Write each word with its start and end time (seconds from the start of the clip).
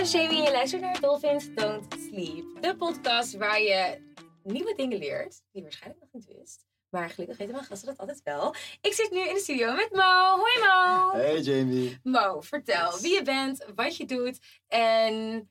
is 0.00 0.12
Jamie 0.12 0.38
en 0.38 0.42
je 0.42 0.50
luistert 0.52 0.82
naar 0.82 1.00
Dolphins 1.00 1.54
Don't 1.54 1.94
Sleep. 1.98 2.62
De 2.62 2.76
podcast 2.76 3.36
waar 3.36 3.60
je 3.60 3.98
nieuwe 4.42 4.74
dingen 4.74 4.98
leert, 4.98 5.30
die 5.30 5.42
je 5.50 5.62
waarschijnlijk 5.62 6.00
nog 6.00 6.12
niet 6.12 6.36
wist. 6.36 6.66
Maar 6.88 7.10
gelukkig 7.10 7.36
weten 7.36 7.54
mijn 7.54 7.66
gasten 7.66 7.88
dat 7.88 7.98
altijd 7.98 8.22
wel. 8.22 8.54
Ik 8.80 8.92
zit 8.92 9.10
nu 9.10 9.28
in 9.28 9.34
de 9.34 9.40
studio 9.40 9.74
met 9.74 9.88
Mo. 9.92 10.36
Hoi 10.36 10.58
Mo. 10.58 11.10
Hey 11.12 11.40
Jamie. 11.40 11.98
Mo, 12.02 12.40
vertel 12.40 12.98
wie 13.00 13.14
je 13.14 13.22
bent, 13.22 13.66
wat 13.74 13.96
je 13.96 14.04
doet 14.04 14.38
en 14.66 15.48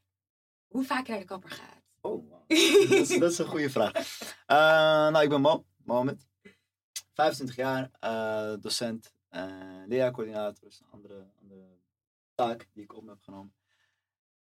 hoe 0.68 0.84
vaak 0.84 1.06
je 1.06 1.12
naar 1.12 1.22
de 1.22 1.28
kapper 1.28 1.52
gaat. 1.52 1.84
Oh, 2.02 2.30
wow. 2.30 2.48
dat, 2.90 3.10
is, 3.10 3.20
dat 3.20 3.32
is 3.32 3.38
een 3.38 3.46
goede 3.46 3.70
vraag. 3.70 3.94
Uh, 4.48 5.12
nou, 5.12 5.24
ik 5.24 5.30
ben 5.30 5.42
Mo, 5.42 5.66
Mohamed. 5.84 6.28
25 7.14 7.56
jaar, 7.56 7.90
uh, 8.04 8.62
docent, 8.62 9.14
uh, 9.32 9.44
leercoördinator 9.88 10.68
is 10.68 10.80
een 10.80 10.92
andere, 10.92 11.28
andere 11.42 11.66
taak 12.36 12.68
die 12.74 12.84
ik 12.84 12.96
op 12.96 13.04
me 13.04 13.10
heb 13.10 13.22
genomen. 13.22 13.57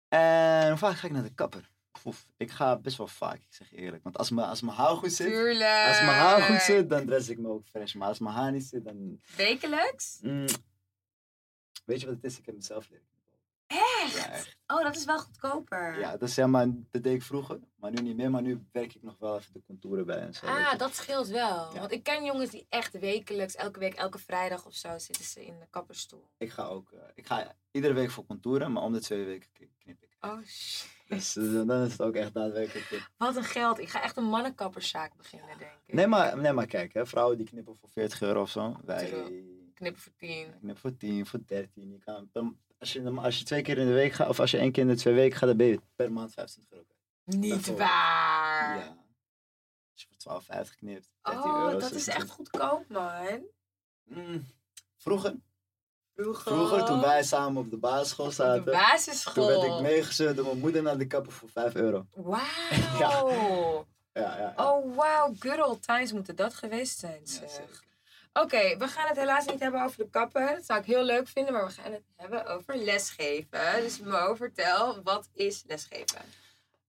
En 0.09 0.69
hoe 0.69 0.79
vaak 0.79 0.97
ga 0.97 1.07
ik 1.07 1.13
naar 1.13 1.23
de 1.23 1.35
kapper? 1.35 1.71
Oef, 2.05 2.27
ik 2.37 2.51
ga 2.51 2.77
best 2.77 2.97
wel 2.97 3.07
vaak, 3.07 3.35
ik 3.37 3.47
zeg 3.55 3.73
eerlijk. 3.73 4.03
Want 4.03 4.19
als, 4.19 4.31
mijn 4.31 4.49
als 4.49 4.61
mijn 4.61 4.77
haar 4.77 4.97
goed 4.97 5.13
zit, 5.13 5.27
Tuurlijk. 5.27 5.89
als 5.89 6.01
mijn 6.01 6.17
haar 6.19 6.43
goed 6.43 6.61
zit, 6.61 6.89
dan 6.89 7.07
dress 7.07 7.29
ik 7.29 7.39
me 7.39 7.49
ook 7.49 7.67
fresh. 7.67 7.95
Maar 7.95 8.09
als 8.09 8.19
mijn 8.19 8.35
haar 8.35 8.53
niet 8.53 8.65
zit, 8.65 8.85
dan... 8.85 9.21
Wekelijks? 9.37 10.19
Mm, 10.21 10.47
weet 11.85 12.01
je 12.01 12.07
wat 12.07 12.15
het 12.15 12.25
is? 12.25 12.39
Ik 12.39 12.47
heb 12.47 12.55
mezelf 12.55 12.89
leren. 12.91 13.07
Echt? 13.67 14.17
Ja, 14.17 14.31
echt. 14.33 14.57
Oh, 14.67 14.83
dat 14.83 14.97
is 14.97 15.05
wel 15.05 15.19
goedkoper. 15.19 15.99
Ja, 15.99 16.11
dat, 16.17 16.29
is, 16.29 16.35
ja, 16.35 16.47
maar, 16.47 16.67
dat 16.91 17.03
deed 17.03 17.15
ik 17.15 17.23
vroeger, 17.23 17.59
maar 17.77 17.91
nu 17.91 18.03
niet 18.03 18.17
meer. 18.17 18.31
Maar 18.31 18.43
nu 18.43 18.67
werk 18.73 18.95
ik 18.95 19.03
nog 19.03 19.17
wel 19.19 19.37
even 19.39 19.53
de 19.53 19.63
contouren 19.67 20.07
bij 20.07 20.19
en 20.19 20.35
zo. 20.35 20.47
Ah, 20.47 20.79
dat 20.79 20.95
scheelt 20.95 21.29
wel. 21.29 21.75
Ja. 21.75 21.79
Want 21.81 21.93
ik 21.93 22.03
ken 22.03 22.25
jongens 22.25 22.51
die 22.51 22.67
echt 22.69 22.99
wekelijks, 22.99 23.55
elke 23.55 23.79
week, 23.79 23.95
elke 23.95 24.19
vrijdag 24.19 24.67
of 24.67 24.75
zo, 24.75 24.99
zitten 24.99 25.25
ze 25.25 25.47
in 25.47 25.59
de 25.59 25.67
kapperstoel. 25.71 26.29
Ik 26.39 26.51
ga 26.51 26.65
ook, 26.65 26.93
eh, 26.93 26.99
ik 27.15 27.27
ga 27.27 27.55
iedere 27.71 27.95
week 27.95 28.11
voor 28.11 28.27
contouren, 28.27 28.73
maar 28.73 28.83
om 28.83 28.93
de 28.93 29.01
twee 29.01 29.25
weken 29.25 29.49
kni- 29.53 29.71
knip 29.79 30.03
ik. 30.03 30.17
Oh 30.21 30.39
shit. 30.45 30.95
Dus 31.09 31.37
eh, 31.37 31.53
dan 31.67 31.83
is 31.85 31.93
het 31.93 32.03
ook 32.03 32.15
echt 32.15 32.35
daadwerkelijk. 32.35 33.11
Wat 33.17 33.37
een 33.37 33.45
geld. 33.45 33.79
Ik 33.79 33.89
ga 33.89 34.03
echt 34.03 34.17
een 34.17 34.25
mannenkapperszaak 34.25 35.17
beginnen, 35.17 35.59
denk 35.59 35.71
ik. 35.87 35.95
Nee 35.95 36.07
maar, 36.07 36.39
nee, 36.39 36.53
maar 36.53 36.67
kijk, 36.67 36.93
hè, 36.95 37.07
vrouwen 37.07 37.37
die 37.37 37.47
knippen 37.47 37.77
voor 37.77 37.89
40 37.89 38.21
euro 38.23 38.41
of 38.41 38.51
zo. 38.51 38.77
Wij 38.85 39.11
Knippen 39.75 40.03
voor 40.03 40.13
tien. 40.17 40.55
knippen 40.59 40.77
voor 40.81 40.97
10, 40.97 41.27
voor 41.27 41.41
13. 41.47 41.91
Je 41.91 41.99
kan, 41.99 42.29
als, 42.79 42.93
je, 42.93 43.11
als 43.11 43.39
je 43.39 43.45
twee 43.45 43.63
keer 43.63 43.79
in 43.79 43.87
de 43.87 43.93
week 43.93 44.13
gaat, 44.13 44.29
of 44.29 44.41
als 44.41 44.51
je 44.51 44.59
één 44.59 44.73
keer 44.73 44.83
in 44.83 44.89
de 44.89 44.97
twee 44.97 45.15
weken 45.15 45.39
gaat, 45.39 45.49
dan 45.49 45.57
ben 45.57 45.67
je 45.67 45.81
per 45.97 46.13
maand 46.13 46.33
25 46.33 46.73
euro. 46.73 46.85
Niet 47.25 47.67
waar. 47.77 48.79
Ja. 48.79 48.97
Als 49.93 50.03
je 50.03 50.07
voor 50.19 50.43
12,50 50.67 50.77
knipt, 50.77 51.11
13 51.23 51.41
Oh, 51.43 51.57
euro. 51.57 51.79
dat 51.79 51.83
is 51.93 52.05
16. 52.05 52.15
echt 52.15 52.31
goedkoop, 52.31 52.89
man. 52.89 53.47
Mm, 54.05 54.47
vroeger, 54.97 55.35
Vroeger. 56.15 56.53
vroeger, 56.53 56.85
toen 56.85 57.01
wij 57.01 57.23
samen 57.23 57.63
op 57.63 57.71
de 57.71 57.77
basisschool 57.77 58.25
Op 58.25 58.31
de 58.31 58.37
zaten, 58.37 58.65
basisschool. 58.65 59.35
toen 59.35 59.47
werd 59.47 59.63
ik 59.75 59.81
meegezeurd 59.81 60.37
door 60.37 60.45
mijn 60.45 60.59
moeder 60.59 60.83
naar 60.83 60.99
de 60.99 61.07
kapper 61.07 61.33
voor 61.33 61.49
5 61.49 61.75
euro. 61.75 62.07
Wauw. 62.15 62.41
Ja, 64.13 64.23
ja, 64.23 64.39
ja. 64.39 64.53
Oh, 64.57 64.97
wauw. 64.97 65.35
Good 65.39 65.67
old 65.67 65.83
times 65.83 66.13
moeten 66.13 66.37
dat 66.37 66.55
geweest 66.55 66.99
zijn, 66.99 67.21
Ja, 67.25 67.49
zeg. 67.49 67.85
Oké, 68.43 68.77
we 68.77 68.89
gaan 68.89 69.09
het 69.09 69.17
helaas 69.17 69.47
niet 69.47 69.61
hebben 69.61 69.83
over 69.83 69.99
de 69.99 70.11
kappen. 70.11 70.47
Dat 70.47 70.65
zou 70.65 70.81
ik 70.81 70.87
heel 70.87 71.05
leuk 71.05 71.29
vinden, 71.29 71.53
maar 71.53 71.67
we 71.67 71.73
gaan 71.73 71.93
het 71.93 72.05
hebben 72.17 72.47
over 72.47 72.77
lesgeven. 72.77 73.81
Dus 73.81 74.01
Mo, 74.01 74.35
vertel, 74.35 75.03
wat 75.03 75.29
is 75.33 75.65
lesgeven? 75.67 76.21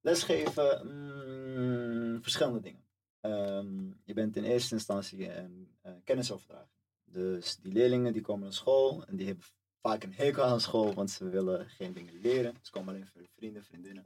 Lesgeven, 0.01 0.87
mm, 0.87 2.21
verschillende 2.21 2.59
dingen. 2.59 2.83
Ehm, 3.21 3.87
je 4.03 4.13
bent 4.13 4.35
in 4.35 4.43
eerste 4.43 4.73
instantie 4.73 5.33
een 5.33 5.75
eh, 5.81 5.91
kennisoverdrager. 6.03 6.67
Dus 7.03 7.55
die 7.55 7.73
leerlingen 7.73 8.13
die 8.13 8.21
komen 8.21 8.43
naar 8.43 8.53
school 8.53 9.05
en 9.07 9.15
die 9.15 9.27
hebben 9.27 9.45
vaak 9.81 10.03
een 10.03 10.13
hekel 10.13 10.43
aan 10.43 10.61
school, 10.61 10.93
want 10.93 11.11
ze 11.11 11.29
willen 11.29 11.69
geen 11.69 11.93
dingen 11.93 12.21
leren. 12.21 12.55
Ze 12.61 12.71
komen 12.71 12.93
alleen 12.93 13.07
voor 13.07 13.21
hun 13.21 13.29
vrienden, 13.35 13.63
vriendinnen. 13.63 14.05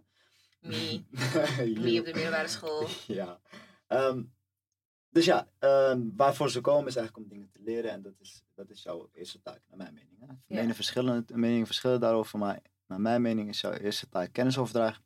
Me. 0.60 1.04
Me 1.10 2.00
op 2.00 2.06
de 2.06 2.14
middelbare 2.14 2.48
school. 2.48 2.88
Ja. 3.08 3.40
Ehm, 3.88 4.24
dus 5.12 5.26
ja, 5.26 5.48
ehm, 5.60 6.02
waarvoor 6.16 6.50
ze 6.52 6.62
komen 6.62 6.88
is 6.88 6.96
eigenlijk 6.96 7.26
om 7.28 7.32
dingen 7.34 7.50
te 7.52 7.60
leren 7.62 7.92
en 7.92 8.02
dat 8.02 8.14
is, 8.20 8.44
dat 8.56 8.70
is 8.70 8.84
jouw 8.84 9.10
eerste 9.14 9.42
taak, 9.42 9.62
naar 9.68 9.78
mijn 9.78 9.94
mening. 9.94 10.20
Hè. 10.20 10.26
Meningen, 10.48 10.76
verschillende, 10.76 11.38
meningen 11.38 11.66
verschillen 11.66 12.00
daarover, 12.00 12.40
maar 12.40 12.60
naar 12.88 13.02
mijn 13.02 13.22
mening 13.22 13.50
is 13.50 13.62
jouw 13.62 13.72
eerste 13.74 14.10
taak 14.10 14.34
kennisoverdragen. 14.34 15.04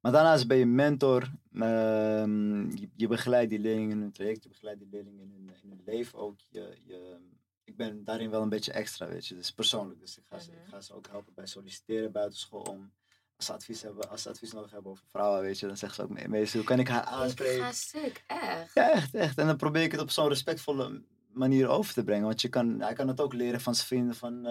Maar 0.00 0.12
daarnaast 0.12 0.46
ben 0.46 0.56
je 0.56 0.66
mentor, 0.66 1.30
ehm, 1.52 2.70
je, 2.70 2.88
je 2.96 3.06
begeleidt 3.08 3.50
die 3.50 3.58
leerlingen 3.58 3.90
in 3.90 4.00
hun 4.00 4.12
traject, 4.12 4.42
je 4.42 4.48
begeleidt 4.48 4.78
die 4.80 4.88
leerlingen 4.90 5.20
in 5.24 5.30
hun, 5.32 5.50
in 5.62 5.68
hun 5.70 5.82
leven 5.84 6.18
ook. 6.18 6.40
Je, 6.50 6.76
je, 6.84 7.16
ik 7.64 7.76
ben 7.76 8.04
daarin 8.04 8.30
wel 8.30 8.42
een 8.42 8.48
beetje 8.48 8.72
extra, 8.72 9.08
weet 9.08 9.26
je, 9.26 9.34
dus 9.34 9.52
persoonlijk. 9.52 10.00
Dus 10.00 10.18
ik 10.18 10.24
ga, 10.26 10.38
ze, 10.38 10.50
ik 10.50 10.58
Mhm. 10.60 10.68
ga 10.70 10.80
ze 10.80 10.94
ook 10.94 11.06
helpen 11.08 11.34
bij 11.34 11.46
solliciteren 11.46 12.12
buiten 12.12 12.38
school 12.38 12.62
om 12.62 12.92
als 13.36 13.46
ze 13.46 13.52
advies, 13.52 13.82
hebben, 13.82 14.10
als 14.10 14.22
ze 14.22 14.28
advies 14.28 14.52
nodig 14.52 14.70
hebben 14.70 14.90
over 14.90 15.04
vrouwen, 15.06 15.40
weet 15.42 15.58
je, 15.58 15.66
dan 15.66 15.76
zeggen 15.76 15.96
ze 15.98 16.02
ook, 16.10 16.18
"Me- 16.18 16.28
meester, 16.28 16.56
hoe 16.58 16.66
kan 16.66 16.78
ik 16.78 16.88
haar 16.88 17.02
aanspreken? 17.04 17.64
ga 17.64 17.72
stuk, 17.72 18.24
echt. 18.26 18.74
Ja, 18.74 18.90
echt, 18.92 19.14
echt. 19.14 19.38
En 19.38 19.46
dan 19.46 19.56
probeer 19.56 19.82
ik 19.82 19.92
het 19.92 20.00
op 20.00 20.10
zo'n 20.10 20.28
respectvolle 20.28 21.02
manier 21.32 21.68
over 21.68 21.92
te 21.94 22.04
brengen. 22.04 22.26
Want 22.26 22.40
je 22.40 22.48
kan, 22.48 22.80
hij 22.80 22.92
kan 22.94 23.08
het 23.08 23.20
ook 23.20 23.32
leren 23.32 23.60
van 23.60 23.74
zijn 23.74 23.86
vrienden, 23.86 24.14
van, 24.16 24.42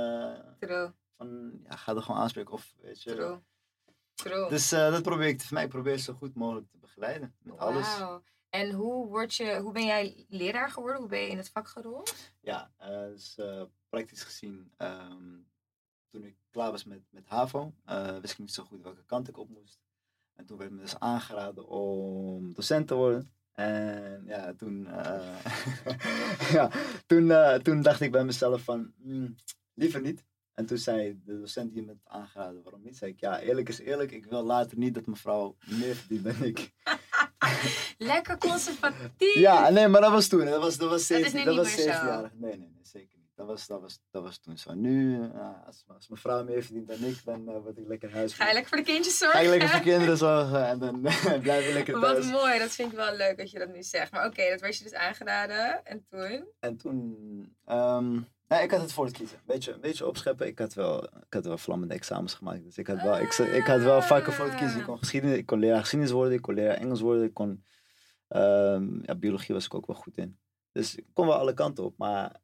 True, 0.59 0.91
van 1.17 1.59
ja, 1.63 1.75
ga 1.75 1.95
er 1.95 2.01
gewoon 2.01 2.19
aanspreken. 2.21 2.53
Of, 2.53 2.73
weet 2.81 3.03
je. 3.03 3.13
true, 3.13 3.39
true. 4.15 4.49
Dus 4.49 4.71
eh, 4.71 4.91
dat 4.91 5.01
probeer 5.03 5.27
ik 5.27 5.37
te 5.37 5.53
mij. 5.53 5.63
Ik 5.63 5.69
probeer 5.69 5.97
zo 5.97 6.13
goed 6.13 6.35
mogelijk 6.35 6.69
te 6.71 6.77
begeleiden. 6.77 7.35
Met 7.41 7.57
alles. 7.57 7.87
En 8.49 8.71
hoe, 8.71 9.07
word 9.07 9.35
je, 9.35 9.59
hoe 9.59 9.71
ben 9.71 9.85
jij 9.85 10.25
leraar 10.27 10.69
geworden? 10.71 10.99
Hoe 10.99 11.09
ben 11.09 11.19
je 11.19 11.27
in 11.27 11.37
het 11.37 11.49
vak 11.49 11.67
gerold? 11.67 12.15
Ja, 12.41 12.71
eh, 12.77 12.99
dus 12.99 13.37
praktisch 13.89 14.23
gezien, 14.23 14.71
ehm, 14.77 15.33
toen 16.15 16.25
ik 16.25 16.35
klaar 16.51 16.71
was 16.71 16.83
met, 16.83 17.01
met 17.09 17.27
HAVO, 17.27 17.73
eh, 17.85 18.17
wist 18.17 18.33
ik 18.33 18.39
niet 18.39 18.53
zo 18.53 18.63
goed 18.63 18.81
welke 18.83 19.05
kant 19.05 19.27
ik 19.27 19.37
op 19.37 19.49
moest. 19.49 19.79
En 20.35 20.45
toen 20.45 20.57
werd 20.57 20.71
me 20.71 20.81
dus 20.81 20.99
aangeraden 20.99 21.67
om 21.67 22.53
docent 22.53 22.87
te 22.87 22.95
worden. 22.95 23.31
En 23.53 24.23
ja, 24.25 24.53
toen, 24.53 24.87
eh, 24.87 25.45
ja, 26.55 26.71
toen, 27.05 27.31
eh, 27.31 27.53
toen 27.55 27.81
dacht 27.81 28.01
ik 28.01 28.11
bij 28.11 28.23
mezelf 28.23 28.61
van, 28.61 28.93
"Hmm, 29.01 29.35
liever 29.73 30.01
niet. 30.01 30.25
En 30.53 30.65
toen 30.65 30.77
zei 30.77 31.21
de 31.25 31.39
docent 31.39 31.73
die 31.73 31.83
me 31.83 31.91
het 31.91 32.01
aangeraden, 32.03 32.63
waarom 32.63 32.81
niet? 32.81 32.97
Zei 32.97 33.11
ik, 33.11 33.19
ja, 33.19 33.39
eerlijk 33.39 33.69
is 33.69 33.79
eerlijk, 33.79 34.11
ik 34.11 34.25
wil 34.25 34.43
later 34.43 34.77
niet 34.77 34.93
dat 34.93 35.05
mevrouw 35.05 35.55
meer 35.65 35.95
verdient 35.95 36.23
dan 36.23 36.43
ik. 36.43 36.71
Lekker 37.97 38.37
conservatief. 38.37 39.33
Ja, 39.33 39.69
nee, 39.69 39.87
maar 39.87 40.01
dat 40.01 40.11
was 40.11 40.27
toen. 40.27 40.45
Dat 40.45 40.61
was, 40.61 40.77
dat 40.77 40.89
was 40.89 41.07
Dat 41.07 41.19
is 41.19 41.31
17, 41.31 41.39
nu 41.39 41.45
dat 41.45 41.55
niet 41.55 41.63
was 41.63 41.75
meer 41.75 41.85
zo. 41.85 41.91
17 41.91 42.07
jaar. 42.07 42.31
Nee, 42.33 42.57
nee, 42.57 42.69
nee, 42.69 42.85
zeker. 42.85 43.14
Dat 43.35 43.47
was, 43.47 43.67
dat 43.67 43.81
was, 43.81 43.99
dat 44.11 44.23
was 44.23 44.37
toen 44.37 44.57
zo. 44.57 44.73
Nu, 44.73 45.21
eh, 45.21 45.65
als, 45.65 45.83
als 45.87 46.07
mijn 46.07 46.21
vrouw 46.21 46.43
meer 46.43 46.63
verdient 46.63 46.87
dan 46.87 47.03
ik, 47.03 47.23
dan 47.25 47.49
eh, 47.49 47.61
word 47.61 47.77
ik 47.77 47.87
lekker 47.87 48.11
huis. 48.13 48.33
Ga 48.33 48.47
je 48.47 48.53
lekker 48.53 48.69
voor 48.69 48.77
de 48.77 48.91
kindjes 48.91 49.17
Ga 49.17 49.25
zorgen? 49.25 49.43
ik 49.43 49.49
lekker 49.49 49.69
voor 49.69 49.79
kinderen 49.79 50.17
zorgen 50.17 50.67
en 50.67 50.79
dan 50.79 51.01
blijf 51.41 51.67
ik 51.67 51.73
lekker 51.73 51.99
Wat 51.99 52.13
thuis. 52.13 52.31
mooi, 52.31 52.59
dat 52.59 52.69
vind 52.71 52.91
ik 52.91 52.97
wel 52.97 53.15
leuk 53.15 53.37
dat 53.37 53.51
je 53.51 53.59
dat 53.59 53.73
nu 53.73 53.83
zegt. 53.83 54.11
Maar 54.11 54.25
oké, 54.25 54.49
dat 54.49 54.61
werd 54.61 54.77
je 54.77 54.83
dus 54.83 54.93
aangeraden. 54.93 55.85
En 55.85 56.05
toen? 56.09 56.47
En 56.59 56.77
toen, 56.77 57.55
ehm, 57.65 58.11
nee, 58.47 58.63
ik 58.63 58.71
had 58.71 58.81
het 58.81 58.91
voor 58.93 59.05
het 59.05 59.17
kiezen. 59.17 59.39
Beetje, 59.45 59.73
een 59.73 59.81
beetje 59.81 60.07
opscheppen. 60.07 60.47
Ik 60.47 60.59
had, 60.59 60.73
wel, 60.73 61.03
ik 61.03 61.33
had 61.33 61.45
wel 61.45 61.57
vlammende 61.57 61.93
examens 61.93 62.33
gemaakt. 62.33 62.63
Dus 62.63 62.77
ik 62.77 62.87
had 62.87 63.01
wel, 63.01 63.19
ik, 63.19 63.33
ik 63.33 63.65
had 63.65 63.81
wel 63.81 64.01
vakken 64.01 64.33
voor 64.33 64.45
het 64.45 64.55
kiezen. 64.55 64.79
Ik 64.79 64.85
kon 64.85 64.97
geschiedenis, 64.97 65.37
ik 65.37 65.45
kon 65.45 65.59
leraar 65.59 65.79
geschiedenis 65.79 66.13
worden, 66.13 66.33
ik 66.33 66.41
kon 66.41 66.53
leraar 66.53 66.77
Engels 66.77 67.01
worden, 67.01 67.23
ik 67.23 67.33
kon, 67.33 67.65
ehm, 68.27 69.03
ja, 69.03 69.15
biologie 69.15 69.55
was 69.55 69.65
ik 69.65 69.73
ook 69.73 69.87
wel 69.87 69.95
goed 69.95 70.17
in. 70.17 70.39
Dus 70.71 70.95
ik 70.95 71.05
kon 71.13 71.27
wel 71.27 71.35
alle 71.37 71.53
kanten 71.53 71.83
op, 71.83 71.97
maar 71.97 72.43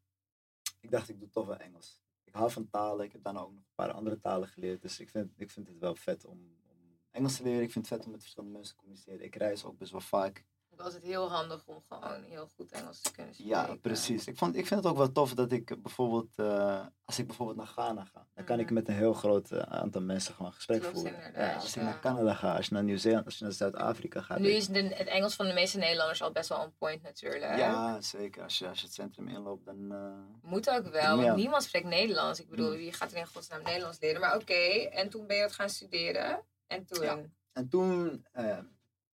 ik 0.81 0.91
dacht 0.91 1.09
ik 1.09 1.19
doe 1.19 1.29
toch 1.29 1.45
wel 1.45 1.57
Engels. 1.57 2.01
Ik 2.23 2.33
hou 2.33 2.51
van 2.51 2.69
talen, 2.69 3.05
ik 3.05 3.11
heb 3.11 3.23
daarna 3.23 3.39
ook 3.39 3.53
nog 3.53 3.63
een 3.63 3.75
paar 3.75 3.91
andere 3.91 4.19
talen 4.19 4.47
geleerd. 4.47 4.81
Dus 4.81 4.99
ik 4.99 5.09
vind, 5.09 5.31
ik 5.37 5.51
vind 5.51 5.67
het 5.67 5.77
wel 5.77 5.95
vet 5.95 6.25
om, 6.25 6.39
om 6.67 6.99
Engels 7.11 7.35
te 7.35 7.43
leren. 7.43 7.61
Ik 7.61 7.71
vind 7.71 7.89
het 7.89 7.97
vet 7.97 8.05
om 8.05 8.11
met 8.11 8.21
verschillende 8.21 8.55
mensen 8.55 8.75
te 8.75 8.79
communiceren. 8.79 9.25
Ik 9.25 9.35
reis 9.35 9.65
ook 9.65 9.77
best 9.77 9.91
wel 9.91 10.01
vaak. 10.01 10.45
Het 10.83 10.91
was 10.93 11.01
het 11.01 11.11
heel 11.11 11.29
handig 11.31 11.61
om 11.65 11.81
gewoon 11.89 12.23
heel 12.23 12.47
goed 12.55 12.71
Engels 12.71 13.01
te 13.01 13.11
kunnen 13.11 13.33
spreken. 13.33 13.55
Ja, 13.55 13.75
precies. 13.81 14.25
Ik, 14.27 14.37
vond, 14.37 14.55
ik 14.55 14.67
vind 14.67 14.83
het 14.83 14.91
ook 14.91 14.97
wel 14.97 15.11
tof 15.11 15.33
dat 15.33 15.51
ik 15.51 15.81
bijvoorbeeld, 15.81 16.35
eh, 16.35 16.85
als 17.05 17.19
ik 17.19 17.27
bijvoorbeeld 17.27 17.57
naar 17.57 17.67
Ghana 17.67 18.03
ga, 18.05 18.27
dan 18.33 18.45
kan 18.45 18.59
ik 18.59 18.65
Mhm. 18.65 18.73
met 18.73 18.87
een 18.87 18.93
heel 18.95 19.13
groot 19.13 19.51
eh, 19.51 19.59
aantal 19.59 20.01
mensen 20.01 20.33
gewoon 20.33 20.53
gesprek 20.53 20.79
Klopt, 20.79 20.95
voeren. 20.95 21.31
Ja, 21.33 21.53
als 21.55 21.67
ik 21.69 21.75
ja. 21.75 21.83
naar 21.83 21.99
Canada 21.99 22.33
ga, 22.33 22.55
als 22.55 22.65
je 22.67 22.73
naar 22.73 22.83
Nieuw-Zeeland, 22.83 23.25
als 23.25 23.37
je 23.37 23.43
naar 23.43 23.53
Zuid-Afrika 23.53 24.21
gaat. 24.21 24.39
Nu 24.39 24.49
is 24.49 24.67
de, 24.67 24.81
het 24.83 25.07
Engels 25.07 25.35
van 25.35 25.47
de 25.47 25.53
meeste 25.53 25.77
Nederlanders 25.77 26.21
al 26.21 26.31
best 26.31 26.49
wel 26.49 26.59
on 26.59 26.73
point 26.77 27.01
natuurlijk. 27.01 27.57
Ja, 27.57 28.01
zeker. 28.01 28.43
Als 28.43 28.57
je, 28.57 28.67
als 28.67 28.79
je 28.79 28.85
het 28.85 28.93
centrum 28.95 29.27
inloopt, 29.27 29.65
dan... 29.65 29.91
eh, 29.91 30.49
Moet 30.49 30.69
ook 30.69 30.87
wel, 30.87 31.15
want 31.15 31.27
Ja. 31.27 31.35
niemand 31.35 31.63
spreekt 31.63 31.85
Nederlands. 31.87 32.39
Ik 32.39 32.49
bedoel, 32.49 32.71
Mm. 32.71 32.77
wie 32.77 32.93
gaat 32.93 33.11
er 33.11 33.17
in 33.17 33.27
godsnaam 33.27 33.61
Nederlands 33.63 33.99
leren? 33.99 34.21
Maar 34.21 34.35
oké, 34.35 34.53
en 34.91 35.09
toen 35.09 35.27
ben 35.27 35.35
je 35.35 35.41
dat 35.41 35.51
gaan 35.53 35.69
studeren. 35.69 36.41
En 36.67 36.85
toen? 36.85 37.03
Ja. 37.03 37.19
En 37.53 37.69
toen, 37.69 38.25
eh, 38.31 38.57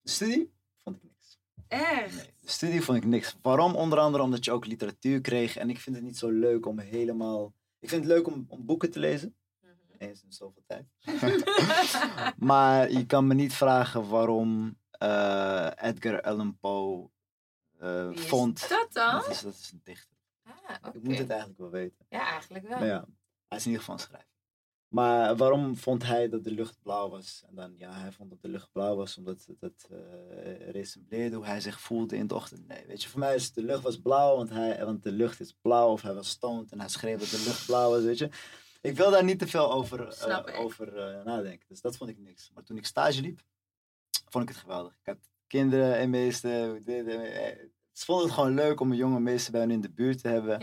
studie. 0.04 0.60
Echt? 1.72 2.16
Nee, 2.16 2.34
de 2.42 2.50
studie 2.50 2.82
vond 2.82 2.98
ik 2.98 3.06
niks. 3.06 3.36
Waarom? 3.42 3.76
Onder 3.76 4.00
andere 4.00 4.24
omdat 4.24 4.46
je 4.46 4.52
ook 4.52 4.66
literatuur 4.66 5.22
kreeg. 5.22 5.56
En 5.58 5.70
ik 5.70 5.80
vind 5.80 5.96
het 5.96 6.06
niet 6.06 6.18
zo 6.18 6.30
leuk 6.30 6.66
om 6.66 6.80
helemaal... 6.80 7.54
Ik 7.80 7.90
vind 7.90 8.04
het 8.04 8.14
leuk 8.14 8.28
om, 8.28 8.46
om 8.48 8.66
boeken 8.66 8.92
te 8.92 9.00
lezen. 9.00 9.36
Mhm. 9.62 9.72
Eens 9.98 10.24
in 10.24 10.32
zoveel 10.32 10.64
tijd. 10.68 10.86
maar 12.38 12.92
je 12.92 13.06
kan 13.06 13.28
me 13.28 13.34
niet 13.34 13.54
vragen 13.54 14.10
waarom 14.10 14.78
eh, 14.92 15.70
Edgar 15.76 16.22
Allan 16.22 16.58
Poe 16.60 17.10
Wie 17.78 18.14
is 18.14 18.26
vond. 18.26 18.70
dat 18.70 18.88
dan? 18.94 19.14
Dat 19.14 19.30
is, 19.30 19.42
dat 19.42 19.54
is 19.54 19.72
een 19.72 19.82
dichter. 19.84 20.18
Ah. 20.44 20.96
Ik 20.96 21.04
moet 21.04 21.18
het 21.18 21.30
eigenlijk 21.30 21.60
wel 21.60 21.70
weten. 21.70 22.06
Ja, 22.10 22.30
eigenlijk 22.30 22.68
wel. 22.68 22.80
Maar 22.80 22.88
ja, 22.88 23.06
hij 23.48 23.58
is 23.58 23.66
in 23.66 23.72
ieder 23.72 23.86
geval 23.86 23.96
een 23.96 24.02
schrijver. 24.02 24.31
Maar 24.92 25.36
waarom 25.36 25.78
vond 25.78 26.04
hij 26.04 26.30
dat 26.30 26.44
de 26.44 26.52
lucht 26.52 26.78
blauw 26.82 27.10
was? 27.10 27.44
En 27.48 27.56
dan, 27.56 27.74
ja, 27.78 27.92
hij 27.92 28.12
vond 28.12 28.30
dat 28.30 28.42
de 28.42 28.48
lucht 28.48 28.72
blauw 28.72 28.96
was 28.96 29.18
omdat 29.18 29.46
het, 29.46 29.58
het 29.60 29.88
uh, 29.92 30.70
resembleerde 30.70 31.36
hoe 31.36 31.46
hij 31.46 31.62
zich 31.62 31.80
voelde 31.80 32.16
in 32.16 32.28
de 32.28 32.36
ochtend. 32.36 32.68
Nee, 32.68 32.86
weet 32.88 33.04
je, 33.04 33.10
voor 33.10 33.20
mij 33.20 33.36
is 33.36 33.54
de 33.54 33.64
lucht 33.64 33.84
was 33.84 34.00
blauw, 34.02 34.36
want, 34.36 34.50
hij, 34.50 34.86
want 34.86 35.04
de 35.04 35.12
lucht 35.12 35.40
is 35.40 35.56
blauw. 35.62 35.92
Of 35.92 36.02
hij 36.02 36.14
was 36.14 36.30
stoned 36.30 36.72
en 36.72 36.80
hij 36.80 36.90
schreef 36.90 37.20
dat 37.20 37.30
de 37.30 37.44
lucht 37.46 37.66
blauw 37.66 37.90
was, 37.90 38.04
weet 38.04 38.18
je. 38.18 38.30
Ik 38.82 38.98
wil 38.98 39.12
daar 39.12 39.24
niet 39.24 39.40
te 39.40 39.48
veel 39.48 39.72
over, 39.72 40.28
uh, 40.28 40.60
over 40.60 41.18
uh, 41.18 41.24
nadenken. 41.24 41.66
Dus 41.68 41.82
dat 41.82 41.98
vond 41.98 42.10
ik 42.10 42.20
niks. 42.20 42.52
Maar 42.54 42.64
toen 42.64 42.78
ik 42.78 42.86
stage 42.86 43.22
liep, 43.22 43.42
vond 44.30 44.44
ik 44.44 44.50
het 44.50 44.64
geweldig. 44.64 44.92
Ik 44.92 45.06
had 45.06 45.30
kinderen 45.48 45.96
en 45.96 46.10
meesten. 46.10 46.84
Ze 47.92 48.06
vonden 48.06 48.26
het 48.26 48.34
gewoon 48.34 48.54
leuk 48.54 48.80
om 48.80 48.92
een 48.92 48.98
jonge 48.98 49.20
meester 49.20 49.52
bij 49.52 49.62
hen 49.62 49.72
in 49.72 49.82
de 49.82 49.92
buurt 49.92 50.22
te 50.22 50.28
hebben. 50.28 50.62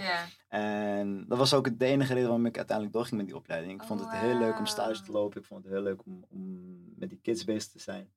En 0.49 1.25
dat 1.29 1.39
was 1.39 1.55
ook 1.55 1.79
de 1.79 1.85
enige 1.85 2.13
reden 2.13 2.29
waarom 2.29 2.47
ik 2.47 2.57
uiteindelijk 2.57 2.97
doorging 2.97 3.17
met 3.17 3.27
die 3.27 3.37
opleiding. 3.37 3.81
Ik 3.81 3.87
vond 3.87 4.01
het 4.01 4.11
heel 4.11 4.39
leuk 4.39 4.59
om 4.59 4.67
stage 4.67 5.03
te 5.03 5.13
lopen. 5.13 5.41
Ik 5.41 5.47
vond 5.47 5.65
het 5.65 5.73
heel 5.73 5.83
leuk 5.83 6.05
om, 6.05 6.25
om 6.29 6.59
met 6.97 7.09
die 7.09 7.21
kids 7.23 7.45
bezig 7.45 7.71
te 7.71 7.79
zijn. 7.79 8.13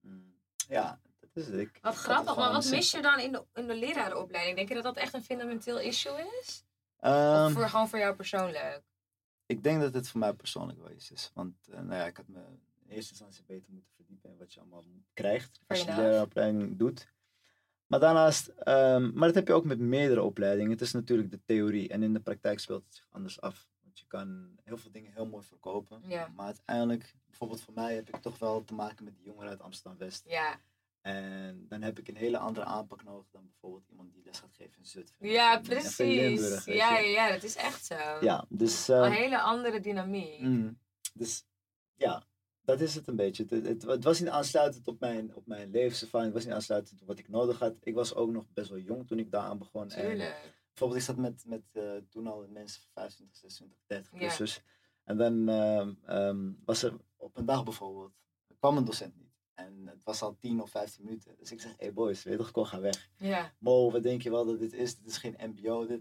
Mm, 0.00 0.34
ja, 0.68 1.00
dat 1.20 1.30
is 1.32 1.46
het. 1.46 1.60
Ik, 1.60 1.78
wat 1.82 1.94
grappig, 1.94 2.36
maar 2.36 2.52
wat 2.52 2.70
mis 2.70 2.90
je 2.90 3.02
dan 3.02 3.18
in 3.18 3.32
de, 3.32 3.44
in 3.54 3.66
de 3.66 3.74
lerarenopleiding? 3.74 4.56
Denk 4.56 4.68
je 4.68 4.74
dat 4.74 4.82
dat 4.82 4.96
echt 4.96 5.14
een 5.14 5.24
fundamenteel 5.24 5.80
issue 5.80 6.28
is? 6.40 6.64
Um, 7.00 7.10
of 7.10 7.16
Ehm, 7.16 7.52
voor, 7.52 7.68
gewoon 7.68 7.88
voor 7.88 7.98
jou 7.98 8.14
persoonlijk? 8.14 8.82
Ik 9.46 9.62
denk 9.62 9.80
dat 9.80 9.94
het 9.94 10.08
voor 10.08 10.20
mij 10.20 10.32
persoonlijk 10.32 10.78
wel 10.78 10.90
iets 10.90 11.10
is. 11.10 11.30
Want 11.34 11.54
uh, 11.68 11.74
nou 11.74 11.94
ja, 11.94 12.06
ik 12.06 12.16
had 12.16 12.28
me 12.28 12.38
in 12.84 12.90
eerste 12.90 13.10
instantie 13.10 13.44
beter 13.46 13.72
moeten 13.72 13.92
verdiepen 13.94 14.30
in 14.30 14.38
wat 14.38 14.52
je 14.52 14.60
allemaal 14.60 14.84
krijgt 15.12 15.60
als 15.66 15.78
je 15.78 15.84
de 15.84 15.96
leraaropleiding 15.96 16.78
doet. 16.78 17.12
Maar 17.90 18.00
daarnaast, 18.00 18.48
um, 18.48 19.10
maar 19.14 19.26
dat 19.26 19.34
heb 19.34 19.46
je 19.46 19.52
ook 19.52 19.64
met 19.64 19.78
meerdere 19.78 20.22
opleidingen. 20.22 20.70
Het 20.70 20.80
is 20.80 20.92
natuurlijk 20.92 21.30
de 21.30 21.40
theorie 21.44 21.88
en 21.88 22.02
in 22.02 22.12
de 22.12 22.20
praktijk 22.20 22.58
speelt 22.58 22.84
het 22.84 22.94
zich 22.94 23.06
anders 23.10 23.40
af. 23.40 23.68
Want 23.82 23.98
je 23.98 24.04
kan 24.06 24.58
heel 24.64 24.76
veel 24.76 24.90
dingen 24.90 25.12
heel 25.12 25.26
mooi 25.26 25.44
verkopen. 25.44 26.02
Ja. 26.06 26.32
Maar 26.36 26.46
uiteindelijk, 26.46 27.14
bijvoorbeeld 27.26 27.60
voor 27.60 27.74
mij 27.74 27.94
heb 27.94 28.08
ik 28.08 28.16
toch 28.16 28.38
wel 28.38 28.64
te 28.64 28.74
maken 28.74 29.04
met 29.04 29.16
die 29.16 29.24
jongeren 29.24 29.48
uit 29.48 29.60
Amsterdam-West. 29.60 30.24
Ja. 30.28 30.60
En 31.00 31.66
dan 31.68 31.82
heb 31.82 31.98
ik 31.98 32.08
een 32.08 32.16
hele 32.16 32.38
andere 32.38 32.66
aanpak 32.66 33.04
nodig 33.04 33.26
dan 33.30 33.46
bijvoorbeeld 33.50 33.88
iemand 33.88 34.12
die 34.12 34.22
les 34.24 34.38
gaat 34.38 34.54
geven 34.54 34.78
in 34.78 34.86
Zutphen. 34.86 35.28
Ja, 35.28 35.60
precies. 35.60 36.64
ja, 36.64 36.98
ja, 36.98 36.98
ja, 36.98 37.32
dat 37.32 37.42
is 37.42 37.56
echt 37.56 37.84
zo. 37.84 37.96
Ja, 38.20 38.44
dus... 38.48 38.88
Uh, 38.88 38.96
een 38.96 39.12
hele 39.12 39.40
andere 39.40 39.80
dynamiek. 39.80 40.40
Mm, 40.40 40.78
dus 41.14 41.44
ja, 41.94 42.24
dat 42.70 42.80
is 42.80 42.94
het 42.94 43.06
een 43.06 43.16
beetje. 43.16 43.46
Het, 43.48 43.66
het, 43.66 43.82
het, 43.82 44.04
was 44.04 44.20
niet 44.20 44.28
aansluitend 44.28 44.88
op 44.88 45.00
mijn, 45.00 45.34
op 45.34 45.46
mijn 45.46 45.70
levenservaring. 45.70 46.32
Het 46.32 46.36
was 46.36 46.44
niet 46.44 46.54
aansluitend 46.54 47.00
op 47.00 47.06
wat 47.06 47.18
ik 47.18 47.28
nodig 47.28 47.58
had. 47.58 47.76
Ik 47.80 47.94
was 47.94 48.14
ook 48.14 48.30
nog 48.30 48.44
best 48.52 48.70
wel 48.70 48.78
jong 48.78 49.06
toen 49.06 49.18
ik 49.18 49.30
daaraan 49.30 49.58
begon. 49.58 49.88
Tuurlijk. 49.88 50.20
En 50.20 50.52
bijvoorbeeld, 50.68 51.00
ik 51.00 51.06
zat 51.06 51.16
met, 51.16 51.44
met 51.46 51.62
uh, 51.72 51.92
toen 52.08 52.26
al 52.26 52.46
mensen 52.48 52.82
van 52.82 52.90
25, 52.92 53.36
26, 53.36 53.78
30 53.86 54.10
plussers. 54.10 54.54
Ja. 54.54 54.62
En 55.04 55.16
dan 55.16 55.48
um, 55.48 55.98
um, 56.08 56.58
was 56.64 56.82
er 56.82 56.92
op 57.16 57.36
een 57.36 57.44
dag 57.44 57.64
bijvoorbeeld, 57.64 58.12
er 58.46 58.56
kwam 58.58 58.76
een 58.76 58.84
docent 58.84 59.16
niet. 59.16 59.28
En 59.54 59.86
het 59.86 60.04
was 60.04 60.22
al 60.22 60.36
10 60.36 60.62
of 60.62 60.70
15 60.70 61.04
minuten. 61.04 61.34
Dus 61.38 61.52
ik 61.52 61.60
zeg, 61.60 61.74
hey 61.76 61.92
boys, 61.92 62.22
weet 62.22 62.32
je 62.32 62.38
toch, 62.38 62.50
kom, 62.50 62.64
ga 62.64 62.80
weg. 62.80 63.10
Ja. 63.16 63.52
Mo, 63.58 63.90
wat 63.90 64.02
denk 64.02 64.22
je 64.22 64.30
wel 64.30 64.44
dat 64.44 64.58
dit 64.58 64.72
is? 64.72 64.96
Dit 64.96 65.06
is 65.06 65.16
geen 65.16 65.36
mbo. 65.38 65.86
Dit, 65.86 66.00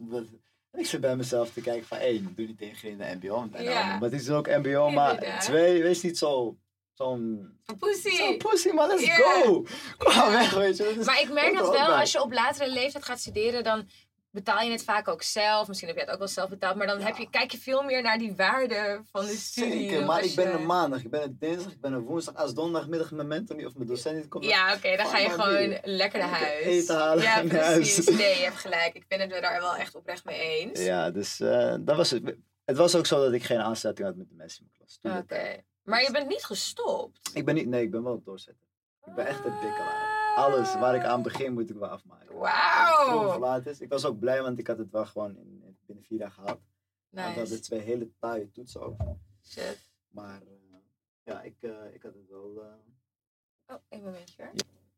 ik 0.72 0.86
zit 0.86 1.02
bij 1.02 1.16
mezelf 1.16 1.54
te 1.54 1.62
kijken 1.62 1.88
van, 1.88 1.98
één, 1.98 2.34
doe 2.36 2.46
niet 2.46 2.58
tegen 2.58 2.90
in 2.90 2.98
de 2.98 3.16
mbo. 3.16 3.48
Maar 3.64 4.02
het 4.02 4.14
is 4.14 4.30
ook 4.30 4.48
mbo, 4.48 4.90
maar 4.90 5.40
twee, 5.40 5.84
wees 5.84 6.02
niet 6.02 6.18
zo 6.18 6.58
zo'n... 6.94 7.54
Zo 7.64 7.74
pussy. 7.76 8.16
Zo'n 8.16 8.38
pussy, 8.38 8.70
maar 8.70 8.88
let's 8.88 9.06
yeah. 9.06 9.18
go. 9.18 9.66
Kom 9.98 10.32
weg, 10.32 10.54
weet 10.54 10.78
je. 10.78 11.02
Maar 11.06 11.22
ik 11.22 11.32
merk 11.32 11.54
dat 11.58 11.70
wel, 11.70 11.96
als 11.96 12.12
je 12.12 12.22
op 12.22 12.34
latere 12.34 12.72
leeftijd 12.72 13.06
gaat 13.06 13.20
studeren, 13.20 13.64
dan 13.64 13.90
betaal 14.32 14.60
je 14.62 14.72
het 14.72 14.84
vaak 14.84 15.08
ook 15.08 15.22
zelf. 15.22 15.68
Misschien 15.68 15.88
heb 15.90 15.98
je 15.98 16.04
het 16.04 16.12
ook 16.14 16.18
wel 16.20 16.28
zelf 16.28 16.50
betaald. 16.50 16.76
Maar 16.76 16.88
dan 16.88 17.00
Ja. 17.00 17.06
heb 17.06 17.16
je, 17.18 17.30
kijk 17.30 17.52
je 17.52 17.58
veel 17.58 17.84
meer 17.84 18.02
naar 18.02 18.18
die 18.18 18.36
waarde 18.36 19.02
van 19.12 19.26
de 19.26 19.32
studie. 19.32 19.90
Zeker, 19.90 20.06
maar 20.06 20.24
ik 20.24 20.36
ben 20.36 20.48
je- 20.48 20.52
een 20.54 20.66
maandag, 20.66 21.04
ik 21.04 21.10
ben 21.10 21.22
een 21.22 21.36
dinsdag, 21.40 21.72
ik 21.72 21.82
ben 21.82 21.94
een 21.94 22.04
woensdag. 22.06 22.36
Als 22.36 22.54
donderdagmiddag 22.54 23.12
mijn 23.12 23.28
mentor 23.28 23.56
niet 23.56 23.66
of 23.66 23.76
mijn 23.76 23.88
docent 23.88 24.16
niet 24.16 24.28
komt. 24.28 24.46
Ja, 24.46 24.74
oké, 24.76 24.96
dan 24.98 25.06
ga 25.06 25.18
je 25.18 25.30
gewoon 25.30 25.78
lekker 25.84 26.20
naar 26.20 26.30
huis. 26.30 26.64
eten 26.66 26.96
halen 26.98 27.24
ja, 27.24 27.44
precies. 27.44 28.06
Nee, 28.18 28.38
je 28.38 28.44
hebt 28.44 28.58
gelijk. 28.58 28.94
Ik 28.96 29.08
ben 29.08 29.20
het 29.20 29.32
er 29.32 29.42
daar 29.42 29.60
wel 29.62 29.76
echt 29.76 29.96
oprecht 29.96 30.26
mee 30.26 30.40
eens. 30.40 30.80
Ja, 30.84 31.12
dus 31.12 31.40
eh, 31.40 31.76
dat 31.80 31.96
was 31.98 32.10
het. 32.10 32.36
Het 32.66 32.78
was 32.78 32.96
ook 32.96 33.06
zo 33.06 33.24
dat 33.24 33.34
ik 33.34 33.44
geen 33.44 33.60
aansluiting 33.60 34.08
had 34.08 34.18
met 34.18 34.30
de 34.30 34.36
mensen 34.36 34.60
in 34.66 34.72
mijn 35.02 35.18
klas. 35.22 35.22
Oké. 35.24 35.64
Maar 35.84 36.04
je 36.04 36.12
bent 36.12 36.28
niet 36.28 36.44
gestopt. 36.44 37.30
Ik 37.34 37.46
ben 37.46 37.56
niet, 37.56 37.68
nee, 37.68 37.84
ik 37.84 37.92
ben 37.92 38.04
wel 38.04 38.14
het 38.14 38.26
doorzetten. 38.26 38.68
Ik 39.06 39.14
ben 39.16 39.26
echt 39.28 39.46
een 39.46 39.60
bikkelaar. 39.62 40.19
Alles 40.44 40.74
waar 40.74 40.96
ik 40.96 41.04
aan 41.04 41.22
begin 41.24 41.54
moet 41.54 41.70
ik 41.70 41.76
wel 41.76 41.90
afmaken. 41.90 42.36
Wauw. 42.38 43.40
Laat 43.40 43.66
is. 43.66 43.80
Ik 43.82 43.90
was 43.90 44.06
ook 44.06 44.20
blij, 44.20 44.42
want 44.42 44.60
ik 44.60 44.68
had 44.68 44.78
het 44.78 44.90
wel 44.92 45.06
gewoon 45.06 45.38
in, 45.38 45.62
in- 45.64 45.78
binnen 45.86 46.06
vier 46.06 46.20
dagen 46.20 46.44
hadden 46.44 46.66
Nice. 47.10 47.60
twee 47.60 47.80
hele 47.80 48.12
taaie 48.20 48.52
toetsen 48.52 48.82
ook. 48.82 49.02
Shit. 49.44 49.92
Maar 50.08 50.42
eh, 50.42 50.78
ja, 51.24 51.42
ik, 51.42 51.56
eh, 51.62 51.94
ik 51.94 52.04
had 52.04 52.14
het 52.14 52.28
wel... 52.30 52.62
eh, 52.64 53.76
Oh, 53.76 53.82
een 53.90 54.04
momentje 54.04 54.44
hoor. 54.44 54.52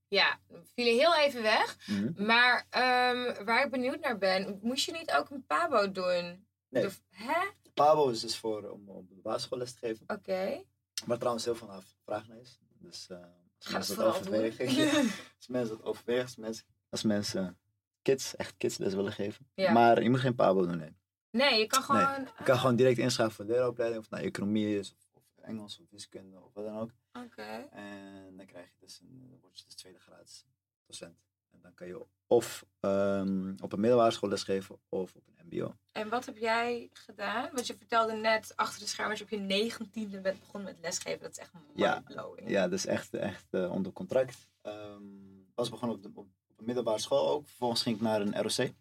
Ja, 0.08 0.40
we 0.48 0.62
vielen 0.74 0.94
heel 0.94 1.16
even 1.16 1.42
weg. 1.42 1.78
mhm. 1.88 2.26
Maar 2.26 2.66
ehm, 2.70 3.46
waar 3.46 3.66
ik 3.66 3.72
benieuwd 3.72 4.00
naar 4.00 4.18
ben, 4.18 4.60
moest 4.62 4.86
je 4.86 4.92
niet 4.92 5.12
ook 5.12 5.30
een 5.30 5.46
pabo 5.46 5.92
doen? 5.92 6.46
Nee. 6.70 6.84
De- 6.84 6.92
hè? 7.10 7.48
Pabo 7.74 8.10
is 8.10 8.20
dus 8.22 8.38
voor 8.38 8.70
om 8.70 8.90
op 8.90 9.10
de 9.10 9.16
basisschoolles 9.16 9.72
te 9.74 9.78
geven. 9.80 10.06
Oké. 10.10 10.64
Waar 11.06 11.18
trouwens 11.18 11.46
heel 11.46 11.56
veel 11.56 11.70
vraag 12.06 12.28
naar 12.28 12.38
is. 12.38 12.60
Dus 12.78 13.10
als 13.63 13.74
mensen 13.74 13.96
dat 13.96 14.16
overwegen. 14.16 14.66
als 15.38 15.48
mensen 15.48 15.78
dat 15.78 15.86
overwegen, 15.86 16.24
als 16.24 16.36
mensen, 16.36 16.66
als 16.90 17.04
mensen 17.04 17.58
kids, 18.02 18.36
echt 18.36 18.58
kidsles 18.58 18.94
willen 18.94 19.12
geven. 19.12 19.48
Ja. 19.54 19.72
Maar 19.72 20.04
je 20.04 20.10
moet 20.10 20.19
geen 20.19 20.36
Pabo 20.36 20.66
doen, 20.66 20.78
nee. 20.78 20.96
Nee, 21.31 21.60
je 21.60 21.68
kan 21.68 21.80
Nee, 21.80 22.06
gewoon... 22.06 22.28
Je 22.38 22.44
kan 22.44 22.58
gewoon 22.58 22.75
direct 22.75 22.98
inschrijven 22.98 23.36
voor 23.36 23.46
de 23.46 23.52
leraaropleiding, 23.52 24.02
of 24.02 24.10
nou 24.10 24.24
economie 24.24 24.78
is, 24.78 24.92
of, 24.92 25.10
of 25.13 25.44
Engels, 25.44 25.80
of 25.80 25.86
wiskunde, 25.90 26.42
of 26.42 26.54
wat 26.54 26.66
dan 26.66 26.78
ook. 26.78 26.92
Oké. 27.13 27.68
En 27.72 28.38
dan 28.38 28.46
krijg 28.46 28.66
je 28.66 28.75
dus 28.80 29.00
een, 29.00 29.28
dan 29.30 29.40
word 29.42 29.58
je 29.58 29.66
dus 29.66 29.75
tweede 29.75 30.00
graads 30.00 30.46
docent. 30.86 31.18
En 31.51 31.59
dan 31.62 31.74
kan 31.74 31.88
je 31.88 32.06
of 32.27 32.65
ehm, 32.80 33.53
op 33.62 33.74
een 33.74 33.80
middelbare 33.80 34.12
school 34.12 34.30
lesgeven, 34.30 34.80
of 34.89 35.15
op 35.15 35.24
een 35.36 35.45
mbo. 35.48 35.75
En 35.92 36.09
wat 36.09 36.25
heb 36.25 36.38
jij 36.38 36.89
gedaan? 36.94 37.50
Want 37.53 37.68
je 37.68 37.75
vertelde 37.77 38.13
net 38.13 38.53
achter 38.56 38.80
de 38.80 38.88
schermen 38.88 39.18
dat 39.18 39.30
je 39.30 39.36
op 39.36 39.42
je 39.42 39.45
negentiende 39.48 40.21
bent 40.21 40.39
begonnen 40.39 40.74
met 40.74 40.81
lesgeven. 40.81 41.19
Dat 41.21 41.31
is 41.31 41.38
echt 41.38 41.51
Ja. 41.75 41.94
mindblowing. 41.94 42.50
Ja, 42.50 42.68
dus 42.68 42.86
echt, 42.86 43.13
echt 43.13 43.45
eh, 43.51 43.71
onder 43.71 43.92
contract. 43.92 44.48
Ehm 44.62 45.01
was 45.56 45.69
begonnen 45.69 45.98
op, 45.98 46.03
de, 46.03 46.09
op, 46.13 46.27
op 46.48 46.59
een 46.59 46.65
middelbare 46.65 47.00
school 47.00 47.27
ook. 47.30 47.48
Vervolgens 47.48 47.81
ging 47.81 47.95
ik 47.95 48.01
naar 48.01 48.21
een 48.21 48.42
ROC. 48.42 48.56
Dan 48.56 48.74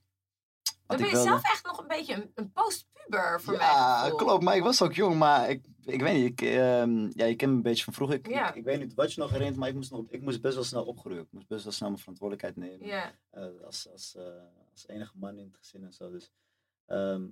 ben 0.87 0.99
je 0.99 1.05
wilde- 1.13 1.29
zelf 1.29 1.43
echt 1.43 1.65
nog 1.65 1.79
een 1.79 1.87
beetje 1.89 2.15
een, 2.15 2.31
een 2.35 2.53
postpuber 2.53 3.41
voor 3.41 3.57
mij. 3.57 3.67
Ja, 3.67 4.11
klopt. 4.17 4.43
Maar 4.45 4.57
ik 4.57 4.63
was 4.63 4.83
ook 4.83 4.93
jong. 4.95 5.19
Maar 5.19 5.51
ik, 5.51 5.65
ik 5.85 6.01
weet 6.03 6.15
niet. 6.15 6.31
Ik, 6.31 6.41
ehm, 6.41 7.11
ja, 7.15 7.25
je 7.25 7.35
kent 7.37 7.51
me 7.51 7.57
een 7.57 7.63
beetje 7.63 7.85
van 7.85 7.93
vroeger. 7.93 8.17
Ik, 8.17 8.29
Ja. 8.29 8.49
ik, 8.49 8.55
ik 8.55 8.65
weet 8.65 8.79
niet 8.81 8.95
wat 8.95 9.13
je 9.13 9.21
nog 9.21 9.31
herinnert. 9.31 9.57
Maar 9.59 9.69
ik 9.69 9.75
moest, 9.75 9.91
nog, 9.91 10.05
ik 10.09 10.23
moest 10.23 10.41
best 10.41 10.55
wel 10.55 10.65
snel 10.65 10.85
opgroeien. 10.85 11.21
Ik 11.23 11.29
moest 11.31 11.49
best 11.49 11.65
wel 11.65 11.73
snel 11.73 11.89
mijn 11.89 12.01
verantwoordelijkheid 12.01 12.57
nemen. 12.71 12.87
Ja. 12.87 13.13
eh, 13.31 13.45
als, 13.65 13.89
als, 13.93 14.15
eh, 14.17 14.25
als 14.73 14.89
enige 14.89 15.13
man 15.15 15.39
in 15.39 15.45
het 15.47 15.57
gezin 15.57 15.85
en 15.85 15.93
zo. 15.93 16.11
Dus 16.11 16.31
ehm, 16.87 17.23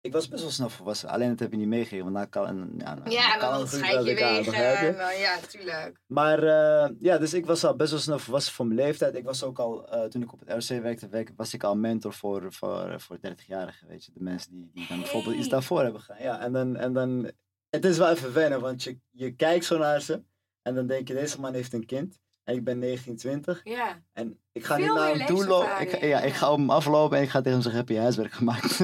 ik 0.00 0.12
was 0.12 0.28
best 0.28 0.42
wel 0.42 0.50
snel 0.50 0.68
volwassen. 0.68 1.08
Alleen 1.08 1.28
dat 1.28 1.38
heb 1.38 1.50
je 1.50 1.56
niet 1.56 1.66
meegegeven. 1.68 2.04
Want 2.04 2.16
na 2.16 2.24
kan, 2.24 2.74
ja, 2.78 2.94
na, 2.94 3.10
Ja, 3.10 3.28
na 3.28 3.36
kan 3.36 3.52
dan 3.58 3.68
scheid 3.68 4.04
je 4.06 4.14
wegen. 4.14 4.52
Nou, 4.96 5.12
ja, 5.18 5.34
natuurlijk. 5.40 6.00
Maar 6.06 6.42
eh, 6.42 6.90
ja, 6.98 7.18
dus 7.18 7.34
ik 7.34 7.46
was 7.46 7.64
al 7.64 7.76
best 7.76 7.90
wel 7.90 8.00
snel 8.00 8.18
volwassen 8.18 8.52
voor 8.54 8.66
mijn 8.66 8.78
leeftijd. 8.80 9.14
Ik 9.14 9.24
was 9.24 9.42
ook 9.42 9.58
al, 9.58 9.88
toen 10.08 10.22
ik 10.22 10.32
op 10.32 10.40
het 10.46 10.64
RC 10.70 10.82
werkte, 10.82 11.08
werk- 11.08 11.32
was 11.36 11.54
ik 11.54 11.62
al 11.64 11.76
mentor 11.76 12.12
voor, 12.12 12.52
voor, 12.52 13.00
voor 13.00 13.16
30-jarigen. 13.16 13.86
Weet 13.88 14.04
je, 14.04 14.12
de 14.14 14.22
mensen 14.22 14.50
die, 14.52 14.70
die 14.74 14.86
dan 14.88 14.98
bijvoorbeeld 14.98 15.36
iets 15.36 15.48
daarvoor 15.48 15.82
hebben 15.82 16.00
gedaan. 16.00 16.22
Ja, 16.22 16.40
en 16.40 16.52
dan, 16.52 16.76
en 16.76 16.92
dan, 16.92 17.30
het 17.74 17.84
is 17.84 17.98
wel 17.98 18.10
even 18.10 18.32
wennen, 18.32 18.60
want 18.60 18.82
je, 18.82 18.98
je 19.10 19.34
kijkt 19.34 19.64
zo 19.64 19.78
naar 19.78 20.00
ze 20.00 20.22
en 20.62 20.74
dan 20.74 20.86
denk 20.86 21.08
je, 21.08 21.14
deze 21.14 21.40
man 21.40 21.54
heeft 21.54 21.72
een 21.72 21.86
kind. 21.86 22.22
En 22.44 22.54
ik 22.54 22.64
ben 22.64 22.78
19, 22.78 23.16
20. 23.16 23.60
Ja. 23.64 24.02
En 24.12 24.40
ik 24.52 24.64
ga 24.64 24.76
Veel 24.76 24.84
niet 24.84 24.94
naar 24.94 25.14
hem 25.16 25.26
toe 25.26 25.46
lopen. 25.46 25.80
Ik, 25.80 26.00
ja, 26.00 26.20
ik 26.20 26.32
ga 26.32 26.52
op 26.52 26.58
hem 26.58 26.70
aflopen 26.70 27.16
en 27.16 27.22
ik 27.22 27.28
ga 27.30 27.38
tegen 27.38 27.52
hem 27.52 27.60
zeggen, 27.62 27.80
heb 27.80 27.88
je 27.88 27.98
huiswerk 27.98 28.32
gemaakt? 28.32 28.78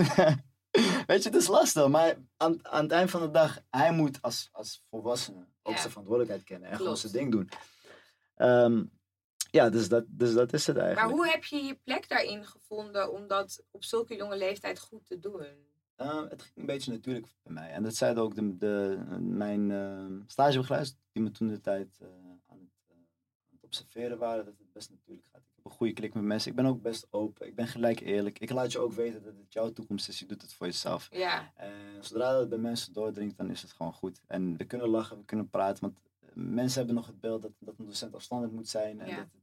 Weet 1.07 1.23
je, 1.23 1.29
het 1.29 1.35
is 1.35 1.47
lastig. 1.47 1.89
Maar 1.89 2.17
aan, 2.37 2.59
aan 2.67 2.83
het 2.83 2.93
eind 2.93 3.11
van 3.11 3.21
de 3.21 3.31
dag, 3.31 3.59
hij 3.71 3.93
moet 3.93 4.23
als, 4.23 4.49
als 4.53 4.85
volwassene 4.91 5.47
ook 5.63 5.73
Ja. 5.75 5.79
zijn 5.81 5.91
verantwoordelijkheid 5.91 6.45
kennen. 6.47 6.69
En 6.69 6.77
gewoon 6.77 6.95
Klopt. 6.95 7.11
zijn 7.11 7.23
ding 7.23 7.31
doen. 7.33 7.49
Ehm, 8.35 8.85
ja, 9.51 9.71
dus 9.71 9.89
dat, 9.89 10.05
dus 10.09 10.33
dat 10.33 10.53
is 10.53 10.67
het 10.67 10.77
Maar 10.77 10.85
eigenlijk. 10.87 11.17
hoe 11.17 11.29
heb 11.29 11.45
je 11.45 11.57
je 11.65 11.75
plek 11.85 12.09
daarin 12.09 12.47
gevonden 12.47 13.13
om 13.13 13.27
dat 13.27 13.63
op 13.71 13.85
zulke 13.85 14.17
jonge 14.17 14.37
leeftijd 14.37 14.79
goed 14.79 15.07
te 15.07 15.19
doen? 15.19 15.47
Ehm, 16.00 16.28
het 16.28 16.42
ging 16.42 16.57
een 16.57 16.66
beetje 16.66 16.92
natuurlijk 16.92 17.26
bij 17.42 17.52
mij. 17.52 17.71
En 17.71 17.83
dat 17.83 17.95
zeiden 17.95 18.23
ook 18.23 18.35
de, 18.35 18.57
de, 18.57 18.99
mijn 19.21 19.71
ehm 19.71 20.21
stagebegeleiders, 20.26 20.97
die 21.12 21.23
me 21.23 21.30
toen 21.30 21.49
de 21.49 21.61
tijd 21.61 21.99
eh, 22.00 22.09
aan, 22.47 22.59
het, 22.59 22.71
eh, 22.88 22.95
aan 22.95 23.50
het 23.50 23.64
observeren 23.64 24.19
waren, 24.19 24.45
dat 24.45 24.54
het 24.59 24.73
best 24.73 24.90
natuurlijk 24.90 25.26
gaat. 25.33 25.40
Ik 25.40 25.57
heb 25.57 25.64
een 25.64 25.71
goede 25.71 25.92
klik 25.92 26.14
met 26.14 26.23
mensen. 26.23 26.50
Ik 26.50 26.57
ben 26.57 26.66
ook 26.66 26.83
best 26.83 27.07
open. 27.11 27.47
Ik 27.47 27.54
ben 27.54 27.66
gelijk 27.66 28.00
eerlijk. 28.00 28.38
Ik 28.38 28.50
laat 28.50 28.73
je 28.73 28.78
ook 28.78 28.92
weten 28.92 29.23
dat 29.23 29.37
het 29.37 29.52
jouw 29.52 29.73
toekomst 29.73 30.09
is. 30.09 30.19
Je 30.19 30.26
doet 30.26 30.42
het 30.42 30.52
voor 30.52 30.66
jezelf. 30.66 31.09
Ja. 31.11 31.52
En 31.54 32.04
zodra 32.04 32.33
dat 32.33 32.49
bij 32.49 32.59
mensen 32.59 32.92
doordringt, 32.92 33.37
dan 33.37 33.50
is 33.50 33.62
het 33.62 33.73
gewoon 33.73 33.92
goed. 33.92 34.23
En 34.26 34.57
we 34.57 34.64
kunnen 34.64 34.88
lachen, 34.88 35.16
we 35.19 35.25
kunnen 35.25 35.49
praten. 35.49 35.83
Want 35.83 35.99
eh, 36.21 36.28
mensen 36.35 36.78
hebben 36.78 36.95
nog 36.97 37.07
het 37.07 37.21
beeld 37.21 37.42
dat, 37.42 37.52
dat 37.59 37.78
een 37.78 37.87
docent 37.87 38.14
afstandelijk 38.14 38.57
moet 38.57 38.69
zijn. 38.69 39.00
En 39.00 39.09
Ja. 39.09 39.16
dat 39.16 39.25
het, 39.33 39.42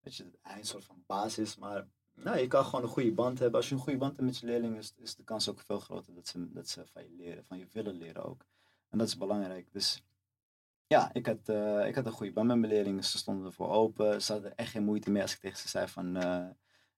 weet 0.00 0.16
je, 0.16 0.30
hij 0.42 0.58
een 0.58 0.64
soort 0.64 0.84
van 0.84 1.02
baas 1.06 1.38
is. 1.38 1.56
Maar 1.56 1.88
nou, 2.22 2.38
je 2.38 2.46
kan 2.46 2.64
gewoon 2.64 2.82
een 2.82 2.90
goede 2.90 3.12
band 3.12 3.38
hebben. 3.38 3.56
Als 3.60 3.68
je 3.68 3.74
een 3.74 3.80
goede 3.80 3.98
band 3.98 4.12
hebt 4.12 4.24
met 4.26 4.38
je 4.38 4.46
leerlingen, 4.46 4.78
is, 4.78 4.94
is 4.96 5.14
de 5.14 5.24
kans 5.24 5.48
ook 5.48 5.60
veel 5.60 5.78
groter 5.80 6.14
dat 6.14 6.28
ze, 6.28 6.52
dat 6.52 6.68
ze 6.68 6.86
van 6.86 7.02
je 7.02 7.14
leren, 7.16 7.44
van 7.44 7.58
je 7.58 7.66
willen 7.72 7.94
leren 7.94 8.24
ook. 8.24 8.44
En 8.88 8.98
dat 8.98 9.06
is 9.06 9.16
belangrijk. 9.16 9.72
Dus 9.72 10.04
ja, 10.86 11.10
ik 11.12 11.26
had, 11.26 11.48
eh, 11.48 11.86
ik 11.86 11.94
had 11.94 12.06
een 12.06 12.12
goede 12.12 12.32
band 12.32 12.46
met 12.46 12.58
mijn 12.58 12.72
leerlingen. 12.72 13.04
Ze 13.04 13.18
stonden 13.18 13.46
ervoor 13.46 13.68
open. 13.68 14.22
Ze 14.22 14.32
hadden 14.32 14.56
echt 14.56 14.70
geen 14.70 14.84
moeite 14.84 15.10
meer 15.10 15.22
als 15.22 15.34
ik 15.34 15.40
tegen 15.40 15.58
ze 15.58 15.68
zei 15.68 15.88
van... 15.88 16.16
eh, 16.16 16.46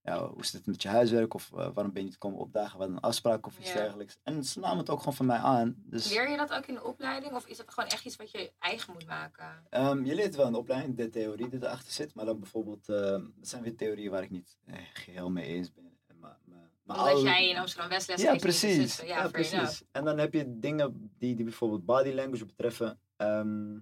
ja, 0.02 0.28
hoe 0.28 0.44
zit 0.44 0.52
het 0.52 0.66
met 0.66 0.82
je 0.82 0.88
huiswerk? 0.88 1.34
Of 1.34 1.50
eh, 1.52 1.56
waarom 1.56 1.92
ben 1.92 2.02
je 2.02 2.08
niet 2.08 2.18
komen 2.18 2.38
opdagen? 2.38 2.78
Wat 2.78 2.88
een 2.88 3.00
afspraak 3.00 3.46
of 3.46 3.58
iets 3.58 3.68
Ja. 3.72 3.74
dergelijks. 3.74 4.18
En 4.22 4.44
ze 4.44 4.58
namen 4.60 4.78
het 4.78 4.90
ook 4.90 4.98
gewoon 4.98 5.14
van 5.14 5.26
mij 5.26 5.38
aan. 5.38 5.74
Dus 5.76 6.10
Leer 6.10 6.30
je 6.30 6.36
dat 6.36 6.52
ook 6.52 6.66
in 6.66 6.74
de 6.74 6.84
opleiding? 6.84 7.32
Of 7.34 7.46
is 7.46 7.56
dat 7.56 7.70
gewoon 7.70 7.88
echt 7.88 8.04
iets 8.04 8.16
wat 8.16 8.30
je 8.30 8.52
eigen 8.58 8.92
moet 8.92 9.06
maken? 9.06 9.66
ehm, 9.70 10.04
je 10.04 10.14
leert 10.14 10.34
wel 10.34 10.46
in 10.46 10.52
de 10.52 10.58
opleiding 10.58 10.96
de 10.96 11.08
theorie 11.08 11.48
die 11.48 11.62
erachter 11.62 11.92
zit. 11.92 12.14
Maar 12.14 12.24
dan 12.24 12.40
bijvoorbeeld... 12.40 12.86
het 12.86 13.24
zijn 13.40 13.62
weer 13.62 13.76
theorieën 13.76 14.10
waar 14.10 14.22
ik 14.22 14.30
niet 14.30 14.56
eh, 14.64 14.76
geheel 14.92 15.30
mee 15.30 15.46
eens 15.46 15.72
ben. 15.72 15.90
Maar, 16.20 16.38
maar, 16.44 16.70
maar 16.82 16.98
Omdat 16.98 17.22
jij 17.22 17.48
in 17.48 17.56
Amsterdam 17.56 17.88
West 17.88 18.08
les 18.08 18.22
Ja, 18.22 18.36
precies. 18.36 18.96
Ja, 18.96 19.04
Ja, 19.06 19.28
fair 19.28 19.34
enough. 19.34 19.58
precies. 19.60 19.82
En 19.92 20.04
dan 20.04 20.18
heb 20.18 20.32
je 20.32 20.58
dingen 20.58 21.12
die, 21.18 21.34
die 21.34 21.44
bijvoorbeeld 21.44 21.84
body 21.84 22.12
language 22.12 22.44
betreffen. 22.46 23.00
ehm, 23.16 23.78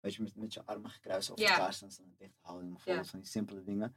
weet 0.00 0.14
je, 0.14 0.22
met, 0.22 0.36
met 0.36 0.54
je 0.54 0.62
armen 0.64 0.90
gekruist 0.90 1.30
over 1.30 1.44
elkaar 1.44 1.72
staan, 1.72 1.90
staan 1.90 2.14
dicht 2.18 2.38
houden. 2.40 2.70
Bijvoorbeeld 2.70 3.08
van 3.10 3.18
die 3.20 3.28
simpele 3.28 3.62
dingen. 3.62 3.94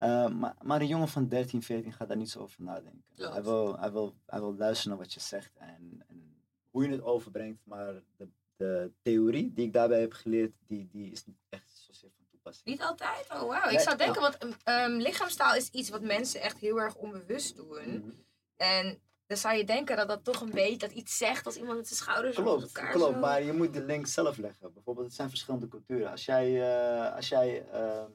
Eh, 0.00 0.28
maar, 0.28 0.54
maar 0.62 0.80
een 0.80 0.86
jongen 0.86 1.08
van 1.08 1.28
13, 1.28 1.62
14 1.62 1.92
gaat 1.92 2.08
daar 2.08 2.16
niet 2.16 2.30
zo 2.30 2.38
over 2.40 2.62
nadenken. 2.62 3.02
Hij 3.16 3.42
wil, 3.42 3.78
hij, 3.78 3.92
wil, 3.92 4.14
hij 4.26 4.40
wil 4.40 4.54
luisteren 4.54 4.96
naar 4.96 5.04
wat 5.06 5.12
je 5.14 5.20
zegt 5.20 5.56
en, 5.56 6.04
en 6.08 6.42
hoe 6.70 6.82
je 6.84 6.90
het 6.90 7.02
overbrengt. 7.02 7.60
Maar 7.64 7.92
de, 8.16 8.28
de 8.56 8.92
theorie 9.02 9.52
die 9.52 9.66
ik 9.66 9.72
daarbij 9.72 10.00
heb 10.00 10.12
geleerd, 10.12 10.52
die, 10.66 10.88
die 10.92 11.10
is 11.10 11.26
niet 11.26 11.38
echt 11.48 11.70
zozeer 11.70 12.10
van 12.16 12.24
toepassing. 12.30 12.66
Niet 12.68 12.82
altijd? 12.82 13.26
Oh, 13.32 13.48
wauw. 13.48 13.64
Ik 13.64 13.70
Nee, 13.70 13.80
zou 13.80 13.96
denken, 13.96 14.20
want 14.20 14.44
um, 14.44 14.54
um, 14.64 15.00
lichaamstaal 15.00 15.54
is 15.54 15.68
iets 15.70 15.88
wat 15.90 16.02
mensen 16.02 16.40
echt 16.40 16.58
heel 16.58 16.80
erg 16.80 16.94
onbewust 16.94 17.56
doen. 17.56 17.98
Mhm. 17.98 18.10
En 18.56 19.00
dan 19.26 19.36
zou 19.36 19.56
je 19.56 19.64
denken 19.64 19.96
dat 19.96 20.08
dat 20.08 20.24
toch 20.24 20.40
een 20.40 20.50
beetje 20.50 20.78
dat 20.78 20.92
iets 20.92 21.16
zegt 21.16 21.46
als 21.46 21.56
iemand 21.56 21.76
met 21.76 21.86
zijn 21.88 21.98
schouders 22.00 22.38
op 22.38 22.44
Klopt, 22.44 22.62
elkaar 22.62 22.90
klopt. 22.92 23.14
zo- 23.14 23.20
Maar 23.20 23.42
je 23.42 23.52
moet 23.52 23.72
de 23.74 23.82
link 23.84 24.06
zelf 24.06 24.36
leggen. 24.36 24.72
Bijvoorbeeld, 24.72 25.06
het 25.06 25.16
zijn 25.16 25.28
verschillende 25.28 25.68
culturen. 25.68 26.10
Als 26.10 26.24
jij, 26.24 26.60
eh, 27.06 27.14
als 27.16 27.28
jij 27.28 27.66
ehm, 27.68 28.10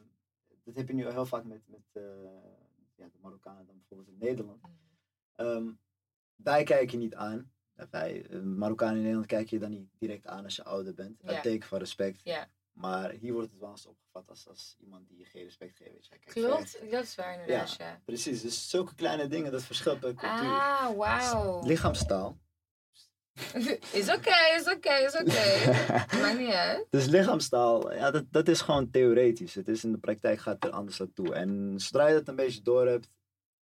dat 0.65 0.75
heb 0.75 0.87
je 0.87 0.93
nu 0.93 1.09
heel 1.09 1.25
vaak 1.25 1.43
met, 1.43 1.61
met 1.67 1.81
eh, 1.91 2.03
ja, 2.95 3.05
de 3.05 3.17
Marokkanen 3.21 3.65
dan 3.65 3.77
bijvoorbeeld 3.77 4.09
in 4.09 4.17
Nederland. 4.17 4.61
Ehm, 5.35 5.71
wij 6.35 6.63
kijken 6.63 6.99
je 6.99 7.05
niet 7.05 7.15
aan. 7.15 7.51
Wij, 7.89 8.25
eh, 8.29 8.39
Marokkanen 8.41 8.95
in 8.95 9.01
Nederland 9.01 9.27
kijken 9.27 9.49
je 9.49 9.59
dan 9.59 9.71
niet 9.71 9.89
direct 9.97 10.27
aan 10.27 10.43
als 10.43 10.55
je 10.55 10.63
ouder 10.63 10.93
bent. 10.93 11.21
Een 11.23 11.41
teken 11.41 11.67
van 11.67 11.79
respect. 11.79 12.21
Maar 12.71 13.11
hier 13.11 13.33
wordt 13.33 13.51
het 13.51 13.59
wel 13.59 13.69
eens 13.69 13.85
opgevat 13.85 14.29
als, 14.29 14.47
als 14.47 14.75
iemand 14.79 15.07
die 15.07 15.17
je 15.17 15.25
geen 15.25 15.43
respect 15.43 15.77
geeft. 15.77 16.09
Weet 16.09 16.23
je. 16.23 16.31
Klopt, 16.31 16.91
dat 16.91 17.03
is 17.03 17.15
waar 17.15 17.33
inderdaad, 17.39 17.75
ja. 17.75 18.01
Precies, 18.05 18.41
dus 18.41 18.69
zulke 18.69 18.95
kleine 18.95 19.27
dingen, 19.27 19.51
dat 19.51 19.63
verschilt 19.63 19.99
per 19.99 20.13
cultuur. 20.13 20.49
Ah, 20.49 20.97
wauw. 20.97 21.65
Lichaamstaal. 21.65 22.37
Is 23.91 24.09
oké, 24.09 24.35
is 24.57 24.73
oké, 24.73 24.93
is 24.93 25.13
oké. 25.15 25.71
Maakt 26.21 26.37
niet 26.37 26.51
uit. 26.53 26.85
Dus 26.89 27.05
lichaamstaal, 27.05 27.93
ja, 27.93 28.11
dat, 28.11 28.23
dat 28.31 28.47
is 28.47 28.61
gewoon 28.61 28.91
theoretisch. 28.91 29.53
Het 29.53 29.67
is 29.67 29.83
in 29.83 29.91
de 29.91 29.97
praktijk 29.97 30.39
gaat 30.39 30.53
het 30.53 30.63
er 30.63 30.69
anders 30.71 31.01
aan 31.01 31.13
toe. 31.13 31.33
En 31.33 31.73
zodra 31.77 32.07
je 32.07 32.13
dat 32.13 32.27
een 32.27 32.35
beetje 32.35 32.61
door 32.61 32.87
hebt, 32.87 33.07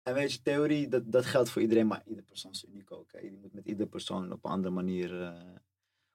en 0.04 0.14
weet 0.14 0.32
je, 0.34 0.42
theorie, 0.42 0.88
dat, 0.88 1.02
dat 1.06 1.26
geldt 1.26 1.50
voor 1.50 1.62
iedereen, 1.62 1.88
maar 1.88 2.02
ieder 2.06 2.24
persoon 2.24 2.52
is 2.52 2.66
uniek 2.70 2.92
ook. 2.92 3.12
Hè. 3.12 3.20
Je 3.20 3.38
moet 3.42 3.54
met 3.54 3.66
ieder 3.66 3.88
persoon 3.88 4.32
op 4.32 4.46
een 4.46 4.52
andere 4.52 4.74
manier 4.74 5.22
eh, 5.22 5.32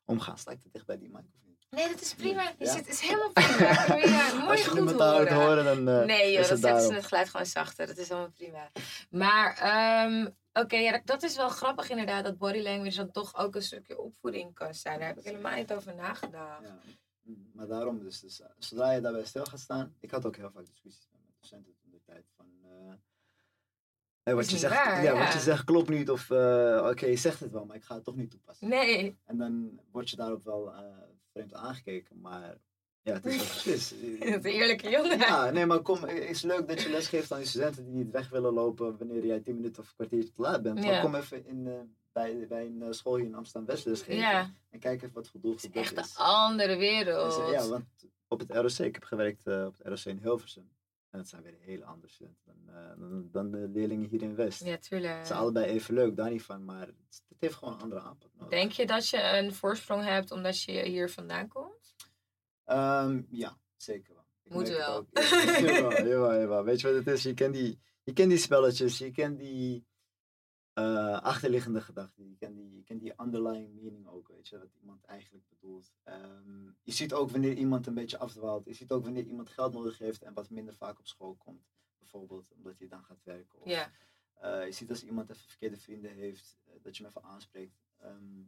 omgaan. 0.04 0.38
Sta 0.38 0.50
ik 0.50 0.60
te 0.60 0.68
dicht 0.72 0.86
bij 0.86 0.98
die 0.98 1.08
mic 1.08 1.24
of 1.34 1.40
niet? 1.46 1.66
Nee, 1.70 1.88
dat 1.88 2.00
is 2.00 2.14
prima. 2.14 2.42
Je 2.58 2.64
Ja? 2.64 2.72
zit, 2.72 2.88
is 2.88 3.00
helemaal 3.00 3.32
prima. 3.32 3.86
Ja, 4.16 4.34
mooi 4.34 4.50
Als 4.50 4.64
je 4.64 4.70
goed 4.70 4.90
horen. 4.90 5.34
horen, 5.34 5.64
dan 5.64 5.88
eh, 5.88 6.04
Nee, 6.06 6.32
joh, 6.32 6.48
dat 6.48 6.58
zetten 6.58 6.82
ze 6.82 6.94
het 6.94 7.04
geluid 7.06 7.28
gewoon 7.28 7.46
zachter. 7.46 7.86
Dat 7.86 7.96
is 7.96 8.10
allemaal 8.10 8.30
prima. 8.30 8.70
Maar, 9.10 9.56
ehm, 9.58 10.26
oké, 10.54 10.76
ja, 10.76 11.00
dat- 11.04 11.22
is 11.22 11.36
wel 11.36 11.48
grappig 11.48 11.90
inderdaad, 11.90 12.24
dat 12.24 12.38
body 12.38 12.58
language 12.60 12.96
dan 12.96 13.10
toch 13.10 13.36
ook 13.36 13.54
een 13.54 13.62
stukje 13.62 13.98
opvoeding 13.98 14.54
kan 14.54 14.74
zijn. 14.74 14.98
Daar 14.98 15.08
heb 15.08 15.18
ik 15.18 15.24
helemaal 15.24 15.56
niet 15.56 15.72
over 15.72 15.94
nagedacht. 15.94 16.62
Ja, 16.62 16.78
maar 17.52 17.66
daarom 17.66 17.98
dus, 17.98 18.20
dus 18.20 18.40
eh, 18.40 18.48
zodra 18.58 18.90
je 18.92 19.00
daarbij 19.00 19.24
stil 19.24 19.44
gaat 19.44 19.60
staan, 19.60 19.94
ik 20.00 20.10
had 20.10 20.26
ook 20.26 20.36
heel 20.36 20.50
vaak 20.50 20.66
discussies 20.66 21.08
met 21.12 21.20
mijn 21.20 21.34
docenten 21.40 21.74
toen 21.82 21.90
de 21.90 22.00
tijd 22.04 22.24
van, 22.36 22.46
hey, 24.22 24.34
wat, 24.34 24.50
je 24.50 24.58
zegt, 24.58 24.74
waar, 24.74 25.02
ja, 25.02 25.12
ja. 25.12 25.24
wat 25.24 25.32
je 25.32 25.38
zegt 25.38 25.64
klopt 25.64 25.88
niet 25.88 26.10
of 26.10 26.30
eh, 26.30 26.86
oké, 26.90 27.06
je 27.06 27.16
zegt 27.16 27.40
het 27.40 27.50
wel, 27.52 27.64
maar 27.64 27.76
ik 27.76 27.84
ga 27.84 27.94
het 27.94 28.04
toch 28.04 28.16
niet 28.16 28.30
toepassen. 28.30 28.68
Nee, 28.68 29.16
En 29.24 29.36
dan 29.38 29.80
word 29.90 30.10
je 30.10 30.16
daarop 30.16 30.44
wel 30.44 30.72
vreemd 31.32 31.54
aangekeken, 31.54 32.20
maar 32.20 32.56
ja, 33.04 33.12
het 33.12 33.26
is 33.26 33.90
het 34.18 34.32
dat 34.32 34.44
eerlijke 34.44 34.90
jongen. 34.90 35.18
Ja, 35.18 35.50
nee, 35.50 35.66
maar 35.66 35.80
kom, 35.80 36.02
het 36.02 36.30
is 36.30 36.42
leuk 36.42 36.68
dat 36.68 36.82
je 36.82 36.88
les 36.88 37.08
geeft 37.08 37.32
aan 37.32 37.38
die 37.38 37.46
studenten 37.46 37.84
die 37.84 37.94
niet 37.94 38.10
weg 38.10 38.28
willen 38.28 38.52
lopen 38.52 38.98
wanneer 38.98 39.26
jij 39.26 39.40
10 39.40 39.54
minuten 39.54 39.82
of 39.82 39.88
een 39.88 39.94
kwartiertje 39.94 40.32
te 40.32 40.42
laat 40.42 40.62
bent. 40.62 40.82
Ja. 40.82 40.90
Maar 40.90 41.00
kom 41.00 41.14
even 41.14 41.46
in, 41.46 41.66
eh, 41.66 41.72
bij, 42.12 42.46
bij 42.48 42.66
een 42.66 42.82
eh, 42.82 42.90
school 42.90 43.16
hier 43.16 43.26
in 43.26 43.34
Amsterdam 43.34 43.66
West 43.66 43.86
les 43.86 44.02
geven 44.02 44.16
Ja, 44.16 44.50
en 44.70 44.78
kijk 44.78 45.02
even 45.02 45.14
wat 45.14 45.28
voor 45.28 45.40
doel 45.40 45.52
het 45.52 45.64
is 45.64 45.70
echt 45.70 45.96
een 45.96 46.24
andere 46.24 46.76
wereld. 46.76 47.50
ja, 47.50 47.68
want 47.68 47.84
op 48.28 48.38
het 48.38 48.50
ROC, 48.50 48.86
ik 48.86 48.94
heb 48.94 49.04
gewerkt 49.04 49.46
eh, 49.46 49.64
op 49.66 49.76
het 49.78 49.86
ROC 49.86 50.04
in 50.04 50.18
Hilversum. 50.22 50.72
En 51.10 51.18
het 51.18 51.28
zijn 51.28 51.42
weer 51.42 51.56
hele 51.60 51.84
andere 51.84 52.08
studenten 52.08 52.42
dan, 52.44 52.98
dan, 52.98 53.28
dan 53.32 53.50
de 53.50 53.68
leerlingen 53.72 54.08
hier 54.08 54.22
in 54.22 54.34
West. 54.34 54.64
Ja, 54.64 54.76
tuurlijk. 54.76 55.26
zijn 55.26 55.38
allebei 55.38 55.66
even 55.66 55.94
leuk, 55.94 56.16
daar 56.16 56.30
niet 56.30 56.42
van, 56.42 56.64
maar 56.64 56.86
het, 56.86 57.22
het 57.28 57.40
heeft 57.40 57.54
gewoon 57.54 57.74
een 57.74 57.80
andere 57.80 58.00
aanpak 58.00 58.30
nodig. 58.34 58.58
Denk 58.58 58.72
je 58.72 58.86
dat 58.86 59.08
je 59.08 59.22
een 59.22 59.54
voorsprong 59.54 60.04
hebt 60.04 60.30
omdat 60.30 60.62
je 60.62 60.82
hier 60.82 61.10
vandaan 61.10 61.48
komt? 61.48 61.93
Ehm, 62.64 63.22
ja, 63.30 63.58
zeker 63.76 64.14
wel. 64.14 64.24
Ik 64.42 64.52
Moet 64.52 64.68
wel. 64.68 65.06
Ja, 65.12 65.60
jawel, 65.60 66.06
jawel, 66.06 66.40
jawel. 66.40 66.64
Weet 66.64 66.80
je 66.80 66.86
wat 66.86 66.96
het 66.96 67.06
is? 67.06 67.22
Je 67.22 67.34
kent 67.34 67.54
die, 67.54 67.78
je 68.02 68.12
kent 68.12 68.28
die 68.28 68.38
spelletjes, 68.38 68.98
je 68.98 69.10
kent 69.10 69.38
die 69.38 69.86
eh, 70.74 71.20
achterliggende 71.20 71.80
gedachten, 71.80 72.28
je 72.28 72.36
kent 72.36 72.56
die, 72.56 72.74
je 72.76 72.82
kent 72.82 73.00
die 73.00 73.12
underlying 73.20 73.74
meaning 73.74 74.06
ook, 74.06 74.28
weet 74.28 74.48
je, 74.48 74.58
wat 74.58 74.74
iemand 74.80 75.04
eigenlijk 75.04 75.48
bedoelt. 75.48 75.92
Ehm, 76.02 76.66
je 76.82 76.92
ziet 76.92 77.12
ook 77.12 77.30
wanneer 77.30 77.54
iemand 77.54 77.86
een 77.86 77.94
beetje 77.94 78.18
afdwaalt, 78.18 78.64
je 78.64 78.74
ziet 78.74 78.90
ook 78.90 79.04
wanneer 79.04 79.24
iemand 79.24 79.48
geld 79.48 79.72
nodig 79.72 79.98
heeft 79.98 80.22
en 80.22 80.34
wat 80.34 80.50
minder 80.50 80.74
vaak 80.74 80.98
op 80.98 81.06
school 81.06 81.34
komt, 81.34 81.66
bijvoorbeeld 81.98 82.52
omdat 82.56 82.78
hij 82.78 82.88
dan 82.88 83.04
gaat 83.04 83.22
werken. 83.24 83.60
Of, 83.60 83.90
eh, 84.34 84.64
je 84.64 84.72
ziet 84.72 84.90
als 84.90 85.04
iemand 85.04 85.30
even 85.30 85.48
verkeerde 85.48 85.76
vrienden 85.76 86.12
heeft, 86.12 86.58
eh, 86.64 86.72
dat 86.82 86.96
je 86.96 87.02
hem 87.02 87.12
even 87.16 87.30
aanspreekt. 87.30 87.84
Ehm, 87.98 88.42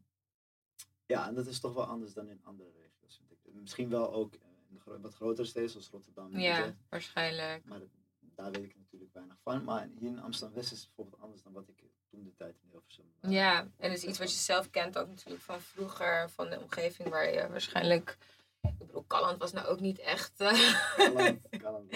ja, 1.06 1.26
en 1.28 1.34
dat 1.34 1.46
is 1.46 1.60
toch 1.60 1.74
wel 1.74 1.84
anders 1.84 2.12
dan 2.12 2.28
in 2.28 2.40
andere 2.44 2.70
regio's. 2.70 3.16
Vind 3.16 3.30
ik. 3.30 3.60
Misschien 3.60 3.88
wel 3.88 4.12
ook 4.12 4.34
eh, 4.34 4.40
in 4.68 4.74
de 4.74 4.80
gro- 4.80 5.00
wat 5.00 5.14
grotere 5.14 5.46
steden 5.46 5.70
zoals 5.70 5.88
Rotterdam. 5.90 6.38
ja 6.38 6.74
waarschijnlijk. 6.88 7.64
Maar 7.64 7.78
dat- 7.78 7.88
daar 8.20 8.50
weet 8.52 8.64
ik 8.64 8.76
natuurlijk 8.76 9.12
weinig 9.12 9.36
van. 9.42 9.64
Maar 9.64 9.88
hier 9.98 10.08
in 10.08 10.18
Amsterdam-West 10.20 10.72
is 10.72 10.78
het 10.78 10.86
bijvoorbeeld 10.86 11.22
anders 11.22 11.42
dan 11.42 11.52
wat 11.52 11.68
ik 11.68 11.84
toen 12.10 12.24
de 12.24 12.34
tijd 12.34 12.58
in 12.62 12.68
Hilversum... 12.70 13.12
eh, 13.20 13.30
Ja, 13.30 13.60
en 13.60 13.90
het 13.90 13.98
is 13.98 14.04
iets 14.04 14.18
wat 14.18 14.30
je 14.32 14.38
zelf 14.38 14.70
kent 14.70 14.98
ook 14.98 15.08
natuurlijk 15.08 15.42
van 15.42 15.60
vroeger, 15.60 16.30
van 16.30 16.50
de 16.50 16.60
omgeving 16.60 17.08
waar 17.08 17.32
je 17.32 17.48
waarschijnlijk... 17.48 18.18
Ik 18.60 18.78
bedoel, 18.78 19.06
Calland 19.06 19.38
was 19.38 19.52
nou 19.52 19.66
ook 19.66 19.80
niet 19.80 19.98
echt... 19.98 20.40
eh, 20.40 20.52
het 20.96 21.12
wel. 21.62 21.86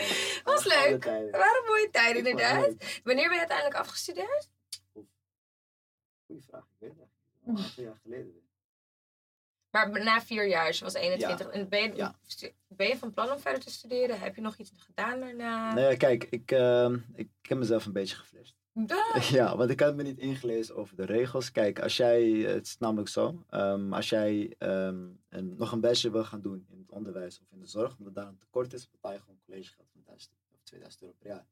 Was 0.45 0.65
leuk. 0.65 1.05
Het 1.05 1.31
waren 1.31 1.65
mooie 1.67 1.89
tijden 1.91 2.17
inderdaad. 2.27 3.01
Wanneer 3.05 3.25
ben 3.25 3.33
je 3.33 3.39
uiteindelijk 3.39 3.77
afgestudeerd? 3.79 4.49
Goeie 6.27 6.43
vraag, 6.43 6.65
ik 6.65 6.77
weet 6.79 6.91
het 6.91 6.99
eigenlijk. 7.01 7.59
Een 7.59 7.65
aantal 7.65 7.83
jaar 7.85 7.97
geleden. 8.03 8.50
Maar 9.71 10.05
na 10.05 10.21
vier 10.21 10.49
jaar, 10.49 10.75
je 10.75 10.85
was 10.85 10.95
21. 10.95 11.47
En 11.49 11.69
ben 11.69 11.83
je, 11.83 11.95
Ja. 11.97 12.15
ben 12.69 12.87
je 12.89 12.97
van 12.97 13.11
plan 13.13 13.31
om 13.31 13.39
verder 13.39 13.61
te 13.61 13.71
studeren? 13.71 14.21
Heb 14.21 14.35
je 14.35 14.41
nog 14.41 14.57
iets 14.57 14.73
gedaan 14.77 15.21
daarna? 15.21 15.75
Nee, 15.75 15.97
kijk, 15.97 16.27
ik, 16.31 16.51
ehm, 16.51 16.99
ik 17.15 17.29
heb 17.43 17.59
mezelf 17.59 17.87
een 17.87 17.93
beetje 17.93 18.17
geflasht. 18.17 18.55
Duh. 18.73 19.15
Ja, 19.31 19.57
want 19.57 19.71
ik 19.71 19.81
had 19.81 19.95
me 19.95 20.03
niet 20.03 20.19
ingelezen 20.19 20.77
over 20.77 20.97
de 20.97 21.05
regels. 21.05 21.53
Kijk, 21.53 21.81
als 21.81 21.97
jij, 21.97 22.25
het 22.31 22.67
is 22.67 22.79
namelijk 22.79 23.09
zo, 23.09 23.45
ehm, 23.49 23.93
als 23.93 24.09
jij 24.09 24.55
ehm, 24.59 25.05
een, 25.29 25.55
nog 25.59 25.73
een 25.73 25.81
bachelor 25.81 26.13
wil 26.15 26.25
gaan 26.25 26.41
doen 26.41 26.67
in 26.71 26.79
het 26.79 26.91
onderwijs 26.91 27.41
of 27.41 27.47
in 27.53 27.61
de 27.61 27.67
zorg, 27.67 27.97
omdat 27.99 28.15
daar 28.15 28.27
een 28.27 28.39
tekort 28.39 28.73
is, 28.73 28.91
betaal 28.91 29.13
je 29.13 29.19
gewoon 29.21 29.39
collegegeld 29.45 29.89
van 29.93 30.03
1000 30.07 30.33
of 30.53 30.61
2000 30.63 31.03
euro 31.03 31.15
per 31.19 31.29
jaar. 31.29 31.47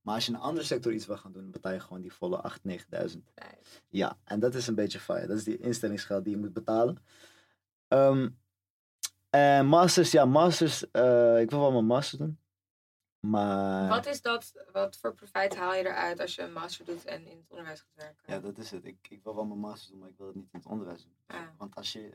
Maar 0.00 0.14
als 0.14 0.24
je 0.26 0.30
in 0.32 0.36
een 0.36 0.42
andere 0.44 0.66
sector 0.66 0.92
iets 0.92 1.06
wil 1.06 1.16
gaan 1.16 1.32
doen, 1.32 1.50
betaal 1.50 1.72
je 1.72 1.80
gewoon 1.80 2.00
die 2.02 2.12
volle 2.12 2.42
8.000, 2.42 2.62
9.000. 2.62 3.18
Ja, 3.88 4.16
en 4.24 4.40
dat 4.40 4.54
is 4.54 4.66
een 4.66 4.74
beetje 4.74 5.00
fire. 5.00 5.26
Dat 5.26 5.36
is 5.36 5.44
die 5.44 5.58
instellingsgeld 5.58 6.24
die 6.24 6.32
je 6.34 6.40
moet 6.40 6.52
betalen. 6.52 6.98
Ehm, 7.88 8.28
en 9.30 9.66
masters, 9.66 10.10
ja, 10.10 10.24
masters, 10.24 10.90
eh, 10.90 11.40
ik 11.40 11.50
wil 11.50 11.60
wel 11.60 11.72
mijn 11.72 11.86
master 11.86 12.18
doen. 12.18 12.38
Maar... 13.20 13.88
Wat 13.88 14.06
is 14.06 14.22
dat, 14.22 14.52
wat 14.72 14.96
voor 14.96 15.14
profijt 15.14 15.56
haal 15.56 15.74
je 15.74 15.86
eruit 15.86 16.20
als 16.20 16.34
je 16.34 16.42
een 16.42 16.52
master 16.52 16.84
doet 16.84 17.04
en 17.04 17.26
in 17.26 17.36
het 17.36 17.50
onderwijs 17.50 17.80
gaat 17.80 17.94
werken? 17.94 18.22
Ja, 18.26 18.40
dat 18.40 18.58
is 18.58 18.70
het. 18.70 18.84
Ik, 18.84 19.08
ik 19.08 19.22
wil 19.22 19.34
wel 19.34 19.44
mijn 19.44 19.60
master 19.60 19.90
doen, 19.90 20.00
maar 20.00 20.08
ik 20.08 20.16
wil 20.16 20.26
het 20.26 20.36
niet 20.36 20.48
in 20.52 20.58
het 20.58 20.68
onderwijs 20.68 21.02
doen. 21.02 21.14
Ah. 21.26 21.48
Want 21.58 21.74
als 21.74 21.92
je, 21.92 22.10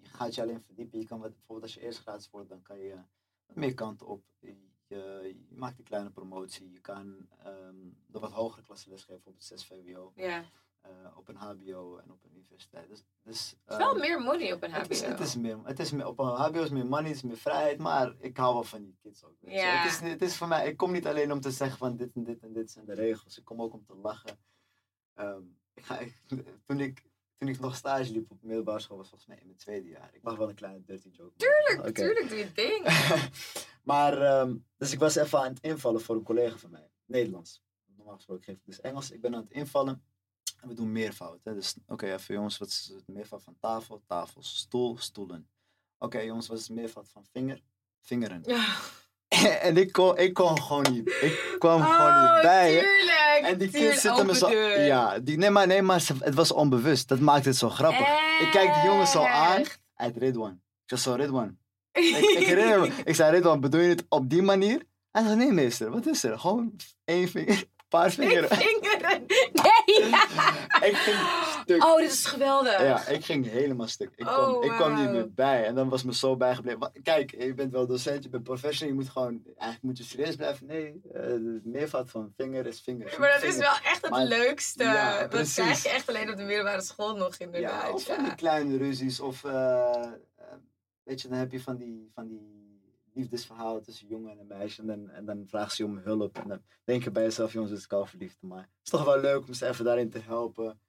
je 0.00 0.08
gaat 0.08 0.34
je 0.34 0.42
alleen 0.42 0.62
verdiepen. 0.62 0.98
Je 0.98 1.06
kan 1.06 1.20
bijvoorbeeld 1.20 1.62
als 1.62 1.74
je 1.74 1.80
eerst 1.80 1.98
gratis 1.98 2.30
wordt, 2.30 2.48
dan 2.48 2.62
kan 2.62 2.78
je 2.78 2.94
wat 3.46 3.56
meer 3.56 3.74
kanten 3.74 4.06
op. 4.06 4.22
Je, 4.38 4.56
je 4.86 5.46
maakt 5.48 5.78
een 5.78 5.84
kleine 5.84 6.10
promotie. 6.10 6.70
Je 6.70 6.80
kan 6.80 7.28
ehm 7.44 7.76
de 8.06 8.18
wat 8.18 8.32
hogere 8.32 8.62
klasse 8.62 8.88
lesgeven 8.88 9.26
op 9.26 9.34
het 9.34 9.44
6 9.44 9.66
VWO, 9.66 10.12
Ja. 10.14 10.44
Eh, 10.80 10.90
op 11.16 11.28
een 11.28 11.36
HBO 11.36 11.96
en 11.96 12.10
op 12.12 12.24
een 12.24 12.30
universiteit. 12.34 12.88
Dus, 12.88 13.04
dus, 13.22 13.50
Het 13.50 13.70
is 13.72 13.76
wel 13.76 13.90
ehm, 13.90 14.00
meer 14.00 14.20
money 14.20 14.52
op 14.52 14.62
een 14.62 14.72
het 14.72 14.82
HBO. 14.82 14.92
is, 14.94 15.00
het 15.00 15.20
is 15.20 15.36
meer, 15.36 15.58
het 15.64 15.78
is 15.78 15.90
meer, 15.92 16.06
op 16.06 16.18
een 16.18 16.26
HBO 16.26 16.62
is 16.62 16.70
meer 16.70 16.86
money, 16.86 17.10
is 17.10 17.22
meer 17.22 17.36
vrijheid, 17.36 17.78
maar 17.78 18.14
ik 18.18 18.36
hou 18.36 18.54
wel 18.54 18.64
van 18.64 18.82
die 18.82 18.96
kids 19.02 19.24
ook. 19.24 19.36
Het, 19.40 19.92
is, 19.92 20.00
het 20.10 20.22
is 20.22 20.36
voor 20.36 20.48
mij, 20.48 20.68
ik 20.68 20.76
kom 20.76 20.92
niet 20.92 21.06
alleen 21.06 21.32
om 21.32 21.40
te 21.40 21.50
zeggen 21.50 21.78
van 21.78 21.96
dit 21.96 22.14
en 22.14 22.24
dit 22.24 22.42
en 22.42 22.52
dit 22.52 22.70
zijn 22.70 22.84
de 22.84 22.94
regels. 22.94 23.38
Ik 23.38 23.44
kom 23.44 23.62
ook 23.62 23.72
om 23.72 23.84
te 23.84 23.94
lachen. 23.94 24.38
Ehm, 25.14 25.42
ik 25.74 25.84
ga, 25.84 25.98
ik- 25.98 26.22
toen, 26.66 26.80
ik, 26.80 27.02
toen 27.38 27.48
ik 27.48 27.60
nog 27.60 27.76
stage 27.76 28.12
liep 28.12 28.30
op 28.30 28.42
middelbare 28.42 28.80
school, 28.80 28.96
was 28.96 29.08
volgens 29.08 29.28
mij 29.28 29.38
in 29.38 29.46
mijn 29.46 29.58
tweede 29.58 29.88
jaar. 29.88 30.10
Ik 30.12 30.22
mag 30.22 30.36
wel 30.36 30.48
een 30.48 30.54
kleine 30.54 30.82
dirty 30.84 31.08
joke. 31.08 31.32
Tuurlijk, 31.36 31.94
tuurlijk, 31.94 32.28
doe 32.28 32.38
je 32.38 32.52
ding. 32.52 32.84
maar, 33.90 34.22
ehm, 34.22 34.56
dus 34.76 34.92
ik 34.92 34.98
was 34.98 35.16
even 35.16 35.38
aan 35.38 35.48
het 35.52 35.60
invallen 35.62 36.00
voor 36.00 36.16
een 36.16 36.22
collega 36.22 36.56
van 36.56 36.70
mij. 36.70 36.90
Nederlands. 37.04 37.62
Normaal 37.96 38.14
gesproken 38.16 38.44
geef 38.44 38.54
ik 38.56 38.64
dus 38.64 38.80
Engels. 38.80 39.10
Ik 39.10 39.20
ben 39.20 39.34
aan 39.34 39.42
het 39.42 39.50
invallen. 39.52 40.02
En 40.60 40.68
we 40.68 40.74
doen 40.74 40.92
meervoud. 40.92 41.40
Hè? 41.44 41.54
Dus 41.54 41.74
oké, 41.86 42.12
even 42.12 42.34
jongens, 42.34 42.58
wat 42.58 42.68
is 42.68 42.92
het 42.94 43.08
meervoud 43.16 43.42
van 43.42 43.56
tafel? 43.60 44.02
Tafels. 44.06 44.56
Stoel, 44.56 44.96
stoelen. 44.98 45.48
Oké 45.98 46.18
jongens, 46.18 46.46
wat 46.48 46.58
is 46.58 46.68
het 46.68 46.76
meervoud 46.76 47.08
van 47.12 47.24
vinger? 47.32 47.62
Vingeren. 48.00 48.42
Ja. 48.46 48.64
en 49.60 49.76
ik 49.76 49.92
kon, 49.92 50.16
ik 50.18 50.34
kon 50.34 50.62
gewoon 50.62 50.86
niet. 50.92 51.08
Ik 51.20 51.56
kwam 51.58 51.82
gewoon 51.82 51.96
Oh, 52.12 52.32
niet 52.34 52.42
bij. 52.42 52.70
tuurlijk. 52.80 53.40
En 53.52 53.58
die 53.58 53.70
kids 53.70 54.00
zitten 54.00 54.26
me 54.26 54.34
zo. 54.34 54.48
deur. 54.48 54.80
Ja, 54.84 55.18
die, 55.18 55.36
nee, 55.36 55.50
maar, 55.50 55.66
nee, 55.66 55.82
maar 55.82 56.06
het 56.18 56.34
was 56.34 56.52
onbewust. 56.52 57.08
Dat 57.08 57.18
maakt 57.20 57.44
het 57.44 57.56
zo 57.56 57.68
grappig. 57.70 58.08
Ik 58.40 58.50
kijk 58.50 58.74
die 58.74 58.82
jongens 58.84 59.10
zo 59.10 59.22
aan. 59.22 59.62
Uit 59.94 60.16
Ridwan. 60.16 60.50
Ik 60.52 60.84
zeg 60.84 60.98
zo, 60.98 61.14
Ridwan. 61.14 61.58
Ik, 61.92 62.16
ik 62.16 62.46
herinner 62.46 62.80
me. 62.80 62.92
Ik 63.04 63.14
zei, 63.14 63.30
Ridwan, 63.30 63.60
bedoel 63.60 63.80
je 63.80 63.88
het 63.88 64.04
op 64.08 64.30
die 64.30 64.42
manier? 64.42 64.82
Hij 65.10 65.22
zei, 65.22 65.36
nee 65.36 65.52
meester, 65.52 65.90
wat 65.90 66.06
is 66.06 66.22
er? 66.22 66.38
Gewoon 66.38 66.76
één 67.04 67.28
vinger, 67.28 67.48
een 67.58 67.66
paar 67.88 68.10
vingeren. 68.10 68.48
Vingeren. 68.56 69.24
Ik 69.88 70.94
ging 70.96 71.16
stuk. 71.62 71.84
Oh, 71.84 71.96
dit 71.96 72.10
is 72.12 72.24
geweldig. 72.26 72.80
Ja, 72.82 73.06
ik 73.06 73.24
ging 73.24 73.50
helemaal 73.50 73.86
stuk. 73.86 74.10
Ik 74.16 74.24
kwam, 74.26 74.54
Oh, 74.54 74.64
ik 74.64 74.70
kwam 74.70 74.94
niet 74.94 75.10
meer 75.10 75.32
bij. 75.32 75.64
En 75.66 75.74
dan 75.74 75.88
was 75.88 76.02
me 76.02 76.14
zo 76.14 76.36
bijgebleven. 76.36 76.92
Kijk, 77.02 77.30
je 77.42 77.54
bent 77.54 77.72
wel 77.72 77.86
docent, 77.86 78.22
je 78.22 78.28
bent 78.28 78.42
professional. 78.42 78.94
Je 78.94 79.00
moet 79.00 79.10
gewoon, 79.10 79.42
eigenlijk 79.44 79.82
moet 79.82 79.98
je 79.98 80.04
serieus 80.04 80.36
blijven. 80.36 80.66
Nee, 80.66 81.00
eh, 81.12 81.22
het 81.22 81.64
meervoud 81.64 82.10
van 82.10 82.32
vinger 82.36 82.66
is 82.66 82.80
vinger. 82.80 83.16
Maar 83.18 83.32
dat 83.32 83.42
is 83.42 83.56
wel 83.56 83.74
echt 83.84 84.02
het 84.02 84.10
Maar- 84.10 84.24
leukste. 84.24 84.82
Ja, 84.84 85.26
dat 85.26 85.52
krijg 85.52 85.82
je 85.82 85.88
echt 85.88 86.08
alleen 86.08 86.30
op 86.30 86.36
de 86.36 86.42
middelbare 86.44 86.82
school 86.82 87.16
nog 87.16 87.36
inderdaad. 87.36 87.82
Ja, 87.82 87.92
of 87.92 88.04
van 88.04 88.24
die 88.24 88.34
kleine 88.34 88.76
ruzies. 88.76 89.20
Of, 89.20 89.44
eh, 89.44 89.50
eh, 89.52 90.10
weet 91.02 91.20
je, 91.20 91.28
dan 91.28 91.38
heb 91.38 91.52
je 91.52 91.60
van 91.60 91.76
die, 91.76 92.10
van 92.14 92.26
die 92.28 92.67
liefdesverhalen 93.18 93.82
tussen 93.82 94.08
jongen 94.08 94.30
en 94.30 94.38
een 94.38 94.46
meisje. 94.46 94.80
En 94.80 94.86
dan, 94.86 95.10
en 95.10 95.24
dan 95.24 95.46
vraagt 95.46 95.74
ze 95.74 95.84
je 95.84 95.88
om 95.88 95.98
hulp. 95.98 96.38
En 96.38 96.48
dan 96.48 96.62
denk 96.84 97.04
je 97.04 97.10
bij 97.10 97.22
jezelf, 97.22 97.52
jongens, 97.52 97.72
dit 97.72 97.80
is 97.80 97.88
al 97.88 98.06
verliefd. 98.06 98.42
Maar 98.42 98.62
het 98.62 98.84
is 98.84 98.90
toch 98.90 99.04
wel 99.04 99.20
leuk 99.20 99.46
om 99.46 99.54
ze 99.54 99.66
even 99.66 99.84
daarin 99.84 100.10
te 100.10 100.18
helpen. 100.18 100.80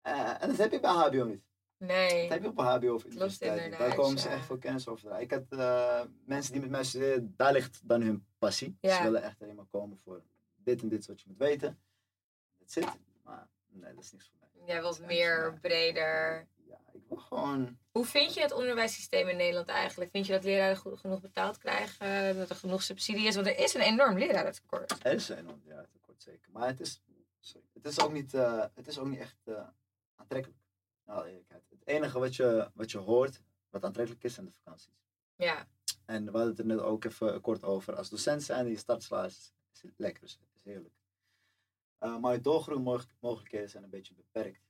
Eh, 0.00 0.42
en 0.42 0.48
dat 0.48 0.56
heb 0.56 0.72
je 0.72 0.80
bij 0.80 0.90
HBO 0.90 1.24
niet. 1.24 1.44
Nee. 1.76 2.22
Dat 2.22 2.30
heb 2.30 2.42
je 2.42 2.48
op 2.48 2.58
een 2.58 2.64
HBO 2.64 2.94
of 2.94 3.04
universiteit. 3.04 3.78
Daar 3.78 3.94
komen 3.94 4.18
ze 4.18 4.28
ja. 4.28 4.34
echt 4.34 4.44
voor 4.44 4.58
kennis 4.58 4.88
over. 4.88 5.20
Ik 5.20 5.30
had 5.30 5.44
eh, 5.48 6.02
mensen 6.24 6.52
die 6.52 6.60
met 6.60 6.70
mij 6.70 6.84
studeren, 6.84 7.34
daar 7.36 7.52
ligt 7.52 7.88
dan 7.88 8.02
hun 8.02 8.26
passie. 8.38 8.76
Ja. 8.80 8.96
Ze 8.96 9.02
willen 9.02 9.22
echt 9.22 9.42
alleen 9.42 9.54
maar 9.54 9.66
komen 9.70 9.98
voor 9.98 10.22
dit 10.56 10.82
en 10.82 10.88
dit 10.88 11.06
wat 11.06 11.20
je 11.20 11.28
moet 11.28 11.38
weten. 11.38 11.80
Dat 12.58 12.70
zit. 12.70 12.88
Maar 13.22 13.48
nee, 13.68 13.94
dat 13.94 14.04
is 14.04 14.12
niks 14.12 14.28
voor 14.28 14.38
mij. 14.40 14.66
Jij 14.66 14.80
wilt 14.80 15.06
meer, 15.06 15.58
breder. 15.60 16.48
Gewoon... 17.20 17.78
Hoe 17.90 18.04
vind 18.04 18.34
je 18.34 18.40
het 18.40 18.52
onderwijssysteem 18.52 19.28
in 19.28 19.36
Nederland 19.36 19.68
eigenlijk? 19.68 20.10
Vind 20.10 20.26
je 20.26 20.32
dat 20.32 20.44
leraren 20.44 20.76
goed, 20.76 20.98
genoeg 20.98 21.20
betaald 21.20 21.58
krijgen? 21.58 22.36
Dat 22.36 22.50
er 22.50 22.56
genoeg 22.56 22.82
subsidie 22.82 23.26
is? 23.26 23.34
Want 23.34 23.46
er 23.46 23.58
is 23.58 23.74
een 23.74 23.80
enorm 23.80 24.18
lerarentekort. 24.18 25.04
Er 25.04 25.12
is 25.12 25.28
een 25.28 25.38
enorm 25.38 25.62
ja, 25.64 25.86
tekort 25.92 26.22
zeker. 26.22 26.50
Maar 26.52 26.66
het 26.66 26.80
is, 26.80 27.02
sorry, 27.40 27.66
het 27.72 27.86
is, 27.86 28.00
ook, 28.00 28.12
niet, 28.12 28.34
eh, 28.34 28.64
het 28.74 28.88
is 28.88 28.98
ook 28.98 29.06
niet 29.06 29.18
echt 29.18 29.36
eh, 29.44 29.68
aantrekkelijk. 30.14 30.60
Alle 31.04 31.28
eerlijkheid. 31.28 31.62
Het 31.70 31.86
enige 31.86 32.18
wat 32.18 32.36
je, 32.36 32.70
wat 32.74 32.90
je 32.90 32.98
hoort, 32.98 33.42
wat 33.70 33.84
aantrekkelijk 33.84 34.24
is, 34.24 34.34
zijn 34.34 34.46
de 34.46 34.52
vakanties. 34.52 35.00
Ja. 35.36 35.66
En 36.04 36.24
we 36.24 36.30
hadden 36.30 36.48
het 36.48 36.58
er 36.58 36.66
net 36.66 36.80
ook 36.80 37.04
even 37.04 37.40
kort 37.40 37.62
over. 37.62 37.96
Als 37.96 38.08
docent 38.08 38.42
zijn, 38.42 38.66
die 38.66 38.76
startsalaris 38.76 39.52
is 39.72 39.90
lekker, 39.96 40.22
is, 40.22 40.38
is 40.54 40.62
heerlijk. 40.62 40.94
Eh, 41.98 42.18
maar 42.18 42.32
je 42.32 42.40
doorgroeimogelijkheden 42.40 43.70
zijn 43.70 43.82
een 43.82 43.90
beetje 43.90 44.14
beperkt. 44.14 44.62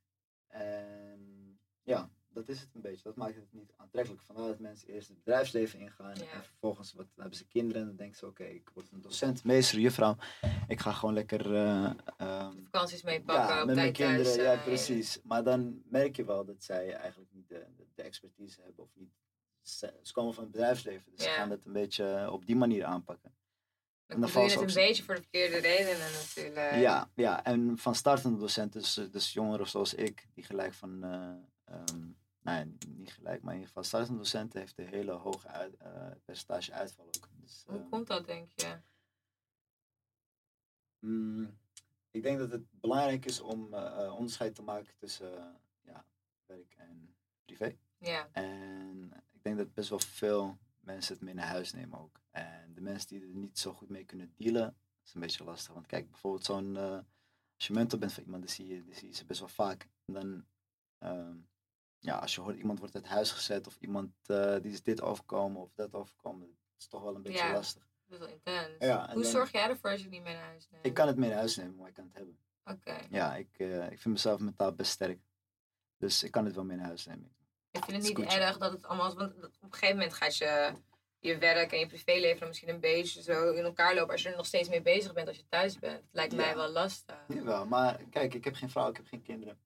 En 0.47 1.59
ja, 1.83 2.11
dat 2.32 2.49
is 2.49 2.60
het 2.60 2.68
een 2.75 2.80
beetje. 2.80 3.02
Dat 3.02 3.16
maakt 3.16 3.34
het 3.34 3.52
niet 3.52 3.73
aantrekkelijk. 3.76 4.23
Vandaar 4.23 4.47
dat 4.47 4.58
mensen 4.58 4.88
eerst 4.88 5.08
het 5.08 5.16
bedrijfsleven 5.16 5.78
ingaan. 5.78 6.14
Ja. 6.14 6.21
En 6.21 6.42
vervolgens 6.45 6.92
wat, 6.92 7.06
hebben 7.16 7.36
ze 7.36 7.47
kinderen. 7.47 7.80
En 7.82 7.86
dan 7.88 7.97
denken 7.97 8.16
ze, 8.18 8.26
oké, 8.26 8.45
ik 8.45 8.71
word 8.75 8.86
een 8.92 9.00
docent, 9.00 9.45
meester, 9.45 9.78
juffrouw. 9.78 10.16
Ik 10.68 10.80
ga 10.80 10.92
gewoon 10.92 11.14
lekker... 11.14 11.54
ehm, 11.56 12.52
Vakanties 12.64 13.02
meepakken, 13.02 13.54
ja, 13.54 13.60
op 13.60 13.66
met 13.66 13.76
mijn 13.76 13.92
thuis 13.92 14.08
kinderen, 14.16 14.42
ja 14.42 14.62
precies. 14.62 15.21
Maar 15.23 15.45
dan 15.45 15.82
merk 15.84 16.16
je 16.16 16.25
wel 16.25 16.45
dat 16.45 16.64
zij 16.64 16.95
eigenlijk 16.95 17.32
niet 17.32 17.49
de, 17.49 17.66
de, 17.95 18.02
expertise 18.02 18.62
hebben 18.62 18.84
of 18.84 18.90
niet. 18.95 19.12
Ze, 19.62 19.95
ze 20.02 20.12
komen 20.12 20.34
van 20.34 20.42
het 20.42 20.52
bedrijfsleven, 20.52 21.12
dus 21.14 21.25
Ja. 21.25 21.30
ze 21.30 21.36
gaan 21.38 21.50
het 21.50 21.66
een 21.66 21.73
beetje 21.73 22.30
op 22.30 22.47
die 22.47 22.56
manier 22.56 22.84
aanpakken. 22.84 23.34
Dan 24.06 24.21
dan 24.21 24.30
doe 24.30 24.42
je 24.42 24.50
het 24.50 24.60
een 24.60 24.75
beetje 24.75 25.02
voor 25.02 25.14
de 25.14 25.21
verkeerde 25.21 25.56
redenen 25.56 26.12
natuurlijk. 26.12 26.75
Ja, 26.75 27.10
ja, 27.14 27.45
en 27.45 27.78
van 27.78 27.95
startende 27.95 28.38
docenten, 28.38 28.80
dus, 28.80 28.95
dus 29.10 29.32
jongeren 29.32 29.68
zoals 29.68 29.95
ik, 29.95 30.28
die 30.34 30.45
gelijk 30.45 30.75
van, 30.75 31.04
eh 31.04 31.75
ehm, 31.75 32.10
nou 32.43 32.76
niet 32.89 33.13
gelijk, 33.13 33.43
maar 33.43 33.52
in 33.52 33.61
ieder 33.61 33.67
geval 33.67 33.83
startende 33.83 34.19
docenten 34.19 34.61
heeft 34.61 34.78
een 34.78 34.87
hele 34.87 35.13
hoge 35.13 35.49
uit, 35.49 35.76
eh, 35.76 36.11
percentage 36.25 36.73
uitval 36.73 37.07
ook. 37.07 37.28
Dus, 37.41 37.63
Hoe 37.67 37.78
ehm, 37.78 37.89
komt 37.89 38.07
dat, 38.07 38.26
denk 38.26 38.50
je? 38.50 38.81
Mm, 40.99 41.59
ik 42.11 42.23
denk 42.23 42.39
dat 42.39 42.50
het 42.50 42.81
belangrijk 42.81 43.25
is 43.25 43.41
om 43.41 43.75
eh, 43.75 44.05
eh, 44.05 44.15
onderscheid 44.15 44.55
te 44.55 44.63
maken 44.63 44.95
tussen 44.97 45.61
ja, 45.81 46.07
werk 46.47 46.75
en 46.76 47.15
privé. 47.45 47.76
Ja. 47.99 48.28
En 48.33 49.13
ik 49.31 49.43
denk 49.43 49.57
dat 49.57 49.75
best 49.75 49.89
wel 49.89 50.00
veel 50.00 50.59
mensen 50.81 51.15
het 51.15 51.23
mee 51.23 51.35
naar 51.35 51.47
huis 51.47 51.73
nemen 51.73 51.99
ook. 51.99 52.21
En 52.31 52.75
de 52.75 52.81
mensen 52.81 53.09
die 53.09 53.21
er 53.21 53.35
niet 53.35 53.59
zo 53.59 53.73
goed 53.73 53.89
mee 53.89 54.05
kunnen 54.05 54.35
dealen, 54.37 54.76
is 55.05 55.15
een 55.15 55.21
beetje 55.21 55.45
lastig. 55.45 55.75
Want 55.75 55.87
kijk, 55.87 56.11
bijvoorbeeld 56.11 56.45
zo'n, 56.45 56.76
als 57.57 57.67
je 57.67 57.73
mentor 57.73 57.99
bent 57.99 58.13
van 58.13 58.23
iemand, 58.23 58.43
dan 58.43 58.52
zie 58.52 58.67
je, 58.67 58.85
dan 58.85 58.95
zie 58.95 59.09
je 59.09 59.15
ze 59.15 59.25
best 59.25 59.41
wel 59.41 59.49
vaak. 59.49 59.89
En 60.05 60.15
dan, 60.15 60.45
ehm, 60.99 61.37
ja, 62.02 62.17
als 62.19 62.34
je 62.34 62.41
hoort 62.41 62.56
iemand 62.56 62.78
wordt 62.78 62.95
uit 62.95 63.06
huis 63.06 63.30
gezet 63.30 63.67
of 63.67 63.76
iemand 63.80 64.12
eh, 64.26 64.56
die 64.62 64.73
is 64.73 64.82
dit 64.82 65.00
overkomen 65.02 65.60
of 65.62 65.73
dat 65.75 65.95
overkomen, 65.95 66.41
dat 66.47 66.56
is 66.78 66.86
toch 66.88 67.02
wel 67.02 67.15
een 67.15 67.23
beetje 67.23 67.38
Ja. 67.38 67.52
lastig. 67.52 67.82
Dat 68.06 68.21
is 68.21 68.26
wel 68.26 68.34
intens. 68.34 68.76
Ja, 68.78 69.04
Hoe 69.12 69.23
dan- 69.23 69.30
zorg 69.32 69.52
jij 69.52 69.69
ervoor 69.69 69.91
als 69.91 69.99
je 69.99 70.04
het 70.04 70.15
niet 70.15 70.23
mee 70.23 70.34
naar 70.34 70.45
huis 70.45 70.69
neemt? 70.71 70.86
Ik 70.86 70.95
kan 70.95 71.06
het 71.06 71.17
mee 71.17 71.28
naar 71.28 71.38
huis 71.38 71.56
nemen, 71.56 71.76
maar 71.76 71.88
ik 71.88 71.95
kan 71.95 72.04
het 72.04 72.15
hebben. 72.17 72.38
Oké. 72.65 72.97
Ja, 73.10 73.36
ik, 73.36 73.49
eh, 73.58 73.82
ik 73.91 74.00
vind 74.00 74.15
mezelf 74.15 74.41
mentaal 74.41 74.73
best 74.73 74.91
sterk. 74.93 75.21
Dus 75.97 76.23
ik 76.23 76.30
kan 76.30 76.45
het 76.45 76.54
wel 76.54 76.65
mee 76.65 76.76
naar 76.76 76.86
huis 76.86 77.06
nemen. 77.06 77.34
Ik 77.71 77.84
vind 77.84 77.97
het 77.97 78.06
niet 78.06 78.17
Scootje. 78.19 78.38
erg 78.41 78.58
dat 78.58 78.73
het 78.73 78.84
allemaal... 78.86 79.15
Want 79.15 79.34
op 79.36 79.43
een 79.62 79.73
gegeven 79.73 79.97
moment 79.97 80.15
gaat 80.15 80.36
je, 80.36 80.73
je 81.19 81.38
werk 81.38 81.73
en 81.73 81.78
je 81.78 81.86
privéleven 81.86 82.38
dan 82.38 82.49
misschien 82.49 82.69
een 82.69 82.80
beetje 82.80 83.23
zo 83.23 83.52
in 83.52 83.65
elkaar 83.65 83.95
lopen. 83.95 84.12
Als 84.12 84.23
je 84.23 84.28
er 84.28 84.36
nog 84.36 84.47
steeds 84.47 84.69
mee 84.69 84.82
bezig 84.82 85.12
bent 85.12 85.28
als 85.28 85.36
je 85.36 85.49
thuis 85.49 85.78
bent. 85.78 86.02
Lijkt 86.12 86.34
mij 86.34 86.54
wel 86.56 86.69
lastig. 86.71 87.17
Jawel, 87.28 87.67
maar 87.67 88.00
kijk, 88.10 88.34
ik 88.34 88.45
heb 88.45 88.54
geen 88.54 88.71
vrouw, 88.71 88.88
ik 88.91 88.97
heb 88.97 89.06
geen 89.06 89.23
kinderen. 89.23 89.58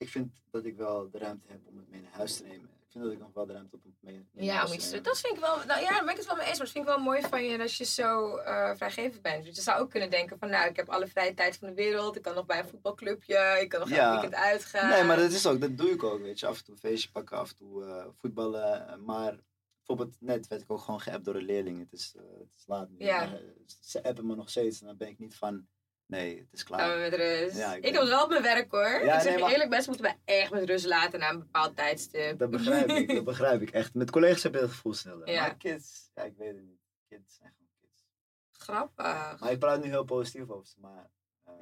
Ik 0.00 0.08
vind 0.08 0.32
dat 0.50 0.64
ik 0.64 0.76
wel 0.76 1.10
de 1.10 1.18
ruimte 1.18 1.46
heb 1.48 1.60
om 1.66 1.76
het 1.76 1.88
mee 1.88 2.00
naar 2.00 2.12
huis 2.12 2.36
te 2.36 2.42
nemen. 2.42 2.68
Ik 2.68 2.86
vind 2.96 3.04
dat 3.04 3.12
ik 3.12 3.18
nog 3.18 3.32
wel 3.34 3.46
de 3.46 3.52
ruimte 3.52 3.76
heb 3.76 3.84
om 3.84 3.90
het 3.90 4.02
mee, 4.12 4.26
naar 4.32 4.44
Ja, 4.44 4.54
huis 4.54 4.70
om 4.72 4.78
te 4.78 4.84
nemen. 4.84 5.02
dat 5.02 5.20
vind 5.20 5.34
ik 5.34 5.40
wel. 5.40 5.56
Nou 5.66 5.80
ja, 5.80 5.88
daar 5.90 6.00
ben 6.04 6.10
ik 6.10 6.16
het 6.16 6.26
wel 6.26 6.36
mee 6.36 6.46
eens. 6.46 6.56
Maar 6.56 6.66
dat 6.66 6.74
vind 6.74 6.86
ik 6.88 6.94
wel 6.94 7.02
mooi 7.04 7.20
van 7.22 7.44
je 7.44 7.58
dat 7.58 7.74
je 7.74 7.84
zo 7.84 8.36
eh, 8.36 8.76
vrijgevig 8.76 9.20
bent. 9.20 9.44
Dus 9.44 9.56
je 9.56 9.62
zou 9.62 9.80
ook 9.80 9.90
kunnen 9.90 10.10
denken: 10.10 10.38
van 10.38 10.48
nou, 10.50 10.68
ik 10.70 10.76
heb 10.76 10.88
alle 10.88 11.06
vrije 11.06 11.34
tijd 11.34 11.56
van 11.56 11.68
de 11.68 11.74
wereld. 11.74 12.16
Ik 12.16 12.22
kan 12.22 12.34
nog 12.34 12.46
bij 12.46 12.58
een 12.58 12.68
voetbalclubje. 12.68 13.58
Ik 13.60 13.68
kan 13.68 13.80
nog 13.80 13.88
Ja. 13.88 13.96
elk 14.12 14.20
weekend 14.20 14.42
uitgaan. 14.42 14.88
Nee, 14.88 15.04
maar 15.04 15.16
dat 15.16 15.30
is 15.32 15.46
ook, 15.46 15.60
dat 15.60 15.76
doe 15.76 15.90
ik 15.90 16.02
ook, 16.02 16.20
weet 16.20 16.38
je. 16.40 16.46
Af 16.46 16.58
en 16.58 16.64
toe 16.64 16.74
een 16.74 16.80
feestje 16.80 17.10
pakken, 17.10 17.36
af 17.36 17.50
en 17.50 17.56
toe 17.56 17.84
eh, 17.84 18.06
voetballen. 18.16 19.04
Maar 19.04 19.38
bijvoorbeeld 19.76 20.16
net 20.20 20.46
werd 20.46 20.62
ik 20.62 20.70
ook 20.70 20.80
gewoon 20.80 21.00
geappt 21.00 21.24
door 21.24 21.34
een 21.34 21.44
leerling. 21.44 21.78
Het 21.78 21.92
is, 21.92 22.14
eh, 22.16 22.22
het 22.38 22.54
is 22.56 22.64
laat 22.66 22.88
nu. 22.90 23.04
Ja. 23.04 23.38
Ze 23.80 24.02
appen 24.02 24.26
me 24.26 24.34
nog 24.34 24.50
steeds 24.50 24.80
en 24.80 24.86
dan 24.86 24.96
ben 24.96 25.08
ik 25.08 25.18
niet 25.18 25.34
van, 25.36 25.66
nee, 26.10 26.38
het 26.38 26.48
is 26.52 26.64
klaar. 26.64 26.80
Gaan 26.80 26.94
we 26.94 27.00
met 27.00 27.14
rust. 27.14 27.56
Ja, 27.56 27.74
ik 27.74 27.84
ik 27.84 27.92
heb 27.92 28.00
het 28.00 28.10
wel 28.10 28.22
op 28.22 28.28
mijn 28.28 28.42
werk 28.42 28.70
hoor. 28.70 29.04
Ja, 29.04 29.14
ik 29.14 29.20
zeg 29.20 29.32
nee, 29.32 29.42
maar- 29.42 29.50
eerlijk, 29.50 29.70
mensen 29.70 29.92
moeten 29.92 30.16
mij 30.24 30.36
echt 30.36 30.50
met 30.50 30.64
rust 30.64 30.86
laten 30.86 31.20
na 31.20 31.30
een 31.30 31.38
bepaald 31.38 31.76
tijdstip. 31.76 32.38
Dat 32.38 32.50
begrijp 32.50 32.88
ik, 32.88 33.14
dat 33.14 33.24
begrijp 33.24 33.60
ik 33.62 33.70
echt. 33.70 33.94
Met 33.94 34.10
collega's 34.10 34.42
heb 34.42 34.54
je 34.54 34.60
dat 34.60 34.70
gevoel 34.70 34.94
sneller. 34.94 35.30
Ja. 35.30 35.40
Maar 35.40 35.56
kids, 35.56 36.10
ja, 36.14 36.22
ik 36.22 36.36
weet 36.36 36.54
het 36.54 36.64
niet. 36.64 36.80
Kids 37.08 37.36
zijn 37.36 37.52
gewoon 37.56 37.70
kids. 37.80 38.04
Grappig. 38.50 39.40
Maar 39.40 39.50
ik 39.52 39.58
praat 39.58 39.82
nu 39.82 39.88
heel 39.88 40.04
positief 40.04 40.48
over 40.48 40.66
ze, 40.66 40.74
maar 40.80 41.10
eh, 41.44 41.54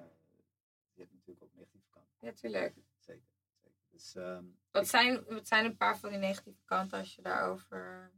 je 0.93 1.01
hebt 1.01 1.13
natuurlijk 1.13 1.43
ook 1.43 1.55
negatieve 1.55 1.87
kanten. 1.91 2.13
Ja, 2.21 2.33
tuurlijk. 2.33 2.75
Zeker. 2.99 3.23
zeker. 3.61 3.77
Dus 3.91 4.15
ehm, 4.15 4.45
Wat 4.71 4.89
zijn, 4.89 5.25
wat 5.29 5.49
zijn 5.49 5.65
een 5.65 5.77
paar 5.77 5.99
van 5.99 6.11
die 6.11 6.19
negatieve 6.19 6.61
kanten 6.65 6.99
als 6.99 7.15
je 7.15 7.23
daarover. 7.23 8.11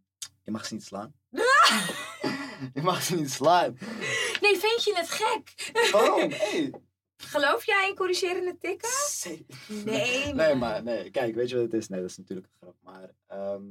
Je 0.43 0.51
mag 0.51 0.67
ze 0.67 0.75
niet 0.75 0.85
slaan. 0.85 1.15
je 2.75 2.83
mag 2.83 3.03
ze 3.03 3.17
niet 3.17 3.31
slaan. 3.31 3.79
Nee, 4.41 4.57
vind 4.59 4.85
je 4.85 4.93
het 4.95 5.11
gek? 5.11 5.73
Waarom? 5.93 6.31
Hey. 6.31 6.75
Geloof 7.17 7.67
jij 7.67 7.89
in 7.89 7.95
corrigerende 7.95 8.59
tikken? 8.59 8.89
Zeker. 9.09 9.57
Nee, 9.85 10.35
Nee, 10.35 10.55
maar 10.55 10.83
nee. 10.83 11.11
Kijk, 11.11 11.35
weet 11.35 11.49
je 11.49 11.55
wat 11.55 11.65
het 11.65 11.75
is? 11.75 11.89
Nee, 11.89 12.01
dat 12.01 12.11
is 12.11 12.17
natuurlijk 12.17 12.49
een 12.49 12.57
grap. 12.61 12.77
Maar 12.81 13.11
ehm, 13.27 13.63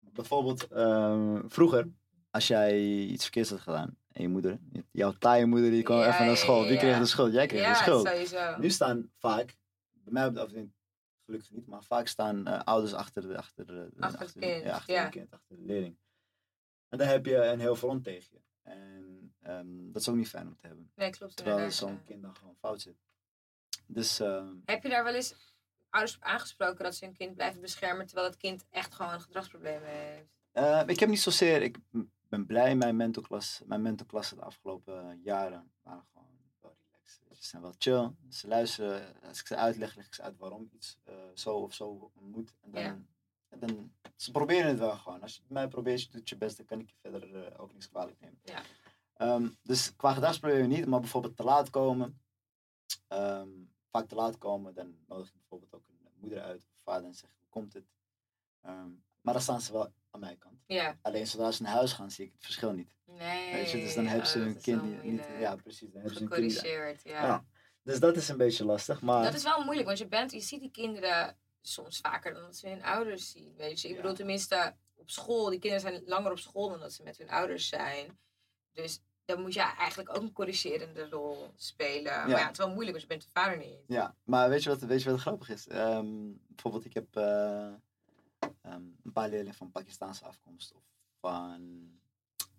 bijvoorbeeld 0.00 0.68
ehm, 0.68 1.48
vroeger, 1.48 1.88
als 2.30 2.46
jij 2.46 2.78
iets 2.84 3.22
verkeerds 3.22 3.50
had 3.50 3.60
gedaan 3.60 3.96
en 4.12 4.22
je 4.22 4.28
moeder, 4.28 4.58
jouw 4.90 5.12
taaie 5.12 5.46
moeder, 5.46 5.70
die 5.70 5.82
kwam 5.82 5.98
Ja, 5.98 6.12
even 6.12 6.26
naar 6.26 6.36
school. 6.36 6.62
Wie 6.62 6.72
ja, 6.72 6.78
kreeg 6.78 6.98
de 6.98 7.06
schuld? 7.06 7.32
Jij 7.32 7.46
kreeg 7.46 7.60
ja, 7.62 7.70
de 7.72 7.76
schuld. 7.78 8.06
sowieso. 8.06 8.56
Nu 8.58 8.70
staan 8.70 9.10
vaak, 9.18 9.56
bij 9.92 10.12
mij 10.12 10.26
op 10.26 10.34
de 10.34 10.40
afdeling 10.40 10.72
gelukkig 11.30 11.50
niet, 11.50 11.66
maar 11.66 11.84
vaak 11.84 12.06
staan 12.06 12.46
eh, 12.46 12.62
ouders 12.64 12.92
achter, 12.92 13.22
de, 13.28 13.36
achter, 13.36 13.90
Achter 13.98 14.20
het 14.20 14.32
kind, 14.32 14.62
ja, 14.64 14.74
achter 14.74 14.94
ja. 14.94 15.04
een 15.04 15.10
kind, 15.10 15.30
achter 15.32 15.56
de 15.56 15.62
leerling. 15.62 15.96
En 16.88 16.98
dan 16.98 17.06
heb 17.06 17.26
je 17.26 17.36
een 17.36 17.60
heel 17.60 17.76
front 17.76 18.04
tegen 18.04 18.28
je. 18.30 18.40
En 18.62 19.34
ehm, 19.40 19.92
dat 19.92 20.02
is 20.02 20.08
ook 20.08 20.16
niet 20.16 20.28
fijn 20.28 20.46
om 20.46 20.56
te 20.56 20.66
hebben. 20.66 20.92
Nee, 20.94 21.10
klopt 21.10 21.36
Terwijl 21.36 21.70
zo'n 21.70 22.04
kind 22.04 22.22
dan 22.22 22.36
gewoon 22.36 22.56
fout 22.56 22.80
zit. 22.80 22.96
Dus 23.86 24.20
ehm, 24.20 24.54
Heb 24.64 24.82
je 24.82 24.88
daar 24.88 25.04
wel 25.04 25.14
eens 25.14 25.34
ouders 25.90 26.16
op 26.16 26.22
aangesproken 26.22 26.84
dat 26.84 26.94
ze 26.94 27.04
hun 27.04 27.14
kind 27.14 27.34
blijven 27.34 27.60
beschermen 27.60 28.06
terwijl 28.06 28.26
het 28.28 28.36
kind 28.36 28.66
echt 28.70 28.94
gewoon 28.94 29.20
gedragsproblemen 29.20 29.88
heeft? 29.88 30.28
eh, 30.52 30.82
ik 30.86 31.00
heb 31.00 31.08
niet 31.08 31.20
zozeer, 31.20 31.62
ik 31.62 31.78
ben 32.28 32.46
blij, 32.46 32.76
mijn 32.76 32.96
mentorklas, 32.96 33.62
mijn 33.66 33.82
mentorklassen 33.82 34.36
de 34.36 34.42
afgelopen 34.42 35.20
jaren 35.22 35.72
waren 35.82 36.04
gewoon 36.12 36.19
zijn 37.46 37.62
wel 37.62 37.74
chill, 37.78 38.10
ze 38.28 38.48
luisteren, 38.48 39.20
als 39.22 39.40
ik 39.40 39.46
ze 39.46 39.56
uitleg, 39.56 39.94
leg 39.94 40.06
ik 40.06 40.14
ze 40.14 40.22
uit 40.22 40.36
waarom 40.38 40.68
iets 40.72 40.98
eh, 41.04 41.14
zo 41.34 41.54
of 41.56 41.74
zo 41.74 42.10
moet. 42.20 42.54
En 42.60 42.70
dan, 42.70 42.82
Ja. 42.82 42.98
en 43.48 43.58
dan, 43.58 43.92
ze 44.16 44.30
proberen 44.30 44.68
het 44.68 44.78
wel 44.78 44.96
gewoon. 44.96 45.22
Als 45.22 45.34
je 45.34 45.40
het 45.42 45.50
mij 45.50 45.68
probeert, 45.68 46.02
je 46.02 46.08
doet 46.10 46.28
je 46.28 46.36
best, 46.36 46.56
dan 46.56 46.66
kan 46.66 46.80
ik 46.80 46.88
je 46.88 46.96
verder 47.00 47.44
eh, 47.46 47.60
ook 47.60 47.72
niks 47.72 47.88
kwalijk 47.88 48.20
nemen. 48.20 48.38
Ja. 48.42 48.62
Ehm, 49.14 49.48
dus 49.62 49.96
qua 49.96 50.12
gedragsproblemen 50.12 50.68
niet, 50.68 50.86
maar 50.86 51.00
bijvoorbeeld 51.00 51.36
te 51.36 51.42
laat 51.44 51.70
komen. 51.70 52.20
ehm, 53.08 53.48
vaak 53.90 54.08
te 54.08 54.14
laat 54.14 54.38
komen, 54.38 54.74
dan 54.74 54.96
nodig 55.06 55.26
ik 55.28 55.34
bijvoorbeeld 55.34 55.74
ook 55.74 55.88
een 55.88 55.98
moeder 56.20 56.40
uit 56.42 56.66
of 56.74 56.80
vader 56.82 57.04
en 57.06 57.14
zeg 57.14 57.30
hoe 57.38 57.48
komt 57.48 57.72
het. 57.72 57.84
Ehm, 58.60 58.90
maar 59.20 59.32
dan 59.34 59.42
staan 59.42 59.60
ze 59.60 59.72
wel 59.72 59.92
aan 60.10 60.20
mijn 60.20 60.38
kant. 60.38 60.54
Ja. 60.66 60.98
Alleen 61.02 61.26
zodra 61.26 61.50
ze 61.50 61.62
naar 61.62 61.72
huis 61.72 61.92
gaan, 61.92 62.10
zie 62.10 62.24
ik 62.26 62.32
het 62.32 62.44
verschil 62.44 62.72
niet. 62.72 62.94
Nee. 63.06 63.52
Weet 63.52 63.70
je, 63.70 63.76
dus 63.80 63.94
dan 63.94 64.06
hebben 64.06 64.26
ze 64.26 64.38
oh, 64.38 64.44
hun 64.44 64.60
kind 64.60 65.02
niet. 65.02 65.26
Ja, 65.38 65.56
precies. 65.56 65.92
Dan 65.92 66.00
hebben 66.02 66.18
ze 66.18 66.24
hun 66.24 66.32
kind 66.32 66.60
ja. 67.02 67.22
Ja. 67.24 67.44
Dus 67.82 68.00
dat 68.00 68.16
is 68.16 68.28
een 68.28 68.36
beetje 68.36 68.64
lastig. 68.64 69.00
Maar 69.00 69.22
Dat 69.24 69.34
is 69.34 69.42
wel 69.42 69.64
moeilijk, 69.64 69.86
want 69.86 69.98
je, 69.98 70.06
bent, 70.06 70.32
je 70.32 70.40
ziet 70.40 70.60
die 70.60 70.70
kinderen 70.70 71.36
soms 71.60 71.98
vaker 71.98 72.32
dan 72.34 72.42
dat 72.42 72.56
ze 72.56 72.68
hun 72.68 72.82
ouders 72.82 73.30
zien. 73.30 73.54
Weet 73.56 73.80
je? 73.80 73.88
Ik 73.88 73.94
Ja. 73.94 74.00
bedoel, 74.00 74.16
tenminste 74.16 74.74
op 74.94 75.10
school. 75.10 75.50
Die 75.50 75.58
kinderen 75.58 75.90
zijn 75.90 76.02
langer 76.06 76.30
op 76.30 76.38
school 76.38 76.68
dan 76.68 76.80
dat 76.80 76.92
ze 76.92 77.02
met 77.02 77.18
hun 77.18 77.30
ouders 77.30 77.68
zijn. 77.68 78.18
Dus 78.72 79.02
dan 79.24 79.40
moet 79.40 79.54
je 79.54 79.60
eigenlijk 79.60 80.16
ook 80.16 80.22
een 80.22 80.32
corrigerende 80.32 81.08
rol 81.08 81.52
spelen. 81.56 82.12
Maar 82.12 82.28
ja, 82.28 82.42
het 82.42 82.50
is 82.50 82.58
wel 82.58 82.72
moeilijk, 82.74 82.90
want 82.90 83.02
je 83.02 83.06
bent 83.08 83.22
de 83.22 83.28
vader 83.32 83.58
niet. 83.58 83.78
Ja, 83.86 84.16
maar 84.24 84.48
weet 84.48 84.62
je 84.62 84.68
wat, 84.68 84.80
weet 84.80 85.02
je 85.02 85.10
wat 85.10 85.20
grappig 85.20 85.48
is? 85.48 85.68
Ehm, 85.68 86.06
bijvoorbeeld, 86.48 86.84
ik 86.84 86.94
heb 86.94 87.16
eh, 87.16 87.72
ehm, 88.62 88.82
een 89.04 89.12
paar 89.12 89.28
leerlingen 89.28 89.54
van 89.54 89.70
Pakistaanse 89.70 90.24
afkomst 90.24 90.72
of 90.72 90.82
van 91.20 91.60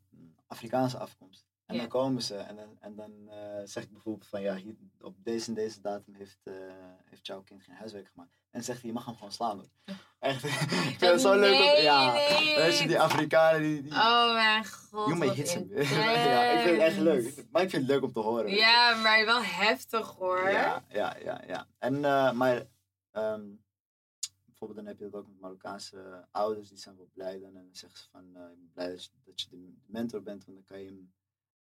mm, 0.10 0.36
Afrikaanse 0.48 0.98
afkomst. 0.98 1.50
En 1.66 1.78
dan 1.78 1.88
komen 1.88 2.22
ze 2.22 2.36
en 2.36 2.56
dan, 2.56 2.78
en 2.80 2.96
dan 2.96 3.30
eh, 3.30 3.62
zeg 3.66 3.84
ik 3.84 3.92
bijvoorbeeld 3.92 4.28
van 4.28 4.42
ja, 4.42 4.56
hier, 4.56 4.76
op 5.02 5.16
deze 5.24 5.48
en 5.48 5.54
deze 5.54 5.82
datum 5.82 6.14
heeft, 6.14 6.40
eh, 6.44 6.54
heeft 7.06 7.28
jouw 7.28 7.42
kind 7.42 7.64
geen 7.64 7.76
huiswerk 7.76 8.08
gemaakt. 8.08 8.36
En 8.50 8.64
zegt 8.64 8.80
hij, 8.82 8.88
je 8.90 8.96
mag 8.96 9.06
hem 9.06 9.16
gewoon 9.16 9.32
slaan 9.32 9.58
hoor. 9.58 9.96
Echt, 10.20 10.44
ik 10.94 10.96
vind 10.98 11.02
het 11.02 11.22
zo 11.22 11.40
leuk. 11.40 11.54
om- 11.78 11.82
ja, 11.84 12.16
je 12.16 12.54
weet 12.58 12.78
je, 12.78 12.88
die 12.88 13.00
Afrikanen 13.00 13.62
die... 13.62 13.82
die 13.82 13.92
Oh 13.92 14.34
mijn 14.34 14.66
god. 14.66 15.08
Him. 15.08 15.24
intens. 15.24 15.90
ja, 15.90 16.44
ik 16.52 16.60
vind 16.60 16.76
het 16.78 16.86
echt 16.88 16.98
leuk. 16.98 17.46
Maar 17.52 17.62
ik 17.62 17.70
vind 17.70 17.82
het 17.82 17.92
leuk 17.92 18.04
om 18.04 18.12
te 18.12 18.20
horen. 18.20 18.50
je. 18.50 18.56
Ja, 18.56 18.96
maar 18.96 19.26
wel 19.26 19.44
heftig 19.44 20.08
hoor. 20.08 20.50
Ja, 20.50 20.84
ja, 20.90 21.16
ja, 21.24 21.42
ja. 21.48 21.68
En, 21.78 22.06
eh, 22.06 22.32
maar 22.32 22.64
ehm, 23.12 23.42
bijvoorbeeld 24.62 24.86
dan 24.86 24.96
heb 24.96 24.98
je 24.98 25.10
dat 25.10 25.22
ook 25.22 25.28
met 25.28 25.40
Marokkaanse 25.40 26.28
ouders, 26.32 26.70
die 26.70 26.78
zijn 26.78 26.96
wel 26.98 27.10
blij 27.14 27.40
dan. 27.40 27.56
En 27.56 27.64
dan 27.64 27.76
zeggen 27.76 28.00
ze 28.00 28.10
van, 28.10 28.36
eh, 28.36 28.42
ik 28.52 28.58
ben 28.58 28.70
blij 28.74 28.90
dat 29.24 29.42
je, 29.42 29.50
de 29.50 29.74
mentor 29.86 30.22
bent, 30.24 30.46
want 30.46 30.58
dan 30.58 30.66
kan 30.66 30.80
je 30.80 30.86
hem 30.86 31.14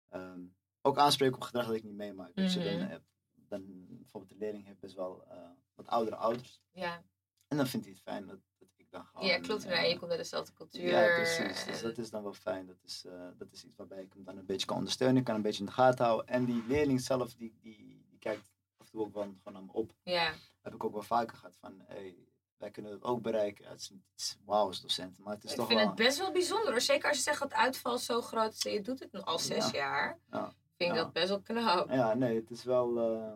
ehm, 0.08 0.40
ook 0.80 0.98
aanspreken 0.98 1.34
op 1.36 1.42
gedrag 1.42 1.66
dat 1.66 1.74
ik 1.74 1.82
niet 1.84 1.94
meemaak. 1.94 2.34
weet 2.34 2.52
je. 2.52 2.58
Mhm. 2.60 2.78
dan, 2.78 2.88
heb- 2.88 3.04
dan 3.34 3.86
bijvoorbeeld 3.88 4.32
de 4.32 4.38
leerling 4.38 4.64
heeft 4.66 4.80
best 4.80 4.94
wel 4.94 5.24
eh, 5.28 5.50
wat 5.74 5.86
oudere 5.86 6.16
ouders. 6.16 6.62
Ja, 6.70 7.02
En 7.48 7.56
dan 7.56 7.66
vindt 7.66 7.86
hij 7.86 7.94
het 7.94 8.04
fijn 8.04 8.26
dat, 8.26 8.38
dat 8.58 8.68
ik 8.76 8.90
dan 8.90 9.04
gewoon... 9.04 9.26
ja 9.26 9.38
klopt. 9.38 9.64
eh, 9.64 9.70
Nee, 9.70 9.90
je 9.92 9.98
komt 9.98 10.10
uit 10.10 10.20
dezelfde 10.20 10.52
cultuur. 10.52 10.88
ja, 10.88 11.14
precies. 11.14 11.64
Dus 11.64 11.76
en- 11.82 11.88
dat 11.88 11.98
is 11.98 12.10
dan 12.10 12.22
wel 12.22 12.32
fijn. 12.34 12.66
Dat 12.66 12.82
is, 12.82 13.04
eh, 13.04 13.28
dat 13.38 13.52
is 13.52 13.64
iets 13.64 13.76
waarbij 13.76 14.02
ik 14.02 14.12
hem 14.12 14.24
dan 14.24 14.36
een 14.36 14.46
beetje 14.46 14.66
kan 14.66 14.76
ondersteunen. 14.76 15.16
Ik 15.16 15.24
kan 15.24 15.34
een 15.34 15.42
beetje 15.42 15.60
in 15.60 15.66
de 15.66 15.72
gaten 15.72 16.04
houden. 16.04 16.26
En 16.26 16.44
die 16.44 16.66
leerling 16.66 17.00
zelf, 17.00 17.34
die, 17.34 17.58
die, 17.60 18.04
die 18.08 18.18
kijkt 18.18 18.50
af 18.76 18.86
en 18.86 18.92
toe 18.92 19.00
ook 19.00 19.14
wel 19.14 19.22
gewoon 19.22 19.52
naar 19.52 19.62
me 19.64 19.72
op. 19.72 19.92
Ja, 20.02 20.34
Heb 20.60 20.74
ik 20.74 20.84
ook 20.84 20.92
wel 20.92 21.02
vaker 21.02 21.36
gehad 21.36 21.56
van, 21.56 21.80
hey, 21.86 22.28
wij 22.60 22.70
kunnen 22.70 22.92
het 22.92 23.02
ook 23.02 23.22
bereiken. 23.22 23.64
Ja, 23.64 23.70
het 23.70 23.80
is 23.80 23.90
niet 23.90 24.38
wauw 24.44 24.66
als 24.66 24.80
docent, 24.80 25.18
maar 25.18 25.34
het 25.34 25.44
is 25.44 25.50
ik 25.50 25.56
toch 25.56 25.66
vind 25.66 25.78
wel... 25.78 25.88
het 25.88 25.96
best 25.96 26.18
wel 26.18 26.32
bijzonder. 26.32 26.70
hoor. 26.70 26.80
Zeker 26.80 27.08
als 27.08 27.16
je 27.16 27.22
zegt 27.22 27.40
dat 27.40 27.52
uitval 27.52 27.98
zo 27.98 28.20
groot 28.20 28.52
is 28.52 28.64
en 28.64 28.72
je 28.72 28.80
doet 28.80 28.98
het 29.00 29.24
al 29.24 29.38
zes 29.38 29.70
Ja. 29.70 29.78
jaar. 29.78 30.18
Ja. 30.30 30.52
Vind 30.76 30.90
ik 30.90 30.96
dat 30.96 31.12
best 31.12 31.28
wel 31.28 31.40
knap. 31.40 31.90
Ja, 31.90 32.14
nee, 32.14 32.36
het 32.36 32.50
is 32.50 32.64
wel, 32.64 32.98
eh, 32.98 33.32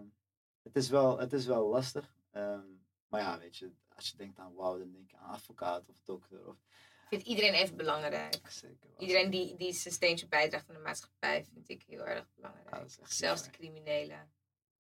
het 0.63 0.77
is 0.77 0.89
wel, 0.89 1.19
het 1.19 1.33
is 1.33 1.47
wel 1.47 1.69
lastig. 1.69 2.15
Ehm, 2.31 2.61
maar 3.09 3.21
ja, 3.21 3.39
weet 3.39 3.57
je, 3.57 3.73
als 3.95 4.09
je 4.11 4.17
denkt 4.17 4.39
aan 4.39 4.55
wauw, 4.55 4.79
dan 4.79 4.93
denk 4.93 5.11
je 5.11 5.17
aan 5.17 5.31
advocaat 5.35 5.89
of 5.89 6.01
dokter. 6.05 6.47
Of, 6.47 6.55
Ik 7.03 7.09
vind 7.09 7.23
iedereen 7.23 7.53
even 7.55 7.77
belangrijk. 7.77 8.41
zeker 8.51 8.89
wel. 8.89 9.01
Iedereen 9.01 9.31
die, 9.31 9.57
die 9.57 9.73
zijn 9.73 9.95
steentje 9.95 10.29
bijdraagt 10.29 10.69
aan 10.69 10.75
de 10.75 10.81
maatschappij 10.81 11.45
vind 11.53 11.69
ik 11.69 11.83
heel 11.87 12.07
erg 12.07 12.27
belangrijk. 12.35 12.97
Zelfs 13.03 13.43
de 13.43 13.51
criminelen. 13.51 14.33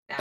Ja. 0.06 0.18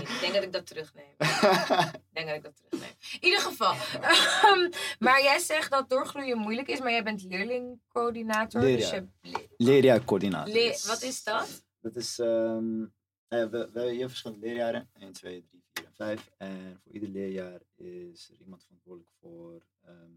Ik 0.00 0.18
denk 0.20 0.34
dat 0.34 0.42
ik 0.42 0.52
dat 0.52 0.66
terugneem. 0.66 1.10
Ik 1.18 2.00
denk 2.12 2.26
dat 2.26 2.36
ik 2.36 2.42
dat 2.42 2.56
terugneem. 2.56 2.90
In 3.20 3.24
ieder 3.24 3.40
geval. 3.40 3.72
Ehm, 4.02 4.70
maar 4.98 5.22
jij 5.22 5.38
zegt 5.38 5.70
dat 5.70 5.88
doorgroeien 5.90 6.38
moeilijk 6.38 6.68
is, 6.68 6.78
maar 6.78 6.90
jij 6.90 7.02
bent 7.04 7.22
leerlingcoördinator. 7.22 8.60
Dus 8.60 8.90
je 8.90 9.06
le- 9.20 9.46
Leerjaarcoördinator. 9.56 10.52
le- 10.54 10.78
wat 10.86 11.02
is 11.02 11.22
dat? 11.24 11.64
Dat 11.80 11.96
is, 11.96 12.18
ehm, 12.18 12.82
eh, 13.28 13.40
we, 13.40 13.48
we 13.50 13.58
hebben 13.58 13.90
hier 13.90 14.08
verschillende 14.08 14.46
leerjaren. 14.46 14.90
1, 14.98 15.12
2, 15.12 15.44
3, 15.44 15.62
4 15.72 15.84
en 15.86 15.94
5. 15.94 16.30
En 16.36 16.80
voor 16.82 16.92
ieder 16.92 17.08
leerjaar 17.08 17.60
is 17.74 18.30
er 18.30 18.36
iemand 18.40 18.62
verantwoordelijk 18.64 19.10
voor 19.20 19.62
ehm, 19.84 20.10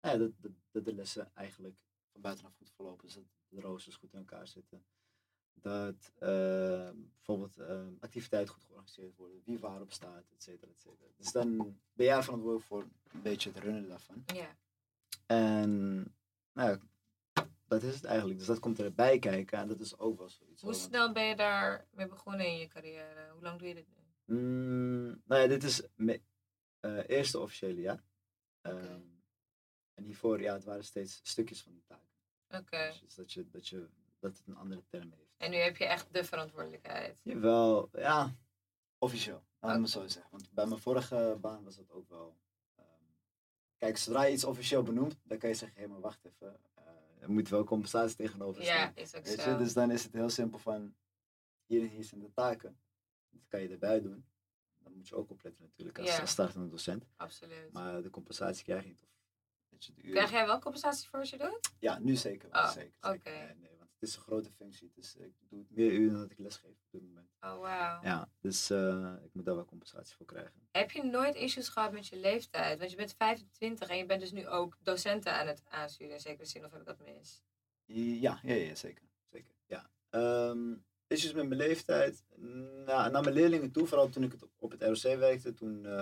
ja, 0.00 0.16
dat, 0.16 0.30
dat, 0.40 0.52
dat 0.70 0.84
de 0.84 0.94
lessen 0.94 1.30
eigenlijk 1.34 1.78
van 2.12 2.20
buitenaf 2.20 2.52
goed 2.56 2.70
verlopen. 2.76 3.04
Dus 3.06 3.14
dat 3.14 3.24
de 3.48 3.60
roosters 3.60 3.96
goed 3.96 4.12
in 4.12 4.18
elkaar 4.18 4.46
zitten. 4.48 4.84
Dat 5.54 6.12
ehm, 6.18 6.94
bijvoorbeeld 7.14 7.56
ehm, 7.56 7.92
activiteiten 8.00 8.54
goed 8.54 8.64
georganiseerd 8.64 9.16
worden. 9.16 9.42
Wie 9.44 9.58
waarop 9.58 9.92
staat, 9.92 10.24
et 10.30 10.42
cetera, 10.42 10.70
et 10.70 10.80
cetera. 10.80 11.08
Dus 11.16 11.32
dan 11.32 11.56
ben 11.92 12.06
jij 12.06 12.22
verantwoordelijk 12.22 12.66
voor 12.66 12.86
een 13.12 13.22
beetje 13.22 13.50
het 13.50 13.58
runnen 13.58 13.88
daarvan. 13.88 14.24
Ja. 14.26 14.56
En 15.26 15.96
nou 16.52 16.70
ja, 16.70 16.80
dat 17.66 17.82
is 17.82 17.94
het 17.94 18.04
eigenlijk. 18.04 18.38
Dus 18.38 18.46
dat 18.46 18.58
komt 18.58 18.78
erbij 18.80 19.18
kijken. 19.18 19.58
En 19.58 19.68
dat 19.68 19.80
is 19.80 19.98
ook 19.98 20.18
wel 20.18 20.28
zoiets. 20.28 20.62
Hoe 20.62 20.74
snel 20.74 21.12
ben 21.12 21.24
je 21.24 21.36
daar 21.36 21.86
mee 21.90 22.08
begonnen 22.08 22.46
in 22.46 22.58
je 22.58 22.66
carrière? 22.66 23.30
Hoe 23.32 23.42
lang 23.42 23.58
doe 23.58 23.68
je 23.68 23.74
dit 23.74 23.86
nu? 23.88 24.36
Mm, 24.36 25.22
nou 25.24 25.42
ja, 25.42 25.46
dit 25.46 25.64
is 25.64 25.82
mijn 25.94 26.22
eh, 26.80 27.08
eerste 27.08 27.38
officiële 27.38 27.80
jaar. 27.80 28.04
Oké. 28.62 28.76
Ehm, 28.76 29.00
en 29.94 30.04
hiervoor, 30.04 30.40
ja, 30.40 30.52
het 30.52 30.64
waren 30.64 30.84
steeds 30.84 31.20
stukjes 31.22 31.62
van 31.62 31.72
die 31.72 31.82
taken. 31.86 32.08
Oké. 32.48 32.98
Dus 33.00 33.14
dat, 33.14 33.32
je, 33.32 33.48
dat, 33.48 33.68
je, 33.68 33.88
dat 34.18 34.36
het 34.36 34.46
een 34.46 34.56
andere 34.56 34.82
term 34.86 35.12
heeft. 35.12 35.31
En 35.42 35.50
nu 35.50 35.56
heb 35.56 35.76
je 35.76 35.84
echt 35.84 36.12
de 36.12 36.24
verantwoordelijkheid. 36.24 37.16
Jawel, 37.22 37.88
ja, 37.92 38.34
officieel. 38.98 39.42
Laat 39.60 39.78
Oké. 39.78 39.86
zo 39.86 40.06
zeggen. 40.06 40.30
Want 40.30 40.50
bij 40.52 40.66
mijn 40.66 40.80
vorige 40.80 41.36
baan 41.40 41.64
was 41.64 41.76
dat 41.76 41.90
ook 41.90 42.08
wel. 42.08 42.36
ehm, 42.76 42.84
kijk, 43.78 43.96
zodra 43.96 44.24
je 44.24 44.32
iets 44.32 44.44
officieel 44.44 44.82
benoemt, 44.82 45.16
dan 45.24 45.38
kan 45.38 45.48
je 45.48 45.54
zeggen: 45.54 45.80
hé, 45.82 45.88
maar 45.88 46.00
wacht 46.00 46.24
even. 46.24 46.60
eh, 46.74 46.82
er 47.20 47.30
moet 47.30 47.48
wel 47.48 47.64
compensatie 47.64 48.16
tegenover 48.16 48.62
staan. 48.62 48.76
Ja, 48.76 48.92
is 48.94 49.14
ook 49.14 49.24
Weet 49.24 49.40
zo. 49.40 49.50
je? 49.50 49.56
Dus 49.56 49.72
dan 49.72 49.90
is 49.90 50.02
het 50.04 50.12
heel 50.12 50.30
simpel 50.30 50.58
van: 50.58 50.94
hier 51.66 51.80
en 51.80 51.88
hier 51.88 52.04
zijn 52.04 52.20
de 52.20 52.32
taken. 52.32 52.80
Dat 53.30 53.46
kan 53.48 53.60
je 53.62 53.68
erbij 53.68 54.00
doen. 54.00 54.24
Dan 54.78 54.92
moet 54.92 55.08
je 55.08 55.14
ook 55.14 55.30
opletten 55.30 55.62
natuurlijk 55.62 55.98
als, 55.98 56.20
als 56.20 56.30
startende 56.30 56.68
docent. 56.68 57.04
Absoluut. 57.16 57.72
Maar 57.72 58.02
de 58.02 58.10
compensatie 58.10 58.64
krijg 58.64 58.82
je 58.82 58.88
niet. 58.88 59.06
Of, 59.70 59.82
je, 59.82 59.92
de 59.92 60.00
uren. 60.02 60.12
Krijg 60.14 60.30
jij 60.30 60.46
wel 60.46 60.58
compensatie 60.58 61.08
voor 61.08 61.18
wat 61.18 61.28
je 61.28 61.38
doet? 61.38 61.70
Ja, 61.78 61.98
nu 61.98 62.16
zeker. 62.16 62.50
wel, 62.50 62.62
Oh, 62.62 62.70
zeker, 62.70 62.92
zeker. 63.00 63.18
oké. 63.18 63.30
Nee, 63.30 63.54
nee, 63.56 63.76
het 64.02 64.10
is 64.10 64.16
een 64.16 64.22
grote 64.22 64.50
functie. 64.50 64.90
Dus 64.94 65.16
ik 65.16 65.32
doe 65.48 65.58
het 65.58 65.70
meer 65.70 65.92
uren 65.92 66.12
dan 66.12 66.20
dat 66.20 66.30
ik 66.30 66.38
lesgeef 66.38 66.70
op 66.70 66.90
dit 66.90 67.02
moment. 67.02 67.28
Oh, 67.40 67.60
wauw. 67.60 68.02
Ja, 68.02 68.28
dus 68.40 68.70
eh, 68.70 69.14
ik 69.24 69.34
moet 69.34 69.44
daar 69.44 69.54
wel 69.54 69.64
compensatie 69.64 70.16
voor 70.16 70.26
krijgen. 70.26 70.68
Heb 70.70 70.90
je 70.90 71.04
nooit 71.04 71.34
issues 71.34 71.68
gehad 71.68 71.92
met 71.92 72.06
je 72.06 72.16
leeftijd? 72.16 72.78
Want 72.78 72.90
je 72.90 72.96
bent 72.96 73.14
25 73.14 73.88
en 73.88 73.96
je 73.96 74.06
bent 74.06 74.20
dus 74.20 74.32
nu 74.32 74.48
ook 74.48 74.78
docenten 74.80 75.32
aan 75.32 75.46
het 75.46 75.62
aansturen. 75.64 76.14
In 76.14 76.20
zekere 76.20 76.46
zin, 76.46 76.64
of 76.64 76.70
heb 76.70 76.80
ik 76.80 76.86
dat 76.86 76.98
mis? 76.98 77.42
Ja, 77.84 78.38
ja, 78.42 78.54
ja 78.54 78.74
zeker. 78.74 79.04
zeker 79.30 79.54
ja. 79.66 79.90
Ehm, 80.10 80.74
met 81.20 81.48
mijn 81.48 81.60
leeftijd. 81.60 82.24
Na, 82.86 83.08
naar 83.08 83.22
mijn 83.22 83.34
leerlingen 83.34 83.72
toe, 83.72 83.86
vooral 83.86 84.08
toen 84.08 84.22
ik 84.22 84.32
het 84.32 84.42
op, 84.42 84.50
op 84.58 84.70
het 84.70 84.82
ROC 84.82 85.18
werkte, 85.18 85.54
toen 85.54 85.86
eh, 85.86 85.92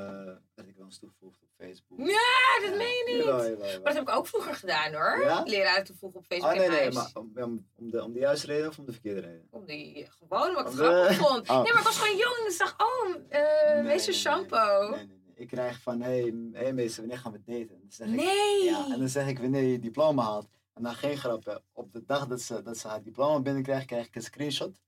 werd 0.55 0.69
ik 0.69 0.77
wel 0.77 0.85
eens 0.85 0.99
toegevoegd 0.99 1.43
op 1.43 1.49
Facebook. 1.57 1.99
Ja, 1.99 2.69
dat 2.69 2.77
meen 2.77 2.87
je 2.87 3.05
niet. 3.07 3.25
Jawel, 3.25 3.43
jawel, 3.43 3.51
jawel. 3.51 3.67
Maar 3.67 3.93
dat 3.93 3.95
heb 3.95 4.09
ik 4.09 4.15
ook 4.15 4.27
vroeger 4.27 4.55
gedaan 4.55 4.93
hoor. 4.93 5.21
Ja? 5.21 5.43
Leraren 5.47 5.85
toevoegen 5.85 6.19
op 6.19 6.27
Facebook 6.27 6.53
Ah, 6.53 6.59
nee, 6.59 6.69
nee, 6.69 6.91
maar 6.91 7.11
om, 7.15 7.65
de, 7.77 8.05
om 8.05 8.13
de 8.13 8.19
juiste 8.19 8.47
reden 8.47 8.69
of 8.69 8.79
om 8.79 8.85
de 8.85 8.93
verkeerde 8.93 9.21
reden? 9.21 9.47
Om 9.51 9.67
die 9.67 10.07
gewoon 10.11 10.55
wat 10.55 10.73
ik 10.73 10.79
grappig 10.79 11.17
vond. 11.17 11.49
Oh. 11.49 11.63
Nee, 11.63 11.73
maar 11.73 11.81
ik 11.81 11.87
was 11.87 11.99
gewoon 11.99 12.17
jong 12.17 12.37
en 12.37 12.53
ik 12.53 12.59
dacht, 12.59 12.83
oh, 12.83 13.15
eh 13.29 13.75
Nee, 13.75 13.83
meester 13.83 14.13
nee, 14.13 14.21
shampoo. 14.21 14.91
Nee, 14.91 15.07
nee, 15.07 15.07
nee. 15.07 15.35
Ik 15.35 15.47
krijg 15.47 15.81
van, 15.81 16.01
hé 16.01 16.21
hey, 16.21 16.35
hey, 16.53 16.73
meester, 16.73 17.01
wanneer 17.01 17.19
gaan 17.19 17.33
we 17.33 17.41
daten? 17.45 17.81
Dan 17.81 17.91
zeg 17.91 18.09
ik, 18.09 18.15
Nee. 18.15 18.65
Ja, 18.65 18.87
en 18.93 18.99
dan 18.99 19.09
zeg 19.09 19.29
ik 19.29 19.39
wanneer 19.39 19.63
je 19.63 19.79
diploma 19.79 20.23
haalt. 20.23 20.49
En 20.75 20.83
dan 20.83 20.95
geen 20.95 21.17
grappen. 21.17 21.63
Op 21.73 21.93
de 21.93 22.05
dag 22.05 22.27
dat 22.27 22.41
ze, 22.41 22.63
dat 22.63 22.79
ze 22.79 22.89
haar 22.89 23.03
diploma 23.03 23.41
binnenkrijgt, 23.41 23.87
krijg 23.87 24.07
ik 24.07 24.15
een 24.15 24.23
screenshot 24.23 24.81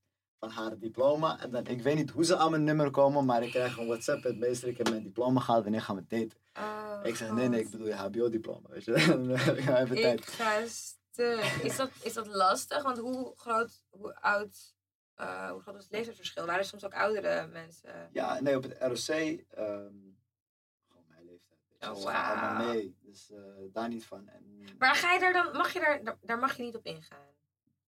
haar 0.50 0.78
diploma. 0.78 1.40
En 1.40 1.50
dan, 1.50 1.66
ik 1.66 1.83
weet 1.83 1.94
niet 1.96 2.11
hoe 2.11 2.24
ze 2.24 2.37
aan 2.37 2.50
mijn 2.50 2.64
nummer 2.64 2.90
komen, 2.90 3.24
maar 3.24 3.42
ik 3.42 3.50
krijg 3.50 3.76
een 3.78 3.87
WhatsApp 3.87 4.22
met 4.24 4.38
meester, 4.38 4.68
ik 4.68 4.78
heb 4.78 4.88
mijn 4.88 5.02
diploma 5.02 5.40
gehaald, 5.40 5.62
wanneer 5.62 5.83
gaan 5.83 5.96
we 5.96 6.05
daten? 6.09 6.38
Oh, 6.59 7.00
ik 7.02 7.16
zeg, 7.16 7.31
nee, 7.31 7.48
nee, 7.48 7.61
ik 7.61 7.70
bedoel 7.70 7.87
je 7.87 7.94
hbo-diploma, 7.94 8.68
weet 8.68 8.85
je. 8.85 8.92
Ik 9.57 9.68
even 9.68 9.96
Ik 9.96 10.02
tijd. 10.02 10.26
ga. 10.26 10.57
Is 11.62 11.76
dat, 11.76 11.90
is 12.02 12.12
dat 12.12 12.26
lastig? 12.26 12.83
Want 12.83 12.98
hoe 12.98 13.33
groot, 13.37 13.83
hoe 13.90 14.14
oud 14.20 14.74
eh, 15.14 15.50
hoe 15.50 15.61
groot 15.61 15.74
was 15.74 15.83
het 15.85 15.92
leeftijdsverschil? 15.92 16.44
Waren 16.46 16.61
er 16.61 16.66
soms 16.66 16.85
ook 16.85 16.94
oudere 16.94 17.46
mensen? 17.46 18.09
Ja, 18.12 18.40
nee, 18.40 18.57
op 18.57 18.62
het 18.62 18.76
ROC, 18.81 19.09
ehm 19.09 19.94
gewoon 20.88 21.05
mijn 21.09 21.24
leeftijd. 21.24 21.59
je, 21.78 21.90
Oh, 21.90 22.02
wauw. 22.02 22.66
mee, 22.72 22.96
dus 23.02 23.31
eh, 23.31 23.38
daar 23.72 23.88
niet 23.88 24.05
van. 24.05 24.28
En 24.28 24.64
Maar 24.78 24.94
ga 24.94 25.12
je 25.12 25.20
daar 25.20 25.33
dan, 25.33 25.57
mag 25.57 25.72
je 25.72 25.81
daar, 25.81 26.16
daar 26.20 26.38
mag 26.38 26.57
je 26.57 26.62
niet 26.62 26.76
op 26.76 26.85
ingaan? 26.85 27.26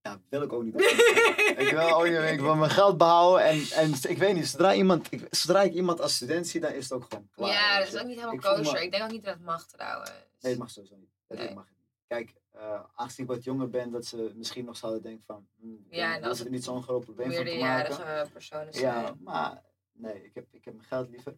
Ja, 0.05 0.21
wil 0.29 0.43
ik 0.43 0.53
ook 0.53 0.62
niet. 0.64 0.75
ik 1.64 1.69
wil 1.71 1.90
ook 1.90 2.05
niet, 2.09 2.31
ik 2.31 2.40
wil 2.40 2.55
mijn 2.55 2.71
geld 2.71 2.99
behouden 2.99 3.45
en, 3.47 3.61
en 3.71 3.93
ik 4.09 4.19
weet 4.19 4.35
niet, 4.35 4.47
zodra, 4.47 4.75
iemand, 4.75 5.12
ik, 5.12 5.27
zodra 5.31 5.62
ik 5.62 5.73
iemand 5.73 6.01
als 6.01 6.14
student 6.14 6.47
zie, 6.47 6.61
dan 6.61 6.73
is 6.73 6.83
het 6.83 6.93
ook 6.93 7.05
gewoon 7.09 7.29
klaar. 7.33 7.51
ja, 7.51 7.79
dat 7.79 7.87
is 7.93 8.01
ook 8.01 8.07
niet 8.07 8.14
helemaal 8.21 8.35
Ik 8.35 8.43
me- 8.43 8.57
kosher. 8.62 8.83
Ik 8.83 8.90
denk 8.90 9.03
ook 9.05 9.11
niet 9.11 9.25
dat 9.25 9.35
het 9.35 9.43
mag 9.45 9.67
trouwens. 9.67 10.11
Nee, 10.40 10.53
het 10.53 10.59
mag 10.59 10.71
sowieso 10.71 10.97
niet. 10.97 11.11
Dat 11.27 11.38
Nee. 11.38 11.55
mag 11.55 11.64
niet. 11.69 11.79
Kijk, 12.07 12.35
eh 12.53 12.81
aangezien 12.95 13.25
ik 13.25 13.31
wat 13.31 13.45
jonger 13.45 13.69
ben, 13.71 13.90
dat 13.90 14.07
ze 14.07 14.33
misschien 14.35 14.64
nog 14.64 14.77
zouden 14.77 15.03
denken 15.03 15.25
van, 15.27 15.47
hmm, 15.61 15.87
Ja, 15.90 16.14
en 16.14 16.21
dat 16.21 16.29
als 16.29 16.38
is 16.38 16.45
het 16.45 16.53
niet 16.53 16.64
zo'n 16.64 16.83
groot 16.83 17.05
probleem 17.05 17.33
van 17.33 17.45
te 17.45 17.57
maken. 17.59 18.31
Personen 18.33 18.73
zijn. 18.75 18.85
Ja, 18.85 19.14
maar 19.19 19.62
nee, 19.93 20.25
ik 20.25 20.35
heb, 20.35 20.47
ik 20.51 20.64
heb 20.64 20.75
mijn 20.75 20.87
geld 20.87 21.09
liever. 21.09 21.37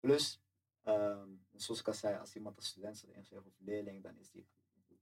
Plus, 0.00 0.40
ehm, 0.84 1.28
zoals 1.56 1.80
ik 1.80 1.86
al 1.88 1.94
zei, 1.94 2.18
als 2.18 2.34
iemand 2.34 2.56
als 2.56 2.66
student 2.66 2.96
staat 2.96 3.10
ingeschreven 3.10 3.46
of 3.46 3.52
leerling, 3.58 4.02
dan 4.02 4.12
is 4.20 4.30
die 4.30 4.46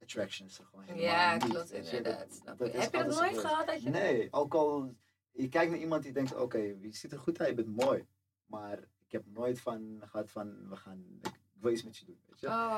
attraction 0.09 0.47
is 0.49 0.59
er 0.59 0.64
gewoon 0.64 0.85
helemaal 0.85 1.05
Ja, 1.05 1.33
niet. 1.35 1.44
klopt 1.44 1.73
inderdaad. 1.73 2.40
Dat 2.44 2.59
Heb 2.59 2.92
je 2.94 3.05
dat 3.05 3.07
nooit 3.21 3.38
gehad? 3.38 3.66
Dat 3.66 3.83
je... 3.83 3.90
Nee, 3.90 4.29
ook 4.31 4.55
al 4.55 4.94
je 5.33 5.49
kijkt 5.49 5.71
naar 5.71 5.81
iemand 5.81 6.03
die 6.03 6.12
denkt, 6.12 6.35
oké, 6.35 6.59
je 6.59 6.88
ziet 6.92 7.12
er 7.12 7.18
goed 7.18 7.38
uit, 7.40 7.49
je 7.49 7.55
bent 7.55 7.77
mooi. 7.85 8.07
Maar 8.47 8.79
ik 8.79 9.12
heb 9.12 9.23
nooit 9.27 9.61
van 9.61 10.03
gehad 10.11 10.31
van, 10.31 10.68
we 10.68 10.77
gaan, 10.77 11.05
ik 11.23 11.61
wil 11.61 11.73
iets 11.73 11.83
met 11.83 11.97
je 11.97 12.05
doen, 12.05 12.21
weet 12.29 12.40
je. 12.40 12.47
Oh, 12.47 12.73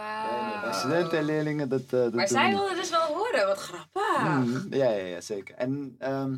nee, 0.52 0.60
wauw. 0.62 0.72
studenten 0.72 1.18
en 1.18 1.24
leerlingen, 1.24 1.68
dat, 1.68 1.82
eh, 1.82 1.90
dat 1.90 2.12
Maar 2.14 2.28
zij 2.28 2.50
wilden 2.50 2.76
dus 2.76 2.90
wel 2.90 3.06
horen. 3.06 3.46
Wat 3.46 3.58
grappig. 3.58 4.22
Mm, 4.22 4.66
ja, 4.74 4.90
ja, 4.90 5.04
ja, 5.04 5.20
zeker. 5.20 5.54
En 5.54 5.94
ehm, 5.98 6.36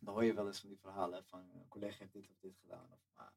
dan 0.00 0.14
hoor 0.14 0.24
je 0.24 0.34
wel 0.34 0.46
eens 0.46 0.60
van 0.60 0.68
die 0.68 0.78
verhalen 0.78 1.24
van 1.24 1.38
een 1.40 1.68
collega 1.68 1.96
heeft 1.98 2.12
dit 2.12 2.28
of 2.30 2.36
dit 2.40 2.56
gedaan. 2.60 2.86
Of, 2.90 2.98
maar 3.16 3.32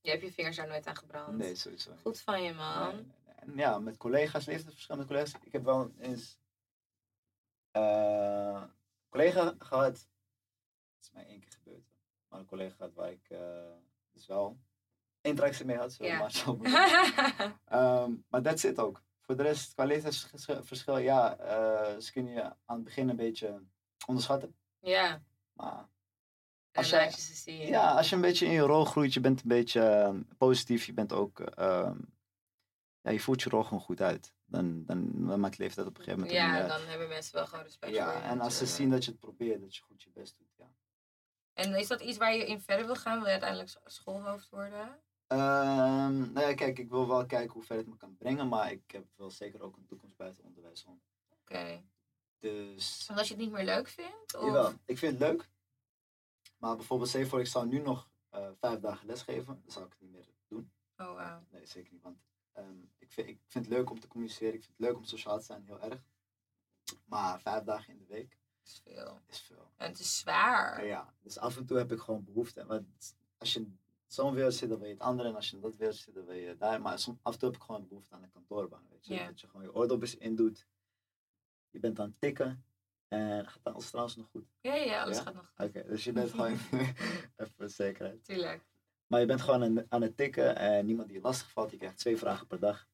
Je 0.00 0.10
hebt 0.10 0.22
je 0.22 0.32
vingers 0.32 0.56
daar 0.56 0.68
nooit 0.68 0.86
aan 0.86 0.96
gebrand. 0.96 1.36
nee, 1.36 1.54
sowieso. 1.54 1.90
Goed 2.02 2.20
van 2.20 2.42
je, 2.42 2.52
man. 2.54 2.86
nee, 2.94 2.94
nee. 2.94 3.12
En 3.46 3.56
ja, 3.56 3.78
met 3.78 3.96
collega's, 3.96 4.46
leeftijdsverschil 4.46 4.96
met 4.96 5.06
collega's. 5.06 5.32
Ik 5.42 5.52
heb 5.52 5.64
wel 5.64 5.92
eens 5.98 6.38
eh, 7.70 8.62
een 8.62 9.08
collega 9.08 9.54
gehad, 9.58 9.92
het 9.92 11.00
is 11.00 11.10
mij 11.12 11.26
één 11.26 11.40
keer 11.40 11.52
gebeurd, 11.52 11.84
maar 12.28 12.38
een 12.40 12.46
collega 12.46 12.74
gehad 12.74 12.94
waar 12.94 13.10
ik 13.10 13.26
eh, 13.28 13.38
dus 14.12 14.26
wel 14.26 14.58
interactie 15.20 15.64
mee 15.64 15.76
had. 15.76 15.92
Zo, 15.92 16.04
maar, 16.08 16.30
zo 16.30 16.58
Ehm, 17.64 18.12
maar 18.28 18.42
dat 18.42 18.60
zit 18.60 18.78
ook. 18.78 19.02
Voor 19.20 19.36
de 19.36 19.42
rest, 19.42 19.74
qua 19.74 19.84
leeftijdsverschil, 19.84 20.98
ja, 20.98 21.36
eh, 21.36 21.98
ze 21.98 22.12
kunnen 22.12 22.32
je 22.32 22.42
aan 22.42 22.76
het 22.76 22.84
begin 22.84 23.08
een 23.08 23.16
beetje 23.16 23.62
onderschatten. 24.06 24.56
ja. 24.80 25.22
Maar 25.52 25.88
Als 26.72 26.90
je 26.90 27.52
ja, 27.56 27.90
als 27.92 28.08
je 28.08 28.14
een 28.14 28.20
beetje 28.20 28.46
in 28.46 28.52
je 28.52 28.60
rol 28.60 28.84
groeit, 28.84 29.12
je 29.14 29.20
bent 29.20 29.42
een 29.42 29.48
beetje 29.48 29.80
eh, 29.80 30.14
positief, 30.38 30.84
je 30.84 30.92
bent 30.92 31.12
ook, 31.12 31.40
ehm, 31.40 31.98
ja, 33.04 33.10
je 33.10 33.20
voelt 33.20 33.42
je 33.42 33.50
rol 33.50 33.62
gewoon 33.62 33.80
goed 33.80 34.00
uit. 34.00 34.34
Dan, 34.46 34.84
dan, 34.84 35.26
dan 35.26 35.40
maakt 35.40 35.58
leeftijd 35.58 35.86
op 35.86 35.98
een 35.98 36.04
gegeven 36.04 36.20
moment 36.26 36.38
Ja, 36.38 36.66
dan 36.66 36.80
hebben 36.86 37.08
mensen 37.08 37.34
wel 37.34 37.46
gewoon 37.46 37.64
respect 37.64 37.92
voor 37.96 38.02
Ja, 38.04 38.12
je. 38.16 38.22
en 38.22 38.40
als 38.40 38.56
ze 38.58 38.66
zien 38.66 38.90
dat 38.90 39.04
je 39.04 39.10
het 39.10 39.20
probeert, 39.20 39.60
dat 39.60 39.76
je 39.76 39.82
goed 39.82 40.02
je 40.02 40.10
best 40.10 40.38
doet, 40.38 40.54
ja. 40.56 40.70
En 41.52 41.74
is 41.74 41.86
dat 41.88 42.00
iets 42.00 42.18
waar 42.18 42.34
je 42.34 42.46
in 42.46 42.60
verder 42.60 42.86
wil 42.86 42.94
gaan? 42.96 43.14
Wil 43.16 43.24
je 43.24 43.30
uiteindelijk 43.30 43.70
scho- 43.70 43.80
schoolhoofd 43.84 44.48
worden? 44.50 45.00
Ehm, 45.26 46.32
nou 46.32 46.40
ja, 46.46 46.54
kijk, 46.54 46.78
ik 46.78 46.88
wil 46.90 47.08
wel 47.08 47.26
kijken 47.26 47.52
hoe 47.52 47.62
ver 47.62 47.76
het 47.76 47.86
me 47.86 47.96
kan 47.96 48.16
brengen, 48.16 48.48
maar 48.48 48.70
ik 48.72 48.90
heb 48.90 49.04
wel 49.16 49.30
zeker 49.30 49.60
ook 49.62 49.76
een 49.76 49.86
toekomst 49.86 50.16
buiten 50.16 50.44
onderwijs 50.44 50.84
om. 50.84 51.00
Oké. 51.40 51.82
Dus, 52.38 53.06
Omdat 53.10 53.28
je 53.28 53.34
het 53.34 53.42
niet 53.42 53.52
meer 53.52 53.64
leuk 53.64 53.88
vindt? 53.88 54.34
Of? 54.36 54.44
jawel, 54.46 54.72
ik 54.84 54.98
vind 54.98 55.18
het 55.18 55.28
leuk. 55.30 55.48
Maar 56.58 56.76
bijvoorbeeld, 56.76 57.10
je 57.10 57.26
voor, 57.26 57.40
ik 57.40 57.46
zou 57.46 57.66
nu 57.66 57.78
nog 57.78 58.08
eh, 58.30 58.48
vijf 58.60 58.80
dagen 58.80 59.06
lesgeven, 59.06 59.60
dan 59.62 59.70
zou 59.72 59.84
ik 59.84 59.90
het 59.92 60.00
niet 60.00 60.10
meer 60.12 60.26
doen. 60.48 60.72
Oh, 60.96 61.14
wauw. 61.14 61.44
Nee, 61.50 61.66
zeker 61.66 61.92
niet. 61.92 62.02
Want 62.02 62.16
ehm, 62.54 62.78
ik, 62.98 63.12
vind, 63.12 63.28
ik 63.28 63.38
vind 63.46 63.64
het 63.64 63.74
leuk 63.74 63.90
om 63.90 64.00
te 64.00 64.08
communiceren. 64.08 64.54
Ik 64.54 64.64
vind 64.64 64.76
het 64.78 64.86
leuk 64.86 64.96
om 64.96 65.04
sociaal 65.04 65.38
te 65.38 65.44
zijn, 65.44 65.64
heel 65.64 65.80
erg. 65.80 66.02
Maar 67.04 67.40
vijf 67.40 67.64
dagen 67.64 67.92
in 67.92 67.98
de 67.98 68.06
week 68.06 68.38
is 68.64 68.80
veel. 68.84 69.20
is 69.26 69.40
veel. 69.40 69.70
En 69.76 69.88
het 69.90 69.98
is 69.98 70.18
zwaar. 70.18 70.86
Ja, 70.86 71.14
dus 71.20 71.38
af 71.38 71.56
en 71.56 71.66
toe 71.66 71.76
heb 71.78 71.92
ik 71.92 71.98
gewoon 72.00 72.24
behoefte. 72.24 72.66
Want 72.66 73.16
als 73.38 73.52
je 73.52 73.66
zo'n 74.06 74.34
wereld 74.34 74.54
zit, 74.54 74.68
dan 74.68 74.78
wil 74.78 74.86
je 74.88 74.92
het 74.94 75.02
andere. 75.02 75.28
En 75.28 75.34
als 75.34 75.50
je 75.50 75.60
dat 75.60 75.76
wereld 75.76 75.96
zit, 75.96 76.14
dan 76.14 76.24
wil 76.24 76.34
je 76.36 76.56
daar. 76.56 76.80
Maar 76.80 76.98
som- 76.98 77.18
af 77.22 77.32
en 77.32 77.38
toe 77.38 77.48
heb 77.48 77.58
ik 77.58 77.64
gewoon 77.64 77.88
behoefte 77.88 78.14
aan 78.14 78.22
een 78.22 78.30
kantoorbaan. 78.30 78.86
Weet 78.90 79.06
je? 79.06 79.24
Dat 79.24 79.40
je 79.40 79.48
gewoon 79.48 79.62
je 79.66 79.74
oordopjes 79.74 80.14
indoet. 80.16 80.66
Je 81.70 81.78
bent 81.78 81.98
aan 81.98 82.08
het 82.08 82.20
tikken. 82.20 82.64
En 83.08 83.48
gaat 83.48 83.64
alles 83.64 83.88
trouwens 83.88 84.16
nog 84.16 84.28
goed? 84.30 84.46
Ja, 84.60 84.74
ja, 84.74 85.02
alles 85.02 85.16
Ja? 85.16 85.22
gaat 85.22 85.34
nog 85.34 85.52
Oké, 85.56 85.84
dus 85.86 86.04
je 86.04 86.12
bent 86.12 86.30
gewoon... 86.30 86.52
even 87.36 87.54
voor 87.54 87.64
de 87.64 87.68
zekerheid. 87.68 88.24
Tuurlijk. 88.24 88.64
Maar 89.14 89.22
je 89.22 89.28
bent 89.28 89.42
gewoon 89.42 89.62
aan, 89.62 89.86
aan 89.88 90.02
het 90.02 90.16
tikken. 90.16 90.56
En 90.56 90.86
niemand 90.86 91.08
die 91.08 91.16
je 91.16 91.22
lastig 91.22 91.50
valt. 91.50 91.70
Je 91.70 91.76
krijgt 91.76 91.98
twee 91.98 92.16
vragen 92.16 92.46
per 92.46 92.58
dag. 92.58 92.86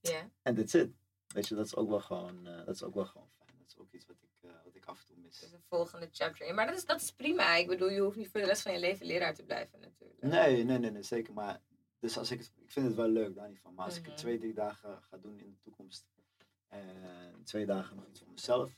Ja. 0.00 0.28
En 0.42 0.54
that's 0.54 0.74
it. 0.74 0.90
Weet 1.26 1.48
je, 1.48 1.54
dat 1.54 1.66
is 1.66 1.76
ook 1.76 1.88
wel 1.88 2.00
gewoon, 2.00 2.46
eh, 2.46 2.56
dat 2.66 2.74
is 2.74 2.82
ook 2.82 2.94
wel 2.94 3.04
gewoon 3.06 3.28
fijn. 3.38 3.50
Dat 3.58 3.66
is 3.68 3.78
ook 3.78 3.92
iets 3.92 4.06
wat 4.06 4.16
ik, 4.20 4.30
eh, 4.40 4.50
wat 4.64 4.74
ik 4.74 4.84
af 4.84 5.00
en 5.00 5.06
toe 5.06 5.16
mis. 5.16 5.38
Dus 5.40 5.52
een 5.52 5.62
volgende 5.68 6.08
chapter 6.12 6.46
in. 6.46 6.54
Maar 6.54 6.66
dat 6.66 6.76
is, 6.76 6.84
dat 6.84 7.00
is 7.00 7.10
prima. 7.12 7.54
Ik 7.56 7.66
bedoel, 7.66 7.90
je 7.90 8.00
hoeft 8.00 8.16
niet 8.16 8.28
voor 8.30 8.40
de 8.40 8.46
rest 8.46 8.62
van 8.62 8.72
je 8.72 8.78
leven 8.78 9.06
leraar 9.06 9.34
te 9.34 9.42
blijven 9.44 9.80
natuurlijk. 9.80 10.22
Nee, 10.22 10.64
nee, 10.64 10.78
nee, 10.78 10.90
nee, 10.90 11.02
zeker. 11.02 11.32
Maar 11.34 11.60
dus 11.98 12.18
als 12.18 12.30
ik, 12.30 12.38
het, 12.38 12.52
ik 12.56 12.70
vind 12.70 12.86
het 12.86 12.94
wel 12.94 13.08
leuk, 13.08 13.34
daar 13.34 13.48
niet 13.48 13.60
van. 13.60 13.74
Maar 13.74 13.84
als 13.84 13.94
ik 13.96 14.00
Mhm. 14.02 14.10
het 14.10 14.18
twee, 14.18 14.38
drie 14.38 14.54
dagen 14.54 15.02
ga 15.02 15.16
doen 15.16 15.38
in 15.38 15.50
de 15.50 15.58
toekomst. 15.62 16.06
En 16.68 17.40
twee 17.44 17.66
dagen 17.66 17.96
nog 17.96 18.06
iets 18.06 18.20
voor 18.20 18.32
mezelf. 18.32 18.72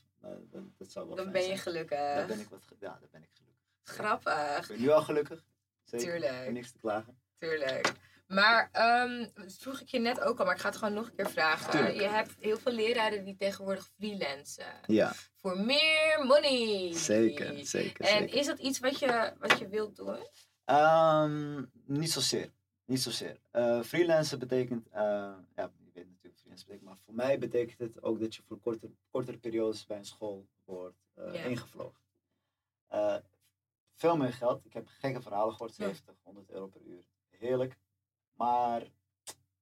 dan, 0.49 0.73
dat 0.77 0.91
zou 0.91 1.07
wel 1.07 1.15
Dan 1.15 1.31
ben 1.31 1.41
je 1.41 1.47
zijn. 1.47 1.57
gelukkig. 1.59 2.15
Dan 2.15 2.27
ben 2.27 2.39
ik 2.39 2.49
wat, 2.49 2.63
ja, 2.79 2.97
dan 2.99 3.09
ben 3.11 3.23
ik 3.23 3.29
gelukkig. 3.33 3.55
Ik 3.83 3.89
Grappig. 3.93 4.67
ben 4.67 4.81
nu 4.81 4.89
al 4.89 5.01
gelukkig. 5.01 5.45
Zeker. 5.89 6.07
Tuurlijk. 6.11 6.51
Niks 6.51 6.71
te 6.71 6.77
klagen. 6.79 7.19
Tuurlijk. 7.39 7.91
Maar 8.27 8.69
ehm, 8.71 9.25
dat 9.33 9.53
vroeg 9.59 9.81
ik 9.81 9.87
je 9.87 9.99
net 9.99 10.21
ook 10.21 10.39
al, 10.39 10.45
maar 10.45 10.53
ik 10.55 10.61
ga 10.61 10.67
het 10.69 10.77
gewoon 10.77 10.93
nog 10.93 11.05
een 11.07 11.15
keer 11.15 11.29
vragen. 11.29 11.71
Tuurlijk. 11.71 11.95
Je 11.95 12.07
hebt 12.07 12.35
heel 12.39 12.57
veel 12.57 12.71
leraren 12.71 13.23
die 13.23 13.35
tegenwoordig 13.35 13.89
freelancen. 13.97 14.65
Ja, 14.85 15.13
Voor 15.35 15.57
meer 15.59 16.23
money. 16.25 16.93
zeker, 16.93 17.65
zeker, 17.65 18.05
En 18.05 18.17
zeker. 18.19 18.35
is 18.39 18.45
dat 18.45 18.59
iets 18.59 18.79
wat 18.79 18.99
je, 18.99 19.33
wat 19.39 19.59
je 19.59 19.67
wilt 19.67 19.95
doen? 19.95 20.17
Ehm, 20.65 21.63
niet 21.85 22.11
zozeer. 22.11 22.51
Niet 22.85 23.01
zozeer. 23.01 23.37
Eh 23.51 23.81
freelancen 23.81 24.39
betekent, 24.39 24.87
eh, 24.91 25.01
ja, 25.55 25.71
je 25.83 25.91
weet 25.93 26.07
natuurlijk 26.07 26.35
freelance 26.39 26.65
betekent, 26.65 26.89
maar 26.89 26.97
voor 27.05 27.13
mij 27.13 27.39
betekent 27.39 27.79
het 27.79 28.03
ook 28.03 28.19
dat 28.19 28.35
je 28.35 28.41
voor 28.47 28.59
korter, 28.59 28.89
kortere 29.11 29.37
periodes 29.37 29.85
bij 29.85 29.97
een 29.97 30.05
school 30.05 30.47
wordt 30.65 30.97
eh, 31.15 31.33
Ja. 31.33 31.41
ingevlogen. 31.43 32.01
Veel 33.97 34.17
meer 34.17 34.33
geld. 34.33 34.65
Ik 34.65 34.73
heb 34.73 34.87
gekke 34.87 35.21
verhalen 35.21 35.53
gehoord, 35.53 35.75
Ja. 35.75 35.85
70, 35.85 36.15
100 36.23 36.49
euro 36.49 36.67
per 36.67 36.81
uur. 36.81 37.03
Heerlijk. 37.29 37.77
Maar 38.33 38.81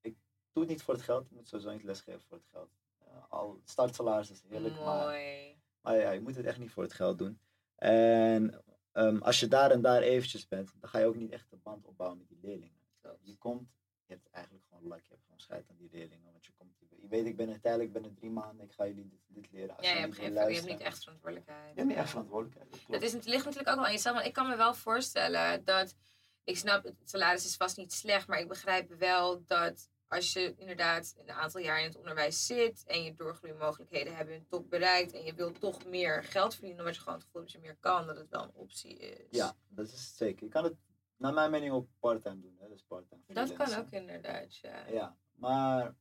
ik 0.02 0.18
doe 0.52 0.64
het 0.64 0.68
niet 0.72 0.84
voor 0.84 0.94
het 0.94 1.04
geld. 1.04 1.26
Ik 1.26 1.32
moet 1.32 1.48
sowieso 1.48 1.72
niet 1.72 1.84
lesgeven 1.84 2.22
voor 2.22 2.38
het 2.38 2.48
geld. 2.52 2.70
Eh, 3.00 3.24
al 3.30 3.62
startsalaris 3.64 4.30
is 4.30 4.42
heerlijk, 4.48 4.76
maar 4.80 5.04
Mooi. 5.06 5.56
maar 5.82 5.98
ja, 5.98 6.12
je 6.12 6.22
moet 6.22 6.36
het 6.36 6.46
echt 6.46 6.60
niet 6.60 6.72
voor 6.72 6.84
het 6.84 6.94
geld 6.94 7.18
doen. 7.18 7.40
En 7.76 8.64
ehm, 8.92 9.18
als 9.18 9.40
je 9.40 9.48
daar 9.48 9.72
en 9.72 9.82
daar 9.82 10.02
eventjes 10.02 10.48
bent, 10.48 10.74
dan 10.80 10.90
ga 10.90 11.00
je 11.00 11.06
ook 11.06 11.16
niet 11.16 11.32
echt 11.32 11.50
de 11.50 11.58
band 11.58 11.86
opbouwen 11.86 12.18
met 12.18 12.28
die 12.28 12.40
leerlingen. 12.42 12.74
Je 13.22 13.38
komt, 13.38 13.70
je 14.08 14.14
hebt 14.14 14.30
eigenlijk 14.30 14.66
gewoon 14.70 14.88
lak, 14.88 15.02
je 15.02 15.10
hebt 15.10 15.24
gewoon 15.24 15.40
scheid 15.40 15.70
aan 15.70 15.76
die 15.78 15.90
leerlingen. 15.92 16.32
Want 16.32 16.46
je, 16.46 16.52
komt, 16.58 16.76
je 16.80 17.08
weet, 17.08 17.26
ik 17.26 17.36
ben 17.36 17.50
er 17.50 17.60
tijdelijk, 17.62 17.88
ik 17.90 18.02
ben 18.02 18.12
er 18.12 18.18
drie 18.18 18.30
maanden, 18.30 18.66
ik 18.66 18.72
ga 18.72 18.88
jullie 18.88 19.08
dit, 19.08 19.20
dit 19.28 19.52
leren. 19.52 19.78
Als 19.78 19.86
Ja, 19.86 19.94
je 19.94 20.00
hebt, 20.00 20.16
geen, 20.16 20.34
je 20.34 20.40
hebt 20.40 20.66
niet 20.66 20.80
echt 20.80 21.04
verantwoordelijkheid. 21.04 21.70
Je 21.70 21.76
hebt 21.76 21.88
niet 21.88 21.98
echt 21.98 22.10
verantwoordelijkheid. 22.10 22.72
dat. 22.72 22.82
Het, 22.88 23.02
is, 23.04 23.14
het 23.14 23.26
ligt 23.26 23.46
natuurlijk 23.46 23.70
ook 23.70 23.76
wel 23.76 23.86
aan 23.86 23.92
jezelf. 23.92 24.16
Maar 24.16 24.26
ik 24.26 24.34
kan 24.34 24.48
me 24.48 24.56
wel 24.56 24.74
voorstellen 24.74 25.64
dat. 25.64 25.96
Ik 26.44 26.58
snap, 26.58 26.84
het 26.84 26.96
salaris 27.04 27.46
is 27.46 27.56
vast 27.56 27.78
niet 27.78 27.94
slecht. 27.94 28.28
Maar 28.28 28.40
ik 28.40 28.48
begrijp 28.48 28.90
wel 28.90 29.46
dat 29.46 29.90
als 30.08 30.34
je 30.34 30.54
inderdaad 30.58 31.16
een 31.18 31.32
aantal 31.32 31.62
jaar 31.62 31.80
in 31.80 31.88
het 31.88 31.98
onderwijs 31.98 32.46
zit. 32.46 32.84
en 32.86 33.04
je 33.04 33.14
doorgroeimogelijkheden 33.14 34.16
hebben 34.16 34.34
hun 34.34 34.48
top 34.48 34.70
bereikt. 34.70 35.14
en 35.14 35.24
je 35.24 35.34
wilt 35.34 35.60
toch 35.60 35.86
meer 35.86 36.24
geld 36.24 36.54
verdienen. 36.54 36.80
omdat 36.80 36.96
je 36.96 37.02
gewoon 37.02 37.18
het 37.18 37.26
gevoel 37.26 37.42
dat 37.42 37.52
je 37.52 37.60
meer 37.60 37.78
kan. 37.80 38.08
dat 38.08 38.18
het 38.18 38.30
wel 38.30 38.44
een 38.44 38.54
optie 38.54 38.98
is. 38.98 39.38
Ja, 39.38 39.56
dat 39.68 39.86
is 39.86 39.92
het 39.92 40.16
zeker. 40.16 40.44
Je 40.46 40.52
kan 40.52 40.64
het, 40.64 40.76
naar 41.18 41.34
mijn 41.34 41.52
mening, 41.52 41.72
ook 41.72 41.88
part-time 42.00 42.42
doen. 42.42 42.56
Hè? 42.60 42.68
Dus 42.68 42.84
part-time 42.84 43.22
Dat 43.28 43.54
kan 43.54 43.74
ook 43.74 43.90
inderdaad, 43.90 44.56
ja. 44.56 44.88
Ja, 44.88 45.18
maar 45.34 45.96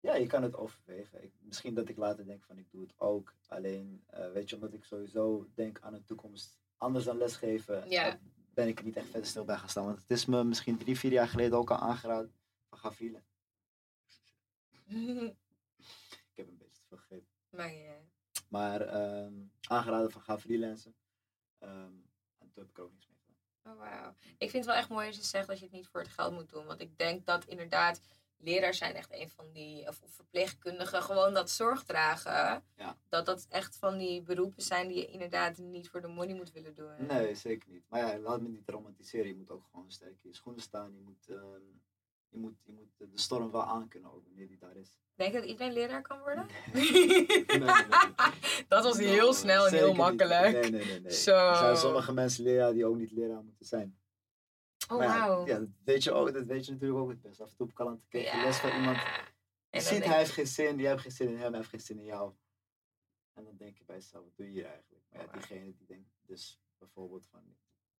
ja, 0.00 0.14
je 0.14 0.26
kan 0.26 0.42
het 0.42 0.56
overwegen. 0.56 1.22
Ik, 1.22 1.32
misschien 1.38 1.74
dat 1.74 1.88
ik 1.88 1.96
later 1.96 2.26
denk 2.26 2.44
van 2.44 2.58
ik 2.58 2.70
doe 2.70 2.82
het 2.82 2.92
ook. 2.96 3.34
Alleen, 3.46 4.02
eh, 4.06 4.32
weet 4.32 4.48
je, 4.48 4.54
omdat 4.54 4.72
ik 4.72 4.84
sowieso 4.84 5.48
denk 5.54 5.80
aan 5.80 5.94
een 5.94 6.04
toekomst 6.04 6.58
anders 6.76 7.04
dan 7.04 7.16
lesgeven, 7.18 7.90
Ja. 7.90 8.06
eh, 8.06 8.14
ben 8.54 8.68
ik 8.68 8.78
er 8.78 8.84
niet 8.84 8.96
echt 8.96 9.08
verder 9.10 9.28
stil 9.28 9.44
bij 9.44 9.56
gaan 9.56 9.68
staan. 9.68 9.84
Want 9.84 9.98
het 9.98 10.10
is 10.10 10.26
me 10.26 10.44
misschien 10.44 10.78
drie, 10.78 10.98
vier 10.98 11.12
jaar 11.12 11.28
geleden 11.28 11.58
ook 11.58 11.70
al 11.70 11.76
aangeraden 11.78 12.32
van 12.68 12.78
ga 12.78 12.92
freelancen. 12.92 13.34
Ik 16.30 16.42
heb 16.44 16.48
een 16.48 16.56
beetje 16.58 16.80
te 16.80 16.86
veel 16.88 16.96
gegeten. 16.98 17.28
maar 17.50 17.72
ja. 17.74 17.94
Maar 18.48 18.80
ehm, 18.80 19.34
aangeraden 19.68 20.10
van 20.10 20.22
ga 20.22 20.38
freelancen. 20.38 20.94
Ehm, 21.58 21.92
en 22.38 22.50
toen 22.50 22.62
heb 22.62 22.68
ik 22.70 22.76
er 22.78 22.82
ook 22.84 22.92
niks 22.92 23.08
mee. 23.08 23.15
Oh, 23.66 23.78
wauw. 23.78 24.14
Ik 24.38 24.50
vind 24.50 24.52
het 24.52 24.64
wel 24.64 24.74
echt 24.74 24.88
mooi 24.88 25.06
als 25.06 25.16
je 25.16 25.22
zegt 25.22 25.46
dat 25.46 25.58
je 25.58 25.64
het 25.64 25.74
niet 25.74 25.86
voor 25.86 26.00
het 26.00 26.10
geld 26.10 26.32
moet 26.32 26.50
doen. 26.50 26.66
Want 26.66 26.80
ik 26.80 26.98
denk 26.98 27.26
dat 27.26 27.44
inderdaad 27.44 28.00
leraars 28.38 28.78
zijn 28.78 28.94
echt 28.94 29.12
een 29.12 29.30
van 29.30 29.52
die, 29.52 29.88
of, 29.88 30.00
verpleegkundigen, 30.06 31.02
gewoon 31.02 31.34
dat 31.34 31.50
zorg 31.50 31.84
dragen. 31.84 32.64
Ja. 32.76 32.96
Dat 33.08 33.26
dat 33.26 33.46
echt 33.48 33.76
van 33.76 33.98
die 33.98 34.22
beroepen 34.22 34.62
zijn 34.62 34.88
die 34.88 34.96
je 34.96 35.06
inderdaad 35.06 35.58
niet 35.58 35.88
voor 35.88 36.00
de 36.00 36.08
money 36.08 36.34
moet 36.34 36.52
willen 36.52 36.74
doen. 36.74 37.06
Nee, 37.06 37.34
zeker 37.34 37.70
niet. 37.70 37.84
Maar 37.88 38.00
ja, 38.00 38.18
laat 38.18 38.40
me 38.40 38.48
niet 38.48 38.68
romantiseren. 38.68 39.26
Je 39.26 39.36
moet 39.36 39.50
ook 39.50 39.64
gewoon 39.70 39.90
sterk 39.90 40.22
in 40.22 40.28
je 40.28 40.34
schoenen 40.34 40.62
staan. 40.62 40.94
Je 40.94 41.00
moet, 41.00 41.28
ehm, 41.28 41.62
je 42.36 42.42
moet, 42.42 42.54
je 42.64 42.72
moet 42.72 42.88
de 42.98 43.18
storm 43.18 43.50
wel 43.50 43.64
aankunnen 43.64 44.12
ook 44.12 44.24
wanneer 44.26 44.48
die 44.48 44.58
daar 44.58 44.76
is. 44.76 44.96
Denk 45.14 45.32
je 45.32 45.38
dat 45.40 45.48
iedereen 45.48 45.72
leraar 45.72 46.02
kan 46.02 46.18
worden? 46.20 46.46
Nee, 46.72 46.90
nee, 47.46 47.58
nee. 47.58 47.68
dat 48.68 48.84
was 48.84 48.98
heel 48.98 49.32
snel 49.34 49.66
en 49.66 49.72
heel 49.72 49.86
niet. 49.88 49.96
makkelijk. 49.96 50.52
Nee, 50.52 50.70
nee, 50.70 50.84
nee. 50.84 51.00
nee. 51.00 51.12
Zo. 51.12 51.48
Er 51.50 51.56
zijn 51.56 51.76
sommige 51.76 52.12
mensen 52.12 52.44
leraar 52.44 52.72
die 52.72 52.86
ook 52.86 52.96
niet 52.96 53.10
leraar 53.10 53.42
moeten 53.44 53.66
zijn. 53.66 53.98
Oh, 54.88 54.98
Maar 54.98 55.06
ja, 55.06 55.26
wauw. 55.28 55.46
Ja, 55.46 55.58
dat 55.58 55.68
weet 55.84 56.02
je 56.04 56.12
ook. 56.12 56.32
Dat 56.32 56.44
weet 56.44 56.66
je 56.66 56.72
natuurlijk 56.72 57.00
ook 57.00 57.08
het 57.08 57.20
best. 57.22 57.40
Af 57.40 57.50
en 57.50 57.56
toe 57.56 57.66
op 57.66 57.74
Kalante 57.74 58.06
krijg 58.08 58.32
je 58.32 58.40
les 58.42 58.56
van 58.56 58.70
iemand. 58.70 58.98
Je 59.70 59.80
ziet, 59.80 60.04
hij 60.04 60.18
heeft 60.18 60.30
geen 60.32 60.46
zin. 60.46 60.78
Jij 60.78 60.88
hebt 60.88 61.00
geen 61.00 61.10
zin 61.10 61.28
in 61.28 61.36
hem, 61.36 61.48
hij 61.48 61.56
heeft 61.56 61.70
geen 61.70 61.80
zin 61.80 61.98
in 61.98 62.04
jou. 62.04 62.32
En 63.32 63.44
dan 63.44 63.56
denk 63.56 63.76
je 63.78 63.84
bij 63.84 63.96
jezelf, 63.96 64.24
wat 64.24 64.36
doe 64.36 64.46
je 64.46 64.52
hier 64.52 64.64
eigenlijk? 64.66 65.04
Maar 65.10 65.20
ja, 65.20 65.26
Wauw. 65.26 65.38
diegene 65.38 65.74
die 65.76 65.86
denkt 65.86 66.10
dus 66.20 66.60
bijvoorbeeld 66.78 67.26
van... 67.26 67.40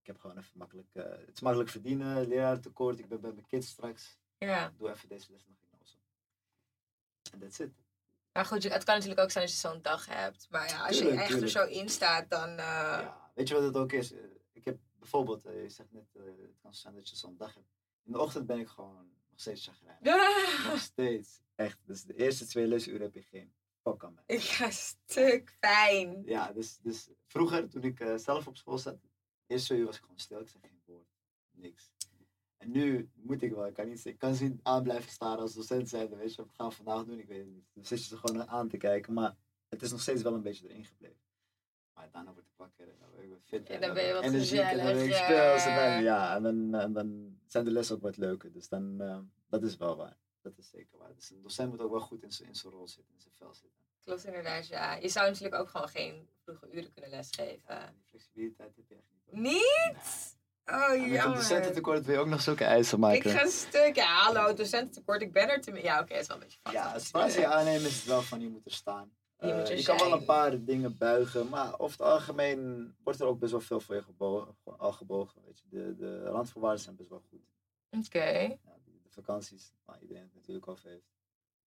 Ik 0.01 0.07
heb 0.07 0.18
gewoon 0.20 0.38
even 0.38 0.59
makkelijk... 0.59 0.88
eh, 0.92 1.05
het 1.05 1.31
is 1.35 1.40
makkelijk 1.40 1.70
verdienen, 1.70 2.27
leraartekort. 2.29 2.99
Ik 2.99 3.09
ben 3.09 3.20
bij 3.20 3.33
mijn 3.33 3.46
kids 3.46 3.68
straks. 3.68 4.18
Ja. 4.38 4.72
Doe 4.77 4.90
even 4.90 5.09
deze 5.09 5.33
les 5.33 5.44
nog 5.46 5.57
hypnose. 5.59 5.96
En 7.33 7.38
that's 7.40 7.59
it. 7.59 7.70
Maar 8.33 8.44
goed, 8.44 8.62
het 8.62 8.85
kan 8.85 8.94
natuurlijk 8.94 9.20
ook 9.20 9.31
zijn 9.31 9.44
als 9.44 9.53
je 9.53 9.59
zo'n 9.68 9.83
dag 9.83 10.07
hebt. 10.07 10.46
Maar 10.51 10.68
ja, 10.68 10.87
als 10.87 10.96
je 10.99 11.03
Tuurlijk, 11.03 11.22
echt 11.29 11.42
er 11.42 11.49
zo 11.49 11.64
in 11.64 11.88
staat, 11.88 12.31
dan... 12.31 12.49
eh, 12.49 12.57
Ja, 12.57 13.31
weet 13.35 13.49
je 13.49 13.55
wat 13.55 13.62
het 13.62 13.77
ook 13.77 13.92
is? 13.92 14.12
Eh, 14.12 14.18
Ik 14.53 14.64
heb 14.64 14.79
bijvoorbeeld, 14.99 15.44
eh, 15.44 15.62
je 15.62 15.68
zegt 15.68 15.92
net, 15.92 16.12
het 16.12 16.57
kan 16.62 16.75
zijn 16.75 16.94
dat 16.94 17.09
je 17.09 17.16
zo'n 17.16 17.37
dag 17.37 17.55
hebt. 17.55 17.66
In 18.03 18.12
de 18.12 18.18
ochtend 18.20 18.46
ben 18.46 18.59
ik 18.59 18.68
gewoon 18.68 18.94
nog 19.31 19.40
steeds 19.40 19.64
chagrijnig. 19.66 20.66
Nog 20.70 20.79
steeds. 20.81 21.40
Echt. 21.55 21.79
Dus 21.87 22.03
de 22.03 22.14
eerste 22.14 22.46
twee 22.46 22.66
lesuren 22.66 23.01
heb 23.01 23.14
je 23.14 23.22
geen 23.22 23.55
fuck 23.83 24.05
aan 24.05 24.14
mij. 24.14 24.25
Ik 24.27 24.42
ga 24.42 24.70
stuk 24.70 25.57
pijn. 25.61 26.22
Ja, 26.25 26.53
dus, 26.53 26.79
dus 26.79 27.09
vroeger, 27.27 27.68
toen 27.68 27.83
ik 27.83 28.05
zelf 28.16 28.46
op 28.46 28.57
school 28.57 28.79
zat, 28.79 28.99
eerste 29.46 29.75
uur 29.77 29.85
was 29.85 29.96
ik 29.96 30.03
gewoon 30.03 30.18
stil. 30.18 30.40
Ik 30.40 30.49
zei 30.49 30.62
geen 30.62 30.83
woord. 30.85 31.09
Niks. 31.51 31.90
En 32.66 32.72
nu 32.72 33.11
moet 33.14 33.42
ik 33.42 33.52
wel. 33.52 33.66
Ik 33.66 33.74
kan 33.74 33.88
niet, 33.88 34.05
ik 34.05 34.18
kan 34.18 34.35
ze 34.35 34.44
niet 34.44 34.61
aan 34.62 34.83
blijven 34.83 35.11
staren 35.11 35.38
als 35.38 35.55
docent 35.55 35.88
zijn. 35.88 36.16
Weet 36.16 36.35
je, 36.35 36.42
wat 36.42 36.52
gaan 36.52 36.68
we 36.68 36.74
vandaag 36.74 37.05
doen? 37.05 37.18
Ik 37.18 37.29
weet 37.29 37.38
het 37.38 37.48
niet. 37.48 37.64
Dan 37.72 37.85
zit 37.85 37.98
je 37.98 38.05
ze 38.05 38.16
gewoon 38.16 38.48
aan 38.48 38.68
te 38.68 38.76
kijken. 38.76 39.12
Maar 39.12 39.37
het 39.68 39.83
is 39.83 39.90
nog 39.90 40.00
steeds 40.00 40.22
wel 40.22 40.35
een 40.35 40.42
beetje 40.42 40.68
erin 40.68 40.85
gebleven. 40.85 41.24
Maar 41.94 42.09
daarna 42.12 42.33
word 42.33 42.46
ik 42.46 42.52
wakker 42.57 42.88
en 42.88 42.96
dan 43.00 43.11
ben 43.11 43.22
ik 43.22 43.29
weer 43.29 43.40
fit. 43.40 43.68
En 43.68 43.81
dan 43.81 43.94
ben 43.94 44.05
je 44.07 44.12
wat 44.12 44.22
energiek 44.22 44.61
en 44.61 44.76
dan 44.76 44.87
ben 44.87 45.05
ik 45.05 45.14
speels. 45.14 45.64
En 45.64 45.76
dan, 45.76 46.02
ja. 46.02 46.37
en 46.37 46.42
dan, 46.42 46.74
en 46.81 46.92
dan 46.92 47.38
zijn 47.46 47.64
de 47.64 47.70
lessen 47.70 47.96
ook 47.96 48.02
wat 48.02 48.16
leuker. 48.16 48.52
Dus 48.52 48.68
dan, 48.68 49.00
eh, 49.00 49.18
dat 49.48 49.62
is 49.62 49.76
wel 49.76 49.96
waar. 49.96 50.16
Dat 50.40 50.59
is 50.59 50.70
zeker 50.70 50.98
waar. 50.98 51.14
Dus 51.14 51.31
een 51.31 51.42
docent 51.42 51.70
moet 51.70 51.81
ook 51.81 51.90
wel 51.90 52.00
goed 52.00 52.22
in 52.22 52.33
zijn 52.33 52.48
in 52.48 52.55
zijn 52.55 52.72
rol 52.72 52.88
zitten, 52.88 53.14
in 53.14 53.20
zijn 53.20 53.35
vel 53.35 53.55
zitten. 53.55 53.81
Klopt 54.00 54.24
inderdaad, 54.24 54.66
ja. 54.66 54.94
Je 54.94 55.09
zou 55.09 55.29
natuurlijk 55.29 55.55
ook 55.55 55.68
gewoon 55.68 55.88
geen 55.88 56.29
vroege 56.37 56.70
uren 56.70 56.92
kunnen 56.92 57.11
lesgeven. 57.11 57.74
Ja, 57.74 57.92
die 57.92 58.05
flexibiliteit 58.05 58.76
heb 58.76 58.88
je 58.88 58.94
echt 58.94 59.11
niet. 59.12 59.22
hoor. 59.26 59.38
Niet? 59.40 60.36
Oh, 60.66 60.74
En 60.83 60.90
met 60.90 61.00
een 61.02 61.12
jammer. 61.12 61.37
docententekort 61.37 62.05
wil 62.05 62.14
je 62.14 62.20
ook 62.20 62.26
nog 62.26 62.40
zulke 62.40 62.64
eisen 62.64 62.98
maken. 63.00 63.31
Ik 63.31 63.37
ga 63.38 63.46
stuk. 63.48 63.94
Ja, 63.94 64.07
hallo, 64.22 64.55
docententekort. 64.55 65.22
Ik 65.22 65.33
ben 65.33 65.48
er 65.48 65.61
te... 65.61 65.83
Ja, 65.83 66.00
oké, 66.00 66.12
het 66.12 66.22
is 66.22 66.26
wel 66.29 66.37
een 66.37 66.42
beetje 66.42 66.59
vast. 66.62 66.74
Ja, 66.76 66.92
het 66.92 67.09
plaats 67.12 67.35
je 67.35 67.46
aannemen 67.46 67.83
is 67.87 67.94
het 67.96 68.05
wel 68.05 68.22
van 68.22 68.40
je 68.40 68.48
moet 68.48 68.64
er 68.64 68.72
staan. 68.72 69.11
Je 69.38 69.55
moet 69.55 69.68
Eh, 69.70 69.76
je 69.79 69.85
kan 69.85 69.96
wel 69.98 70.12
een 70.12 70.24
paar 70.24 70.64
dingen 70.64 70.96
buigen, 70.98 71.48
maar 71.48 71.79
over 71.79 71.98
het 71.98 72.07
algemeen 72.07 72.94
wordt 73.05 73.20
er 73.20 73.26
ook 73.26 73.38
best 73.38 73.52
wel 73.52 73.61
veel 73.61 73.81
voor 73.81 73.94
je 73.94 74.02
gebogen. 74.02 74.57
Al 74.76 74.92
gebogen 74.92 75.42
weet 75.44 75.59
je. 75.59 75.64
De, 75.68 75.94
de 75.96 76.22
randvoorwaarden 76.24 76.81
zijn 76.81 76.96
best 76.96 77.09
wel 77.09 77.22
goed. 77.31 77.40
Oké. 78.07 78.24
Ja, 78.29 78.48
de, 78.85 79.00
de 79.02 79.11
vakanties, 79.11 79.72
waar 79.85 79.98
iedereen 80.00 80.22
het 80.22 80.35
natuurlijk 80.35 80.68
over 80.68 80.88
heeft. 80.88 81.07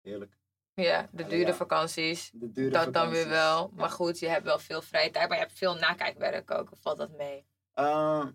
Heerlijk. 0.02 0.38
Ja, 0.74 1.08
de 1.12 1.24
Ja, 1.24 1.30
dure 1.30 1.48
ja. 1.48 1.54
vakanties. 1.54 2.32
De 2.34 2.52
dure 2.52 2.70
Dat 2.70 2.94
dan 2.94 3.10
weer 3.10 3.28
wel. 3.30 3.72
Maar 3.76 3.88
Ja. 3.90 3.94
goed, 3.94 4.20
je 4.20 4.28
hebt 4.28 4.44
wel 4.46 4.60
veel 4.60 4.82
vrije 4.82 5.10
tijd. 5.12 5.28
Maar 5.30 5.38
je 5.38 5.44
hebt 5.44 5.58
veel 5.58 5.76
nakijkwerk 5.76 6.52
ook. 6.52 6.72
Of 6.72 6.80
valt 6.82 6.98
dat 6.98 7.18
mee? 7.18 7.46
Eh, 7.74 8.26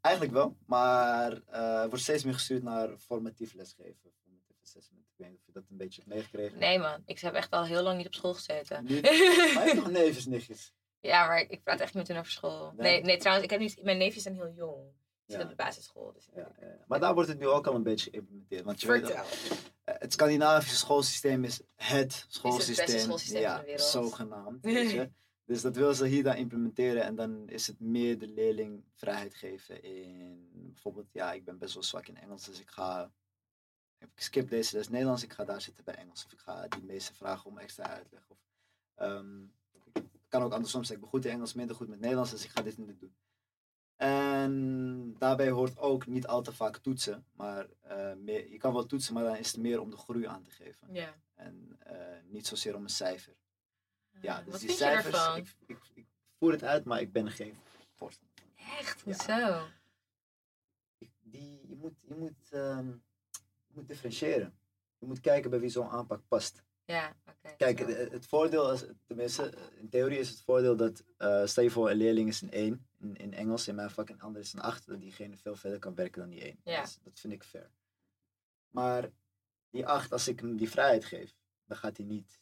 eigenlijk 0.00 0.34
wel, 0.34 0.56
maar 0.66 1.32
er 1.46 1.88
wordt 1.88 2.02
steeds 2.04 2.24
meer 2.24 2.34
gestuurd 2.34 2.62
naar 2.62 2.98
formatief 2.98 3.54
lesgeven. 3.54 4.12
Formatief 4.24 4.56
assessment. 4.62 5.04
Ik 5.12 5.14
weet 5.16 5.28
niet 5.30 5.38
of 5.40 5.46
je 5.46 5.52
dat 5.52 5.62
een 5.70 5.76
beetje 5.76 6.02
hebt 6.02 6.14
meegekregen. 6.14 6.58
Nee 6.58 6.78
man, 6.78 7.02
ik 7.06 7.18
heb 7.18 7.34
echt 7.34 7.50
al 7.50 7.64
heel 7.64 7.82
lang 7.82 7.96
niet 7.96 8.06
op 8.06 8.14
school 8.14 8.34
gezeten. 8.34 8.84
Niet? 8.84 9.02
Maar 9.54 9.64
je 9.66 9.70
hebt 9.72 9.74
nog 9.74 9.90
neefjes, 9.90 10.26
nichtjes. 10.26 10.72
ja, 11.00 11.26
maar 11.26 11.40
ik 11.40 11.62
praat 11.62 11.80
echt 11.80 11.94
niet 11.94 12.02
met 12.02 12.08
hun 12.08 12.18
over 12.18 12.32
school. 12.32 12.72
Nee? 12.76 12.92
Nee, 12.92 13.02
nee 13.02 13.16
trouwens, 13.16 13.44
ik 13.44 13.50
heb 13.50 13.60
niet, 13.60 13.82
mijn 13.82 13.98
neefjes 13.98 14.22
zijn 14.22 14.34
heel 14.34 14.52
jong. 14.56 14.76
Ze 15.26 15.34
Ja. 15.34 15.38
zitten 15.38 15.42
op 15.52 15.58
de 15.58 15.64
basisschool. 15.64 16.12
Dus 16.12 16.28
Ja. 16.34 16.48
Maar 16.86 17.00
daar 17.00 17.14
wordt 17.14 17.28
het 17.28 17.38
nu 17.38 17.46
ook 17.48 17.66
al 17.66 17.74
een 17.74 17.82
beetje 17.82 18.10
geïmplementeerd. 18.10 18.64
Want 18.64 18.80
je 18.80 18.86
weet, 18.86 19.06
Vertel. 19.06 19.24
eh, 19.84 19.94
het 19.98 20.12
Scandinavische 20.12 20.76
schoolsysteem 20.76 21.44
is 21.44 21.60
het 21.74 22.06
beste 22.06 22.24
schoolsysteem. 22.28 22.98
schoolsysteem 22.98 23.40
ja, 23.40 23.50
van 23.54 23.60
de 23.60 23.66
wereld. 23.66 23.88
zogenaamd. 23.88 24.64
Weet 24.64 24.90
je? 24.90 25.10
Dus 25.48 25.62
dat 25.62 25.76
willen 25.76 25.94
ze 25.94 26.06
hier 26.06 26.22
dan 26.22 26.34
implementeren 26.34 27.02
en 27.02 27.14
dan 27.14 27.48
is 27.48 27.66
het 27.66 27.80
meer 27.80 28.18
de 28.18 28.28
leerling 28.28 28.84
vrijheid 28.94 29.34
geven 29.34 29.82
in 29.82 30.48
bijvoorbeeld, 30.52 31.12
ja, 31.12 31.32
ik 31.32 31.44
ben 31.44 31.58
best 31.58 31.74
wel 31.74 31.82
zwak 31.82 32.06
in 32.06 32.16
Engels, 32.16 32.44
dus 32.44 32.60
ik 32.60 32.70
ga, 32.70 33.12
ik 33.98 34.08
skip 34.14 34.48
deze 34.48 34.76
les 34.76 34.88
Nederlands, 34.88 35.22
ik 35.22 35.32
ga 35.32 35.44
daar 35.44 35.60
zitten 35.60 35.84
bij 35.84 35.94
Engels. 35.94 36.24
Of 36.24 36.32
ik 36.32 36.38
ga 36.38 36.68
die 36.68 36.82
meeste 36.82 37.14
vragen 37.14 37.50
om 37.50 37.58
extra 37.58 37.84
uitleg. 37.84 38.28
Of, 38.28 38.38
het 39.92 40.28
kan 40.28 40.42
ook 40.42 40.52
andersom 40.52 40.84
zijn, 40.84 40.98
ik 40.98 41.04
ben 41.04 41.12
goed 41.12 41.24
in 41.24 41.30
Engels, 41.30 41.54
minder 41.54 41.76
goed 41.76 41.88
met 41.88 42.00
Nederlands, 42.00 42.30
dus 42.30 42.44
ik 42.44 42.50
ga 42.50 42.62
dit 42.62 42.76
en 42.76 42.86
dit 42.86 43.00
doen. 43.00 43.16
En 43.96 45.14
daarbij 45.18 45.50
hoort 45.50 45.78
ook 45.78 46.06
niet 46.06 46.26
al 46.26 46.42
te 46.42 46.52
vaak 46.52 46.76
toetsen, 46.76 47.26
maar 47.32 47.66
eh, 47.80 48.14
meer, 48.14 48.50
je 48.50 48.58
kan 48.58 48.72
wel 48.72 48.86
toetsen, 48.86 49.14
maar 49.14 49.24
dan 49.24 49.36
is 49.36 49.52
het 49.52 49.60
meer 49.60 49.80
om 49.80 49.90
de 49.90 49.96
groei 49.96 50.26
aan 50.26 50.42
te 50.42 50.50
geven. 50.50 50.94
En 51.34 51.76
eh, 51.78 52.22
niet 52.24 52.46
zozeer 52.46 52.76
om 52.76 52.82
een 52.82 52.88
cijfer. 52.88 53.36
Ja, 54.20 54.42
dus 54.42 54.50
Wat 54.50 54.60
die 54.60 54.68
vind 54.68 54.78
je 54.80 54.84
cijfers, 54.84 55.14
ervan? 55.14 55.36
ik, 55.36 55.54
ik, 55.66 55.78
ik 55.94 56.06
voer 56.38 56.52
het 56.52 56.64
uit, 56.64 56.84
maar 56.84 57.00
ik 57.00 57.12
ben 57.12 57.30
geen 57.30 57.54
voorstander. 57.94 58.36
Echt? 58.78 59.00
Hoezo? 59.00 59.66
Die, 61.20 61.68
je, 61.68 61.76
moet, 61.76 61.94
je, 62.00 62.14
moet, 62.14 62.50
ehm, 62.50 62.86
je 63.66 63.72
moet 63.74 63.88
differentiëren. 63.88 64.58
Je 64.98 65.06
moet 65.06 65.20
kijken 65.20 65.50
bij 65.50 65.60
wie 65.60 65.70
zo'n 65.70 65.88
aanpak 65.88 66.20
past. 66.28 66.62
Ja, 66.84 67.16
oké. 67.26 67.54
Kijk, 67.56 67.78
het, 67.78 68.12
het 68.12 68.26
voordeel, 68.26 68.72
is, 68.72 68.84
tenminste, 69.06 69.50
eh, 69.50 69.78
in 69.80 69.88
theorie 69.88 70.18
is 70.18 70.28
het 70.28 70.42
voordeel 70.42 70.76
dat, 70.76 71.04
eh 71.16 71.46
stel 71.46 71.62
je 71.62 71.70
voor, 71.70 71.90
een 71.90 71.96
leerling 71.96 72.28
is 72.28 72.40
een 72.40 72.50
1 72.50 72.88
in, 72.98 73.16
in 73.16 73.34
Engels, 73.34 73.68
in 73.68 73.74
mijn 73.74 73.90
vak, 73.90 74.08
en 74.08 74.14
een 74.14 74.20
ander 74.20 74.40
is 74.40 74.52
een 74.52 74.60
8, 74.60 74.86
dat 74.86 75.00
diegene 75.00 75.36
veel 75.36 75.56
verder 75.56 75.78
kan 75.78 75.94
werken 75.94 76.20
dan 76.20 76.30
die 76.30 76.42
1. 76.42 76.60
Ja. 76.64 76.80
Dus 76.82 76.98
dat 77.02 77.20
vind 77.20 77.32
ik 77.32 77.44
fair. 77.44 77.70
Maar 78.68 79.10
die 79.70 79.86
8, 79.86 80.12
als 80.12 80.28
ik 80.28 80.40
hem 80.40 80.56
die 80.56 80.70
vrijheid 80.70 81.04
geef, 81.04 81.34
dan 81.64 81.76
gaat 81.76 81.96
hij 81.96 82.06
niet 82.06 82.40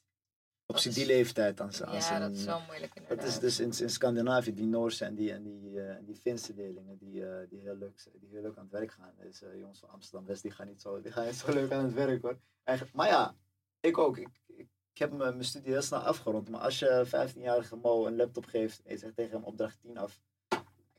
op 0.66 0.82
die 0.82 1.06
leeftijd 1.06 1.60
aan 1.60 1.72
zijn. 1.72 1.88
aan 1.88 1.96
ja, 1.96 2.18
dat 2.18 2.36
is 2.36 2.44
wel 2.44 2.60
moeilijk 2.66 2.94
inderdaad. 2.94 3.18
Dat 3.18 3.28
is 3.28 3.38
dus 3.38 3.60
in, 3.60 3.84
in 3.84 3.90
Scandinavië, 3.90 4.54
die 4.54 4.66
Noorse 4.66 5.04
en 5.04 5.14
die, 5.14 5.32
en 5.32 5.42
die, 5.42 5.80
eh, 5.80 5.96
en 5.96 6.04
die 6.04 6.16
Finse 6.16 6.54
leerlingen 6.54 6.98
die, 6.98 7.26
eh, 7.26 7.48
die, 7.48 7.60
heel 7.60 7.76
leuk, 7.76 8.04
die 8.20 8.28
heel 8.30 8.42
leuk 8.42 8.56
aan 8.56 8.62
het 8.62 8.72
werk 8.72 8.92
gaan. 8.92 9.14
Dus 9.20 9.42
eh, 9.42 9.58
jongens 9.58 9.78
van 9.78 9.88
Amsterdam-West, 9.88 10.42
die 10.42 10.50
gaan, 10.50 10.66
niet 10.66 10.80
zo, 10.80 11.00
die 11.00 11.12
gaan 11.12 11.24
niet 11.24 11.34
zo 11.34 11.52
leuk 11.52 11.72
aan 11.72 11.84
het 11.84 11.94
werk 11.94 12.22
hoor. 12.22 12.38
Eigenlijk, 12.64 12.96
maar 12.96 13.08
ja, 13.08 13.36
ik 13.80 13.98
ook. 13.98 14.18
Ik, 14.18 14.28
ik, 14.46 14.68
ik 14.92 14.98
heb 14.98 15.10
mijn 15.10 15.32
mijn 15.32 15.44
studie 15.44 15.72
heel 15.72 15.82
snel 15.82 16.00
afgerond. 16.00 16.48
Maar 16.48 16.60
als 16.60 16.78
je 16.78 17.06
15-jarige 17.06 17.76
Mo 17.76 18.06
een 18.06 18.16
laptop 18.16 18.44
geeft 18.44 18.82
en 18.82 18.92
je 18.92 18.98
zegt 18.98 19.16
tegen 19.16 19.32
hem 19.32 19.44
opdracht 19.44 19.80
10 19.80 19.98
af. 19.98 20.20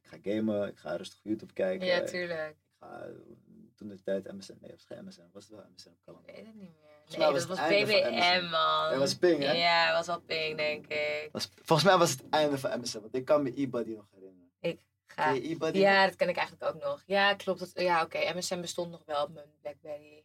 Ik 0.02 0.08
ga 0.08 0.18
gamen, 0.22 0.68
ik 0.68 0.78
ga 0.78 0.96
rustig 0.96 1.20
YouTube 1.24 1.54
kijken. 1.54 1.88
Ja, 1.88 2.04
tuurlijk. 2.04 2.50
ik 2.50 2.76
ga 2.80 3.02
eh, 3.04 3.12
toen 3.76 3.88
de 3.88 4.02
tijd 4.02 4.32
MSN, 4.32 4.58
nee, 4.62 4.72
was 4.72 4.86
geen 4.86 5.06
MSN, 5.06 5.30
was 5.32 5.48
het 5.48 5.56
wel 5.56 5.66
MSN 5.76 5.96
op 6.06 6.20
Ik 6.20 6.36
weet 6.36 6.46
het 6.46 6.56
niet 6.56 6.76
meer. 6.82 6.97
Mij 7.10 7.26
Nee, 7.26 7.32
was 7.34 7.48
dat 7.48 7.58
was 7.58 7.68
BBM, 7.68 8.48
man. 8.50 8.90
Dat 8.90 9.00
was 9.00 9.16
Ping, 9.16 9.44
hè? 9.44 9.52
Ja, 9.52 9.88
dat 9.96 10.06
was 10.06 10.16
al 10.16 10.22
Ping, 10.22 10.58
denk 10.58 10.88
ik. 10.88 11.30
Was- 11.32 11.50
Volgens 11.64 11.88
mij 11.90 11.98
was 11.98 12.12
het 12.12 12.24
einde 12.30 12.58
van 12.58 12.80
MSN, 12.80 13.00
want 13.00 13.16
ik 13.16 13.26
kan 13.26 13.44
me 13.44 13.62
e-buddy 13.62 13.92
nog 13.92 14.06
herinneren. 14.12 14.46
Ga. 15.10 15.24
Ken 15.32 15.42
je 15.44 15.50
e-buddy? 15.50 15.80
Ja, 15.80 16.06
dat 16.06 16.16
ken 16.16 16.30
ik 16.30 16.36
eigenlijk 16.38 16.76
ook 16.76 16.84
nog. 16.84 17.04
Ja, 17.06 17.34
klopt. 17.34 17.60
Dat, 17.60 17.72
ja, 17.74 18.04
oké. 18.04 18.34
MSN 18.34 18.62
bestond 18.62 18.92
nog 18.92 19.02
wel 19.06 19.24
op 19.24 19.34
mijn 19.34 19.46
Blackberry. 19.62 20.24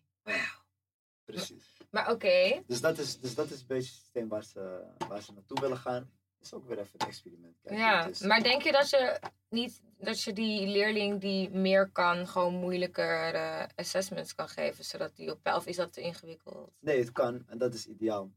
Precies. 1.25 1.64
Maar 1.90 2.11
oké. 2.11 2.62
Dus 2.66 2.81
dat 2.81 2.99
is, 2.99 3.21
dus 3.21 3.35
dat 3.35 3.51
is 3.51 3.61
een 3.61 3.66
beetje 3.66 3.90
het 3.90 4.01
systeem 4.01 4.29
waar 4.29 4.45
ze, 4.45 4.81
waar 5.09 5.23
ze 5.23 5.33
naartoe 5.33 5.61
willen 5.61 5.77
gaan. 5.77 6.11
Is 6.43 6.53
ook 6.55 6.67
weer 6.69 6.79
even 6.79 7.01
een 7.01 7.07
experiment. 7.07 7.57
Kijk, 7.63 7.79
Ja, 7.79 8.07
is- 8.07 8.21
maar 8.21 8.43
denk 8.43 8.63
je 8.63 8.73
dat 8.73 8.90
je 8.90 9.21
niet 9.49 9.83
dat 9.99 10.23
je 10.23 10.33
die 10.33 10.67
leerling 10.67 11.21
die 11.21 11.51
meer 11.51 11.90
kan, 11.90 12.27
gewoon 12.27 12.55
moeilijker 12.55 13.35
eh, 13.35 13.67
assessments 13.75 14.35
kan 14.35 14.49
geven, 14.49 14.85
zodat 14.85 15.17
die 15.17 15.31
op 15.31 15.47
of 15.47 15.67
is 15.67 15.77
dat 15.77 15.93
te 15.93 16.01
ingewikkeld? 16.01 16.73
Nee, 16.79 16.99
het 16.99 17.13
kan 17.13 17.43
en 17.49 17.59
dat 17.59 17.75
is 17.75 17.87
ideaal. 17.87 18.33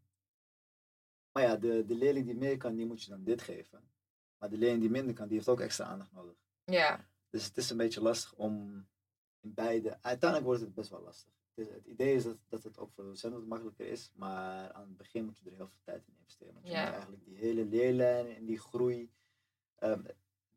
Maar 1.32 1.44
ja, 1.44 1.56
de, 1.56 1.86
de 1.86 1.96
leerling 1.96 2.26
die 2.26 2.36
meer 2.36 2.58
kan, 2.58 2.76
die 2.76 2.86
moet 2.86 3.04
je 3.04 3.10
dan 3.10 3.24
dit 3.24 3.42
geven. 3.42 3.90
Maar 4.38 4.50
de 4.50 4.58
leerling 4.58 4.82
die 4.82 4.90
minder 4.90 5.14
kan, 5.14 5.28
die 5.28 5.36
heeft 5.36 5.50
ook 5.50 5.60
extra 5.60 5.86
aandacht 5.86 6.12
nodig. 6.12 6.36
Ja, 6.66 7.06
Dus 7.30 7.46
het 7.46 7.58
is 7.58 7.70
een 7.70 7.78
beetje 7.78 8.02
lastig 8.02 8.34
om 8.34 8.86
in 9.42 9.54
beide. 9.54 9.98
Uiteindelijk 10.02 10.50
wordt 10.50 10.62
het 10.62 10.74
best 10.74 10.90
wel 10.90 11.02
lastig. 11.02 11.34
Het, 11.56 11.70
het 11.74 11.86
idee 11.86 12.16
is 12.16 12.24
dat, 12.24 12.38
dat 12.48 12.64
het 12.64 12.78
ook 12.80 12.92
voor 12.92 13.04
de 13.04 13.10
docent 13.10 13.34
wat 13.34 13.46
makkelijker 13.46 13.88
is, 13.88 14.12
maar 14.16 14.72
aan 14.74 14.88
het 14.88 14.98
begin 14.98 15.26
moet 15.26 15.38
je 15.38 15.46
er 15.50 15.56
heel 15.56 15.68
veel 15.68 15.80
tijd 15.84 16.08
in 16.08 16.14
investeren. 16.20 16.54
Want 16.54 16.66
je 16.68 16.72
Ja. 16.72 16.84
moet 16.84 16.92
eigenlijk 16.94 17.26
die 17.26 17.36
hele 17.38 17.66
leerlijn 17.66 18.36
en 18.36 18.46
die 18.46 18.60
groei. 18.60 19.12
ehm, 19.76 20.02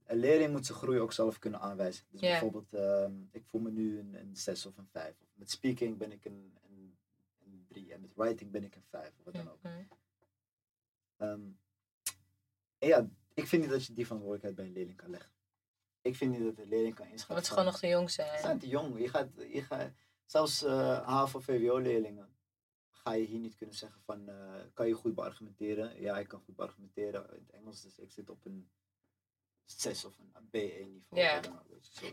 een 0.05 0.19
leerling 0.19 0.53
moet 0.53 0.67
zijn 0.67 0.79
groei 0.79 0.99
ook 1.01 1.13
zelf 1.13 1.39
kunnen 1.39 1.61
aanwijzen. 1.61 2.05
Dus 2.11 2.21
bijvoorbeeld, 2.21 2.73
ehm, 2.75 3.13
ik 3.31 3.45
voel 3.45 3.61
me 3.61 3.71
nu 3.71 3.99
een, 3.99 4.15
een 4.15 4.37
6 4.37 4.67
of 4.67 4.77
een 4.77 4.89
5. 4.89 5.21
Of 5.23 5.29
met 5.35 5.51
speaking 5.51 5.97
ben 5.99 6.13
ik 6.13 6.25
een, 6.25 6.57
een 6.69 7.65
drie. 7.69 7.93
En 7.93 8.01
met 8.01 8.15
writing 8.15 8.51
ben 8.51 8.65
ik 8.65 8.75
een 8.77 8.85
vijf. 8.89 9.13
Of 9.19 9.25
wat 9.25 9.35
dan 9.35 9.51
ook. 9.51 9.63
Mhm. 9.63 9.83
Ehm, 11.17 11.41
en 12.79 12.89
ja, 12.89 13.09
ik 13.35 13.47
vind 13.47 13.63
niet 13.63 13.71
dat 13.71 13.85
je 13.87 13.93
die 13.93 14.05
verantwoordelijkheid 14.07 14.55
bij 14.57 14.65
een 14.67 14.73
leerling 14.79 14.97
kan 14.97 15.11
leggen. 15.11 15.31
Ik 16.01 16.17
vind 16.17 16.31
niet 16.33 16.43
dat 16.45 16.57
de 16.57 16.67
leerling 16.67 16.95
kan 16.95 17.07
inschatten. 17.09 17.37
Is 17.37 17.49
van- 17.49 17.57
gewoon 17.59 17.73
nog 17.73 17.81
te 17.81 17.87
jong 17.89 18.11
Ze 18.11 18.15
zijn. 18.23 18.41
zijn 18.41 18.59
te 18.59 18.69
jong. 18.69 18.99
Je 19.01 19.09
gaat, 19.09 19.29
je 19.53 19.63
gaat, 19.63 19.91
zelfs 20.31 20.63
eh 20.63 21.07
HAVO-VWO-leerlingen 21.07 22.37
ga 23.09 23.13
je 23.13 23.27
hier 23.27 23.39
niet 23.39 23.57
kunnen 23.57 23.77
zeggen 23.77 24.01
van, 24.05 24.29
eh, 24.29 24.55
kan 24.75 24.89
je 24.89 24.95
goed 24.95 25.15
beargumenteren? 25.15 26.01
Ja, 26.01 26.19
ik 26.19 26.29
kan 26.29 26.41
goed 26.45 26.57
beargumenteren 26.57 27.27
in 27.31 27.45
het 27.47 27.51
Engels, 27.51 27.83
dus 27.83 27.99
ik 27.99 28.11
zit 28.11 28.31
op 28.31 28.45
een 28.45 28.71
6 29.65 30.05
of 30.05 30.19
een 30.19 30.49
B1-niveau. 30.51 31.23
Ja. 31.23 31.41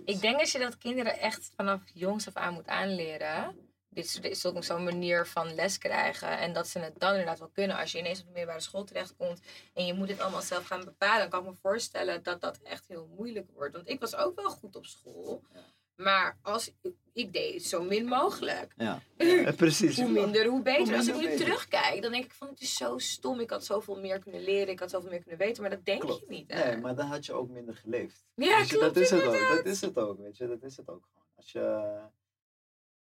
Ik 0.05 0.22
denk 0.22 0.39
dat 0.39 0.51
je 0.51 0.59
dat 0.59 0.78
kinderen 0.78 1.20
echt 1.20 1.51
vanaf 1.55 1.82
jongs 1.93 2.28
af 2.28 2.36
aan 2.36 2.53
moet 2.53 2.68
aanleren. 2.68 3.70
Dit 3.89 4.05
is, 4.05 4.13
dit 4.13 4.32
is 4.32 4.45
ook 4.45 4.63
zo'n 4.63 4.84
manier 4.84 5.28
van 5.28 5.53
les 5.53 5.78
krijgen. 5.78 6.38
En 6.39 6.53
dat 6.53 6.68
ze 6.68 6.80
het 6.80 6.99
dan 6.99 7.11
inderdaad 7.11 7.39
wel 7.39 7.49
kunnen. 7.49 7.78
Als 7.78 7.91
je 7.91 7.97
ineens 7.97 8.20
op 8.20 8.26
de 8.26 8.32
middelbare 8.32 8.61
school 8.61 8.84
terechtkomt 8.84 9.41
en 9.74 9.86
je 9.86 9.93
moet 9.93 10.07
dit 10.07 10.20
allemaal 10.20 10.41
zelf 10.41 10.66
gaan 10.66 10.84
bepalen, 10.84 11.20
dan 11.20 11.30
kan 11.30 11.39
ik 11.39 11.49
me 11.49 11.55
voorstellen 11.61 12.24
dat 12.24 12.41
dat 12.41 12.57
echt 12.57 12.88
heel 12.88 13.07
moeilijk 13.07 13.51
wordt. 13.51 13.76
Want 13.76 13.89
ik 13.89 13.99
was 13.99 14.16
ook 14.16 14.36
wel 14.36 14.49
goed 14.49 14.76
op 14.76 14.86
school. 14.86 15.43
Ja. 15.53 15.66
Maar 15.96 16.38
als, 16.41 16.72
ik 17.14 17.34
deed 17.34 17.54
het 17.54 17.64
zo 17.64 17.84
min 17.84 18.06
mogelijk. 18.06 18.74
Ja, 18.78 19.02
Ja, 19.18 19.52
precies. 19.52 20.00
Hoe 20.02 20.10
minder, 20.10 20.46
hoe 20.46 20.62
beter. 20.62 20.84
Hoe 20.88 20.96
Als 20.96 21.08
ik 21.08 21.16
nu 21.16 21.22
beter. 21.22 21.46
terugkijk, 21.46 22.02
dan 22.02 22.12
denk 22.12 22.24
ik 22.26 22.32
van 22.34 22.48
het 22.48 22.62
is 22.62 22.76
zo 22.76 22.98
stom. 22.98 23.39
Ik 23.39 23.50
had 23.50 23.66
zoveel 23.66 24.00
meer 24.00 24.20
kunnen 24.20 24.41
leren. 24.43 24.68
Ik 24.74 24.80
had 24.80 24.89
zoveel 24.89 25.10
meer 25.10 25.20
kunnen 25.22 25.39
weten. 25.39 25.62
Maar 25.62 25.72
dat 25.72 25.86
denk 25.86 26.02
Klopt. 26.02 26.20
je 26.20 26.26
niet. 26.30 26.54
hè? 26.54 26.66
Nee, 26.72 26.78
maar 26.82 26.96
dan 26.96 27.06
had 27.08 27.26
je 27.26 27.34
ook 27.34 27.50
minder 27.50 27.76
geleefd. 27.76 28.26
Ja, 28.36 28.64
klopt 28.64 28.84
dat 28.84 28.96
is 28.98 29.10
het 29.10 29.24
ook. 29.24 29.48
Dat 29.56 29.66
is 29.66 29.82
het 29.82 29.98
ook, 29.98 30.18
weet 30.20 30.38
je. 30.38 30.48
Dat 30.48 30.64
is 30.64 30.78
het 30.78 30.89
ook 30.89 31.04
gewoon. 31.12 31.26
Als 31.36 31.52
je, 31.52 31.98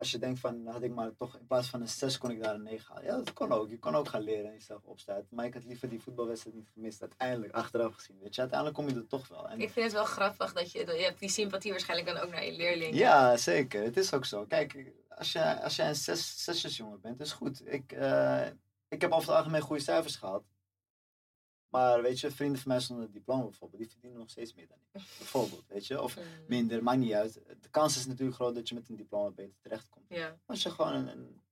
als 0.01 0.11
je 0.11 0.19
denkt 0.19 0.41
van, 0.41 0.67
had 0.67 0.83
ik 0.83 0.95
maar 0.95 1.17
toch 1.17 1.37
in 1.37 1.47
plaats 1.47 1.69
van 1.69 1.81
een 1.81 1.89
6 1.89 2.19
kon 2.19 2.31
ik 2.31 2.43
daar 2.43 2.55
een 2.55 2.63
9 2.63 2.95
halen. 2.95 3.05
Ja, 3.05 3.17
dat 3.17 3.33
kon 3.33 3.53
ook. 3.53 3.71
Je 3.71 3.79
kon 3.79 3.95
ook 3.95 4.09
gaan 4.09 4.23
leren 4.23 4.47
en 4.47 4.53
jezelf 4.53 4.85
opstaan. 4.85 5.27
Maar 5.31 5.45
ik 5.45 5.55
had 5.55 5.65
liever 5.65 5.89
die 5.89 6.01
voetbalwedstrijd 6.01 6.57
niet 6.57 6.69
gemist. 6.73 7.01
Uiteindelijk, 7.01 7.53
achteraf 7.53 7.95
gezien. 7.95 8.19
Weet 8.23 8.35
je, 8.35 8.41
uiteindelijk 8.41 8.79
kom 8.79 8.89
je 8.89 8.95
er 8.95 9.07
toch 9.07 9.29
wel. 9.29 9.49
En 9.49 9.61
Ik 9.61 9.71
vind 9.71 9.85
het 9.85 9.95
wel 9.95 10.05
grappig 10.05 10.53
dat 10.53 10.73
je, 10.73 10.85
dat 10.85 10.97
je 10.97 11.03
hebt 11.03 11.19
die 11.19 11.29
sympathie 11.29 11.71
waarschijnlijk 11.71 12.09
dan 12.09 12.25
ook 12.25 12.31
naar 12.31 12.45
je 12.45 12.53
leerlingen. 12.53 12.97
Ja, 12.97 13.37
zeker. 13.37 13.83
Het 13.83 13.97
is 13.97 14.15
ook 14.15 14.25
zo. 14.25 14.45
Kijk, 14.45 14.93
als 15.09 15.33
je, 15.33 15.63
als 15.63 15.77
je 15.77 15.83
een 15.83 15.97
zes, 15.97 16.45
zesjesjongen 16.45 17.01
bent, 17.01 17.21
is 17.21 17.33
goed. 17.33 17.73
Ik, 17.73 17.93
eh, 17.93 18.47
ik 18.89 19.01
heb 19.01 19.13
over 19.13 19.29
het 19.29 19.37
algemeen 19.37 19.61
goede 19.61 19.83
cijfers 19.83 20.17
gehad. 20.17 20.43
Maar 21.71 22.03
weet 22.03 22.21
je, 22.21 22.31
vrienden 22.31 22.61
van 22.61 22.71
mij 22.71 22.81
zonder 22.81 23.11
diploma 23.11 23.43
bijvoorbeeld, 23.43 23.83
die 23.83 23.91
verdienen 23.91 24.19
nog 24.19 24.31
steeds 24.31 24.55
meer 24.55 24.67
dan 24.69 24.79
ik. 24.79 24.91
Bijvoorbeeld, 24.93 25.65
weet 25.69 25.87
je. 25.87 26.03
Of 26.03 26.17
Mm. 26.17 26.23
minder, 26.49 26.83
maakt 26.83 26.99
niet 26.99 27.13
uit. 27.13 27.35
De 27.61 27.69
kans 27.71 27.97
is 27.97 28.07
natuurlijk 28.07 28.37
groot 28.37 28.55
dat 28.55 28.69
je 28.69 28.75
met 28.75 28.89
een 28.89 28.97
diploma 28.97 29.31
beter 29.31 29.55
terechtkomt. 29.61 30.07
Ja. 30.09 30.39
Als 30.47 30.63
je 30.63 30.71
gewoon 30.71 30.93
een, 30.95 31.09
een, 31.09 31.43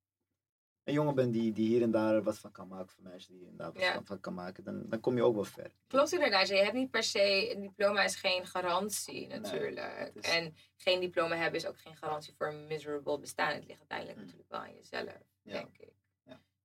een 0.85 0.93
jongen 0.95 1.15
bent 1.15 1.33
die, 1.33 1.53
die 1.53 1.69
hier 1.69 1.83
en 1.83 1.91
daar 1.91 2.23
wat 2.23 2.39
van 2.39 2.51
kan 2.53 2.69
maken, 2.69 2.89
voor 2.89 3.03
meisjes 3.05 3.27
die 3.27 3.39
hier 3.39 3.49
en 3.49 3.57
daar 3.57 3.73
wat 3.73 3.83
Ja. 3.83 4.03
van- 4.05 4.21
kan 4.21 4.35
maken, 4.35 4.65
dan, 4.65 4.85
dan 4.89 5.01
kom 5.01 5.17
je 5.17 5.23
ook 5.23 5.35
wel 5.35 5.45
ver. 5.45 5.71
Klopt 5.87 6.13
inderdaad. 6.13 6.49
Je 6.49 6.55
hebt 6.57 6.73
niet 6.75 6.91
per 6.91 7.03
se, 7.03 7.55
een 7.55 7.61
diploma 7.61 8.03
is 8.05 8.17
geen 8.17 8.47
garantie 8.47 9.27
natuurlijk. 9.27 10.11
is- 10.15 10.23
En 10.31 10.55
geen 10.77 11.01
diploma 11.01 11.37
hebben 11.37 11.61
is 11.61 11.67
ook 11.67 11.79
geen 11.79 11.97
garantie 11.97 12.35
voor 12.35 12.47
een 12.49 12.67
miserable 12.67 13.19
bestaan. 13.19 13.55
Het 13.55 13.67
ligt 13.67 13.79
uiteindelijk 13.79 14.19
Mm. 14.19 14.25
natuurlijk 14.25 14.51
wel 14.51 14.61
aan 14.61 14.75
jezelf, 14.75 15.23
Ja. 15.43 15.53
denk 15.53 15.77
ik. 15.79 15.93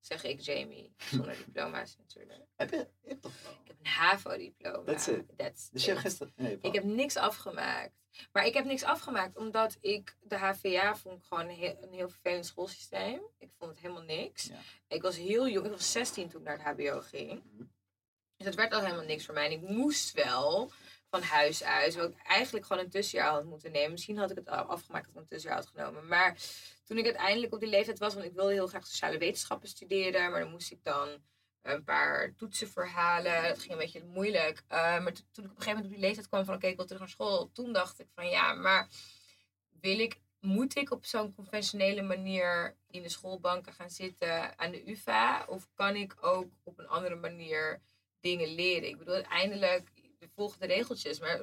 Zeg 0.06 0.24
ik 0.24 0.40
Jamie, 0.40 0.94
zonder 0.96 1.36
diploma's 1.46 1.96
natuurlijk. 1.96 2.40
Heb 2.56 2.70
je, 2.70 2.76
hebt. 3.02 3.26
Ik 3.26 3.66
heb 3.66 3.76
een 3.78 3.86
HAVO-diploma. 3.86 4.84
That's 4.84 5.06
it. 5.06 5.24
That's 5.36 5.70
Dus 5.70 5.84
je 5.84 5.90
hebt 5.90 6.02
gisteren. 6.02 6.32
Nee, 6.36 6.58
Ik 6.60 6.74
heb 6.74 6.84
niks 6.84 7.16
afgemaakt. 7.16 7.92
Maar 8.32 8.46
ik 8.46 8.54
heb 8.54 8.64
niks 8.64 8.82
afgemaakt 8.82 9.36
omdat 9.36 9.76
ik 9.80 10.16
de 10.20 10.36
HVA 10.36 10.96
vond 10.96 11.18
ik 11.18 11.24
gewoon 11.24 11.48
een 11.48 11.54
heel, 11.54 11.76
een 11.80 11.92
heel 11.92 12.08
vervelend 12.08 12.46
schoolsysteem. 12.46 13.20
Ik 13.38 13.50
vond 13.58 13.70
het 13.70 13.80
helemaal 13.80 14.02
niks. 14.02 14.44
Ja. 14.44 14.58
Ik 14.88 15.02
was 15.02 15.16
heel 15.16 15.48
jong, 15.48 15.66
ik 15.66 15.72
was 15.72 15.92
16 15.92 16.28
toen 16.28 16.40
ik 16.40 16.46
naar 16.46 16.64
het 16.64 16.76
HBO 16.76 17.00
ging. 17.00 17.42
Mhm. 17.44 17.64
Dus 18.36 18.46
het 18.46 18.54
werd 18.54 18.72
al 18.72 18.80
helemaal 18.80 19.04
niks 19.04 19.24
voor 19.24 19.34
mij. 19.34 19.44
En 19.44 19.52
ik 19.52 19.68
moest 19.68 20.12
wel 20.12 20.70
van 21.14 21.22
huis 21.22 21.62
uit. 21.62 21.90
Terwijl 21.90 22.12
ik 22.12 22.26
eigenlijk 22.26 22.66
gewoon 22.66 22.82
een 22.82 22.90
tussenjaar 22.90 23.30
had 23.30 23.44
moeten 23.44 23.72
nemen. 23.72 23.90
Misschien 23.90 24.18
had 24.18 24.30
ik 24.30 24.36
het 24.36 24.48
afgemaakt 24.48 25.04
dat 25.04 25.14
ik 25.14 25.20
een 25.20 25.26
tussenjaar 25.26 25.58
had 25.58 25.70
genomen. 25.74 26.06
Maar 26.06 26.36
toen 26.84 26.98
ik 26.98 27.04
uiteindelijk 27.04 27.52
op 27.52 27.60
die 27.60 27.68
leeftijd 27.68 27.98
was, 27.98 28.14
want 28.14 28.26
ik 28.26 28.32
wilde 28.32 28.52
heel 28.52 28.66
graag 28.66 28.86
sociale 28.86 29.18
wetenschappen 29.18 29.68
studeren. 29.68 30.30
Maar 30.30 30.40
dan 30.40 30.50
moest 30.50 30.70
ik 30.70 30.84
dan 30.84 31.08
een 31.62 31.84
paar 31.84 32.34
toetsen 32.34 32.68
verhalen. 32.68 33.42
Dat 33.42 33.58
ging 33.58 33.72
een 33.72 33.78
beetje 33.78 34.04
moeilijk. 34.04 34.62
Uh, 34.68 34.78
maar 35.02 35.12
to- 35.12 35.22
toen 35.32 35.44
ik 35.44 35.50
op 35.50 35.56
een 35.56 35.62
gegeven 35.62 35.74
moment 35.74 35.84
op 35.84 35.90
die 35.90 36.00
leeftijd 36.00 36.28
kwam 36.28 36.44
van 36.44 36.54
oké, 36.54 36.66
ik 36.66 36.76
wil 36.76 36.84
terug 36.84 37.00
naar 37.00 37.10
school. 37.10 37.50
Toen 37.52 37.72
dacht 37.72 38.00
ik 38.00 38.08
van 38.14 38.28
ja, 38.28 38.54
maar 38.54 38.88
wil 39.80 39.98
ik, 39.98 40.20
moet 40.40 40.76
ik 40.76 40.90
op 40.90 41.04
zo'n 41.04 41.34
conventionele 41.34 42.02
manier 42.02 42.76
in 42.90 43.02
de 43.02 43.08
schoolbanken 43.08 43.72
gaan 43.72 43.90
zitten 43.90 44.58
aan 44.58 44.70
de 44.70 44.90
UvA? 44.90 45.44
Of 45.48 45.68
kan 45.74 45.96
ik 45.96 46.16
ook 46.20 46.52
op 46.62 46.78
een 46.78 46.88
andere 46.88 47.14
manier 47.14 47.80
dingen 48.20 48.54
leren? 48.54 48.88
Ik 48.88 48.98
bedoel, 48.98 49.14
uiteindelijk 49.14 49.90
we 50.24 50.30
volgen 50.34 50.60
de 50.60 50.66
regeltjes, 50.66 51.20
maar 51.20 51.40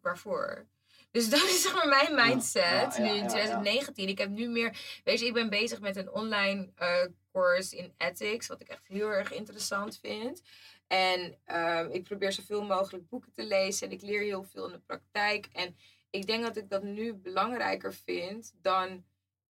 waarvoor? 0.00 0.66
Dus 1.10 1.30
dat 1.30 1.42
is 1.42 1.62
zeg 1.62 1.74
maar 1.74 1.88
mijn 1.88 2.14
mindset 2.14 2.62
ja, 2.62 2.94
ja, 2.96 3.00
nu 3.00 3.08
in 3.08 3.14
ja, 3.14 3.22
ja. 3.22 3.28
2019. 3.28 4.08
Ik 4.08 4.18
heb 4.18 4.28
nu 4.28 4.48
meer, 4.48 5.00
weet 5.04 5.20
je, 5.20 5.26
ik 5.26 5.32
ben 5.32 5.50
bezig 5.50 5.80
met 5.80 5.96
een 5.96 6.10
online 6.10 6.70
eh, 6.74 7.04
course 7.32 7.76
in 7.76 7.94
ethics, 7.96 8.46
wat 8.46 8.60
ik 8.60 8.68
echt 8.68 8.88
heel 8.88 9.08
erg 9.08 9.32
interessant 9.32 9.98
vind. 9.98 10.42
En 10.86 11.38
ehm, 11.44 11.90
ik 11.90 12.04
probeer 12.04 12.32
zoveel 12.32 12.64
mogelijk 12.64 13.08
boeken 13.08 13.32
te 13.32 13.44
lezen 13.44 13.86
en 13.86 13.92
ik 13.92 14.02
leer 14.02 14.20
heel 14.20 14.42
veel 14.42 14.66
in 14.66 14.72
de 14.72 14.78
praktijk. 14.78 15.48
En 15.52 15.76
ik 16.10 16.26
denk 16.26 16.42
dat 16.42 16.56
ik 16.56 16.68
dat 16.68 16.82
nu 16.82 17.14
belangrijker 17.14 17.94
vind 17.94 18.52
dan 18.62 19.04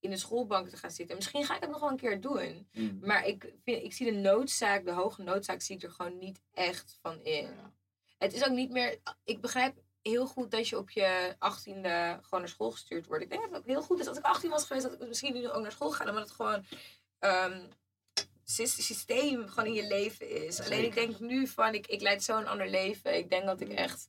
in 0.00 0.10
de 0.10 0.16
schoolbank 0.16 0.68
te 0.68 0.76
gaan 0.76 0.90
zitten. 0.90 1.08
En 1.08 1.16
misschien 1.16 1.44
ga 1.44 1.54
ik 1.54 1.60
dat 1.60 1.70
nog 1.70 1.80
wel 1.80 1.90
een 1.90 1.96
keer 1.96 2.20
doen. 2.20 2.68
Mm. 2.72 2.98
Maar 3.02 3.26
ik, 3.26 3.52
vind, 3.64 3.82
ik 3.82 3.92
zie 3.92 4.12
de 4.12 4.18
noodzaak, 4.18 4.84
de 4.84 4.90
hoge 4.90 5.22
noodzaak, 5.22 5.60
zie 5.60 5.76
ik 5.76 5.82
er 5.82 5.90
gewoon 5.90 6.18
niet 6.18 6.40
echt 6.52 6.98
van 7.00 7.24
in. 7.24 7.44
Ja. 7.44 7.72
Het 8.18 8.32
is 8.32 8.44
ook 8.44 8.52
niet 8.54 8.70
meer. 8.70 8.98
Ik 9.24 9.40
begrijp 9.40 9.76
heel 10.02 10.26
goed 10.26 10.50
dat 10.50 10.68
je 10.68 10.78
op 10.78 10.90
je 10.90 11.34
achttiende 11.38 12.18
gewoon 12.22 12.40
naar 12.40 12.48
school 12.48 12.70
gestuurd 12.70 13.06
wordt. 13.06 13.22
Ik 13.22 13.30
denk 13.30 13.42
dat 13.42 13.50
het 13.50 13.60
ook 13.60 13.66
heel 13.66 13.82
goed 13.82 13.98
is. 14.00 14.06
Als 14.06 14.18
ik 14.18 14.24
18 14.24 14.50
was 14.50 14.64
geweest, 14.66 14.86
dat 14.90 15.00
ik 15.00 15.08
misschien 15.08 15.34
nu 15.34 15.50
ook 15.50 15.62
naar 15.62 15.72
school 15.72 15.90
ga. 15.90 16.08
Omdat 16.08 16.22
het 16.22 16.30
gewoon 16.30 16.64
ehm, 17.18 17.66
sys- 18.44 18.86
systeem 18.86 19.48
gewoon 19.48 19.66
in 19.66 19.72
je 19.72 19.86
leven 19.86 20.28
is. 20.46 20.60
Alleen 20.60 20.84
ik 20.84 20.94
denk 20.94 21.18
nu 21.20 21.46
van, 21.46 21.74
ik, 21.74 21.86
ik 21.86 22.00
leid 22.00 22.22
zo'n 22.22 22.46
ander 22.46 22.68
leven. 22.68 23.16
Ik 23.16 23.30
denk 23.30 23.44
dat 23.44 23.60
ik 23.60 23.68
Mm. 23.68 23.76
echt. 23.76 24.08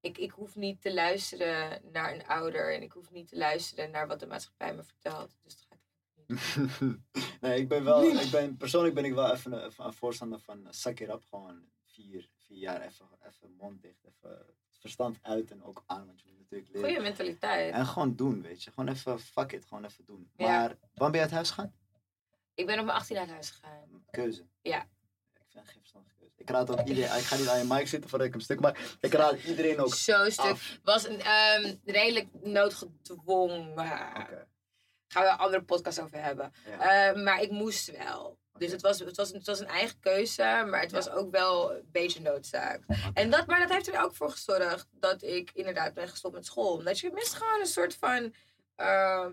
Ik, 0.00 0.18
ik 0.18 0.30
hoef 0.30 0.54
niet 0.56 0.80
te 0.82 0.94
luisteren 0.94 1.80
naar 1.92 2.14
een 2.14 2.26
ouder. 2.26 2.74
En 2.74 2.82
ik 2.82 2.92
hoef 2.92 3.10
niet 3.10 3.28
te 3.28 3.36
luisteren 3.36 3.90
naar 3.90 4.06
wat 4.06 4.20
de 4.20 4.26
maatschappij 4.26 4.74
me 4.74 4.82
vertelt. 4.82 5.36
Dus 5.42 5.56
dat 5.56 5.66
ga 5.68 5.74
ik 5.74 5.80
niet. 6.28 6.96
nee, 7.40 7.60
ik 7.60 7.68
ben 7.68 7.84
wel, 7.84 8.02
ik 8.24 8.30
ben, 8.30 8.56
persoonlijk 8.56 8.94
ben 8.94 9.04
ik 9.04 9.14
wel 9.14 9.32
even 9.32 9.52
een, 9.78 9.92
voorstander 9.92 10.40
van 10.40 10.58
uh, 10.60 10.66
suck 10.70 11.00
it 11.00 11.08
up. 11.08 11.22
Gewoon 11.28 11.64
vier, 11.84 12.28
vier 12.46 12.58
jaar 12.58 12.80
even, 12.80 13.06
even 13.26 13.54
mond 13.56 13.82
dicht, 13.82 14.04
even 14.04 14.30
het 14.30 14.78
verstand 14.80 15.18
uit 15.22 15.50
en 15.50 15.64
ook 15.64 15.82
aan, 15.86 16.06
want 16.06 16.20
je 16.20 16.26
moet 16.28 16.38
natuurlijk 16.38 16.70
leren. 16.72 16.88
Goeie 16.88 17.02
mentaliteit. 17.02 17.72
En 17.74 17.86
gewoon 17.86 18.16
doen, 18.16 18.42
weet 18.42 18.62
je. 18.62 18.70
Gewoon 18.70 18.94
even, 18.94 19.20
fuck 19.20 19.52
it, 19.52 19.64
gewoon 19.64 19.84
even 19.84 20.04
doen. 20.04 20.30
Ja. 20.36 20.46
Maar, 20.46 20.68
wanneer 20.68 21.10
ben 21.10 21.12
je 21.12 21.20
uit 21.20 21.30
huis 21.30 21.50
gegaan? 21.50 21.74
Ik 22.54 22.66
ben 22.66 22.78
op 22.78 22.84
mijn 22.84 22.96
18 22.98 23.16
uit 23.16 23.28
huis 23.28 23.50
gegaan. 23.50 24.04
Keuze. 24.10 24.46
Ja. 24.62 24.82
Ik 25.34 25.44
vind 25.48 25.68
geen 25.68 25.80
verstandige 25.80 26.14
keuze. 26.14 26.34
Ik 26.36 26.50
raad 26.50 26.70
ook 26.70 26.86
iedereen, 26.86 27.18
ik 27.18 27.24
ga 27.24 27.36
niet 27.36 27.48
aan 27.48 27.58
je 27.58 27.64
mic 27.64 27.88
zitten 27.88 28.10
voordat 28.10 28.26
ik 28.26 28.32
hem 28.32 28.42
stuk 28.42 28.60
maak. 28.60 28.96
Ik 29.00 29.12
raad 29.12 29.42
iedereen 29.42 29.78
ook 29.80 29.94
Zo'n 29.94 30.30
stuk. 30.30 30.44
af. 30.44 30.78
was 30.82 31.08
een 31.08 31.20
ehm, 31.20 31.74
redelijk 31.84 32.28
noodgedwongen. 32.42 33.70
Oké. 33.70 34.46
Gaan 35.08 35.22
we 35.22 35.28
een 35.28 35.36
andere 35.36 35.62
podcast 35.62 36.00
over 36.00 36.22
hebben. 36.22 36.52
Ja. 36.66 37.10
Eh, 37.10 37.22
maar 37.22 37.42
ik 37.42 37.50
moest 37.50 37.90
wel. 37.90 38.38
Dus 38.58 38.70
het 38.72 38.80
was, 38.82 38.98
het, 38.98 39.16
was, 39.16 39.32
het 39.32 39.46
was 39.46 39.60
een 39.60 39.66
eigen 39.68 40.00
keuze, 40.00 40.42
maar 40.70 40.80
het 40.80 40.92
was 40.92 41.10
ook 41.10 41.30
wel 41.30 41.72
een 41.74 41.88
beetje 41.92 42.20
noodzaak. 42.20 42.80
En 43.14 43.30
dat, 43.30 43.46
maar 43.46 43.58
dat 43.60 43.70
heeft 43.70 43.88
er 43.88 44.02
ook 44.02 44.14
voor 44.14 44.30
gezorgd 44.30 44.86
dat 44.90 45.22
ik 45.22 45.50
inderdaad 45.54 45.94
ben 45.94 46.08
gestopt 46.08 46.34
met 46.34 46.46
school. 46.46 46.72
Omdat 46.76 46.98
je 46.98 47.10
mist 47.14 47.34
gewoon 47.34 47.60
een 47.60 47.66
soort 47.66 47.94
van 47.94 48.34
ehm, 48.76 49.30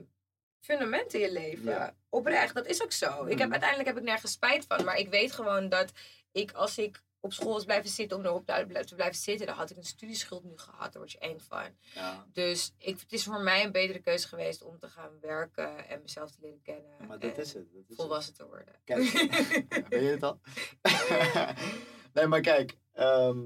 fundament 0.59 1.13
in 1.13 1.19
je 1.19 1.31
leven. 1.31 1.63
Ja. 1.71 1.95
Oprecht, 2.09 2.53
dat 2.55 2.65
is 2.65 2.83
ook 2.83 2.91
zo. 2.91 3.25
Ik 3.25 3.37
heb, 3.37 3.39
Mhm. 3.39 3.51
uiteindelijk 3.51 3.89
heb 3.89 3.97
ik 3.97 4.03
nergens 4.03 4.31
spijt 4.31 4.65
van. 4.67 4.83
Maar 4.83 4.97
ik 4.97 5.09
weet 5.09 5.31
gewoon 5.31 5.69
dat 5.69 5.91
ik, 6.31 6.51
als 6.51 6.77
ik 6.77 7.01
op 7.23 7.33
school 7.33 7.53
was 7.53 7.63
blijven 7.65 7.89
zitten 7.89 8.17
om 8.17 8.25
erop 8.25 8.45
te 8.45 8.63
blijven- 8.67 8.85
te 8.85 8.95
blijven 8.95 9.17
zitten, 9.21 9.47
dan 9.47 9.55
had 9.55 9.69
ik 9.69 9.77
een 9.77 9.83
studieschuld 9.83 10.43
nu 10.43 10.51
gehad. 10.55 10.79
Daar 10.91 11.01
word 11.01 11.11
je 11.11 11.17
eng 11.19 11.39
van. 11.39 11.63
Ja. 11.93 12.25
Dus 12.33 12.73
ik, 12.77 12.99
het 12.99 13.11
is 13.11 13.23
voor 13.23 13.41
mij 13.41 13.63
een 13.63 13.71
betere 13.71 13.99
keuze 13.99 14.27
geweest 14.27 14.61
om 14.63 14.79
te 14.79 14.87
gaan 14.89 15.19
werken 15.21 15.87
en 15.87 16.01
mezelf 16.01 16.31
te 16.31 16.37
leren 16.41 16.61
kennen. 16.61 17.07
Maar 17.07 17.19
dat 17.19 17.37
is 17.37 17.53
het. 17.53 17.63
Dat 17.73 17.81
is 17.81 17.87
het. 17.87 17.97
Volwassen 17.97 18.33
te 18.33 18.45
worden. 18.45 18.75
Kijk, 18.83 19.03
je 19.89 19.95
het 20.19 20.23
al? 20.23 20.39
nee, 22.13 22.27
maar 22.27 22.41
kijk, 22.41 22.77
ehm, 22.93 23.39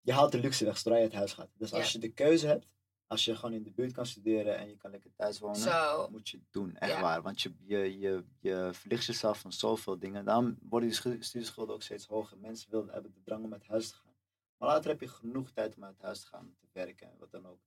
je 0.00 0.12
haalt 0.12 0.32
de 0.32 0.38
luxe 0.38 0.64
weg 0.64 0.78
zodra 0.78 0.96
je 0.98 1.02
uit 1.04 1.12
huis 1.12 1.32
gaat. 1.32 1.50
Dus 1.54 1.72
als 1.72 1.84
Ja. 1.86 1.90
je 1.92 1.98
de 2.06 2.12
keuze 2.12 2.46
hebt, 2.46 2.66
als 3.06 3.24
je 3.24 3.36
gewoon 3.36 3.54
in 3.54 3.62
de 3.62 3.70
buurt 3.70 3.92
kan 3.92 4.06
studeren 4.06 4.58
en 4.58 4.68
je 4.68 4.76
kan 4.76 4.90
lekker 4.90 5.10
thuis 5.14 5.38
wonen, 5.38 5.56
Zo. 5.56 6.08
moet 6.10 6.28
je 6.28 6.36
het 6.36 6.46
doen. 6.52 6.76
Echt 6.76 7.00
waar. 7.00 7.22
Want 7.22 7.42
je, 7.42 7.52
je, 7.64 7.98
je, 7.98 8.24
je 8.40 8.70
verlicht 8.72 9.04
jezelf 9.04 9.40
van 9.40 9.52
zoveel 9.52 9.98
dingen. 9.98 10.24
Daarom 10.24 10.58
worden 10.62 10.88
die 10.88 10.98
schu- 10.98 11.22
studieschulden 11.22 11.74
ook 11.74 11.82
steeds 11.82 12.06
hoger. 12.06 12.38
Mensen 12.38 12.70
willen, 12.70 12.88
hebben 12.88 13.12
de 13.12 13.22
drang 13.24 13.44
om 13.44 13.52
uit 13.52 13.66
huis 13.66 13.88
te 13.88 13.94
gaan. 13.94 14.14
Maar 14.56 14.68
later 14.68 14.90
heb 14.90 15.00
je 15.00 15.08
genoeg 15.08 15.50
tijd 15.50 15.76
om 15.76 15.84
uit 15.84 16.00
huis 16.00 16.20
te 16.20 16.26
gaan, 16.26 16.54
te 16.60 16.66
werken 16.72 17.10
en 17.10 17.18
wat 17.18 17.30
dan 17.30 17.46
ook. 17.46 17.60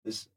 Dus 0.00 0.28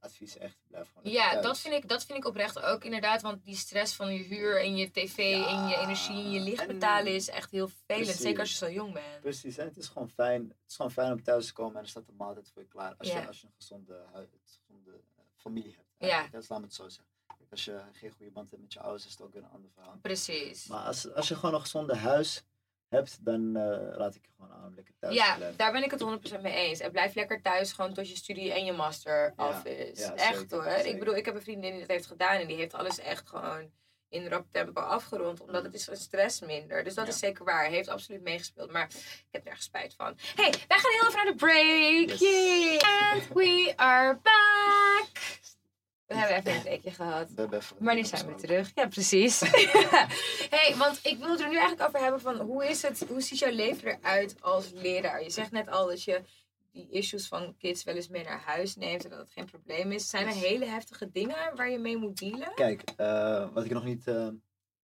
advies 0.00 0.36
echt, 0.38 0.56
blijf 0.68 0.88
gewoon 0.94 1.12
Ja, 1.12 1.30
thuis. 1.30 1.44
dat 1.44 1.58
vind, 1.58 1.74
ik, 1.74 1.88
dat 1.88 2.04
vind 2.04 2.18
ik 2.18 2.24
oprecht 2.24 2.60
ook 2.62 2.84
inderdaad. 2.84 3.22
Want 3.22 3.44
die 3.44 3.56
stress 3.56 3.94
van 3.94 4.12
je 4.14 4.22
huur 4.22 4.60
en 4.62 4.76
je 4.76 4.90
tv 4.90 5.18
en 5.46 5.68
je 5.68 5.76
energie 5.76 6.24
en 6.24 6.30
je 6.30 6.40
licht 6.40 6.60
en- 6.60 6.66
betalen 6.66 7.14
is 7.14 7.28
echt 7.28 7.50
heel 7.50 7.68
vervelend. 7.68 8.16
Zeker 8.16 8.40
als 8.40 8.50
je 8.50 8.56
zo 8.56 8.70
jong 8.70 8.92
bent. 8.92 9.20
Precies, 9.20 9.58
en 9.58 9.66
het 9.66 9.76
is 9.76 9.88
gewoon 9.88 10.10
fijn. 10.10 10.42
Het 10.42 10.56
is 10.70 10.76
gewoon 10.76 10.90
fijn 10.90 11.12
om 11.12 11.22
thuis 11.22 11.46
te 11.46 11.52
komen 11.52 11.76
en 11.76 11.82
er 11.82 11.88
staat 11.88 12.08
een 12.08 12.16
maaltijd 12.16 12.50
voor 12.52 12.62
je 12.62 12.68
klaar. 12.68 12.94
Als, 12.98 13.08
Ja. 13.08 13.20
je, 13.20 13.26
als 13.26 13.40
je 13.40 13.46
een 13.46 13.52
gezonde, 13.56 14.04
gezonde 14.44 14.90
eh, 14.90 15.22
familie 15.36 15.74
hebt. 15.76 15.88
Ja. 16.12 16.28
Dat 16.30 16.42
is 16.42 16.48
laat 16.48 16.58
me 16.58 16.64
het 16.64 16.74
zo 16.74 16.88
zeggen. 16.88 17.06
Als 17.50 17.64
je 17.64 17.80
geen 17.92 18.10
goede 18.10 18.30
band 18.32 18.50
hebt 18.50 18.62
met 18.62 18.72
je 18.72 18.80
ouders, 18.80 19.04
is 19.06 19.10
het 19.10 19.20
ook 19.20 19.32
weer 19.32 19.42
een 19.42 19.50
ander 19.50 19.70
verhaal. 19.70 19.98
Precies. 20.02 20.66
Maar 20.66 20.84
als, 20.84 21.12
als 21.12 21.28
je 21.28 21.34
gewoon 21.34 21.54
een 21.54 21.60
gezonde 21.60 21.96
huis 21.96 22.42
hebt, 22.88 23.24
dan 23.24 23.56
eh, 23.56 23.96
raad 23.96 24.14
ik 24.14 24.24
je 24.26 24.30
gewoon 24.36 24.52
aan 24.52 24.64
om 24.66 24.74
lekker 24.74 24.94
thuis 25.00 25.14
te 25.16 25.20
Ja, 25.22 25.34
blijven. 25.36 25.56
daar 25.56 25.72
ben 25.72 25.82
ik 25.84 25.90
het 25.90 26.00
100% 26.38 26.40
mee 26.42 26.54
eens. 26.54 26.80
En 26.80 26.90
blijf 26.92 27.14
lekker 27.14 27.42
thuis 27.42 27.72
gewoon 27.72 27.94
tot 27.94 28.08
je 28.08 28.16
studie 28.16 28.52
en 28.52 28.64
je 28.64 28.72
master 28.72 29.32
af 29.36 29.64
is. 29.64 29.98
ja, 29.98 30.14
echt 30.14 30.36
zeker, 30.38 30.56
hoor. 30.62 30.70
zeker. 30.70 30.86
Ik 30.86 30.98
bedoel, 30.98 31.16
ik 31.16 31.24
heb 31.24 31.34
een 31.34 31.42
vriendin 31.42 31.70
die 31.70 31.80
dat 31.80 31.90
heeft 31.90 32.06
gedaan 32.06 32.36
en 32.40 32.46
die 32.46 32.56
heeft 32.56 32.74
alles 32.74 32.98
echt 32.98 33.28
gewoon 33.28 33.70
in 34.10 34.26
rap 34.28 34.46
tempo 34.50 34.80
afgerond. 34.80 35.40
Omdat 35.40 35.64
het 35.64 35.74
is 35.74 35.86
een 35.86 35.96
stress 35.96 36.40
minder. 36.40 36.84
Dus 36.84 36.94
dat 36.94 37.06
Ja. 37.06 37.12
is 37.12 37.18
zeker 37.18 37.44
waar. 37.44 37.64
Heeft 37.66 37.88
absoluut 37.88 38.22
meegespeeld. 38.22 38.70
Maar 38.72 38.86
ik 38.90 39.26
heb 39.30 39.44
nergens 39.44 39.64
spijt 39.64 39.94
van. 39.94 40.14
hey, 40.36 40.50
wij 40.68 40.78
gaan 40.78 40.92
heel 40.92 41.08
even 41.08 41.16
naar 41.24 41.24
de 41.26 41.34
break. 41.34 42.18
Yes. 42.18 42.82
And 42.82 43.28
we 43.34 43.72
are 43.76 44.14
back. 44.22 45.08
We 46.08 46.14
hebben 46.14 46.36
even 46.36 46.54
een 46.54 46.62
breakje 46.62 46.90
gehad. 46.90 47.28
Maar 47.78 47.94
nu 47.94 48.04
zijn 48.04 48.26
we 48.26 48.34
terug. 48.34 48.70
Ja, 48.74 48.86
precies. 48.86 49.40
hey, 50.56 50.74
want 50.76 51.00
ik 51.02 51.18
wil 51.18 51.30
het 51.30 51.40
er 51.40 51.48
nu 51.48 51.56
eigenlijk 51.56 51.88
over 51.88 52.00
hebben 52.00 52.20
van 52.20 52.36
hoe 52.36 52.68
is 52.68 52.82
het, 52.82 53.04
hoe 53.08 53.20
ziet 53.20 53.38
jouw 53.38 53.52
leven 53.52 53.88
eruit 53.88 54.42
als 54.42 54.70
leraar? 54.74 55.22
Je 55.22 55.30
zegt 55.30 55.50
net 55.50 55.68
al 55.68 55.86
dat 55.86 56.02
je 56.02 56.22
die 56.72 56.88
issues 56.90 57.28
van 57.28 57.56
kids 57.56 57.84
wel 57.84 57.94
eens 57.94 58.08
mee 58.08 58.24
naar 58.24 58.40
huis 58.40 58.76
neemt 58.76 59.04
en 59.04 59.10
dat 59.10 59.18
het 59.18 59.30
geen 59.30 59.44
probleem 59.44 59.92
is. 59.92 60.08
Zijn 60.08 60.26
er 60.26 60.34
hele 60.34 60.64
heftige 60.64 61.10
dingen 61.10 61.56
waar 61.56 61.70
je 61.70 61.78
mee 61.78 61.96
moet 61.96 62.18
dealen? 62.18 62.54
Kijk, 62.54 62.82
eh, 62.96 63.52
wat 63.52 63.64
ik 63.64 63.70
nog 63.70 63.84
niet, 63.84 64.06
eh, 64.06 64.28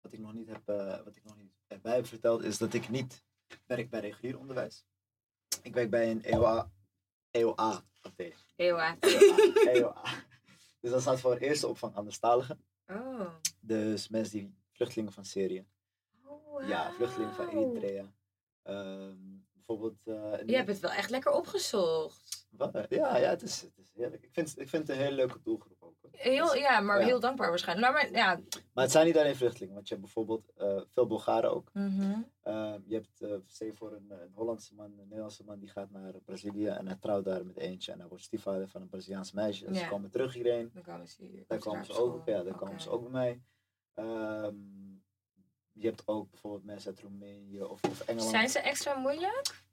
wat 0.00 0.12
ik 0.12 0.18
nog 0.18 0.32
niet 0.34 0.48
heb, 0.48 0.68
eh, 0.68 1.04
wat 1.04 1.16
ik 1.16 1.24
nog 1.24 1.36
niet 1.36 1.52
erbij 1.66 1.94
heb 1.94 2.06
verteld, 2.06 2.42
is 2.42 2.58
dat 2.58 2.74
ik 2.74 2.88
niet 2.88 3.24
werk 3.66 3.90
bij 3.90 4.00
regulier 4.00 4.38
onderwijs. 4.38 4.84
Ik 5.62 5.74
werk 5.74 5.90
bij 5.90 6.10
een 6.10 6.24
EOA, 6.24 6.70
EOA 7.30 7.84
afdeling. 8.00 8.40
Eeuwa. 8.56 8.96
EOA, 9.00 9.72
EOA. 9.72 10.02
Dus 10.84 10.92
dat 10.92 11.02
staat 11.02 11.20
voor 11.20 11.36
Eerste 11.36 11.68
Opvang 11.68 11.94
Anderstaligen. 11.94 12.64
Oh. 12.86 13.28
Dus 13.60 14.08
mensen 14.08 14.38
die 14.38 14.54
vluchtelingen 14.72 15.12
van 15.12 15.24
Syrië. 15.24 15.66
Oh, 16.26 16.68
Ja, 16.68 16.92
vluchtelingen 16.92 17.34
van. 17.34 17.48
Eritrea. 17.48 18.12
Ehm, 18.62 19.16
bijvoorbeeld. 19.52 19.96
eh, 20.06 20.46
Je 20.46 20.54
hebt 20.56 20.68
het 20.68 20.80
wel 20.80 20.90
echt 20.90 21.10
lekker 21.10 21.32
opgezocht. 21.32 22.46
Wat? 22.50 22.86
Ja, 22.88 23.16
ja 23.16 23.28
het, 23.28 23.42
is, 23.42 23.60
het 23.60 23.78
is 23.78 23.90
heerlijk. 23.94 24.22
Ik 24.22 24.32
vind, 24.32 24.58
ik 24.60 24.68
vind 24.68 24.88
het 24.88 24.96
een 24.96 25.02
hele 25.02 25.16
leuke 25.16 25.40
doelgroep. 25.42 25.82
Heel, 26.12 26.54
ja, 26.54 26.80
maar 26.80 27.00
Ja. 27.00 27.06
heel 27.06 27.20
dankbaar 27.20 27.48
waarschijnlijk. 27.48 27.92
Nou, 27.92 28.02
maar 28.12 28.18
ja. 28.18 28.40
Maar 28.72 28.84
het 28.84 28.92
zijn 28.92 29.06
niet 29.06 29.18
alleen 29.18 29.36
vluchtelingen, 29.36 29.74
want 29.74 29.88
je 29.88 29.94
hebt 29.94 30.06
bijvoorbeeld 30.06 30.50
eh, 30.56 30.80
veel 30.92 31.06
Bulgaren 31.06 31.54
ook. 31.54 31.70
Mhm. 31.72 32.20
Ehm, 32.42 32.80
je 32.86 32.94
hebt, 32.94 33.42
stel 33.46 33.66
je 33.66 33.72
voor, 33.74 33.92
een, 33.92 34.10
een 34.10 34.32
Hollandse 34.34 34.74
man, 34.74 34.86
een 34.86 34.96
Nederlandse 35.02 35.44
man, 35.44 35.58
die 35.58 35.68
gaat 35.68 35.90
naar 35.90 36.12
Brazilië 36.24 36.66
en 36.66 36.86
hij 36.86 36.96
trouwt 37.00 37.24
daar 37.24 37.46
met 37.46 37.56
eentje 37.56 37.92
en 37.92 37.98
hij 37.98 38.08
wordt 38.08 38.24
stiefvader 38.24 38.68
van 38.68 38.80
een 38.82 38.88
Braziliaans 38.88 39.32
meisje. 39.32 39.64
Dus 39.66 39.76
Ja. 39.78 39.82
ze 39.84 39.88
komen 39.90 40.10
terug 40.10 40.34
hierheen. 40.34 40.70
Dan 40.74 40.82
komen 40.82 41.08
ze 41.08 41.24
hier. 41.24 41.44
Daar 41.46 41.58
komen 41.58 41.84
ze 41.84 41.92
ook, 41.92 42.26
ja, 42.26 42.42
daar 42.42 42.54
komen 42.56 42.80
ze 42.80 42.90
ook 42.90 43.02
bij 43.02 43.10
mij. 43.10 43.42
Ehm, 43.94 44.54
je 45.72 45.86
hebt 45.86 46.02
ook 46.08 46.30
bijvoorbeeld 46.30 46.64
mensen 46.64 46.90
uit 46.90 47.00
Roemenië 47.00 47.62
of, 47.62 47.80
of 47.90 48.00
Engeland. 48.00 48.30
Zijn 48.30 48.48
ze 48.48 48.58
extra 48.58 48.94
moeilijk? 48.98 49.63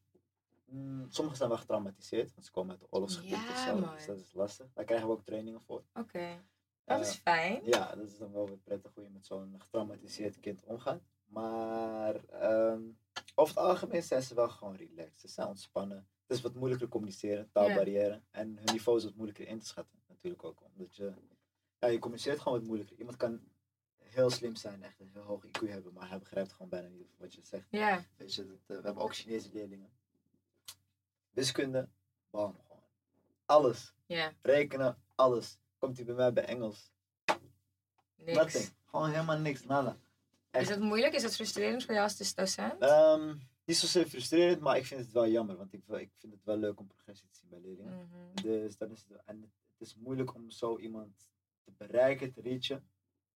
Mm, 0.72 1.06
sommigen 1.10 1.38
zijn 1.38 1.50
wel 1.50 1.58
getraumatiseerd, 1.60 2.34
want 2.34 2.46
ze 2.46 2.52
komen 2.52 2.72
uit 2.72 2.80
de 2.80 2.88
oorlogsgebied 2.90 3.30
Ja. 3.32 3.94
Dus 3.96 4.06
dat 4.06 4.18
is 4.20 4.34
lastig. 4.34 4.68
Daar 4.74 4.86
krijgen 4.86 5.08
we 5.08 5.14
ook 5.14 5.24
trainingen 5.24 5.62
voor. 5.62 5.84
Oké. 5.94 6.44
Dat 6.84 7.00
Eh, 7.02 7.08
is 7.08 7.16
fijn. 7.16 7.62
Ja, 7.66 7.96
dat 7.96 8.08
is 8.08 8.18
dan 8.18 8.32
wel 8.32 8.48
weer 8.48 8.58
prettig 8.58 8.94
hoe 8.94 9.04
je 9.04 9.10
met 9.10 9.26
zo'n 9.26 9.56
getraumatiseerd 9.58 10.40
kind 10.40 10.64
omgaat. 10.64 11.02
Maar 11.26 12.16
ehm, 12.26 12.82
over 13.36 13.56
het 13.56 13.64
algemeen 13.64 14.04
zijn 14.04 14.22
ze 14.24 14.36
wel 14.36 14.50
gewoon 14.50 14.76
relaxed. 14.76 15.20
Ze 15.20 15.28
zijn 15.28 15.48
ontspannen. 15.48 15.98
Het 16.28 16.38
is 16.38 16.42
wat 16.42 16.54
moeilijker 16.56 16.88
communiceren, 16.88 17.50
taalbarrière. 17.52 18.22
En 18.32 18.56
hun 18.58 18.66
niveau 18.72 18.98
is 18.98 19.04
wat 19.04 19.16
moeilijker 19.16 19.48
in 19.48 19.60
te 19.60 19.66
schatten. 19.66 20.00
Natuurlijk 20.08 20.44
ook. 20.44 20.62
Omdat 20.64 20.96
je, 20.96 21.14
ja, 21.80 21.88
je 21.88 22.00
communiceert 22.00 22.40
gewoon 22.40 22.58
wat 22.58 22.68
moeilijker. 22.68 22.98
Iemand 22.98 23.18
kan 23.18 23.42
heel 23.98 24.30
slim 24.30 24.56
zijn, 24.56 24.84
echt 24.84 25.00
een 25.00 25.10
heel 25.14 25.22
hoog 25.22 25.46
IQ 25.46 25.68
hebben, 25.70 25.94
maar 25.94 26.10
hij 26.10 26.20
begrijpt 26.20 26.52
gewoon 26.52 26.70
bijna 26.70 26.88
niet 26.88 27.16
wat 27.18 27.34
je 27.34 27.42
zegt. 27.42 27.68
Ja. 27.70 28.04
Weet 28.18 28.34
je, 28.34 28.46
dat, 28.46 28.58
eh, 28.58 28.78
we 28.78 28.82
hebben 28.84 29.04
ook 29.04 29.16
Chinese 29.16 29.50
leerlingen. 29.54 29.90
Wiskunde, 31.32 31.90
bam, 32.30 32.60
gewoon. 32.68 32.84
Alles. 33.46 33.94
Ja. 34.06 34.34
Rekenen, 34.42 34.98
alles. 35.16 35.60
Komt 35.78 35.98
hij 35.98 36.06
bij 36.06 36.16
mij 36.16 36.34
bij 36.34 36.46
Engels? 36.46 36.92
Niks. 38.16 38.38
Nothing. 38.38 38.74
Gewoon 38.86 39.10
helemaal 39.10 39.40
niks, 39.40 39.64
nada. 39.64 39.98
Is 40.52 40.68
dat 40.68 40.80
moeilijk? 40.80 41.14
Is 41.14 41.22
dat 41.22 41.36
frustrerend 41.36 41.84
voor 41.84 41.94
jou 41.94 42.06
als 42.06 42.34
docent? 42.34 42.82
Ehm, 42.82 43.36
niet 43.66 43.78
zozeer 43.78 44.06
frustrerend, 44.06 44.60
maar 44.62 44.78
ik 44.78 44.86
vind 44.86 45.00
het 45.00 45.12
wel 45.12 45.28
jammer. 45.28 45.58
Want 45.58 45.74
ik, 45.74 45.88
ik 45.88 46.12
vind 46.18 46.34
het 46.34 46.44
wel 46.44 46.58
leuk 46.58 46.80
om 46.80 46.88
progressie 46.88 47.30
te 47.30 47.38
zien 47.38 47.50
bij 47.50 47.60
leerlingen. 47.60 48.08
Mhm. 48.08 48.42
Dus 48.42 48.78
dan 48.78 48.92
is 48.92 49.06
het, 49.08 49.22
en 49.26 49.42
het, 49.42 49.88
is 49.88 49.96
moeilijk 49.96 50.36
om 50.36 50.50
zo 50.50 50.78
iemand 50.78 51.30
te 51.64 51.72
bereiken, 51.78 52.32
te 52.32 52.42
reachen. 52.42 52.90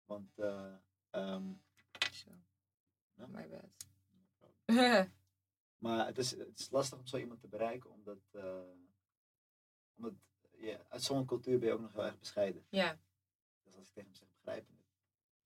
Want 0.04 0.38
eh, 0.38 0.74
ehm, 1.10 1.52
Zo. 2.12 2.30
Ja. 3.14 3.26
My 3.26 3.48
bad. 3.48 3.70
Maar 5.82 6.06
het 6.06 6.18
is, 6.18 6.30
het 6.30 6.58
is 6.58 6.70
lastig 6.70 6.98
om 6.98 7.06
zo 7.06 7.16
iemand 7.16 7.40
te 7.40 7.48
bereiken, 7.48 7.90
omdat, 7.90 8.18
eh, 8.32 8.60
omdat 9.96 10.12
ja, 10.56 10.78
uit 10.88 11.02
zo'n 11.02 11.26
cultuur 11.26 11.58
ben 11.58 11.68
je 11.68 11.74
ook 11.74 11.80
nog 11.80 11.92
heel 11.92 12.04
erg 12.04 12.18
bescheiden. 12.18 12.64
ja. 12.68 13.00
Dus 13.64 13.76
als 13.76 13.88
ik 13.88 13.94
tegen 13.94 14.10
hem 14.10 14.14
zeg, 14.18 14.28
begrijp 14.34 14.66
je 14.68 14.72
het? 14.76 14.86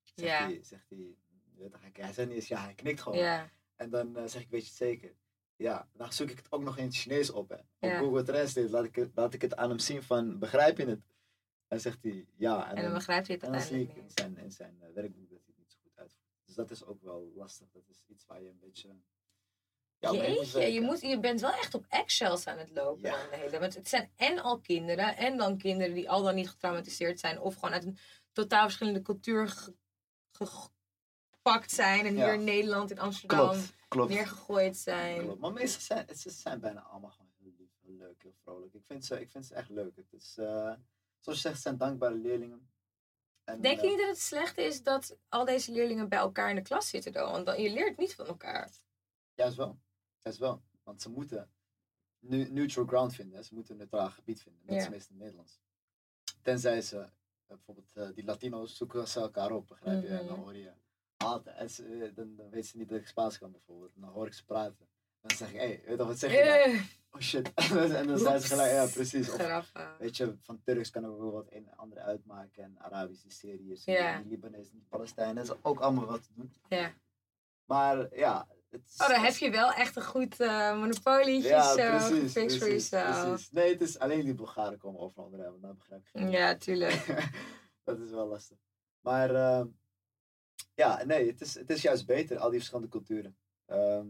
Zegt 0.02 0.28
Ja. 0.28 0.44
hij, 0.46 0.62
zegt 0.62 0.88
hij, 0.88 0.98
je 0.98 1.16
weet 1.58 1.70
toch, 1.70 1.80
hij, 1.80 1.90
hij 1.92 2.12
zegt 2.12 2.28
niet 2.28 2.36
eens 2.36 2.48
ja, 2.48 2.62
hij 2.62 2.74
knikt 2.74 3.00
gewoon. 3.00 3.18
Ja. 3.18 3.50
En 3.76 3.90
dan 3.90 4.16
eh, 4.16 4.26
zeg 4.26 4.42
ik, 4.42 4.50
weet 4.50 4.62
je 4.62 4.68
het 4.68 4.76
zeker? 4.76 5.16
Ja, 5.56 5.88
dan 5.92 6.12
zoek 6.12 6.30
ik 6.30 6.36
het 6.36 6.52
ook 6.52 6.62
nog 6.62 6.76
in 6.78 6.84
het 6.84 6.94
Chinees 6.96 7.30
op. 7.30 7.48
Hè. 7.48 7.56
Op 7.56 7.64
Ja. 7.78 7.98
Google 7.98 8.22
Translate 8.22 8.70
laat 8.70 8.84
ik, 8.84 8.94
het, 8.96 9.10
laat 9.14 9.34
ik 9.34 9.42
het 9.42 9.56
aan 9.56 9.68
hem 9.68 9.78
zien 9.78 10.02
van, 10.02 10.38
begrijp 10.38 10.78
je 10.78 10.86
het? 10.86 11.00
En 11.68 11.80
zegt 11.80 12.02
hij, 12.02 12.26
ja. 12.36 12.74
En 12.74 12.82
dan 12.82 12.92
begrijpt 12.92 13.26
je 13.26 13.32
het 13.32 13.42
en 13.42 13.52
dan 13.52 13.60
zie 13.60 13.80
ik 13.82 13.88
uiteindelijk 13.98 14.46
in 14.46 14.52
zijn, 14.52 14.70
in 14.70 14.80
zijn 14.80 14.82
eh, 14.82 14.94
werkboek 14.94 15.28
dat 15.30 15.38
hij 15.44 15.46
het 15.46 15.58
niet 15.58 15.72
zo 15.72 15.78
goed 15.82 15.96
uitvoert. 15.98 16.30
Dus 16.44 16.54
dat 16.54 16.70
is 16.70 16.84
ook 16.84 17.02
wel 17.02 17.32
lastig. 17.34 17.70
Dat 17.70 17.88
is 17.88 18.04
iets 18.06 18.26
waar 18.26 18.42
je 18.42 18.48
een 18.48 18.58
beetje... 18.58 18.88
Jeetje, 20.00 20.72
je, 20.72 20.80
moet, 20.80 21.00
je 21.00 21.18
bent 21.20 21.40
wel 21.40 21.52
echt 21.52 21.74
op 21.74 21.84
eggshells 21.88 22.46
aan 22.46 22.58
het 22.58 22.70
lopen. 22.70 23.02
Ja. 23.10 23.16
dan 23.20 23.30
de 23.30 23.36
hele, 23.36 23.58
want 23.58 23.74
het 23.74 23.88
zijn 23.88 24.10
en 24.16 24.38
al 24.38 24.60
kinderen, 24.60 25.16
en 25.16 25.36
dan 25.36 25.58
kinderen 25.58 25.94
die 25.94 26.10
al 26.10 26.22
dan 26.22 26.34
niet 26.34 26.48
getraumatiseerd 26.48 27.20
zijn, 27.20 27.40
of 27.40 27.54
gewoon 27.54 27.72
uit 27.72 27.84
een 27.84 27.98
totaal 28.32 28.62
verschillende 28.64 29.02
cultuur 29.02 29.48
ge- 29.48 29.74
ge- 30.32 30.68
gepakt 31.30 31.70
zijn. 31.70 32.06
En 32.06 32.16
Ja. 32.16 32.24
hier 32.24 32.34
in 32.34 32.44
Nederland, 32.44 32.90
in 32.90 32.98
Amsterdam, 32.98 33.48
Klopt, 33.50 33.72
klopt. 33.88 34.10
neergegooid 34.10 34.76
zijn. 34.76 35.18
Klopt. 35.22 35.40
Maar 35.40 35.52
meestal 35.52 35.80
zijn 35.80 36.16
ze 36.16 36.30
zijn 36.30 36.60
bijna 36.60 36.80
allemaal 36.80 37.10
gewoon 37.10 37.30
heel 37.38 37.52
lief, 37.58 37.70
heel 37.82 37.94
leuk, 37.94 38.22
heel 38.22 38.34
vrolijk. 38.42 38.74
Ik 38.74 38.82
vind 38.86 39.04
ze, 39.04 39.20
ik 39.20 39.30
vind 39.30 39.46
ze 39.46 39.54
echt 39.54 39.68
leuk. 39.70 39.96
Het 39.96 40.12
is, 40.12 40.34
eh, 40.38 40.46
zoals 41.18 41.24
je 41.24 41.34
zegt, 41.34 41.54
het 41.54 41.62
zijn 41.62 41.76
dankbare 41.76 42.14
leerlingen. 42.14 42.70
En, 43.44 43.60
Denk 43.60 43.80
je 43.80 43.84
eh, 43.86 43.90
niet 43.90 43.98
dat 44.00 44.08
het 44.08 44.20
slecht 44.20 44.58
is 44.58 44.82
dat 44.82 45.18
al 45.28 45.44
deze 45.44 45.72
leerlingen 45.72 46.08
bij 46.08 46.18
elkaar 46.18 46.48
in 46.50 46.56
de 46.56 46.62
klas 46.62 46.88
zitten 46.88 47.12
dan? 47.12 47.30
Want 47.32 47.46
dan, 47.46 47.62
je 47.62 47.70
leert 47.70 47.96
niet 47.98 48.14
van 48.14 48.26
elkaar. 48.26 48.70
Juist 49.34 49.56
wel. 49.56 49.78
Juist 50.26 50.38
wel. 50.40 50.62
Want 50.84 51.02
ze 51.02 51.10
moeten 51.10 51.50
neutral 52.18 52.86
ground 52.86 53.14
vinden. 53.14 53.36
hè. 53.36 53.42
Ze 53.42 53.54
moeten 53.54 53.72
een 53.72 53.78
neutraal 53.78 54.10
gebied 54.10 54.42
vinden. 54.42 54.62
Als 54.68 54.88
meestal 54.88 54.92
in 54.96 55.00
het 55.06 55.18
Nederlands. 55.18 55.60
Tenzij 56.42 56.80
ze, 56.80 56.98
eh, 56.98 57.08
bijvoorbeeld 57.46 57.92
eh, 57.92 58.08
die 58.14 58.24
Latino's 58.24 58.76
zoeken 58.76 59.08
ze 59.08 59.20
elkaar 59.20 59.50
op, 59.52 59.66
begrijp 59.68 60.02
je? 60.02 60.08
En 60.08 60.14
Mhm. 60.16 60.26
dan 60.26 60.38
hoor 60.38 60.56
je 60.56 60.72
altijd. 61.16 61.78
En 61.78 62.00
eh, 62.02 62.14
dan, 62.14 62.36
dan 62.36 62.50
weten 62.50 62.68
ze 62.68 62.76
niet 62.76 62.88
dat 62.88 62.98
ik 62.98 63.06
Spaans 63.06 63.38
kan 63.38 63.50
bijvoorbeeld. 63.50 63.94
En 63.94 64.00
dan 64.00 64.10
hoor 64.10 64.26
ik 64.26 64.32
ze 64.32 64.44
praten. 64.44 64.88
Dan 65.20 65.36
zeg 65.36 65.48
ik, 65.52 65.54
hé, 65.60 65.66
hey, 65.66 65.82
weet 65.86 65.98
je 65.98 66.04
wat 66.04 66.18
zeg 66.18 66.30
je 66.32 66.84
Oh 67.10 67.20
shit. 67.20 67.54
en 68.00 68.06
dan 68.06 68.18
zijn 68.18 68.40
ze 68.40 68.46
gelijk, 68.46 68.70
ja 68.72 68.86
precies. 68.86 69.30
Of. 69.30 69.72
Weet 69.98 70.16
je, 70.16 70.36
van 70.42 70.62
Turks 70.62 70.90
kan 70.90 71.02
wel 71.02 71.30
wat 71.30 71.46
een 71.52 71.68
en 71.68 71.76
ander 71.76 71.98
uitmaken. 71.98 72.62
En 72.64 72.78
Arabische 72.80 73.30
Syriërs, 73.30 73.84
Ja. 73.84 74.14
en 74.14 74.28
Libanees, 74.28 74.70
en 74.70 74.86
Palestijnen. 74.88 75.34
Dat 75.34 75.56
is 75.56 75.62
ook 75.62 75.80
allemaal 75.80 76.06
wat 76.06 76.22
te 76.22 76.32
doen. 76.34 76.52
Ja. 76.68 76.94
Maar 77.64 78.16
ja. 78.16 78.48
Oh, 78.98 79.08
dan 79.08 79.20
heb 79.20 79.34
je 79.34 79.50
wel 79.50 79.72
echt 79.72 79.96
een 79.96 80.04
goed 80.04 80.40
eh 80.40 80.78
monopolietje 80.78 81.48
ja, 81.48 81.74
zo 81.74 82.08
precies, 82.18 82.58
voor 82.58 82.68
jezelf. 82.68 83.26
precies. 83.28 83.50
Nee, 83.50 83.72
het 83.72 83.80
is 83.80 83.98
alleen 83.98 84.24
die 84.24 84.34
Bulgaren 84.34 84.78
komen 84.78 85.00
overal 85.00 85.24
onderuit, 85.24 85.50
want 85.50 85.62
daar 85.62 85.74
begrijp 85.74 86.00
ik 86.00 86.08
geen 86.08 86.30
Ja, 86.30 86.56
tuurlijk. 86.56 87.30
dat 87.84 88.00
is 88.00 88.10
wel 88.10 88.26
lastig. 88.26 88.58
Maar 89.00 89.34
ehm, 89.34 89.66
ja, 90.74 91.04
nee, 91.04 91.26
het 91.26 91.40
is, 91.40 91.54
het 91.54 91.70
is 91.70 91.82
juist 91.82 92.06
beter, 92.06 92.38
al 92.38 92.48
die 92.48 92.58
verschillende 92.58 92.90
culturen. 92.90 93.36
Ehm, 93.66 94.06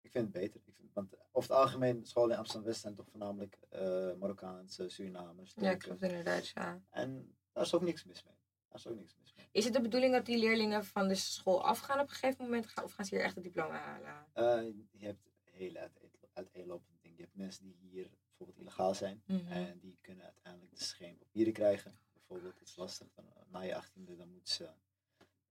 ik 0.00 0.10
vind 0.10 0.24
het 0.24 0.42
beter. 0.42 0.60
Ik 0.64 0.74
vind, 0.74 0.90
want 0.92 1.14
over 1.32 1.50
het 1.50 1.58
algemeen, 1.58 2.06
scholen 2.06 2.30
in 2.30 2.38
Amsterdam-West 2.38 2.80
zijn 2.80 2.94
toch 2.94 3.08
voornamelijk 3.10 3.58
eh 3.68 4.12
Marokkaanse, 4.18 4.88
Surinamers, 4.88 5.52
Ja, 5.56 5.74
klopt 5.74 6.02
inderdaad, 6.02 6.48
ja. 6.48 6.82
En 6.90 7.36
daar 7.52 7.64
is 7.64 7.74
ook 7.74 7.82
niks 7.82 8.04
mis 8.04 8.24
mee. 8.24 8.37
Daar 8.68 8.78
is 8.78 8.86
ook 8.86 8.96
niks 8.96 9.14
mis 9.20 9.34
mee. 9.34 9.48
Is 9.52 9.64
het 9.64 9.72
de 9.72 9.80
bedoeling 9.80 10.12
dat 10.12 10.26
die 10.26 10.38
leerlingen 10.38 10.84
van 10.84 11.08
de 11.08 11.14
school 11.14 11.64
afgaan 11.64 12.00
op 12.00 12.08
een 12.08 12.14
gegeven 12.14 12.44
moment? 12.44 12.66
Gaan- 12.66 12.84
Of 12.84 12.92
gaan 12.92 13.04
ze 13.04 13.14
hier 13.14 13.24
echt 13.24 13.34
het 13.34 13.44
diploma 13.44 13.78
halen? 13.78 14.26
Eh, 14.32 14.74
je 14.92 15.06
hebt 15.06 15.28
hele 15.44 15.78
uiteen- 15.78 16.10
uiteenlopende 16.32 16.98
dingen. 17.00 17.16
Je 17.16 17.22
hebt 17.22 17.36
mensen 17.36 17.64
die 17.64 17.76
hier 17.76 18.10
bijvoorbeeld 18.28 18.58
illegaal 18.58 18.94
zijn. 18.94 19.22
Mhm. 19.26 19.46
En 19.52 19.78
die 19.78 19.98
kunnen 20.00 20.24
uiteindelijk 20.24 20.70
dus 20.76 20.92
geen 20.92 21.16
papieren 21.16 21.52
krijgen. 21.52 21.98
Bijvoorbeeld, 22.12 22.58
het 22.58 22.68
is 22.68 22.76
lastig. 22.76 23.08
Dan, 23.14 23.24
eh, 23.32 23.42
na 23.48 23.60
je 23.60 23.74
achttiende 23.76 24.16
dan 24.16 24.32
moeten 24.32 24.54
ze 24.54 24.70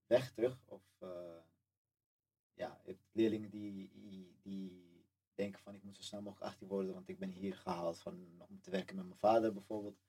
weg 0.06 0.32
terug. 0.32 0.60
Of 0.66 0.84
eh, 1.00 1.38
ja, 2.54 2.80
je 2.84 2.90
hebt 2.92 3.04
leerlingen 3.12 3.50
die, 3.50 3.92
die, 3.94 4.38
die 4.42 4.86
denken 5.34 5.62
van 5.62 5.76
ik 5.76 5.84
moet 5.84 5.96
zo 5.96 6.02
snel 6.02 6.22
mogelijk 6.22 6.52
18 6.52 6.68
worden, 6.68 6.94
want 6.94 7.10
ik 7.10 7.20
ben 7.20 7.30
hier 7.30 7.56
gehaald 7.56 8.00
van, 8.00 8.46
om 8.50 8.62
te 8.62 8.72
werken 8.72 8.96
met 8.96 9.06
mijn 9.06 9.20
vader 9.20 9.54
bijvoorbeeld. 9.54 10.00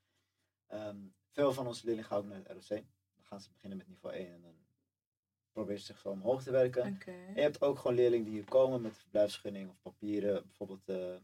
Ehm, 0.67 0.99
veel 1.31 1.53
van 1.53 1.67
onze 1.67 1.85
leerlingen 1.85 2.09
gaan 2.11 2.19
ook 2.19 2.25
naar 2.27 2.43
het 2.45 2.69
ROC. 2.71 2.83
Gaan 3.29 3.41
ze 3.41 3.51
beginnen 3.53 3.79
met 3.79 3.89
niveau 3.89 4.15
1 4.15 4.33
en 4.33 4.43
dan 4.43 4.55
proberen 5.53 5.81
ze 5.81 5.87
zich 5.87 5.99
zo 5.99 6.09
omhoog 6.09 6.43
te 6.43 6.51
werken. 6.51 6.83
En 7.29 7.35
je 7.35 7.41
hebt 7.41 7.63
ook 7.63 7.79
gewoon 7.79 7.97
leerlingen 7.97 8.25
die 8.25 8.35
hier 8.35 8.45
komen 8.49 8.81
met 8.83 8.97
verblijfsvergunning 8.97 9.71
of 9.71 9.81
papieren. 9.83 10.43
Bijvoorbeeld 10.47 10.89
eh, 10.89 11.17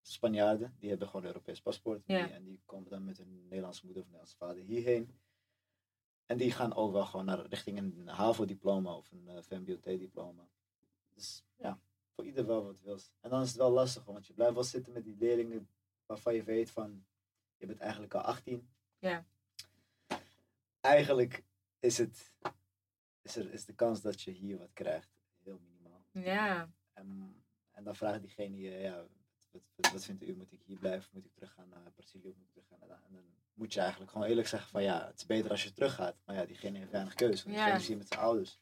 Spanjaarden, 0.00 0.74
die 0.78 0.88
hebben 0.88 1.06
gewoon 1.08 1.22
een 1.22 1.28
Europees 1.28 1.60
paspoort. 1.60 2.02
Ja. 2.06 2.24
Die- 2.24 2.34
en 2.34 2.44
die 2.44 2.60
komen 2.66 2.90
dan 2.90 3.04
met 3.04 3.18
hun 3.18 3.42
Nederlandse 3.48 3.84
moeder 3.84 4.02
of 4.02 4.08
Nederlandse 4.08 4.36
vader 4.38 4.62
hierheen. 4.64 5.14
En 6.26 6.36
die 6.36 6.50
gaan 6.52 6.74
ook 6.74 6.92
wel 6.92 7.04
gewoon 7.06 7.24
naar, 7.24 7.46
richting 7.46 7.78
een 7.78 8.08
HAVO-diploma 8.08 8.96
of 8.96 9.10
een 9.12 9.28
eh, 9.28 9.42
VMBOT-diploma. 9.42 10.48
Dus 11.14 11.44
ja, 11.56 11.80
voor 12.14 12.24
ieder 12.26 12.46
wel 12.46 12.64
wat 12.64 12.80
wils. 12.80 13.10
En 13.20 13.30
dan 13.30 13.42
is 13.42 13.48
het 13.48 13.56
wel 13.56 13.70
lastig, 13.70 14.04
want 14.04 14.26
je 14.26 14.32
blijft 14.32 14.54
wel 14.54 14.64
zitten 14.64 14.92
met 14.92 15.04
die 15.04 15.16
leerlingen 15.16 15.68
waarvan 16.06 16.34
je 16.34 16.42
weet 16.42 16.70
van, 16.70 17.04
je 17.56 17.66
bent 17.66 17.78
eigenlijk 17.78 18.14
al 18.14 18.20
18. 18.20 18.68
Ja. 18.98 19.26
Eigenlijk 20.84 21.44
is 21.80 21.98
het, 21.98 22.32
is, 23.22 23.36
er, 23.36 23.52
is 23.52 23.64
de 23.64 23.74
kans 23.74 24.00
dat 24.00 24.22
je 24.22 24.30
hier 24.30 24.58
wat 24.58 24.72
krijgt 24.72 25.10
heel 25.42 25.58
minimaal. 25.58 26.04
Ja. 26.10 26.70
En, 26.92 27.36
en 27.70 27.84
dan 27.84 27.96
vraagt 27.96 28.20
diegene 28.20 28.58
je, 28.58 28.70
ja, 28.70 29.06
wat, 29.50 29.62
wat, 29.74 29.92
wat 29.92 30.04
vindt 30.04 30.22
u? 30.22 30.34
Moet 30.34 30.52
ik 30.52 30.62
hier 30.62 30.78
blijven? 30.78 31.10
Moet 31.12 31.24
ik 31.24 31.34
teruggaan 31.34 31.68
naar 31.68 31.92
Brazilië? 31.94 32.34
Moet 32.36 32.46
ik 32.46 32.50
teruggaan 32.50 32.88
naar? 32.88 33.02
En 33.06 33.12
dan 33.12 33.24
moet 33.54 33.72
je 33.74 33.80
eigenlijk 33.80 34.10
gewoon 34.10 34.26
eerlijk 34.26 34.48
zeggen 34.48 34.70
van 34.70 34.82
ja, 34.82 35.06
het 35.06 35.16
is 35.16 35.26
beter 35.26 35.50
als 35.50 35.62
je 35.62 35.72
teruggaat. 35.72 36.16
Maar 36.24 36.36
ja, 36.36 36.44
diegene 36.44 36.78
heeft 36.78 36.90
weinig 36.90 37.14
keuze. 37.14 37.44
Want 37.44 37.56
diegene 37.56 37.78
is 37.78 37.86
hier 37.86 37.96
met 37.96 38.08
zijn 38.08 38.20
ouders. 38.20 38.60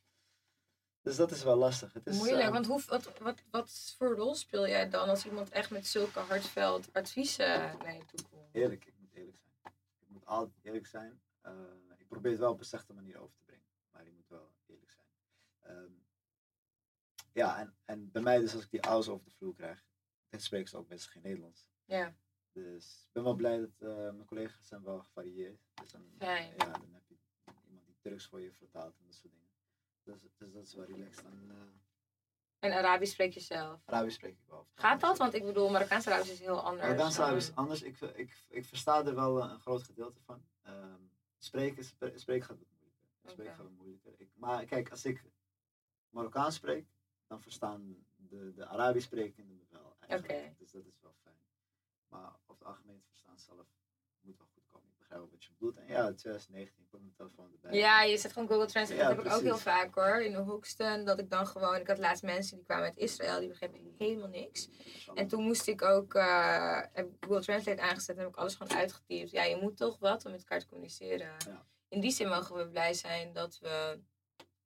Dus 1.01 1.17
dat 1.17 1.31
is 1.31 1.43
wel 1.43 1.57
lastig. 1.57 1.93
Het 1.93 2.07
is, 2.07 2.17
Moeilijk, 2.17 2.47
eh, 2.47 2.53
want 2.53 2.67
hoe, 2.67 2.83
wat, 2.87 3.19
wat, 3.19 3.43
wat 3.51 3.95
voor 3.99 4.15
rol 4.17 4.35
speel 4.35 4.69
jij 4.69 4.89
dan 4.89 5.09
als 5.09 5.27
iemand 5.27 5.49
echt 5.49 5.71
met 5.71 5.87
zulke 5.87 6.19
hartveld 6.19 6.93
adviezen 6.93 7.79
naar 7.79 7.95
je 7.95 8.05
toe 8.05 8.29
komt? 8.31 8.49
Eerlijk, 8.53 8.85
ik 8.85 8.95
moet 8.99 9.15
eerlijk 9.15 9.37
zijn. 9.37 9.75
Ik 9.99 10.09
moet 10.09 10.27
altijd 10.27 10.59
eerlijk 10.63 10.87
zijn. 10.87 11.21
Eh, 11.41 11.53
probeer 12.13 12.31
het 12.31 12.41
wel 12.41 12.53
op 12.53 12.59
een 12.59 12.65
zachte 12.65 12.93
manier 12.93 13.19
over 13.19 13.37
te 13.37 13.45
brengen. 13.45 13.67
Maar 13.91 14.07
ik 14.07 14.13
moet 14.13 14.29
wel 14.29 14.53
eerlijk 14.67 14.91
zijn. 14.91 15.07
Ehm, 15.61 15.93
ja, 17.33 17.59
en, 17.59 17.77
en 17.85 18.11
bij 18.11 18.23
mij 18.23 18.39
dus 18.39 18.55
als 18.55 18.63
ik 18.63 18.71
die 18.71 18.83
ouders 18.83 19.09
over 19.09 19.25
de 19.25 19.35
vloer 19.35 19.55
krijg, 19.55 19.85
dan 20.29 20.41
spreken 20.41 20.69
ze 20.69 20.77
ook 20.77 20.89
best 20.89 21.09
geen 21.09 21.23
Nederlands. 21.23 21.69
Ja. 21.85 22.15
Dus 22.53 23.05
ik 23.07 23.13
ben 23.13 23.23
wel 23.23 23.35
blij 23.35 23.59
dat 23.59 23.77
eh, 23.79 23.97
mijn 23.97 24.25
collega's 24.25 24.67
zijn 24.67 24.83
wel 24.83 25.01
gevarieerd. 25.01 25.61
Dus 25.75 25.91
dan, 25.91 26.15
Fijn. 26.19 26.51
Ja, 26.51 26.57
dan 26.57 26.93
heb 26.93 27.03
je 27.07 27.19
iemand 27.67 27.87
die 27.87 27.97
Turks 28.01 28.27
voor 28.27 28.41
je 28.41 28.53
vertaalt 28.53 28.99
en 28.99 29.05
dat 29.07 29.15
soort 29.15 29.33
dingen. 29.33 29.51
Dus, 30.03 30.21
dus 30.39 30.53
dat 30.53 30.67
is 30.67 30.75
wel 30.75 30.85
relaxed. 30.85 31.25
En 31.25 31.51
eh, 31.51 32.71
En 32.71 32.77
Arabisch 32.79 33.13
spreek 33.13 33.33
je 33.33 33.41
zelf. 33.41 33.83
Arabisch 33.85 34.17
spreek 34.17 34.39
ik 34.39 34.47
wel. 34.47 34.69
Gaat 34.75 35.01
dat? 35.01 35.19
Want 35.19 35.35
ik 35.35 35.45
bedoel, 35.45 35.71
Marokkaans 35.71 36.07
Arabisch 36.07 36.33
is 36.33 36.41
heel 36.41 36.63
anders. 36.63 36.83
Marokkaans 36.83 37.19
Arabisch 37.19 37.49
is 37.49 37.55
anders. 37.55 37.83
Ik, 37.83 38.01
ik, 38.01 38.47
ik 38.49 38.65
versta 38.65 39.05
er 39.05 39.15
wel 39.15 39.43
eh, 39.43 39.51
een 39.51 39.61
groot 39.61 39.83
gedeelte 39.83 40.21
van. 40.21 40.47
Ehm, 40.63 41.03
spreken, 41.45 41.85
spre- 41.85 42.19
spreken 42.19 42.47
gaat 42.47 42.59
wat 42.59 42.69
moeilijker. 42.71 43.31
Spreken 43.31 43.55
gaat 43.55 43.65
wat 43.65 43.77
moeilijker. 43.77 44.15
Ik, 44.21 44.31
maar 44.35 44.65
kijk, 44.65 44.91
als 44.91 45.05
ik 45.05 45.25
Marokkaans 46.11 46.55
spreek, 46.55 46.87
dan 47.27 47.41
verstaan 47.41 48.05
de, 48.17 48.53
de 48.55 48.67
Arabisch 48.67 49.07
sprekenden 49.07 49.57
me 49.57 49.65
wel. 49.69 49.97
eigenlijk. 49.99 50.59
Dus 50.59 50.71
dat 50.71 50.87
is 50.87 51.01
wel 51.01 51.15
fijn. 51.23 51.37
Maar 52.09 52.27
over 52.47 52.55
het 52.55 52.65
algemeen 52.65 52.97
het 52.97 53.07
verstaan 53.07 53.39
zelf 53.39 53.67
moet 54.21 54.37
wel 54.39 54.47
goed 54.47 54.62
begrijp 55.13 55.31
wel 55.31 55.31
wat 55.31 55.45
je 55.45 55.51
bedoelt. 55.53 55.77
En 55.77 55.87
ja, 55.87 56.13
2019, 56.13 56.83
ik 56.83 56.91
pak 56.91 57.01
mijn 57.01 57.13
telefoon 57.17 57.53
erbij. 57.53 57.79
Ja, 57.79 58.03
je 58.03 58.17
zet 58.17 58.33
gewoon 58.33 58.49
Google 58.49 58.67
Translate. 58.67 59.01
Ja, 59.03 59.09
dat 59.09 59.17
heb 59.17 59.27
ik 59.27 59.33
ook 59.33 59.43
heel 59.43 59.59
vaak 59.59 59.95
hoor. 59.95 60.23
In 60.23 60.33
de 60.33 60.39
Hoekston. 60.39 61.05
Dat 61.05 61.19
ik 61.19 61.31
dan 61.31 61.47
gewoon. 61.47 61.77
Ik 61.77 61.87
had 61.87 61.99
laatst 61.99 62.23
mensen 62.23 62.57
die 62.57 62.65
kwamen 62.65 62.85
uit 62.85 62.97
Israël. 62.97 63.39
Die 63.39 63.49
begrepen 63.49 63.95
helemaal 63.99 64.29
niks. 64.29 64.69
En 65.15 65.29
toen 65.29 65.43
moest 65.43 65.67
ik 65.67 65.83
ook. 65.83 66.15
eh, 66.15 66.81
heb 66.93 67.07
ik 67.07 67.13
Google 67.21 67.41
Translate 67.43 67.83
aangezet. 67.83 68.17
En 68.17 68.23
heb 68.23 68.31
ik 68.31 68.37
alles 68.37 68.55
gewoon 68.55 68.77
uitgetypt. 68.77 69.31
Ja, 69.31 69.43
je 69.45 69.57
moet 69.57 69.77
toch 69.77 69.99
wat 69.99 70.25
om 70.25 70.31
met 70.31 70.41
elkaar 70.41 70.61
te 70.61 70.67
communiceren. 70.67 71.31
Ja. 71.47 71.67
In 71.89 72.01
die 72.01 72.11
zin 72.11 72.29
mogen 72.29 72.57
we 72.57 72.69
blij 72.69 72.95
zijn 72.95 73.33
dat 73.33 73.59
we 73.59 74.01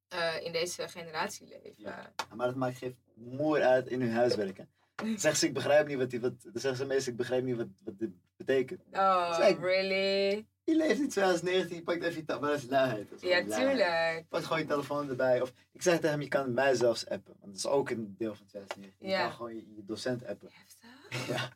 eh, 0.07 0.35
in 0.45 0.51
deze 0.51 0.87
generatie 0.87 1.47
leven. 1.47 1.73
Ja. 1.77 2.13
Ja, 2.15 2.35
Maar 2.35 2.47
dat 2.47 2.55
maakt 2.55 2.77
geen 2.77 2.97
mooi 3.15 3.61
uit 3.61 3.87
in 3.87 4.01
hun 4.01 4.11
huiswerk. 4.11 4.65
Zeggen 5.05 5.35
ze, 5.35 5.45
ik 5.47 5.53
begrijp 5.53 5.87
niet 5.87 5.97
wat 5.97 6.09
die, 6.09 6.19
wat, 6.19 6.33
zeggen 6.53 6.75
ze 6.75 6.85
meestal, 6.85 7.11
ik 7.11 7.17
begrijp 7.17 7.43
niet 7.43 7.55
wat, 7.55 7.67
wat 7.83 7.99
dit 7.99 8.09
betekent. 8.37 8.81
Oh, 8.91 9.35
Zeg. 9.35 9.59
really? 9.59 10.45
Je 10.63 10.75
leeft 10.75 10.99
in 10.99 11.09
2019, 11.09 11.75
je 11.75 11.83
pakt 11.83 12.03
even 12.03 12.15
je 12.19 12.25
telefoon, 12.25 12.41
maar 12.41 12.49
dat 12.51 12.63
is 12.63 12.69
luiheid. 12.69 13.09
dat 13.09 13.21
is 13.23 13.29
Ja, 13.29 13.45
luiheid. 13.45 13.69
tuurlijk. 13.69 14.25
Pak 14.29 14.43
gewoon 14.43 14.59
je 14.59 14.65
telefoon 14.65 15.09
erbij. 15.09 15.41
Of 15.41 15.53
ik 15.71 15.81
zeg 15.81 15.93
tegen 15.95 16.09
hem, 16.09 16.21
je 16.21 16.27
kan 16.27 16.53
mij 16.53 16.75
zelfs 16.75 17.09
appen. 17.09 17.33
Want 17.39 17.45
dat 17.51 17.55
is 17.55 17.65
ook 17.67 17.89
een 17.89 18.15
deel 18.17 18.35
van 18.35 18.45
2019. 18.45 19.07
Je 19.07 19.13
Ja. 19.13 19.21
kan 19.21 19.31
gewoon 19.31 19.55
je, 19.55 19.75
je 19.75 19.85
docent 19.85 20.25
appen. 20.25 20.49
Heftig. 20.51 21.27
Ja. 21.27 21.49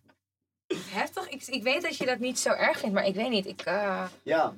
Heftig. 0.75 1.29
Ik, 1.29 1.47
ik 1.47 1.63
weet 1.63 1.81
dat 1.81 1.97
je 1.97 2.05
dat 2.05 2.19
niet 2.19 2.39
zo 2.39 2.49
erg 2.49 2.79
vindt, 2.79 2.95
maar 2.95 3.05
ik 3.05 3.15
weet 3.15 3.29
niet. 3.29 3.45
Ik, 3.45 3.61
eh, 3.61 4.07
Ja. 4.23 4.53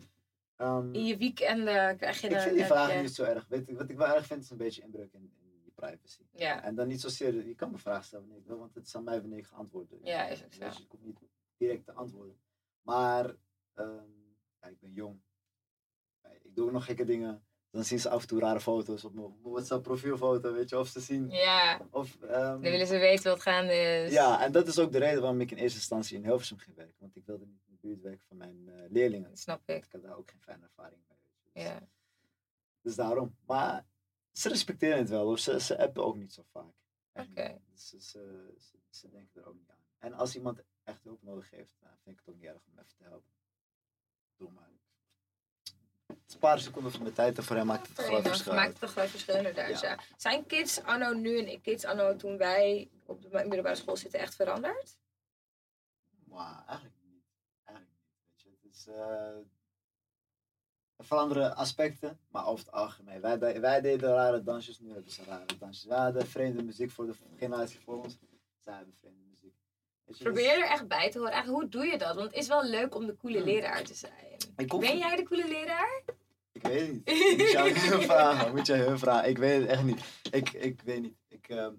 ehm, 0.56 0.94
in 0.94 1.06
je 1.06 1.18
weekenden 1.18 1.98
krijg 1.98 2.22
je 2.22 2.28
ik 2.28 2.40
vind 2.40 2.56
die 2.56 2.66
vragen 2.66 2.96
je- 2.96 3.02
niet 3.02 3.16
zo 3.16 3.24
erg. 3.24 3.46
Weet 3.50 3.66
je, 3.66 3.76
wat 3.76 3.90
ik 3.90 3.98
wel 3.98 4.16
erg 4.16 4.26
vind 4.26 4.44
is 4.44 4.50
een 4.50 4.58
beetje 4.58 4.82
inbreuk 4.82 5.14
in, 5.14 5.32
je 5.40 5.43
privacy. 5.88 6.22
Ja. 6.32 6.64
En 6.64 6.76
dan 6.76 6.88
niet 6.88 7.02
zozeer, 7.02 7.48
je 7.48 7.56
kan 7.56 7.72
me 7.72 7.78
vragen 7.78 8.04
stellen 8.04 8.26
wanneer 8.26 8.42
ik 8.44 8.48
wil, 8.50 8.58
want 8.58 8.76
het 8.76 8.86
is 8.88 8.96
aan 8.96 9.04
mij 9.04 9.20
wanneer 9.22 9.38
ik 9.40 9.46
ga 9.46 9.56
antwoorden. 9.56 10.00
Ja, 10.04 10.28
is 10.28 10.44
ook 10.44 10.54
zo. 10.54 10.60
Dus 10.66 10.80
ik 10.80 10.92
hoef 10.92 11.02
niet 11.02 11.20
direct 11.58 11.86
te 11.86 11.92
antwoorden. 11.94 12.40
Maar 12.82 13.36
ehm, 13.74 14.10
ja, 14.62 14.68
ik 14.68 14.80
ben 14.80 14.92
jong. 14.94 15.22
Ik 16.44 16.56
doe 16.56 16.66
ook 16.66 16.72
nog 16.72 16.86
gekke 16.86 17.06
dingen. 17.06 17.46
Dan 17.72 17.84
zien 17.84 18.00
ze 18.00 18.10
af 18.10 18.22
en 18.22 18.28
toe 18.28 18.40
rare 18.40 18.60
foto's 18.60 19.04
op 19.04 19.14
mijn 19.14 19.36
WhatsApp 19.42 19.84
profielfoto, 19.84 20.54
weet 20.54 20.70
je, 20.70 20.80
of 20.80 20.88
ze 20.88 21.00
zien. 21.00 21.30
Ja, 21.30 21.88
Of, 21.92 22.22
ehm, 22.22 22.32
dan 22.32 22.60
willen 22.60 22.88
ze 22.88 22.98
weten 22.98 23.32
wat 23.32 23.42
gaande 23.42 23.74
is. 24.06 24.12
ja, 24.12 24.44
en 24.44 24.52
dat 24.52 24.68
is 24.68 24.80
ook 24.80 24.92
de 24.92 24.98
reden 24.98 25.22
waarom 25.22 25.42
ik 25.42 25.52
in 25.52 25.58
eerste 25.58 25.78
instantie 25.78 26.18
in 26.18 26.24
Hilversum 26.24 26.58
ging 26.58 26.76
werken. 26.76 26.96
Want 27.00 27.16
ik 27.16 27.26
wilde 27.26 27.46
niet 27.46 27.62
in 27.68 27.72
de 27.74 27.88
buurt 27.88 28.02
werken 28.02 28.26
van 28.28 28.38
mijn 28.38 28.70
eh, 28.70 28.90
leerlingen. 28.92 29.30
Dat 29.30 29.40
snap 29.40 29.62
ik. 29.70 29.86
Ik 29.86 29.92
had 29.92 30.02
daar 30.02 30.18
ook 30.18 30.30
geen 30.30 30.42
fijne 30.42 30.64
ervaring 30.64 31.02
mee. 31.08 31.18
Dus, 31.54 31.64
Ja. 31.64 31.88
dus 32.82 32.96
daarom. 32.96 33.36
Maar 33.46 33.86
ze 34.34 34.50
respecteren 34.50 34.98
het 34.98 35.10
wel, 35.10 35.28
of 35.28 35.40
ze, 35.40 35.60
ze 35.60 35.78
appen 35.78 36.06
ook 36.06 36.16
niet 36.16 36.34
zo 36.34 36.44
vaak. 36.52 36.74
Oké. 37.14 37.60
Ze, 37.74 38.02
ze, 38.02 38.54
ze, 38.60 38.78
ze 38.90 39.10
denken 39.10 39.42
er 39.42 39.48
ook 39.48 39.56
niet 39.56 39.70
aan. 39.70 39.86
En 40.00 40.14
als 40.14 40.36
iemand 40.36 40.64
echt 40.84 41.04
hulp 41.04 41.24
nodig 41.24 41.50
heeft, 41.50 41.76
dan 41.80 41.90
vind 42.04 42.20
ik 42.20 42.26
het 42.26 42.34
ook 42.34 42.42
niet 42.42 42.50
erg 42.50 42.62
om 42.66 42.80
even 42.80 42.96
te 42.98 43.04
helpen. 43.04 43.32
Doe 44.36 44.52
maar. 44.52 44.72
Een 46.08 46.40
paar 46.40 46.60
seconden 46.60 46.92
van 46.92 47.02
mijn 47.02 47.14
tijd 47.14 47.38
en 47.38 47.44
voor 47.44 47.56
hem 47.56 47.66
maakt 47.66 47.88
het 47.88 47.98
een 47.98 48.04
groot 48.04 48.28
verschil. 48.28 48.54
Maakt 48.54 48.74
het 48.74 48.82
een 48.82 48.88
groot 48.88 49.10
verschil 49.10 49.36
inderdaad, 49.36 49.82
Ja. 49.82 49.90
ja. 49.90 50.00
Zijn 50.18 50.46
kids 50.46 50.82
anno 50.82 51.14
nu 51.14 51.46
en 51.46 51.62
kids 51.62 51.86
anno 51.86 52.16
toen 52.16 52.38
wij 52.38 52.90
op 53.06 53.22
de 53.22 53.30
middelbare 53.30 53.76
school 53.76 53.98
zitten 53.98 54.20
echt 54.20 54.36
veranderd? 54.36 54.98
Maar 56.24 56.64
eigenlijk 56.68 56.98
niet. 57.04 57.24
Eigenlijk 57.64 57.98
niet. 57.98 58.14
Weet 58.28 58.42
je. 58.42 58.50
Het 58.50 58.74
is, 58.74 58.88
eh, 58.88 59.38
veranderen 61.04 61.56
aspecten, 61.56 62.20
maar 62.30 62.48
over 62.48 62.66
het 62.66 62.74
algemeen. 62.74 63.22
Wij, 63.22 63.60
wij 63.62 63.82
deden 63.82 64.14
rare 64.14 64.44
dansjes, 64.44 64.80
nu 64.80 64.92
hebben 64.94 65.12
ze 65.12 65.24
rare 65.28 65.46
dansjes. 65.60 65.86
Wij 65.86 65.98
hadden 65.98 66.28
vreemde 66.28 66.64
muziek 66.64 66.92
voor 66.92 67.06
de 67.06 67.14
generatie 67.38 67.80
voor 67.80 68.04
ons. 68.04 68.18
Zij 68.64 68.74
hebben 68.74 68.94
vreemde 69.00 69.24
muziek. 69.30 69.54
Weet 70.06 70.18
je, 70.18 70.24
Probeer 70.24 70.54
dus- 70.54 70.64
er 70.64 70.70
echt 70.70 70.88
bij 70.88 71.12
te 71.12 71.18
horen. 71.18 71.34
Eigenlijk, 71.34 71.62
hoe 71.64 71.72
doe 71.72 71.86
je 71.92 71.98
dat? 71.98 72.16
Want 72.16 72.28
het 72.28 72.38
is 72.38 72.48
wel 72.48 72.64
leuk 72.66 72.96
om 72.96 73.06
de 73.06 73.16
coole 73.18 73.38
Hmm. 73.38 73.46
leraar 73.46 73.84
te 73.84 73.94
zijn. 73.94 74.12
Ben 74.80 74.98
jij 74.98 75.16
de 75.16 75.24
coole 75.24 75.48
leraar? 75.48 76.04
Ik 76.52 76.62
weet 76.68 76.80
het 76.80 76.92
niet. 76.92 77.06
Moet 77.38 77.52
je 77.52 77.58
aan 77.60 77.90
hun 77.90 78.02
vragen. 78.02 78.56
Moet 78.56 78.70
aan 78.70 78.80
hun 78.80 79.00
vragen. 79.00 79.30
Ik 79.30 79.38
weet 79.38 79.60
het 79.62 79.70
echt 79.70 79.84
niet. 79.84 80.02
Ik, 80.32 80.50
ik 80.50 80.82
weet 80.82 81.02
niet. 81.02 81.16
Ik, 81.28 81.48
ehm, 81.50 81.74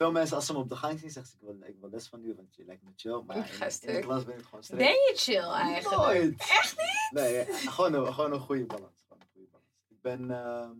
veel 0.00 0.12
mensen 0.12 0.36
als 0.36 0.46
ze 0.46 0.52
me 0.52 0.58
op 0.58 0.68
de 0.68 0.76
gang 0.76 0.98
zien, 0.98 1.10
zeggen 1.10 1.32
ze 1.32 1.38
ik 1.38 1.42
wil, 1.58 1.68
ik 1.68 1.76
wil 1.80 1.90
les 1.90 2.08
van 2.08 2.24
u, 2.24 2.34
want 2.34 2.54
je 2.54 2.64
lijkt 2.64 2.82
me 2.82 2.90
chill. 2.96 3.22
Maar 3.26 3.36
Ik 3.36 3.82
in, 3.82 3.94
de 3.94 4.00
klas 4.00 4.24
ben 4.24 4.38
ik 4.38 4.44
gewoon 4.44 4.60
Ben 4.60 4.78
streng. 4.78 4.94
je 4.94 5.12
chill 5.16 5.42
eigenlijk? 5.50 5.96
Nooit. 6.02 6.40
Echt 6.40 6.76
niet? 6.76 7.22
Nee, 7.22 7.36
eh, 7.36 7.54
gewoon 7.72 7.94
een, 7.94 8.14
gewoon 8.14 8.32
een 8.32 8.40
goede 8.40 8.66
balans. 8.66 9.02
Gewoon 9.08 9.22
een 9.22 9.28
goede 9.32 9.46
balans. 9.50 9.68
Ik 9.88 10.00
ben... 10.00 10.30
ehm, 10.30 10.70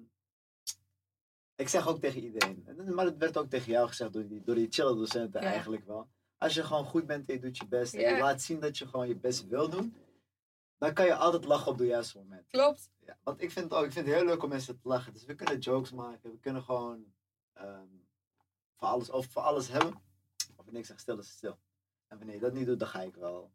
ik 1.56 1.68
zeg 1.68 1.88
ook 1.88 2.00
tegen 2.00 2.22
iedereen, 2.22 2.62
en- 2.66 2.94
maar 2.94 3.04
het 3.04 3.16
werd 3.16 3.36
ook 3.38 3.50
tegen 3.50 3.72
jou 3.72 3.88
gezegd 3.88 4.12
door 4.12 4.26
die, 4.28 4.42
door 4.44 4.54
die 4.54 4.66
chille 4.70 4.94
docenten 4.94 5.40
Ja. 5.42 5.46
eigenlijk 5.48 5.86
wel. 5.86 6.08
Als 6.38 6.54
je 6.54 6.64
gewoon 6.64 6.84
goed 6.84 7.06
bent 7.06 7.28
en 7.28 7.34
je 7.34 7.40
doet 7.40 7.56
je 7.56 7.66
best 7.66 7.94
en 7.94 8.00
Ja. 8.00 8.16
je 8.16 8.22
laat 8.22 8.42
zien 8.42 8.60
dat 8.60 8.78
je 8.78 8.86
gewoon 8.86 9.08
je 9.08 9.16
best 9.16 9.46
wil 9.46 9.68
doen, 9.68 9.96
dan 10.78 10.92
kan 10.92 11.04
je 11.06 11.14
altijd 11.14 11.44
lachen 11.44 11.72
op 11.72 11.78
de 11.78 11.86
juiste 11.86 12.18
moment. 12.18 12.46
Klopt. 12.48 12.90
Ja, 13.06 13.18
want 13.22 13.42
ik 13.42 13.50
vind 13.50 13.64
het 13.64 13.74
ook, 13.74 13.84
ik 13.84 13.92
vind 13.92 14.06
het 14.06 14.14
heel 14.14 14.24
leuk 14.24 14.42
om 14.42 14.48
mensen 14.48 14.80
te 14.80 14.88
lachen. 14.88 15.12
Dus 15.12 15.24
we 15.24 15.34
kunnen 15.34 15.58
jokes 15.58 15.90
maken, 15.92 16.30
we 16.30 16.38
kunnen 16.38 16.62
gewoon 16.62 17.04
ehm, 17.52 17.86
voor, 18.80 18.88
alles, 18.88 19.10
of 19.10 19.26
voor 19.26 19.42
alles 19.42 19.68
hebben. 19.68 19.92
Of 20.56 20.64
wanneer 20.64 20.80
ik 20.80 20.86
zeg 20.86 21.00
stil, 21.00 21.18
is 21.18 21.26
het 21.26 21.36
stil. 21.36 21.58
En 22.08 22.16
wanneer 22.18 22.34
je 22.34 22.40
dat 22.40 22.52
niet 22.52 22.66
doet, 22.66 22.78
dan 22.78 22.88
ga 22.88 23.00
ik 23.00 23.14
wel. 23.14 23.50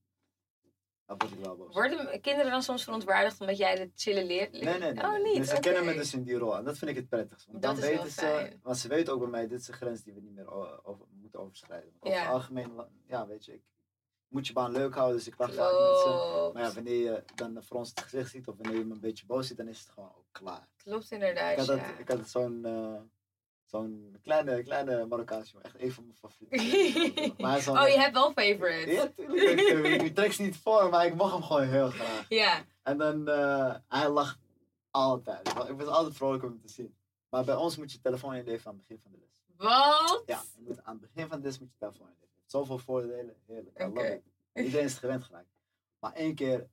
Dan 1.05 1.17
word 1.17 1.31
ik 1.31 1.39
wel 1.39 1.55
boos. 1.55 1.73
Worden 1.73 2.21
kinderen 2.21 2.51
dan 2.51 2.63
soms 2.63 2.83
verontwaardigd 2.83 3.39
omdat 3.39 3.57
jij 3.57 3.75
de 3.75 3.91
chille 3.95 4.25
leert? 4.25 4.51
Nee, 4.51 4.63
nee, 4.79 4.91
nee. 4.93 5.03
Oh, 5.03 5.23
niet? 5.23 5.35
Dus 5.35 5.49
ze 5.49 5.59
kennen 5.59 5.85
me 5.85 5.93
dus 5.93 6.13
in 6.13 6.23
die 6.23 6.37
rol. 6.37 6.57
En 6.57 6.63
dat 6.63 6.77
vind 6.77 6.91
ik 6.91 6.97
het 6.97 7.09
prettigst. 7.09 7.45
Want 7.45 7.61
Dat 7.61 7.75
dan 7.75 7.83
is 7.83 7.89
wel 7.89 7.97
weten 7.97 8.11
ze, 8.13 8.19
fijn. 8.19 8.59
want 8.63 8.77
ze 8.77 8.87
weten 8.87 9.13
ook 9.13 9.19
bij 9.19 9.29
mij, 9.29 9.47
dit 9.47 9.59
is 9.59 9.67
een 9.67 9.73
grens 9.73 10.03
die 10.03 10.13
we 10.13 10.21
niet 10.21 10.33
meer 10.33 10.51
over, 10.85 11.05
moeten 11.09 11.39
overschrijden. 11.39 11.89
Want 11.91 12.03
over 12.03 12.17
Ja. 12.17 12.23
het 12.23 12.33
algemeen, 12.33 12.71
ja, 13.07 13.27
weet 13.27 13.45
je, 13.45 13.53
ik, 13.53 13.61
moet 14.27 14.47
je 14.47 14.53
baan 14.53 14.71
leuk 14.71 14.93
houden, 14.93 15.17
dus 15.17 15.27
ik 15.27 15.37
lach 15.37 15.53
vaak 15.53 15.71
met 15.71 15.99
ze. 15.99 16.49
Maar 16.53 16.63
ja, 16.63 16.73
wanneer 16.73 17.01
je 17.03 17.23
dan 17.35 17.63
Frans 17.63 17.89
het 17.89 18.01
gezicht 18.01 18.29
ziet 18.31 18.47
of 18.47 18.55
wanneer 18.57 18.77
je 18.79 18.85
me 18.85 18.93
een 18.93 18.99
beetje 18.99 19.25
boos 19.25 19.47
ziet, 19.47 19.57
dan 19.57 19.67
is 19.67 19.79
het 19.79 19.89
gewoon 19.89 20.09
ook 20.09 20.25
klaar. 20.31 20.67
Klopt 20.83 21.05
Ik 21.05 21.11
inderdaad, 21.11 21.57
had, 21.57 21.67
dat, 21.67 21.77
ja. 21.79 21.97
ik 21.97 22.07
had 22.09 22.29
zo'n 22.29 22.65
eh, 22.65 23.01
zo'n 23.75 24.17
kleine, 24.23 24.63
kleine 24.63 25.05
Marokkaanse 25.05 25.51
jongen, 25.51 25.65
echt 25.67 25.81
een 25.81 25.91
van 25.91 26.03
mijn 26.05 26.17
favorieten. 26.17 27.33
Maar 27.43 27.57
oh, 27.69 27.87
je 27.87 27.99
hebt 27.99 28.13
wel 28.13 28.31
favorites. 28.31 28.93
Ja, 28.95 29.07
tuurlijk. 29.15 29.59
Ik, 29.59 29.85
ik, 29.85 30.01
ik 30.01 30.15
trek 30.15 30.31
ze 30.33 30.41
niet 30.41 30.57
voor, 30.57 30.89
maar 30.89 31.05
ik 31.05 31.15
mag 31.15 31.31
hem 31.31 31.43
gewoon 31.43 31.67
heel 31.67 31.89
graag. 31.89 32.25
Ja. 32.29 32.65
En 32.83 32.97
dan, 32.97 33.27
eh, 33.27 33.75
hij 33.87 34.09
lacht 34.09 34.39
altijd. 34.91 35.47
Ik 35.49 35.77
was 35.77 35.87
altijd 35.87 36.15
vrolijk 36.15 36.43
om 36.43 36.49
hem 36.49 36.61
te 36.61 36.73
zien. 36.73 36.95
Maar 37.29 37.43
bij 37.45 37.55
ons 37.55 37.77
moet 37.77 37.91
je 37.91 38.01
telefoon 38.01 38.35
inleveren 38.35 38.71
aan 38.71 38.77
het 38.77 38.87
begin 38.87 39.01
van 39.03 39.11
de 39.11 39.17
les. 39.17 39.41
Wat? 39.57 40.23
Ja, 40.25 40.41
je 40.55 40.61
moet, 40.63 40.83
aan 40.83 40.97
het 41.01 41.11
begin 41.13 41.29
van 41.29 41.37
de 41.39 41.45
les 41.47 41.59
moet 41.59 41.69
je 41.71 41.77
telefoon 41.77 42.07
inleveren. 42.07 42.43
Zoveel 42.45 42.77
voordelen, 42.77 43.35
heerlijk. 43.45 43.79
I 43.79 43.83
love 43.83 43.99
Oké. 43.99 44.07
it. 44.53 44.65
Iedereen 44.65 44.85
is 44.85 44.91
het 44.91 44.99
gewend 44.99 45.23
geraakt. 45.23 45.49
Maar 45.99 46.13
één 46.13 46.35
keer, 46.35 46.67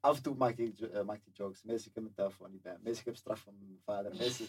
af 0.00 0.16
en 0.16 0.22
toe 0.22 0.34
maakte 0.34 0.62
ik, 0.62 0.78
jo- 0.78 0.86
eh, 0.86 1.04
maakte 1.04 1.28
ik 1.30 1.36
jokes. 1.36 1.62
Meestal 1.62 1.88
ik 1.88 1.94
heb 1.94 2.02
mijn 2.02 2.14
telefoon 2.14 2.50
niet 2.50 2.62
bij 2.62 2.72
me. 2.72 2.78
Meestal 2.82 3.00
ik 3.00 3.04
heb 3.06 3.16
straf 3.16 3.40
van 3.40 3.54
mijn 3.58 3.80
vader. 3.84 4.14
Meestal, 4.16 4.46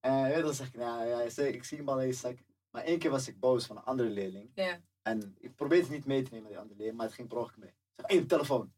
en 0.00 0.30
uh, 0.30 0.42
dan 0.42 0.54
zeg 0.54 0.66
ik, 0.66 0.74
nou 0.74 1.06
ja, 1.06 1.20
ik 1.44 1.64
zie 1.64 1.78
hem 1.78 1.88
al 1.88 2.00
eens. 2.00 2.22
Maar 2.70 2.82
één 2.82 2.98
keer 2.98 3.10
was 3.10 3.28
ik 3.28 3.40
boos 3.40 3.66
van 3.66 3.76
een 3.76 3.84
andere 3.84 4.08
leerling. 4.08 4.50
Ja. 4.54 4.80
En 5.02 5.36
ik 5.38 5.54
probeerde 5.54 5.84
het 5.84 5.92
niet 5.92 6.06
mee 6.06 6.22
te 6.22 6.30
nemen 6.30 6.42
met 6.42 6.52
die 6.52 6.60
andere 6.60 6.78
leerling, 6.78 6.98
maar 6.98 7.06
het 7.06 7.14
ging 7.14 7.28
per 7.28 7.38
ongeluk 7.38 7.58
mee. 7.58 7.68
Ik 7.68 7.76
zeg, 7.96 8.06
hé, 8.06 8.16
hey, 8.16 8.26
telefoon. 8.26 8.72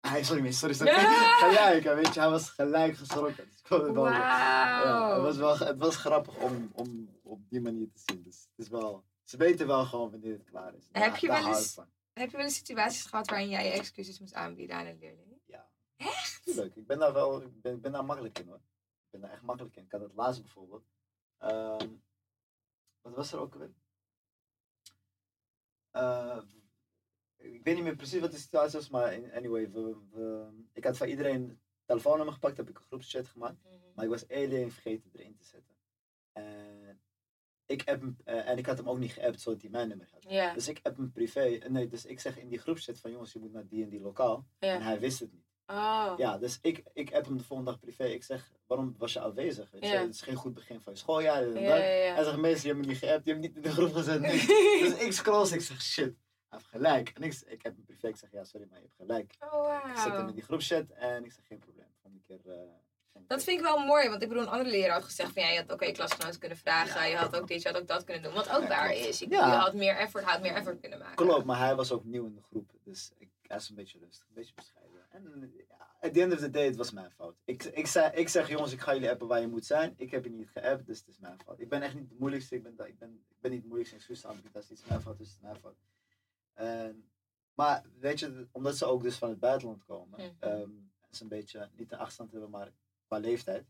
Hij, 0.00 0.24
sorry, 0.24 0.42
miss, 0.42 0.58
sorry, 0.58 0.74
sorry. 0.74 0.92
gelijk, 1.44 1.84
weet 1.84 2.14
je, 2.14 2.20
hij 2.20 2.30
was 2.30 2.50
gelijk 2.50 2.96
geschrokken. 2.96 3.48
Dus 3.48 3.60
vond 3.62 3.82
het 3.82 3.94
ja, 3.94 5.20
was 5.20 5.36
wel, 5.36 5.58
het 5.58 5.78
was 5.78 5.96
grappig 5.96 6.36
om, 6.36 6.70
om 6.72 7.18
op 7.22 7.40
die 7.48 7.60
manier 7.60 7.88
te 7.92 8.02
zien. 8.04 8.22
Dus 8.22 8.48
het 8.50 8.66
is 8.66 8.68
wel, 8.68 9.04
ze 9.22 9.36
weten 9.36 9.66
wel 9.66 9.84
gewoon 9.84 10.10
wanneer 10.10 10.32
het 10.32 10.44
klaar 10.44 10.74
is. 10.74 10.88
Heb 10.92 11.16
je 11.16 11.26
wel 11.26 11.46
eens-. 11.46 11.78
Heb 12.12 12.30
je 12.30 12.36
wel 12.36 12.46
eens 12.46 12.56
situaties 12.56 13.04
gehad 13.04 13.30
waarin 13.30 13.48
jij 13.48 13.64
je 13.64 13.70
excuses 13.70 14.20
moest 14.20 14.34
aanbieden 14.34 14.76
aan 14.76 14.86
een 14.86 14.98
leerling? 14.98 15.40
Ja. 15.44 15.68
Echt? 15.96 16.40
Tuurlijk, 16.44 16.76
ik 16.76 16.86
ben 16.86 16.98
daar 16.98 17.12
wel, 17.12 17.42
ik 17.42 17.62
ben, 17.62 17.74
ik 17.74 17.80
ben 17.80 17.92
daar 17.92 18.04
makkelijk 18.04 18.38
in 18.38 18.48
hoor. 18.48 18.60
Ik 19.16 19.22
ben 19.22 19.30
daar 19.30 19.38
echt 19.38 19.46
makkelijk 19.46 19.76
in. 19.76 19.84
Ik 19.84 19.92
had 19.92 20.00
het 20.00 20.14
laatst 20.14 20.42
bijvoorbeeld. 20.42 20.84
Ehm, 21.38 21.88
wat 23.00 23.14
was 23.14 23.32
er 23.32 23.38
ook 23.38 23.52
alweer? 23.52 23.74
Eh, 25.90 26.42
ik 27.36 27.64
weet 27.64 27.74
niet 27.74 27.84
meer 27.84 27.96
precies 27.96 28.20
wat 28.20 28.30
de 28.30 28.38
situatie 28.38 28.78
was, 28.78 28.88
maar 28.88 29.32
anyway, 29.32 29.70
we, 29.70 29.96
we, 30.10 30.48
ik 30.72 30.84
had 30.84 30.96
van 30.96 31.08
iedereen 31.08 31.42
een 31.42 31.60
telefoonnummer 31.84 32.34
gepakt, 32.34 32.56
heb 32.56 32.68
ik 32.68 32.78
een 32.78 32.84
groepschat 32.84 33.28
gemaakt. 33.28 33.62
Maar 33.94 34.04
ik 34.04 34.10
was 34.10 34.26
één 34.26 34.48
leerling 34.48 34.72
vergeten 34.72 35.10
erin 35.12 35.36
te 35.36 35.44
zetten. 35.44 35.74
En 36.32 37.00
ik, 37.66 37.82
heb 37.84 38.00
hem, 38.00 38.16
eh, 38.24 38.48
en 38.48 38.58
ik 38.58 38.66
had 38.66 38.78
hem 38.78 38.88
ook 38.88 38.98
niet 38.98 39.12
geappt 39.12 39.40
zodat 39.40 39.60
hij 39.60 39.70
mijn 39.70 39.88
nummer 39.88 40.08
had. 40.10 40.24
Dus 40.54 40.68
ik 40.68 40.80
heb 40.82 40.96
hem 40.96 41.12
privé. 41.12 41.58
Nee, 41.68 41.88
dus 41.88 42.04
ik 42.04 42.20
zeg 42.20 42.38
in 42.38 42.48
die 42.48 42.58
groepchat 42.58 42.98
van 42.98 43.10
jongens, 43.10 43.32
je 43.32 43.38
moet 43.38 43.52
naar 43.52 43.66
die 43.66 43.82
en 43.82 43.88
die 43.88 44.00
lokaal. 44.00 44.46
En 44.58 44.82
hij 44.82 45.00
wist 45.00 45.20
het 45.20 45.32
niet. 45.32 45.45
Oh. 45.66 46.12
Ja, 46.16 46.38
dus 46.38 46.58
ik, 46.62 46.82
ik 46.92 47.12
app 47.14 47.24
hem 47.24 47.36
de 47.36 47.44
volgende 47.44 47.70
dag 47.70 47.80
privé. 47.80 48.04
Ik 48.04 48.24
zeg, 48.24 48.50
waarom 48.66 48.94
was 48.98 49.12
je 49.12 49.20
afwezig? 49.20 49.70
Weet 49.70 49.82
je? 49.84 49.88
Ja. 49.92 50.00
Het 50.00 50.14
is 50.14 50.20
geen 50.22 50.34
goed 50.34 50.54
begin 50.54 50.80
van 50.80 50.92
je 50.92 50.98
schooljaar. 50.98 51.42
en 51.42 51.48
Ja, 51.48 51.54
dat. 51.54 51.62
ja, 51.62 51.76
ja. 51.84 52.14
Hij 52.14 52.24
zegt, 52.24 52.36
meester, 52.36 52.66
je 52.68 52.74
hebt 52.74 52.86
me 52.86 52.92
niet 52.92 52.98
geappt, 53.02 53.24
je 53.24 53.30
hebt 53.30 53.42
me 53.42 53.46
niet 53.48 53.56
in 53.56 53.62
de 53.62 53.70
groep 53.72 53.94
gezet. 53.94 54.20
niks. 54.20 54.46
dus 54.80 54.94
ik 54.98 55.12
scroll, 55.12 55.52
ik 55.52 55.60
zeg, 55.60 55.82
shit, 55.82 56.04
hij 56.48 56.58
heeft 56.58 56.66
gelijk. 56.66 57.08
En 57.14 57.22
ik, 57.22 57.32
ik 57.46 57.62
heb 57.62 57.74
hem 57.74 57.84
privé, 57.84 58.08
ik 58.08 58.16
zeg, 58.16 58.30
ja, 58.32 58.44
sorry, 58.44 58.66
maar 58.70 58.78
je 58.78 58.84
hebt 58.84 58.96
gelijk. 58.96 59.34
Oh, 59.52 59.90
Ik 59.90 59.96
zet 59.96 60.12
hem 60.12 60.28
in 60.28 60.34
die 60.34 60.42
groepchat 60.44 60.90
en 60.90 61.24
ik 61.24 61.32
zeg, 61.32 61.46
geen 61.46 61.58
probleem. 61.58 61.86
Volgende 62.02 62.24
keer... 62.26 62.52
eh, 62.52 63.22
Dat 63.26 63.44
vind 63.44 63.58
ik 63.58 63.64
wel 63.64 63.78
mooi, 63.78 64.08
want 64.08 64.22
ik 64.22 64.28
bedoel, 64.28 64.42
een 64.42 64.50
andere 64.50 64.70
leraar 64.70 64.92
had 64.94 65.04
gezegd 65.04 65.32
van 65.32 65.42
ja, 65.42 65.48
je 65.48 65.56
had 65.58 65.72
ook 65.72 65.82
je 65.84 65.92
klasgenoten 65.92 66.40
kunnen 66.40 66.58
vragen, 66.58 67.00
Ja. 67.00 67.06
je 67.06 67.16
had 67.16 67.36
ook 67.40 67.48
dit, 67.48 67.62
je 67.62 67.68
had 67.68 67.80
ook 67.80 67.88
dat 67.88 68.04
kunnen 68.04 68.22
doen. 68.22 68.32
Wat 68.32 68.50
ook 68.50 68.62
Ja, 68.62 68.68
waar 68.68 68.88
klopt. 68.92 69.06
is. 69.06 69.22
Ik 69.22 69.30
Ja. 69.32 69.46
je 69.46 69.52
had 69.58 69.74
meer 69.74 69.96
effort, 69.96 70.24
had 70.24 70.40
meer 70.40 70.54
effort 70.54 70.80
kunnen 70.80 70.98
maken. 70.98 71.16
Klopt, 71.16 71.44
maar 71.44 71.58
hij 71.58 71.74
was 71.74 71.92
ook 71.92 72.04
nieuw 72.04 72.26
in 72.26 72.34
de 72.34 72.42
groep. 72.42 72.70
Dus 72.84 73.10
ik, 73.18 73.28
hij 73.42 73.56
is 73.56 73.68
een 73.68 73.74
beetje 73.74 73.98
rustig, 73.98 74.26
een 74.28 74.34
beetje 74.34 74.54
bescheiden. 74.54 74.85
At 76.00 76.14
the 76.14 76.22
end 76.22 76.32
of 76.32 76.38
the 76.38 76.50
day, 76.50 76.64
het 76.64 76.76
was 76.76 76.92
mijn 76.92 77.10
fout. 77.10 77.36
Ik, 77.44 77.64
ik, 77.64 77.86
zei, 77.86 78.12
ik 78.14 78.28
zeg, 78.28 78.48
jongens, 78.48 78.72
ik 78.72 78.80
ga 78.80 78.92
jullie 78.92 79.10
appen 79.10 79.26
waar 79.26 79.40
je 79.40 79.46
moet 79.46 79.66
zijn. 79.66 79.94
Ik 79.96 80.10
heb 80.10 80.24
je 80.24 80.30
niet 80.30 80.48
geappt, 80.48 80.86
dus 80.86 80.98
het 80.98 81.08
is 81.08 81.18
mijn 81.18 81.40
fout. 81.44 81.60
Ik 81.60 81.68
ben 81.68 81.82
echt 81.82 81.94
niet 81.94 82.08
de 82.08 82.14
moeilijkste. 82.18 82.54
Ik 82.54 82.62
ben, 82.62 82.86
ik 82.86 82.98
ben, 82.98 83.24
ik 83.28 83.40
ben 83.40 83.50
niet 83.50 83.60
de 83.60 83.66
moeilijkste 83.66 83.96
excuus 83.96 84.26
aanbieden. 84.26 84.52
Dat 84.52 84.62
is 84.62 84.70
iets 84.70 84.84
mijn 84.84 85.00
fout, 85.00 85.18
dus 85.18 85.26
het 85.26 85.36
is 85.36 85.42
mijn 85.42 85.56
fout. 85.56 85.76
En, 86.54 87.10
maar 87.54 87.84
weet 87.98 88.20
je, 88.20 88.48
omdat 88.52 88.76
ze 88.76 88.84
ook 88.84 89.02
dus 89.02 89.16
van 89.16 89.28
het 89.28 89.38
buitenland 89.40 89.84
komen. 89.84 90.18
Ehm, 90.38 90.70
en 91.00 91.14
ze 91.14 91.22
een 91.22 91.28
beetje, 91.28 91.70
niet 91.76 91.92
een 91.92 91.98
achterstand 91.98 92.32
hebben, 92.32 92.50
maar 92.50 92.72
qua 93.06 93.18
leeftijd. 93.18 93.66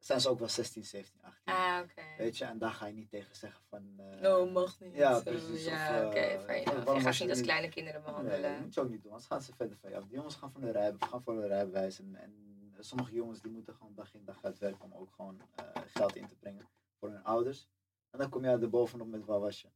Zijn 0.00 0.20
ze 0.20 0.28
ook 0.28 0.38
wel 0.38 0.48
16, 0.48 0.84
17, 0.84 1.20
18. 1.22 1.40
Ah, 1.54 1.78
oké. 1.82 2.02
Weet 2.18 2.38
je, 2.38 2.44
en 2.44 2.58
daar 2.58 2.70
ga 2.72 2.86
je 2.86 2.92
niet 2.92 3.10
tegen 3.10 3.36
zeggen 3.36 3.60
van... 3.68 3.94
eh, 3.98 4.20
No, 4.20 4.50
mag 4.50 4.80
niet. 4.80 4.94
Ja, 4.94 5.20
precies. 5.20 5.64
Ja, 5.64 6.06
oké, 6.06 6.18
eh. 6.18 6.64
Je 6.64 7.00
gaat 7.00 7.16
je 7.16 7.22
niet 7.24 7.32
als 7.32 7.40
kleine 7.42 7.68
kinderen 7.68 8.00
Nee, 8.00 8.10
behandelen. 8.10 8.42
dat 8.52 8.60
moet 8.60 8.74
je 8.74 8.80
ook 8.80 8.88
niet 8.90 9.02
doen, 9.02 9.10
anders 9.12 9.28
gaan 9.28 9.42
ze 9.42 9.52
verder 9.56 9.76
van 9.80 9.90
je 9.90 9.96
af. 9.96 10.04
Die 10.04 10.14
jongens 10.16 10.34
gaan 10.34 10.52
voor 10.52 10.60
de 10.60 10.70
rijbewijs, 10.70 11.10
gaan 11.10 11.22
voor 11.22 11.34
de 11.40 11.46
rijbewijs. 11.46 11.98
En, 11.98 12.16
en 12.20 12.34
sommige 12.78 13.12
jongens 13.14 13.40
die 13.40 13.50
moeten 13.50 13.74
gewoon 13.74 13.94
dag 13.94 14.14
in 14.14 14.24
dag 14.24 14.44
uit 14.44 14.58
werken 14.58 14.84
om 14.84 14.92
ook 14.94 15.10
gewoon 15.16 15.40
eh, 15.56 15.64
geld 15.86 16.16
in 16.16 16.28
te 16.28 16.34
brengen 16.34 16.68
voor 16.98 17.08
hun 17.10 17.24
ouders. 17.24 17.68
En 18.10 18.18
dan 18.18 18.28
kom 18.28 18.44
je 18.44 18.50
er 18.50 18.70
bovenop 18.70 19.06
met 19.08 19.24
waar 19.24 19.40
was 19.40 19.60
je. 19.60 19.68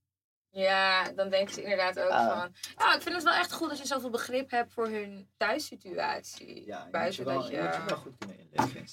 Ja, 0.50 1.12
dan 1.12 1.28
denken 1.30 1.54
ze 1.54 1.62
inderdaad 1.62 2.00
ook 2.00 2.10
Ah. 2.10 2.40
van... 2.40 2.52
Nou, 2.76 2.94
ik 2.96 3.02
vind 3.02 3.14
het 3.14 3.24
wel 3.24 3.32
echt 3.32 3.52
goed 3.52 3.68
dat 3.68 3.78
je 3.78 3.86
zoveel 3.86 4.10
begrip 4.10 4.50
hebt 4.50 4.72
voor 4.72 4.88
hun 4.88 5.28
thuissituatie. 5.36 6.66
Ja, 6.66 6.88
je 6.92 6.98
moet 7.04 7.14
je, 7.14 7.24
wel, 7.24 7.34
dat 7.40 7.48
je 7.50 7.56
je... 7.56 7.62
moet 7.62 7.74
je 7.74 7.84
wel 7.86 7.96
goed 7.96 8.16
kunnen 8.18 8.38
inleven. 8.38 8.86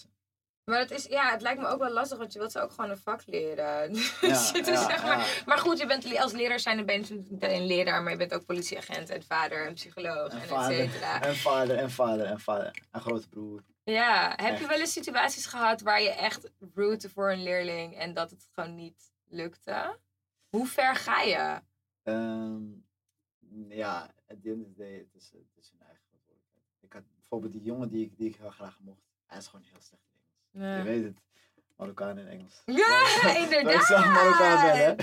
Maar 0.63 0.79
het, 0.79 0.91
is, 0.91 1.05
ja, 1.05 1.31
het 1.31 1.41
lijkt 1.41 1.59
me 1.61 1.67
ook 1.67 1.79
wel 1.79 1.91
lastig, 1.91 2.17
want 2.17 2.33
je 2.33 2.39
wilt 2.39 2.51
ze 2.51 2.59
ook 2.61 2.71
gewoon 2.71 2.89
een 2.89 2.97
vak 2.97 3.21
leren. 3.25 3.91
Dus 3.93 4.19
Ja, 4.21 4.29
het 4.57 4.67
is 4.67 4.79
ja, 4.79 4.89
zeg 4.89 5.03
maar, 5.03 5.17
ja. 5.17 5.43
maar 5.45 5.57
goed, 5.57 5.77
je 5.79 5.85
bent 5.85 6.17
als 6.17 6.31
leraar 6.31 6.59
zijn, 6.59 6.85
ben 6.85 7.05
je 7.05 7.37
alleen 7.39 7.65
leraar, 7.65 8.03
maar 8.03 8.11
je 8.11 8.17
bent 8.17 8.33
ook 8.33 8.45
politieagent 8.45 9.09
en 9.09 9.23
vader 9.23 9.65
en 9.67 9.73
psycholoog 9.73 10.31
en, 10.31 10.37
En 10.37 10.41
et 10.41 10.47
vader, 10.49 10.75
cetera. 10.75 11.21
en 11.21 11.35
vader, 11.35 11.77
en 11.77 11.91
vader, 11.91 12.25
en 12.25 12.39
vader. 12.39 12.83
En 12.91 13.01
grote 13.01 13.29
broer. 13.29 13.63
Ja, 13.83 14.33
heb 14.35 14.59
je 14.59 14.67
wel 14.67 14.79
eens 14.79 14.91
situaties 14.93 15.45
gehad 15.45 15.81
waar 15.81 16.01
je 16.01 16.09
echt 16.09 16.51
rootte 16.75 17.09
voor 17.09 17.31
een 17.31 17.43
leerling 17.43 17.97
en 17.97 18.13
dat 18.13 18.29
het 18.29 18.47
gewoon 18.51 18.75
niet 18.75 19.11
lukte? 19.27 19.97
Hoe 20.49 20.67
ver 20.67 20.95
ga 20.95 21.21
je? 21.21 21.61
Ehm, 22.03 22.61
ja, 23.67 24.13
at 24.27 24.41
the 24.41 24.49
end 24.49 24.61
of 24.61 24.67
the 24.67 24.77
day, 24.77 24.93
het 24.97 25.13
is, 25.15 25.31
het 25.31 25.57
is 25.57 25.69
hun 25.71 25.81
eigen 25.81 26.03
verantwoordelijkheid. 26.05 26.65
Ik 26.81 26.93
had 26.93 27.03
bijvoorbeeld 27.15 27.51
die 27.53 27.61
jongen 27.63 27.89
die 27.89 28.05
ik, 28.05 28.17
die 28.17 28.29
ik 28.29 28.35
heel 28.35 28.49
graag 28.49 28.79
mocht. 28.79 29.01
Hij 29.25 29.37
is 29.37 29.47
gewoon 29.47 29.65
heel 29.71 29.81
slecht 29.81 30.10
Je 30.51 30.81
weet 30.83 31.03
het. 31.03 31.17
Marokkaan 31.75 32.17
in 32.17 32.27
Engels. 32.27 32.61
Ja, 32.65 33.19
Dat 33.23 33.35
inderdaad. 33.35 33.73
ik 33.73 33.81
zelf 33.81 34.05
Marokkaan 34.05 34.61
ben, 34.61 34.75
hè. 34.77 34.95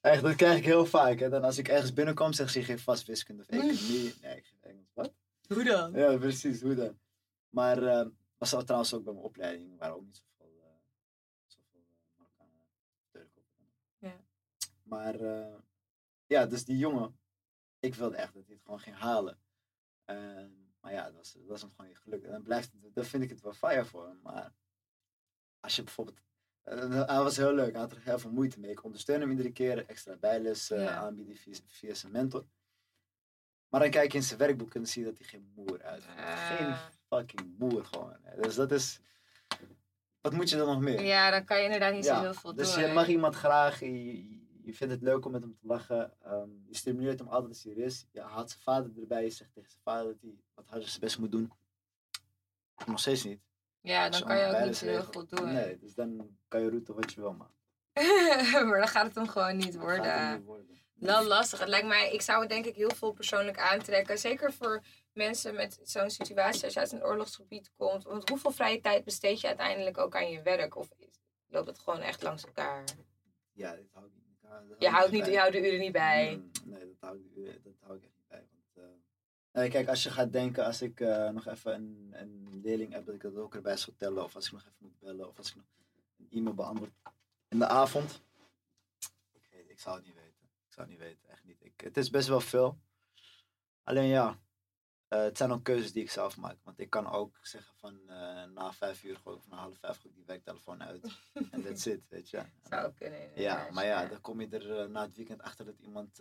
Echt, 0.00 0.22
dat 0.22 0.34
krijg 0.34 0.58
ik 0.58 0.64
heel 0.64 0.86
vaak. 0.86 1.18
Hè. 1.18 1.28
Dan 1.28 1.42
als 1.42 1.58
ik 1.58 1.68
ergens 1.68 1.92
binnenkom, 1.92 2.32
zeg 2.32 2.50
ze, 2.50 2.58
je 2.58 2.64
geeft 2.64 2.82
vast 2.82 3.06
wiskunde 3.06 3.42
of 3.42 3.48
economie. 3.48 4.14
Nee, 4.22 4.36
ik 4.36 4.54
Engels. 4.60 4.90
Wat? 4.94 5.12
Hoe 5.48 5.64
dan? 5.64 5.92
Ja, 5.92 6.16
precies. 6.16 6.60
Hoe 6.60 6.74
dan? 6.74 6.98
Maar 7.48 7.82
uh, 7.82 8.06
was 8.38 8.50
dat 8.50 8.64
trouwens 8.64 8.94
ook 8.94 9.04
bij 9.04 9.12
mijn 9.12 9.24
opleiding. 9.24 9.78
Waren 9.78 9.94
ook 9.94 10.04
niet 10.04 10.16
zoveel, 10.16 10.54
uh, 10.56 10.64
zoveel 11.46 11.80
uh, 11.80 12.18
Marokkanen 12.18 12.62
Turken 13.10 13.42
op. 13.42 13.66
Ja. 13.98 14.16
Maar 14.82 15.20
uh, 15.20 15.54
ja, 16.26 16.46
dus 16.46 16.64
die 16.64 16.76
jongen, 16.76 17.18
ik 17.80 17.94
wilde 17.94 18.16
echt 18.16 18.34
dat 18.34 18.44
hij 18.46 18.54
het 18.54 18.64
gewoon 18.64 18.80
ging 18.80 18.96
halen. 18.96 19.38
Maar 20.80 20.92
ja, 20.92 21.04
dat 21.04 21.14
was, 21.14 21.32
dat 21.32 21.46
was 21.46 21.60
hem 21.60 21.70
gewoon 21.70 21.86
niet 21.86 21.98
gelukt. 21.98 22.24
En 22.24 22.30
dan 22.30 22.42
blijft 22.42 22.70
dan 22.94 23.04
vind 23.04 23.22
ik 23.22 23.30
het 23.30 23.40
wel 23.40 23.52
fire 23.52 23.84
voor 23.84 24.06
hem. 24.06 24.20
Maar 24.22 24.52
als 25.66 25.76
je 25.76 25.82
bijvoorbeeld 25.82 26.18
uh, 26.68 27.06
hij 27.06 27.22
was 27.22 27.36
heel 27.36 27.54
leuk, 27.54 27.72
hij 27.72 27.80
had 27.80 27.92
er 27.92 28.00
heel 28.02 28.18
veel 28.18 28.30
moeite 28.30 28.60
mee. 28.60 28.70
Ik 28.70 28.84
ondersteun 28.84 29.20
hem 29.20 29.30
iedere 29.30 29.52
keer, 29.52 29.86
extra 29.86 30.16
bijles 30.16 30.70
uh, 30.70 30.82
ja. 30.82 30.96
aanbieden 30.96 31.36
via, 31.36 31.54
via, 31.66 31.94
zijn 31.94 32.12
mentor. 32.12 32.44
Maar 33.68 33.80
dan 33.80 33.90
kijk 33.90 34.12
je 34.12 34.18
in 34.18 34.24
zijn 34.24 34.38
werkboek 34.38 34.74
en 34.74 34.80
dan 34.80 34.90
zie 34.90 35.04
je 35.04 35.08
dat 35.08 35.18
hij 35.18 35.26
geen 35.26 35.52
moer 35.54 35.82
uitvoert. 35.82 36.18
Uh. 36.18 36.56
Geen 36.56 36.74
fucking 37.08 37.58
moer 37.58 37.84
gewoon. 37.84 38.16
Dus 38.40 38.54
dat 38.54 38.72
is. 38.72 39.00
Wat 40.20 40.32
moet 40.32 40.50
je 40.50 40.56
dan 40.56 40.66
nog 40.66 40.80
meer? 40.80 41.02
Ja, 41.02 41.30
dan 41.30 41.44
kan 41.44 41.58
je 41.58 41.64
inderdaad 41.64 41.92
niet 41.92 42.04
ja. 42.04 42.16
zo 42.16 42.22
heel 42.22 42.34
veel 42.34 42.54
dus 42.54 42.66
doen. 42.66 42.76
Dus 42.76 42.88
je 42.88 42.94
mag 42.94 43.08
iemand 43.08 43.34
graag, 43.34 43.80
je, 43.80 44.62
je 44.62 44.74
vindt 44.74 44.94
het 44.94 45.02
leuk 45.02 45.24
om 45.24 45.32
met 45.32 45.42
hem 45.42 45.56
te 45.60 45.66
lachen. 45.66 46.12
Um, 46.26 46.64
je 46.68 46.76
stimuleert 46.76 47.18
hem 47.18 47.28
altijd 47.28 47.48
als 47.48 47.62
hij 47.62 47.72
er 47.72 47.78
is. 47.78 48.06
Je 48.10 48.20
haalt 48.20 48.50
zijn 48.50 48.62
vader 48.62 48.90
erbij, 49.00 49.22
je 49.22 49.30
zegt 49.30 49.52
tegen 49.52 49.70
zijn 49.70 49.82
vader 49.82 50.12
dat 50.12 50.20
hij 50.20 50.34
wat 50.54 50.66
harder 50.66 50.88
zijn 50.88 51.00
best 51.00 51.18
moet 51.18 51.32
doen. 51.32 51.52
Nog 52.86 53.00
steeds 53.00 53.24
niet. 53.24 53.40
Ja, 53.86 54.08
dan 54.08 54.22
kan 54.22 54.38
je 54.38 54.46
ook 54.46 54.64
niet 54.64 54.76
zo 54.76 54.86
heel 54.86 55.02
goed 55.02 55.30
doen. 55.30 55.52
Nee, 55.52 55.78
dus 55.78 55.94
dan 55.94 56.36
kan 56.48 56.60
je 56.60 56.68
route 56.68 56.94
wat 56.94 57.12
je 57.12 57.20
wil 57.20 57.32
maken. 57.32 57.54
maar 58.68 58.78
dan 58.78 58.88
gaat 58.88 59.06
het 59.06 59.14
hem 59.14 59.28
gewoon 59.28 59.56
niet 59.56 59.76
worden. 59.76 60.44
Wel 60.94 61.24
lastig. 61.24 61.58
Het 61.58 61.68
lijkt 61.68 61.86
mij, 61.86 62.12
ik 62.12 62.22
zou 62.22 62.40
het 62.40 62.48
denk 62.48 62.64
ik 62.64 62.74
heel 62.74 62.94
veel 62.94 63.12
persoonlijk 63.12 63.58
aantrekken. 63.58 64.18
Zeker 64.18 64.52
voor 64.52 64.82
mensen 65.12 65.54
met 65.54 65.80
zo'n 65.82 66.10
situatie 66.10 66.64
als 66.64 66.72
je 66.72 66.80
uit 66.80 66.92
een 66.92 67.04
oorlogsgebied 67.04 67.70
komt. 67.76 68.04
Want 68.04 68.28
hoeveel 68.28 68.50
vrije 68.50 68.80
tijd 68.80 69.04
besteed 69.04 69.40
je 69.40 69.46
uiteindelijk 69.46 69.98
ook 69.98 70.16
aan 70.16 70.30
je 70.30 70.42
werk? 70.42 70.76
Of 70.76 70.88
loopt 71.48 71.66
het 71.66 71.78
gewoon 71.78 72.00
echt 72.00 72.22
langs 72.22 72.44
elkaar? 72.44 72.84
Ja, 73.52 73.74
dit 73.74 73.90
hou 73.92 74.06
ik 74.06 74.12
niet. 74.14 74.26
Dat 74.68 74.82
je 74.82 74.88
houdt, 74.88 75.10
niet, 75.10 75.26
je 75.26 75.38
houdt 75.38 75.52
de 75.52 75.66
uren 75.66 75.80
niet 75.80 75.92
bij. 75.92 76.42
Nee, 76.64 76.86
dat 76.86 76.96
hou, 77.00 77.18
ik, 77.18 77.64
dat 77.64 77.74
hou 77.80 77.96
ik 77.96 78.02
echt 78.04 78.42
niet 78.52 78.72
bij. 78.72 78.84
Want, 78.84 78.88
uh, 78.88 78.94
kijk, 79.64 79.88
als 79.88 80.02
je 80.02 80.10
gaat 80.10 80.32
denken, 80.32 80.64
als 80.64 80.82
ik 80.82 81.00
uh, 81.00 81.28
nog 81.28 81.46
even 81.46 81.74
een, 81.74 82.10
een 82.12 82.60
leerling 82.62 82.92
heb, 82.92 83.06
dat 83.06 83.14
ik 83.14 83.20
dat 83.20 83.36
ook 83.36 83.54
erbij 83.54 83.76
zou 83.76 83.96
tellen. 83.96 84.24
Of 84.24 84.34
als 84.34 84.46
ik 84.46 84.52
nog 84.52 84.60
even 84.60 84.76
moet 84.78 84.98
bellen. 84.98 85.28
Of 85.28 85.38
als 85.38 85.48
ik 85.48 85.56
nog 85.56 85.64
een 86.18 86.26
e-mail 86.30 86.54
beantwoord 86.54 86.92
in 87.48 87.58
de 87.58 87.66
avond. 87.66 88.22
Ik, 89.32 89.64
ik 89.68 89.80
zou 89.80 89.96
het 89.96 90.04
niet 90.04 90.14
weten. 90.14 90.48
Ik 90.66 90.72
zou 90.72 90.88
het 90.88 90.98
niet 90.98 91.06
weten, 91.06 91.28
echt 91.28 91.44
niet. 91.44 91.56
Ik, 91.60 91.80
het 91.80 91.96
is 91.96 92.10
best 92.10 92.28
wel 92.28 92.40
veel. 92.40 92.78
Alleen 93.82 94.06
ja, 94.06 94.38
eh, 95.08 95.22
het 95.22 95.36
zijn 95.36 95.52
ook 95.52 95.64
keuzes 95.64 95.92
die 95.92 96.02
ik 96.02 96.10
zelf 96.10 96.36
maak. 96.36 96.56
Want 96.64 96.80
ik 96.80 96.90
kan 96.90 97.10
ook 97.10 97.38
zeggen 97.42 97.74
van 97.76 98.00
eh, 98.08 98.44
na 98.54 98.72
vijf 98.72 99.04
uur 99.04 99.16
gooi 99.16 99.36
ik 99.36 99.42
of 99.42 99.48
na 99.48 99.56
half 99.56 99.78
vijf 99.78 99.96
gooi 99.96 100.08
ik 100.08 100.14
die 100.14 100.24
werktelefoon 100.26 100.82
uit. 100.82 101.18
En 101.50 101.62
that's 101.62 101.86
it, 101.86 102.00
weet 102.08 102.30
je. 102.30 102.42
Zou 102.62 102.92
kunnen. 102.92 103.20
Ja, 103.20 103.28
inderdaad, 103.34 103.70
maar 103.70 103.84
ja, 103.84 104.06
dan 104.06 104.20
kom 104.20 104.40
je 104.40 104.48
er 104.48 104.78
eh, 104.78 104.88
na 104.88 105.02
het 105.02 105.16
weekend 105.16 105.42
achter 105.42 105.64
dat 105.64 105.78
iemand 105.78 106.20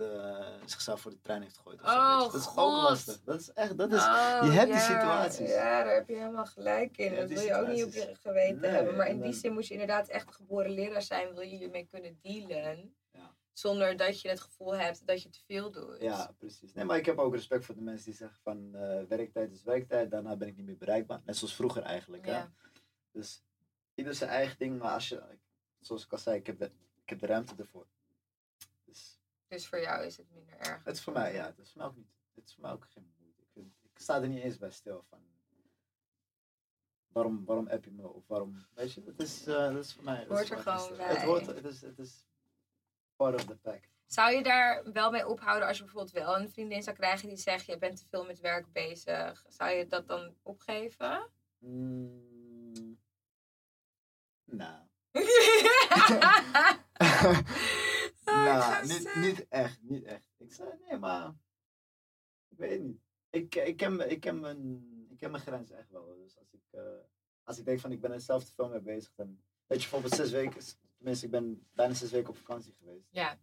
zichzelf 0.66 1.02
voor 1.02 1.12
de 1.12 1.22
trein 1.22 1.42
heeft 1.42 1.58
gegooid. 1.58 1.82
of 1.82 1.88
Oh. 1.88 2.20
Dat 2.20 2.34
is 2.34 2.46
God. 2.46 2.58
ook 2.58 2.82
lastig. 2.82 3.22
Dat 3.24 3.40
is 3.40 3.52
echt, 3.52 3.78
dat 3.78 3.92
is... 3.94 4.00
Oh, 4.02 4.40
je 4.44 4.50
hebt 4.50 4.72
die 4.72 4.80
ja, 4.80 4.86
situaties. 4.86 5.50
Ja, 5.50 5.84
daar 5.84 5.94
heb 5.94 6.08
je 6.08 6.16
helemaal 6.16 6.46
gelijk 6.46 6.98
in. 6.98 7.16
Dat 7.16 7.28
die 7.28 7.38
wil 7.38 7.46
je 7.46 7.56
ook 7.56 7.68
niet 7.68 7.84
op 7.84 7.92
je 7.94 8.16
geweten 8.22 8.62
Nee, 8.62 8.72
hebben. 8.72 8.96
Maar 8.96 9.08
in 9.08 9.22
die 9.22 9.34
zin 9.34 9.54
moet 9.54 9.68
je 9.68 9.74
inderdaad 9.74 10.08
echt 10.08 10.36
geboren 10.36 10.72
leraar 10.72 11.02
zijn. 11.02 11.34
Wil 11.34 11.42
je 11.42 11.56
hiermee 11.56 11.88
kunnen 11.92 12.20
dealen. 12.22 12.96
Zonder 13.58 13.98
dat 13.98 14.22
je 14.22 14.30
het 14.30 14.40
gevoel 14.40 14.76
hebt 14.76 15.08
dat 15.08 15.22
je 15.22 15.30
te 15.30 15.40
veel 15.46 15.72
doet. 15.72 16.02
Ja, 16.02 16.36
precies. 16.38 16.74
Nee, 16.74 16.86
maar 16.86 16.98
ik 16.98 17.06
heb 17.06 17.18
ook 17.18 17.34
respect 17.34 17.66
voor 17.66 17.76
de 17.76 17.82
mensen 17.82 18.06
die 18.06 18.14
zeggen 18.14 18.40
van 18.42 18.76
eh, 18.76 19.04
werktijd 19.04 19.52
is 19.52 19.64
werktijd, 19.64 20.12
daarna 20.12 20.36
ben 20.36 20.48
ik 20.48 20.56
niet 20.56 20.66
meer 20.66 20.78
bereikbaar. 20.78 21.22
Net 21.26 21.38
zoals 21.38 21.56
vroeger 21.56 21.82
eigenlijk. 21.82 22.26
Ja. 22.26 22.40
Hè? 22.40 22.70
Dus 23.12 23.44
ieder 23.94 24.14
zijn 24.14 24.30
eigen 24.30 24.58
ding, 24.58 24.80
maar 24.80 24.94
als 24.94 25.10
je, 25.10 25.38
zoals 25.80 26.06
ik 26.06 26.12
al 26.12 26.18
zei, 26.18 26.38
ik 26.38 26.46
heb 26.46 26.60
de, 26.60 26.72
ik 27.02 27.10
heb 27.10 27.20
de 27.20 27.26
ruimte 27.26 27.56
ervoor. 27.58 27.88
Dus 28.86 29.20
Dus 29.48 29.68
voor 29.68 29.80
jou 29.80 30.06
is 30.06 30.18
het 30.18 30.32
minder 30.32 30.58
erg. 30.58 30.84
het 30.84 30.96
is 30.96 31.02
voor 31.02 31.14
mij, 31.14 31.34
ja, 31.34 31.46
het 31.46 31.60
is 31.60 31.72
voor 31.72 31.82
mij 31.82 31.88
ook 31.88 31.96
niet, 31.96 32.10
het 32.34 32.46
is 32.46 32.54
voor 32.54 32.64
mij 32.64 32.72
ook 32.72 32.88
geen 32.90 33.14
moeite. 33.20 33.42
Ik, 33.42 33.50
vind, 33.54 33.74
ik 33.82 34.00
sta 34.00 34.22
er 34.22 34.28
niet 34.28 34.44
eens 34.44 34.58
bij 34.58 34.72
stil 34.72 35.06
van. 35.10 35.20
Waarom, 37.08 37.46
waarom 37.46 37.68
app 37.68 37.84
je 37.86 37.92
me 37.92 38.08
of 38.08 38.28
waarom, 38.28 38.66
weet 38.74 38.94
je, 38.94 39.04
dat 39.04 39.22
is, 39.22 39.44
dat 39.44 39.76
is 39.86 39.94
voor 39.94 40.04
mij. 40.04 40.26
dat 40.26 40.28
Hoort 40.28 40.50
er 40.50 40.58
gewoon 40.58 40.98
bij. 40.98 41.08
Het 41.08 41.22
hoort, 41.24 41.46
het 41.46 41.66
is, 41.66 41.82
het 41.82 42.00
is 42.00 42.26
part 43.16 43.36
of 43.36 43.46
the 43.46 43.56
pack. 43.56 43.84
Zou 44.06 44.36
je 44.36 44.44
daar 44.44 44.92
wel 44.92 45.12
mee 45.12 45.28
ophouden 45.28 45.68
als 45.68 45.78
je 45.78 45.84
bijvoorbeeld 45.84 46.14
wel 46.14 46.38
een 46.38 46.50
vriendin 46.50 46.84
zou 46.84 46.96
krijgen 46.96 47.28
die 47.28 47.38
zegt: 47.38 47.66
Je 47.66 47.78
bent 47.78 47.98
te 47.98 48.06
veel 48.10 48.26
met 48.26 48.40
werk 48.40 48.72
bezig? 48.72 49.46
Zou 49.48 49.72
je 49.72 49.88
dat 49.88 50.08
dan 50.08 50.36
opgeven? 50.42 51.30
Mm, 51.58 53.00
nou. 54.46 54.84
Oh, 58.26 58.44
nou, 58.44 58.88
niet, 58.88 59.16
niet 59.16 59.48
echt, 59.48 59.80
niet 59.82 60.04
echt. 60.04 60.34
Ik 60.38 60.54
zei, 60.54 60.70
nee, 60.88 61.00
maar. 61.00 61.34
Ik 62.50 62.58
weet 62.58 62.82
niet. 62.82 63.00
Ik, 63.30 63.56
ik, 63.56 63.78
ken, 63.78 64.10
ik, 64.10 64.20
ken 64.20 64.40
mijn, 64.40 64.86
ik 65.10 65.18
ken 65.18 65.32
mijn 65.32 65.44
grenzen 65.44 65.78
echt 65.78 65.90
wel. 65.90 66.06
Dus 66.06 66.38
als 66.38 66.52
ik, 66.52 66.62
eh, 66.72 66.82
als 67.44 67.58
ik 67.58 67.66
denk 67.66 67.80
van 67.80 67.92
ik 67.92 68.02
ben 68.02 68.12
er 68.12 68.22
zelf 68.22 68.44
te 68.44 68.54
veel 68.54 68.70
mee 68.70 68.82
bezig, 68.82 69.14
dan. 69.16 69.40
Weet 69.68 69.84
je, 69.84 69.90
bijvoorbeeld 69.90 70.22
zes 70.22 70.32
weken, 70.32 70.62
tenminste, 70.96 71.26
ik 71.26 71.32
ben 71.32 71.68
bijna 71.74 71.94
zes 71.94 72.12
weken 72.12 72.30
op 72.30 72.38
vakantie 72.38 72.74
geweest. 72.74 73.08
Ja. 73.12 73.40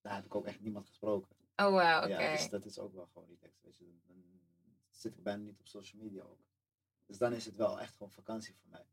Daar 0.00 0.14
heb 0.14 0.24
ik 0.24 0.34
ook 0.34 0.46
echt 0.46 0.60
niemand 0.60 0.86
gesproken. 0.86 1.36
Oh, 1.56 1.66
wow, 1.66 2.04
oké. 2.04 2.22
Ja, 2.22 2.32
dus 2.32 2.48
dat 2.48 2.64
is 2.64 2.78
ook 2.78 2.94
wel 2.94 3.06
gewoon 3.06 3.28
relaxed. 3.28 3.62
Weet 3.62 3.78
je, 3.78 3.84
dan, 4.06 4.24
zit 4.90 5.16
ik 5.16 5.22
bijna 5.22 5.42
niet 5.42 5.60
op 5.60 5.66
social 5.66 6.02
media 6.02 6.22
ook. 6.22 6.44
Dus 7.06 7.18
dan 7.18 7.32
is 7.32 7.44
het 7.44 7.56
wel 7.56 7.80
echt 7.80 7.92
gewoon 7.92 8.12
vakantie 8.12 8.54
voor 8.54 8.70
mij. 8.70 8.86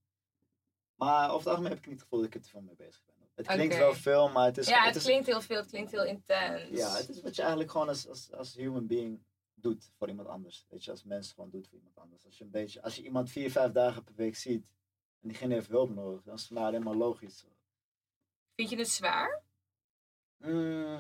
Maar 0.96 1.26
over 1.26 1.40
het 1.40 1.48
algemeen 1.48 1.70
heb 1.70 1.80
ik 1.80 1.86
niet 1.86 1.94
het 1.94 2.04
gevoel 2.04 2.20
dat 2.20 2.28
ik 2.28 2.36
er 2.36 2.42
te 2.42 2.50
veel 2.50 2.62
mee 2.62 2.76
bezig 2.76 3.06
ben. 3.06 3.16
Het 3.36 3.48
klinkt 3.48 3.78
wel 3.78 3.94
veel, 3.94 4.30
maar 4.30 4.46
het 4.46 4.58
is... 4.58 4.68
ja, 4.68 4.86
het, 4.86 4.96
is, 4.96 5.04
klinkt 5.04 5.26
heel 5.26 5.42
veel, 5.42 5.58
het 5.58 5.68
klinkt 5.68 5.92
heel 5.92 6.06
intens. 6.06 6.70
Ja, 6.70 6.96
het 6.96 7.10
is 7.10 7.22
wat 7.22 7.36
je 7.36 7.42
eigenlijk 7.42 7.72
gewoon 7.72 7.88
als, 7.88 8.08
als, 8.08 8.32
als 8.32 8.56
human 8.56 8.88
being 8.88 9.24
doet 9.54 9.92
voor 9.98 10.10
iemand 10.10 10.28
anders. 10.28 10.66
Weet 10.70 10.84
je, 10.84 10.92
als 10.92 11.04
mens 11.04 11.32
gewoon 11.32 11.50
doet 11.50 11.68
voor 11.68 11.78
iemand 11.78 11.98
anders. 11.98 12.26
Als 12.26 12.38
je, 12.38 12.44
een 12.44 12.50
beetje, 12.50 12.82
als 12.82 12.96
je 12.96 13.04
iemand 13.04 13.30
vier, 13.30 13.52
vijf 13.52 13.72
dagen 13.72 14.04
per 14.04 14.16
week 14.16 14.36
ziet 14.36 14.72
en 15.28 15.34
diegene 15.34 15.54
heeft 15.54 15.70
hulp 15.70 15.90
nodig, 15.90 16.24
dan 16.24 16.36
is 16.36 16.50
mij 16.50 16.64
helemaal 16.64 16.96
logisch. 16.96 17.46
Vind 18.56 18.70
je 18.70 18.78
het 18.78 18.90
zwaar? 18.90 19.42
Mm, 20.38 21.00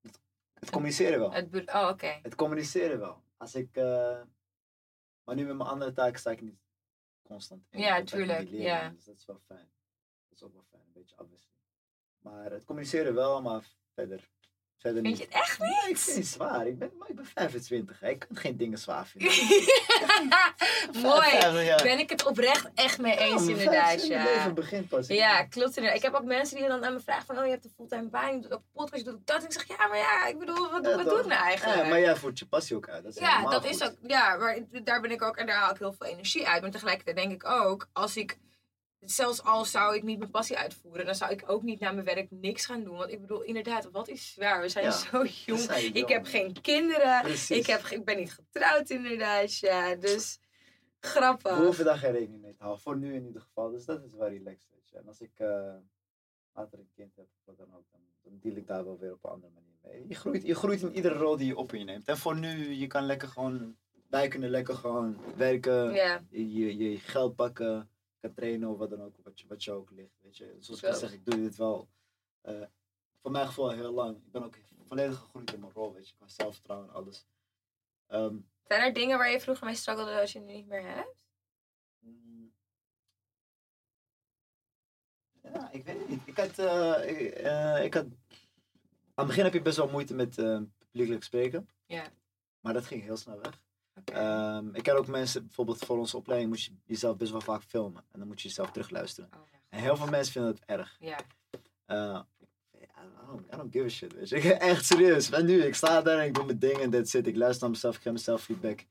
het, 0.00 0.20
het 0.52 0.70
communiceren 0.70 1.18
wel. 1.18 1.32
Het 1.32 1.74
oh, 1.74 1.88
oké. 1.88 2.18
Het 2.22 2.34
communiceren 2.34 2.98
wel. 2.98 3.22
Als 3.36 3.54
ik. 3.54 3.76
eh, 3.76 4.22
maar 5.24 5.34
nu 5.34 5.44
met 5.46 5.56
mijn 5.56 5.68
andere 5.68 5.92
taken 5.92 6.18
sta 6.18 6.30
ik 6.30 6.40
niet 6.40 6.58
constant 7.22 7.66
in 7.70 7.80
Ja, 7.80 8.02
tuurlijk, 8.02 8.48
ja. 8.48 8.88
Dus 8.88 9.04
dat 9.04 9.16
is 9.16 9.24
wel 9.24 9.40
fijn. 9.46 9.70
Dat 10.28 10.38
is 10.38 10.42
ook 10.42 10.52
wel 10.52 10.64
fijn, 10.70 10.82
een 10.86 10.92
beetje 10.92 11.16
afwisseling. 11.16 11.60
Maar 12.18 12.50
het 12.50 12.64
communiceren 12.64 13.14
wel, 13.14 13.42
maar 13.42 13.64
verder. 13.94 14.30
Verder 14.84 15.02
Vind 15.02 15.14
niet. 15.14 15.18
je 15.18 15.24
het 15.24 15.42
echt 15.42 15.58
Nee, 15.58 15.70
ik 15.70 15.88
niet? 15.88 15.98
vind 15.98 16.06
het 16.06 16.16
niet 16.16 16.26
zwaar. 16.26 16.66
Ik 16.66 16.78
ben, 16.78 16.90
maar 16.98 17.08
ik 17.08 17.14
ben 17.16 17.26
25. 17.34 18.00
Hè. 18.00 18.08
Ik 18.08 18.18
kan 18.18 18.36
geen 18.36 18.56
dingen 18.56 18.78
zwaar 18.78 19.06
vinden. 19.06 19.30
Mooi. 21.02 21.30
50 21.30 21.64
jaar. 21.64 21.82
Ben 21.82 21.98
ik 21.98 22.10
het 22.10 22.24
oprecht 22.26 22.70
echt 22.74 22.98
mee 22.98 23.16
eens, 23.18 23.42
Ja, 23.44 23.50
inderdaad. 23.50 23.84
25 23.86 24.08
Ja. 24.08 24.24
leven 24.24 24.54
begint 24.54 24.88
pas. 24.88 25.06
Ja, 25.06 25.44
klopt 25.44 25.68
inderdaad. 25.76 25.96
Ik 25.96 26.02
heb 26.02 26.14
ook 26.14 26.24
mensen 26.24 26.56
die 26.56 26.68
dan 26.68 26.84
aan 26.84 26.92
me 26.92 27.00
vragen 27.00 27.24
van, 27.26 27.38
oh 27.38 27.44
je 27.44 27.50
hebt 27.50 27.64
een 27.64 27.72
fulltime 27.76 28.08
baan, 28.08 28.34
je 28.34 28.40
doet 28.40 28.52
ook 28.52 28.62
podcast, 28.72 29.04
je 29.04 29.10
doet 29.10 29.18
ook 29.20 29.26
dat. 29.26 29.38
En 29.38 29.44
ik 29.44 29.52
zeg, 29.52 29.66
ja, 29.78 29.86
maar 29.86 29.98
ja, 29.98 30.26
ik 30.26 30.38
bedoel, 30.38 30.70
wat, 30.70 30.84
Ja, 30.86 30.90
wat 30.96 31.04
toch? 31.04 31.12
doe 31.12 31.20
ik 31.20 31.26
nou 31.26 31.42
eigenlijk? 31.42 31.82
Ja, 31.82 31.88
maar 31.88 32.00
jij 32.00 32.16
voert 32.16 32.38
je 32.38 32.46
passie 32.46 32.76
ook 32.76 32.88
uit. 32.88 33.02
Dat 33.04 33.14
is 33.14 33.20
Ja, 33.20 33.50
dat 33.50 33.64
is 33.64 33.82
ook, 33.82 33.94
ja, 34.06 34.36
maar 34.36 34.58
daar 34.84 35.00
ben 35.00 35.10
ik 35.10 35.22
ook, 35.22 35.36
en 35.36 35.46
daar 35.46 35.56
haal 35.56 35.70
ik 35.70 35.78
heel 35.78 35.92
veel 35.98 36.06
energie 36.06 36.48
uit. 36.48 36.62
Maar 36.62 36.70
tegelijkertijd 36.70 37.16
denk 37.16 37.32
ik 37.32 37.46
ook, 37.48 37.88
als 37.92 38.16
ik, 38.16 38.38
zelfs 39.04 39.42
al 39.42 39.64
zou 39.64 39.96
ik 39.96 40.02
niet 40.02 40.18
mijn 40.18 40.30
passie 40.30 40.56
uitvoeren, 40.58 41.06
dan 41.06 41.14
zou 41.14 41.32
ik 41.32 41.42
ook 41.46 41.62
niet 41.62 41.80
naar 41.80 41.94
mijn 41.94 42.06
werk 42.06 42.30
niks 42.30 42.66
gaan 42.66 42.84
doen. 42.84 42.96
Want 42.96 43.12
ik 43.12 43.20
bedoel, 43.20 43.42
inderdaad, 43.42 43.90
wat 43.90 44.08
is 44.08 44.32
zwaar? 44.32 44.60
We 44.60 44.68
zijn 44.68 44.84
Ja, 44.84 44.90
zo 44.90 45.24
jong. 45.24 45.60
zijn 45.60 45.94
Ik 45.94 46.08
heb 46.08 46.24
geen 46.26 46.60
kinderen. 46.60 47.22
Precies. 47.22 47.58
Ik, 47.58 47.66
heb, 47.66 47.80
ik 47.86 48.04
ben 48.04 48.16
niet 48.16 48.32
getrouwd 48.32 48.90
inderdaad, 48.90 49.58
ja. 49.58 49.94
Dus 49.94 50.38
grappig. 51.00 51.56
We 51.56 51.64
hoeven 51.64 51.84
daar 51.84 51.98
geen 51.98 52.12
rekening 52.12 52.42
mee 52.42 52.54
te 52.54 52.62
houden. 52.62 52.82
Voor 52.82 52.96
nu 52.96 53.14
in 53.14 53.26
ieder 53.26 53.40
geval. 53.42 53.70
Dus 53.70 53.84
dat 53.84 54.04
is 54.04 54.14
wel 54.14 54.28
relaxed. 54.28 54.68
Je. 54.84 54.98
En 54.98 55.06
als 55.06 55.20
ik 55.20 55.32
eh, 55.34 55.74
later 56.52 56.78
een 56.78 56.90
kind 56.94 57.16
heb, 57.16 57.26
wat 57.44 57.56
dan 57.56 57.74
ook, 57.74 57.84
dan, 57.90 58.00
dan 58.22 58.38
deal 58.40 58.56
ik 58.56 58.66
daar 58.66 58.84
wel 58.84 58.98
weer 58.98 59.12
op 59.12 59.24
een 59.24 59.30
andere 59.30 59.52
manier 59.52 59.74
mee. 59.82 60.04
Je 60.08 60.14
groeit, 60.14 60.46
je 60.46 60.54
groeit 60.54 60.82
in 60.82 60.94
iedere 60.94 61.14
rol 61.14 61.36
die 61.36 61.46
je 61.46 61.56
op 61.56 61.70
je 61.70 61.84
neemt. 61.84 62.08
En 62.08 62.16
voor 62.16 62.36
nu, 62.38 62.72
je 62.72 62.86
kan 62.86 63.06
lekker 63.06 63.28
gewoon, 63.28 63.76
wij 64.08 64.28
kunnen 64.28 64.50
lekker 64.50 64.74
gewoon 64.74 65.20
werken, 65.36 65.92
Ja, 65.92 66.22
je, 66.30 66.76
je 66.76 66.98
geld 66.98 67.34
pakken, 67.34 67.88
trainen 68.32 68.68
of 68.68 68.78
wat 68.78 68.90
dan 68.90 69.02
ook, 69.02 69.16
wat 69.22 69.40
je, 69.40 69.46
wat 69.46 69.64
je 69.64 69.72
ook 69.72 69.90
ligt. 69.90 70.20
Weet 70.20 70.36
je. 70.36 70.56
Zoals 70.58 70.82
ik 70.82 70.88
al 70.88 70.94
zeg, 70.94 71.12
ik 71.12 71.24
doe 71.24 71.36
dit 71.36 71.56
wel, 71.56 71.88
eh, 72.40 72.62
voor 73.20 73.30
mijn 73.30 73.46
gevoel 73.46 73.70
heel 73.70 73.92
lang. 73.92 74.16
Ik 74.16 74.32
ben 74.32 74.44
ook 74.44 74.58
volledig 74.86 75.18
gegroeid 75.18 75.52
in 75.52 75.60
mijn 75.60 75.72
rol, 75.72 75.92
weet 75.92 76.08
je, 76.08 76.14
qua 76.14 76.28
zelfvertrouwen 76.28 76.88
en 76.88 76.94
alles. 76.94 77.26
Ehm, 78.06 78.36
zijn 78.66 78.82
er 78.82 78.92
dingen 78.92 79.18
waar 79.18 79.30
je 79.30 79.40
vroeger 79.40 79.66
mee 79.66 79.74
struggelde 79.74 80.20
als 80.20 80.32
je 80.32 80.40
nu 80.40 80.52
niet 80.52 80.66
meer 80.66 80.86
hebt? 80.86 81.14
Mm. 81.98 82.52
Ja, 85.42 85.70
ik 85.70 85.84
weet 85.84 85.98
het 85.98 86.08
niet. 86.08 86.20
Ik 86.24 86.36
had, 86.36 86.58
eh, 86.58 87.10
ik, 87.10 87.30
eh, 87.32 87.84
ik 87.84 87.94
had... 87.94 88.04
Aan 88.04 89.24
het 89.24 89.26
begin 89.26 89.44
heb 89.44 89.52
je 89.52 89.62
best 89.62 89.76
wel 89.76 89.90
moeite 89.90 90.14
met 90.14 90.34
publiekelijk 90.78 91.24
spreken. 91.24 91.68
Ja. 91.86 92.12
Maar 92.60 92.72
dat 92.72 92.86
ging 92.86 93.02
heel 93.02 93.16
snel 93.16 93.40
weg. 93.40 93.60
Ehm, 94.04 94.74
ik 94.74 94.82
ken 94.82 94.96
ook 94.96 95.06
mensen, 95.06 95.44
bijvoorbeeld 95.44 95.84
voor 95.84 95.98
onze 95.98 96.16
opleiding 96.16 96.50
moet 96.50 96.62
je 96.62 96.72
jezelf 96.84 97.16
best 97.16 97.30
wel 97.30 97.40
vaak 97.40 97.62
filmen. 97.62 98.04
En 98.12 98.18
dan 98.18 98.28
moet 98.28 98.40
je 98.42 98.48
jezelf 98.48 98.70
terugluisteren. 98.70 99.30
Oh. 99.34 99.40
En 99.68 99.80
heel 99.80 99.96
veel 99.96 100.06
mensen 100.06 100.32
vinden 100.32 100.50
het 100.50 100.62
erg. 100.66 100.96
Ja. 101.00 101.18
Eh, 101.86 102.20
I, 102.74 103.26
don't, 103.26 103.46
I 103.52 103.56
don't 103.56 103.72
give 103.72 103.84
a 103.84 103.88
shit, 103.88 104.12
weet 104.12 104.28
je. 104.28 104.54
Echt 104.72 104.84
serieus. 104.84 105.30
En 105.30 105.44
nu, 105.44 105.62
ik 105.62 105.74
sta 105.74 106.02
daar 106.02 106.18
en 106.18 106.26
ik 106.26 106.34
doe 106.34 106.44
mijn 106.44 106.58
dingen 106.58 106.80
en 106.80 106.90
that's 106.90 107.14
it. 107.14 107.26
Ik 107.26 107.36
luister 107.36 107.62
naar 107.62 107.70
mezelf, 107.70 107.96
ik 107.96 108.02
geef 108.02 108.12
mezelf 108.12 108.42
feedback. 108.42 108.86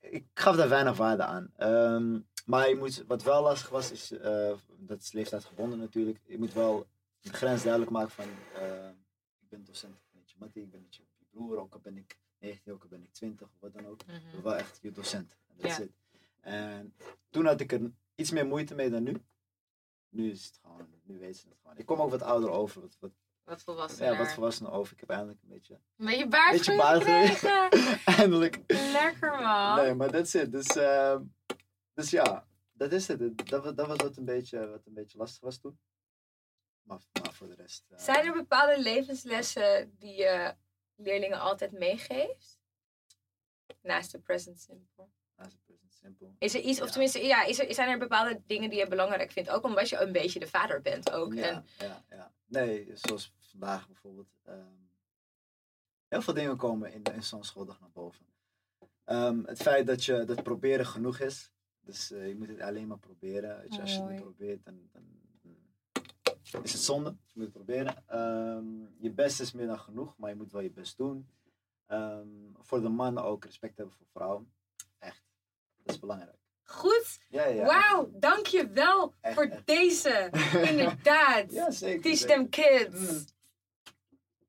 Ik 0.00 0.26
gaf 0.34 0.56
daar 0.56 0.68
weinig 0.68 0.96
waarde 0.96 1.22
aan. 1.22 1.52
Ehm, 1.56 2.18
maar 2.46 2.68
je 2.68 2.76
moet, 2.76 3.04
wat 3.06 3.22
wel 3.22 3.42
lastig 3.42 3.68
was, 3.68 3.90
is, 3.90 4.12
eh, 4.12 4.52
dat 4.76 5.00
is 5.02 5.12
leeftijdgebonden 5.12 5.78
natuurlijk. 5.78 6.18
Je 6.26 6.38
moet 6.38 6.52
wel 6.52 6.86
de 7.20 7.32
grens 7.32 7.62
duidelijk 7.62 7.92
maken 7.92 8.10
van, 8.10 8.24
eh, 8.54 8.88
ik 9.40 9.48
ben 9.48 9.64
docent, 9.64 9.94
ik 9.94 10.12
ben 10.12 10.22
je 10.24 10.34
mattie, 10.38 10.62
ik 10.62 10.70
ben 10.70 10.80
niet 10.80 10.96
je, 10.96 11.02
broer, 11.30 11.58
ook 11.58 11.82
ben 11.82 11.96
ik 11.96 12.18
19, 12.38 12.72
ook 12.72 12.82
al 12.82 12.88
ben 12.88 13.02
ik 13.02 13.12
20 13.12 13.46
of 13.46 13.60
wat 13.60 13.72
dan 13.72 13.86
ook. 13.86 14.06
Mhm. 14.06 14.16
Ik 14.16 14.32
ben 14.32 14.42
wel 14.42 14.56
echt 14.56 14.78
je 14.82 14.90
docent. 14.90 15.36
En 16.40 16.94
toen 17.30 17.46
had 17.46 17.60
ik 17.60 17.72
er 17.72 17.90
iets 18.14 18.30
meer 18.30 18.46
moeite 18.46 18.74
mee 18.74 18.90
dan 18.90 19.02
nu. 19.02 19.22
Nu 20.08 20.30
is 20.30 20.44
het 20.46 20.58
gewoon, 20.62 20.88
nu 21.02 21.18
weten 21.18 21.40
ze 21.40 21.48
het 21.48 21.58
gewoon. 21.62 21.76
Ik 21.78 21.86
kom 21.86 22.00
ook 22.00 22.10
wat 22.10 22.22
ouder 22.22 22.50
over, 22.50 22.80
wat, 22.80 22.96
wat, 23.00 23.10
Wat 23.44 23.62
volwassener. 23.62 24.12
ja, 24.12 24.18
wat 24.18 24.32
volwassener 24.32 24.72
over. 24.72 24.92
Ik 24.92 25.00
heb 25.00 25.10
eindelijk 25.10 25.42
een 25.42 25.48
beetje, 25.48 25.74
Een 25.96 26.06
beetje 26.06 26.28
baard 26.28 26.50
beetje 26.52 26.64
groei 26.64 26.78
baard 26.78 27.02
gekregen. 27.04 27.70
eindelijk. 28.18 28.60
Lekker 28.66 29.30
man. 29.40 29.76
Nee, 29.76 29.94
maar 29.94 30.10
that's 30.10 30.34
it. 30.34 30.52
Dus, 30.52 30.66
ehm, 30.66 31.22
dus 31.94 32.10
ja, 32.10 32.46
dat 32.72 32.92
is 32.92 33.08
het. 33.08 33.48
Dat, 33.48 33.76
dat 33.76 33.86
was 33.86 33.96
wat 33.96 34.16
een, 34.16 34.24
beetje, 34.24 34.68
wat 34.68 34.86
een 34.86 34.94
beetje 34.94 35.18
lastig 35.18 35.40
was 35.40 35.58
toen. 35.58 35.78
Maar, 36.82 37.00
maar 37.22 37.32
voor 37.32 37.46
de 37.48 37.54
rest. 37.54 37.84
eh, 37.88 37.98
Zijn 37.98 38.26
er 38.26 38.32
bepaalde 38.32 38.82
levenslessen 38.82 39.96
die 39.98 40.14
je 40.14 40.54
leerlingen 40.98 41.40
altijd 41.40 41.72
meegeeft? 41.72 42.58
Naast 43.82 44.12
de 44.12 44.18
present 44.18 44.60
simple. 44.60 45.06
naast 45.36 45.52
het 45.52 45.62
present 45.64 45.92
simple. 45.94 46.28
Is 46.38 46.54
er 46.54 46.60
iets, 46.60 46.80
of 46.80 46.90
tenminste, 46.90 47.24
ja, 47.24 47.44
is 47.44 47.58
er, 47.58 47.74
zijn 47.74 47.88
er 47.88 47.98
bepaalde 47.98 48.42
dingen 48.46 48.70
die 48.70 48.78
je 48.78 48.88
belangrijk 48.88 49.30
vindt? 49.30 49.50
Ook 49.50 49.64
omdat 49.64 49.88
je 49.88 49.96
een 49.96 50.12
beetje 50.12 50.38
de 50.40 50.46
vader 50.48 50.80
bent 50.82 51.10
ook. 51.10 51.34
Ja, 51.34 51.42
En, 51.48 51.64
ja, 51.78 52.04
ja. 52.10 52.32
Nee, 52.46 52.90
zoals 52.94 53.32
vandaag 53.38 53.86
bijvoorbeeld. 53.86 54.28
ehm, 54.42 54.66
heel 56.08 56.22
veel 56.22 56.34
dingen 56.34 56.56
komen 56.56 56.92
in, 56.92 57.02
in 57.02 57.22
zo'n 57.22 57.44
schooldag 57.44 57.80
naar 57.80 57.90
boven. 57.90 58.26
Ehm, 59.04 59.44
het 59.44 59.62
feit 59.62 59.86
dat 59.86 60.04
je 60.04 60.24
dat 60.24 60.42
proberen 60.42 60.86
genoeg 60.86 61.18
is. 61.18 61.52
Dus 61.80 62.10
eh, 62.10 62.28
je 62.28 62.36
moet 62.36 62.48
het 62.48 62.60
alleen 62.60 62.86
maar 62.86 62.98
proberen. 62.98 63.60
Weet 63.60 63.74
je, 63.74 63.80
als 63.80 63.94
je 63.94 64.00
het 64.00 64.10
niet 64.10 64.20
probeert, 64.20 64.64
dan, 64.64 64.88
dan 64.92 65.20
is 66.62 66.72
het 66.72 66.82
zonde. 66.82 67.10
Dus 67.22 67.32
je 67.32 67.38
moet 67.40 67.44
het 67.44 67.52
proberen. 67.52 68.04
Ehm, 68.06 69.02
je 69.02 69.10
best 69.10 69.40
is 69.40 69.52
meer 69.52 69.66
dan 69.66 69.78
genoeg, 69.78 70.14
maar 70.16 70.30
je 70.30 70.36
moet 70.36 70.52
wel 70.52 70.60
je 70.62 70.70
best 70.70 70.96
doen. 70.96 71.28
Ehm, 71.86 72.26
voor 72.60 72.80
de 72.80 72.88
mannen 72.88 73.24
ook 73.24 73.44
respect 73.44 73.76
hebben 73.76 73.94
voor 73.94 74.06
vrouwen. 74.12 74.52
Echt. 74.98 75.22
Dat 75.82 75.94
is 75.94 76.00
belangrijk. 76.00 76.36
Goed. 76.62 77.18
Ja, 77.28 77.44
ja. 77.46 77.64
Wauw, 77.64 78.10
dankjewel 78.18 79.14
Echt, 79.20 79.34
voor 79.34 79.44
echt. 79.44 79.66
deze. 79.66 80.30
Inderdaad. 80.70 81.52
Ja, 81.52 81.70
zeker. 81.70 82.02
Teach 82.02 82.16
zeker. 82.16 82.34
them 82.34 82.48
kids. 82.48 83.10
Mm. 83.12 83.24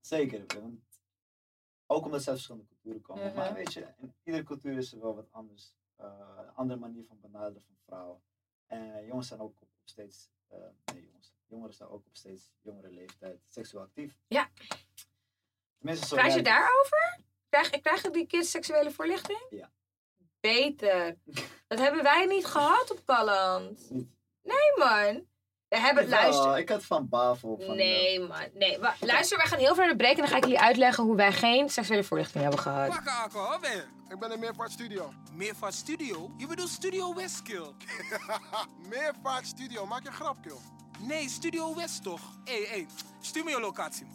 Zeker. 0.01 0.45
Want 0.61 0.79
ook 1.85 2.05
omdat 2.05 2.21
ze 2.23 2.29
uit 2.29 2.37
verschillende 2.37 2.67
culturen 2.67 3.01
komen. 3.01 3.25
Mhm. 3.25 3.35
Maar 3.35 3.53
weet 3.53 3.73
je, 3.73 3.87
in 3.97 4.13
iedere 4.23 4.43
cultuur 4.43 4.77
is 4.77 4.91
er 4.93 4.99
wel 4.99 5.15
wat 5.15 5.31
anders. 5.31 5.73
eh, 5.95 6.05
een 6.37 6.53
andere 6.55 6.79
manier 6.79 7.05
van 7.05 7.19
benaderen 7.21 7.63
van 7.67 7.75
vrouwen. 7.85 8.21
En 8.65 9.05
jongens 9.05 9.27
zijn 9.27 9.39
ook 9.39 9.61
op, 9.61 9.67
steeds, 9.83 10.29
eh, 10.47 10.57
nee 10.93 11.05
jongens, 11.05 11.33
jongeren 11.49 11.73
zijn 11.75 11.89
ook 11.89 12.05
op 12.05 12.15
steeds 12.15 12.51
jongere 12.61 12.89
leeftijd 12.89 13.39
seksueel 13.47 13.83
actief. 13.83 14.13
Ja. 14.27 14.49
Tenminste, 15.77 16.07
zo 16.07 16.15
Krijg 16.15 16.31
je 16.31 16.37
het. 16.37 16.45
daarover? 16.47 17.19
Krijg, 17.49 17.69
krijgen 17.81 18.11
die 18.11 18.27
kids 18.27 18.51
seksuele 18.51 18.91
voorlichting? 18.91 19.45
Ja. 19.49 19.71
Beter. 20.39 21.17
Dat 21.67 21.79
hebben 21.79 22.03
wij 22.03 22.25
niet 22.25 22.45
gehad 22.45 22.91
op 22.91 23.05
Calland. 23.05 23.89
Nee, 24.43 24.77
man. 24.77 25.27
We 25.67 25.77
hebben, 25.79 26.03
Jawel, 26.03 26.19
luister. 26.21 26.57
Ik 26.57 26.69
had 26.69 26.85
van 26.85 27.09
Bavel. 27.09 27.57
Van, 27.57 27.65
eh, 27.69 27.75
Nee, 27.75 28.19
man. 28.19 28.43
Nee. 28.53 28.79
Luister, 28.99 29.37
wij 29.37 29.45
gaan 29.47 29.59
heel 29.59 29.73
ver 29.75 29.83
naar 29.83 29.91
de 29.91 29.97
break 29.97 30.13
en 30.13 30.19
dan 30.19 30.27
ga 30.27 30.35
ik 30.37 30.43
jullie 30.43 30.59
uitleggen 30.59 31.03
hoe 31.03 31.15
wij 31.15 31.31
geen 31.33 31.69
seksuele 31.69 32.03
voorlichting 32.03 32.41
hebben 32.43 32.61
gehad. 32.61 33.03
Waar 33.31 33.59
ben 33.59 33.71
je? 33.71 33.83
Ik 34.09 34.19
ben 34.19 34.31
in 34.31 34.39
Meervaart 34.39 34.71
Studio. 34.71 35.13
Meervaart 35.33 35.73
Studio? 35.73 36.31
Je 36.37 36.47
bedoelt 36.47 36.69
Studio 36.69 37.13
Westkill? 37.15 37.71
Meervaart 38.89 39.45
Studio, 39.47 39.85
maak 39.85 40.01
je 40.01 40.07
een 40.07 40.13
grap, 40.13 40.37
kill. 40.41 40.57
Nee, 41.07 41.29
Studio 41.29 41.75
West 41.75 42.03
toch? 42.03 42.21
Hé, 42.45 42.65
hé, 42.65 42.85
stuur 43.21 43.43
me 43.43 43.49
je 43.49 43.59
locatie. 43.59 44.07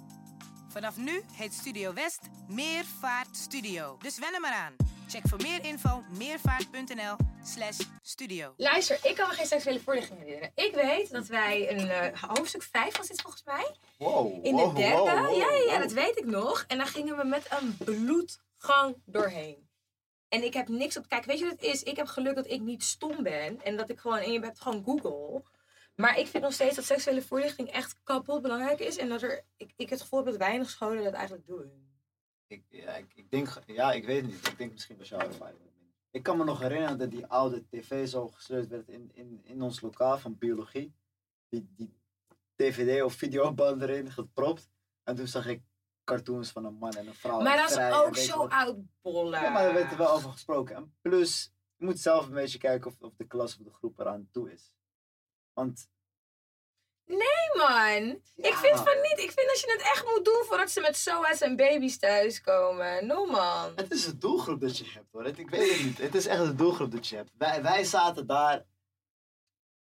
Vanaf 0.68 0.96
nu 0.96 1.22
heet 1.32 1.52
Studio 1.54 1.92
West 1.92 2.20
Meervaart 2.48 3.36
Studio. 3.36 3.98
Dus 4.02 4.18
wen 4.18 4.34
er 4.34 4.40
maar 4.40 4.52
aan. 4.52 4.76
Check 5.08 5.22
voor 5.28 5.40
meer 5.42 5.64
info 5.64 6.02
meervaart.nl 6.18 7.16
slash 7.44 7.78
studio. 8.02 8.54
Luister, 8.56 8.98
ik 9.02 9.14
kan 9.14 9.28
me 9.28 9.34
geen 9.34 9.46
seksuele 9.46 9.80
voorlichting 9.80 10.18
herinneren. 10.18 10.50
Ik 10.54 10.74
weet 10.74 11.10
dat 11.10 11.26
wij 11.26 11.70
een 11.70 11.88
eh, 11.88 12.22
hoofdstuk 12.22 12.62
5 12.62 12.96
was 12.96 13.06
dit 13.06 13.20
volgens 13.20 13.44
mij. 13.44 13.74
Wow, 13.98 14.44
In 14.46 14.56
de 14.56 14.62
wow, 14.62 14.76
derde. 14.76 14.96
wow, 14.96 15.26
wow, 15.26 15.36
ja, 15.36 15.50
ja, 15.50 15.56
ja, 15.56 15.70
wow. 15.70 15.80
dat 15.80 15.92
weet 15.92 16.18
ik 16.18 16.24
nog. 16.26 16.64
En 16.68 16.78
daar 16.78 16.86
gingen 16.86 17.16
we 17.16 17.24
met 17.24 17.46
een 17.50 17.76
bloedgang 17.76 18.96
doorheen. 19.04 19.68
En 20.28 20.44
ik 20.44 20.54
heb 20.54 20.68
niks 20.68 20.96
op. 20.96 21.08
Kijk, 21.08 21.24
weet 21.24 21.38
je 21.38 21.44
wat 21.44 21.52
het 21.52 21.62
is? 21.62 21.82
Ik 21.82 21.96
heb 21.96 22.06
geluk 22.06 22.34
dat 22.34 22.50
ik 22.50 22.60
niet 22.60 22.82
stom 22.84 23.22
ben. 23.22 23.62
En 23.62 23.76
dat 23.76 23.90
ik 23.90 23.98
gewoon. 23.98 24.18
En 24.18 24.32
je 24.32 24.40
hebt 24.40 24.60
gewoon 24.60 24.82
Google. 24.84 25.42
Maar 25.94 26.18
ik 26.18 26.26
vind 26.26 26.42
nog 26.42 26.52
steeds 26.52 26.76
dat 26.76 26.84
seksuele 26.84 27.22
voorlichting 27.22 27.70
echt 27.70 27.96
kapot 28.02 28.42
belangrijk 28.42 28.80
is. 28.80 28.96
En 28.96 29.08
dat 29.08 29.22
er. 29.22 29.44
Ik, 29.56 29.72
ik 29.76 29.90
het 29.90 30.00
gevoel 30.00 30.18
heb 30.18 30.28
dat 30.28 30.38
weinig 30.38 30.70
scholen 30.70 31.04
dat 31.04 31.12
eigenlijk 31.12 31.46
doen. 31.46 31.92
Ik, 32.46 32.64
ja, 32.68 32.96
ik, 32.96 33.12
ik 33.14 33.30
denk, 33.30 33.48
ja, 33.66 33.92
ik 33.92 34.04
weet 34.04 34.22
het 34.22 34.30
niet. 34.30 34.48
Ik 34.48 34.58
denk 34.58 34.72
misschien 34.72 34.98
wat 34.98 35.10
minder. 35.10 35.72
Ik 36.10 36.22
kan 36.22 36.36
me 36.36 36.44
nog 36.44 36.60
herinneren 36.60 36.98
dat 36.98 37.10
die 37.10 37.26
oude 37.26 37.64
tv 37.68 38.08
zo 38.08 38.28
gesleurd 38.28 38.68
werd 38.68 38.88
in, 38.88 39.10
in, 39.14 39.40
in 39.44 39.62
ons 39.62 39.80
lokaal 39.80 40.18
van 40.18 40.38
biologie. 40.38 40.94
Die, 41.48 41.68
die 41.76 41.94
dvd 42.56 43.02
of 43.02 43.14
videoband 43.14 43.82
erin 43.82 44.12
gepropt. 44.12 44.70
En 45.02 45.14
toen 45.14 45.26
zag 45.26 45.46
ik 45.46 45.62
cartoons 46.04 46.50
van 46.50 46.64
een 46.64 46.74
man 46.74 46.92
en 46.92 47.06
een 47.06 47.14
vrouw. 47.14 47.40
maar 47.40 47.56
dat 47.56 47.70
is 47.70 47.92
ook 47.92 48.16
zo 48.16 48.38
wat. 48.38 48.50
oudbollen. 48.50 49.40
Ja, 49.40 49.50
maar 49.50 49.62
daar 49.62 49.74
werd 49.74 49.90
er 49.90 49.98
wel 49.98 50.10
over 50.10 50.30
gesproken. 50.30 50.76
En 50.76 50.94
plus, 51.00 51.52
je 51.76 51.84
moet 51.84 52.00
zelf 52.00 52.26
een 52.26 52.34
beetje 52.34 52.58
kijken 52.58 52.90
of, 52.90 53.00
of 53.00 53.14
de 53.16 53.26
klas 53.26 53.58
of 53.58 53.64
de 53.64 53.72
groep 53.72 53.98
eraan 53.98 54.28
toe 54.30 54.52
is. 54.52 54.74
Want 55.54 55.88
Nee, 57.06 57.56
man. 57.56 58.02
Ik 58.36 58.44
Ja. 58.52 58.56
vind 58.56 58.76
van 58.76 59.00
niet. 59.02 59.18
Ik 59.18 59.30
vind 59.32 59.46
dat 59.48 59.60
je 59.60 59.70
het 59.72 59.80
echt 59.80 60.04
moet 60.04 60.24
doen 60.24 60.44
voordat 60.46 60.70
ze 60.70 60.80
met 60.80 60.96
SOA's 60.96 61.40
en 61.40 61.56
baby's 61.56 61.98
thuiskomen. 61.98 63.06
No, 63.06 63.26
man. 63.26 63.72
Het 63.76 63.90
is 63.92 64.04
de 64.04 64.18
doelgroep 64.18 64.60
dat 64.60 64.78
je 64.78 64.84
hebt 64.90 65.12
hoor. 65.12 65.26
Ik 65.26 65.50
weet 65.50 65.72
het 65.76 65.84
niet. 65.84 65.98
Het 65.98 66.14
is 66.14 66.26
echt 66.26 66.44
de 66.44 66.54
doelgroep 66.54 66.90
dat 66.92 67.06
je 67.08 67.16
hebt. 67.16 67.30
Wij, 67.38 67.62
wij 67.62 67.84
zaten 67.84 68.26
daar 68.26 68.64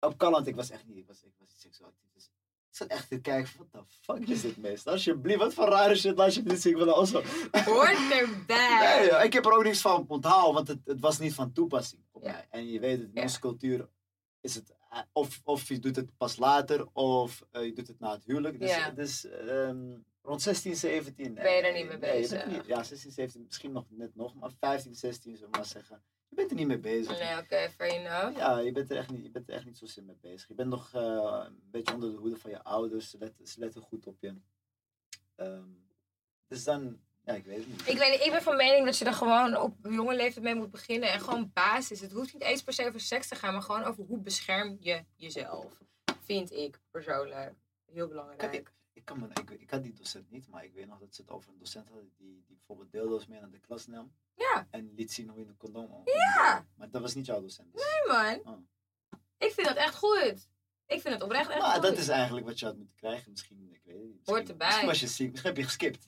op 0.00 0.16
Calland. 0.18 0.46
Ik 0.46 0.54
was 0.54 0.70
echt 0.70 0.86
niet. 0.86 0.96
Ik 0.96 1.06
was, 1.06 1.22
ik 1.22 1.32
was 1.38 1.48
niet 1.48 1.60
seksueel 1.60 1.88
actief. 1.88 2.12
Dus 2.14 2.24
ik 2.24 2.76
zat 2.76 2.88
echt 2.88 3.08
te 3.08 3.20
kijken. 3.20 3.52
Wat 3.58 3.72
de 3.72 3.82
fuck 4.00 4.28
is 4.28 4.40
dit 4.40 4.56
meest? 4.56 4.86
Alsjeblieft, 4.86 5.38
wat 5.38 5.54
voor 5.54 5.68
rare 5.68 5.94
shit 5.96 6.16
laat 6.18 6.34
je 6.34 6.42
dit 6.42 6.60
zien 6.62 6.78
van 6.78 6.94
also. 6.94 7.22
Hoort 7.64 8.12
erbij. 8.20 8.96
Nee, 8.98 9.08
joh, 9.10 9.22
ik 9.24 9.32
heb 9.32 9.44
er 9.46 9.52
ook 9.52 9.62
niks 9.64 9.80
van 9.80 10.04
onthouden, 10.08 10.54
want 10.54 10.68
het, 10.68 10.80
het 10.84 11.00
was 11.00 11.18
niet 11.18 11.34
van 11.34 11.52
toepassing 11.52 12.02
op 12.12 12.22
Ja. 12.24 12.30
mij. 12.32 12.46
En 12.50 12.70
je 12.70 12.80
weet 12.80 12.98
het, 12.98 13.06
in 13.08 13.14
Ja. 13.14 13.22
onze 13.22 13.40
cultuur 13.40 13.88
is 14.40 14.54
het 14.54 14.74
of, 15.12 15.40
of 15.44 15.68
je 15.68 15.78
doet 15.78 15.96
het 15.96 16.16
pas 16.16 16.36
later 16.36 16.86
of 16.92 17.44
eh, 17.50 17.64
je 17.64 17.72
doet 17.72 17.88
het 17.88 17.98
na 18.00 18.12
het 18.12 18.24
huwelijk. 18.24 18.60
Dus, 18.60 18.70
Ja. 18.70 18.90
dus 18.90 19.24
ehm, 19.24 19.96
rond 20.22 20.42
16, 20.42 20.76
17. 20.76 21.34
Ben 21.34 21.42
je 21.44 21.48
er 21.48 21.62
nee, 21.62 21.72
niet 21.82 21.88
mee 21.88 21.98
nee, 21.98 22.20
bezig? 22.20 22.46
niet- 22.46 22.66
ja, 22.66 22.82
16, 22.82 23.10
17, 23.12 23.44
misschien 23.44 23.72
nog 23.72 23.84
net 23.88 24.14
nog, 24.14 24.34
maar 24.34 24.50
15, 24.60 24.94
16 24.94 25.32
zullen 25.36 25.50
we 25.50 25.56
maar 25.56 25.66
zeggen. 25.66 26.02
Je 26.28 26.36
bent 26.36 26.50
er 26.50 26.56
niet 26.56 26.66
mee 26.66 26.78
bezig. 26.78 27.18
Nee, 27.18 27.38
oké, 27.38 27.70
fair 27.70 27.92
enough. 27.92 28.36
Ja, 28.38 28.58
je 28.58 28.72
bent 28.72 28.90
er 28.90 28.96
echt 28.96 29.10
niet, 29.10 29.22
je 29.24 29.30
bent 29.30 29.48
er 29.48 29.54
echt 29.54 29.64
niet 29.64 29.78
zozeer 29.78 30.04
mee 30.04 30.16
bezig. 30.20 30.48
Je 30.48 30.54
bent 30.54 30.68
nog 30.70 30.92
eh, 30.94 31.44
een 31.46 31.60
beetje 31.70 31.94
onder 31.94 32.10
de 32.10 32.16
hoede 32.16 32.36
van 32.36 32.50
je 32.50 32.62
ouders. 32.62 33.10
Ze 33.10 33.18
letten, 33.18 33.46
ze 33.46 33.60
letten 33.60 33.82
goed 33.82 34.06
op 34.06 34.20
je. 34.20 34.34
Ehm, 35.36 35.68
dus 36.46 36.64
dan, 36.64 37.00
ja, 37.24 37.32
ik 37.32 37.44
weet 37.44 37.56
het 37.58 37.68
niet. 37.68 37.88
Ik, 37.88 37.98
weet 37.98 38.20
ik 38.20 38.30
ben 38.30 38.42
van 38.42 38.56
mening 38.56 38.84
dat 38.84 38.98
je 38.98 39.04
er 39.04 39.12
gewoon 39.12 39.56
op 39.56 39.76
jonge 39.82 40.14
leeftijd 40.14 40.44
mee 40.44 40.54
moet 40.54 40.70
beginnen. 40.70 41.12
En 41.12 41.20
gewoon 41.20 41.50
basis. 41.52 42.00
Het 42.00 42.12
hoeft 42.12 42.32
niet 42.32 42.42
eens 42.42 42.62
per 42.62 42.72
se 42.72 42.86
over 42.86 43.00
seks 43.00 43.28
te 43.28 43.34
gaan, 43.34 43.52
maar 43.52 43.62
gewoon 43.62 43.84
over 43.84 44.04
hoe 44.04 44.18
bescherm 44.18 44.76
je 44.80 45.04
jezelf. 45.16 45.72
Vind 46.20 46.52
ik 46.52 46.80
persoonlijk 46.90 47.54
heel 47.92 48.08
belangrijk. 48.08 48.38
Kijk, 48.38 48.54
ik, 48.54 48.72
ik, 48.92 49.04
kan 49.04 49.20
me, 49.20 49.28
ik, 49.28 49.50
ik 49.50 49.70
had 49.70 49.82
die 49.82 49.92
docent 49.92 50.30
niet, 50.30 50.48
maar 50.48 50.64
ik 50.64 50.74
weet 50.74 50.86
nog 50.86 50.98
dat 50.98 51.14
ze 51.14 51.20
het 51.20 51.30
over 51.30 51.50
een 51.50 51.58
docent 51.58 51.88
hadden 51.88 52.12
die, 52.16 52.42
die 52.46 52.56
bijvoorbeeld 52.56 52.92
deeldoos 52.92 53.26
mee 53.26 53.40
naar 53.40 53.50
de 53.50 53.60
klas 53.60 53.86
nam. 53.86 54.12
Ja. 54.34 54.66
En 54.70 54.92
liet 54.94 55.12
zien 55.12 55.28
hoe 55.28 55.40
je 55.40 55.46
een 55.46 55.56
condoom 55.56 55.90
om. 55.90 56.02
Ja. 56.04 56.66
Maar 56.74 56.90
dat 56.90 57.02
was 57.02 57.14
niet 57.14 57.26
jouw 57.26 57.40
docent. 57.40 57.72
Dus. 57.72 57.82
Nee, 57.82 58.16
man. 58.16 58.54
Oh. 58.54 58.60
Ik 59.38 59.52
vind 59.52 59.66
dat 59.66 59.76
echt 59.76 59.94
goed. 59.94 60.48
Ik 60.86 61.00
vind 61.00 61.14
het 61.14 61.22
oprecht 61.22 61.50
echt 61.50 61.60
Maar 61.60 61.72
goed. 61.72 61.82
dat 61.82 61.96
is 61.96 62.08
eigenlijk 62.08 62.46
wat 62.46 62.58
je 62.58 62.64
had 62.64 62.76
moeten 62.76 62.96
krijgen. 62.96 63.30
Misschien, 63.30 63.68
ik 63.72 63.80
weet 63.84 63.96
het 63.96 64.04
niet. 64.04 64.26
Hoort 64.26 64.48
erbij. 64.48 64.66
Misschien 64.66 64.88
was 64.88 65.00
je 65.00 65.06
ziek, 65.06 65.30
misschien 65.30 65.50
heb 65.50 65.58
je 65.58 65.64
geskipt. 65.64 66.06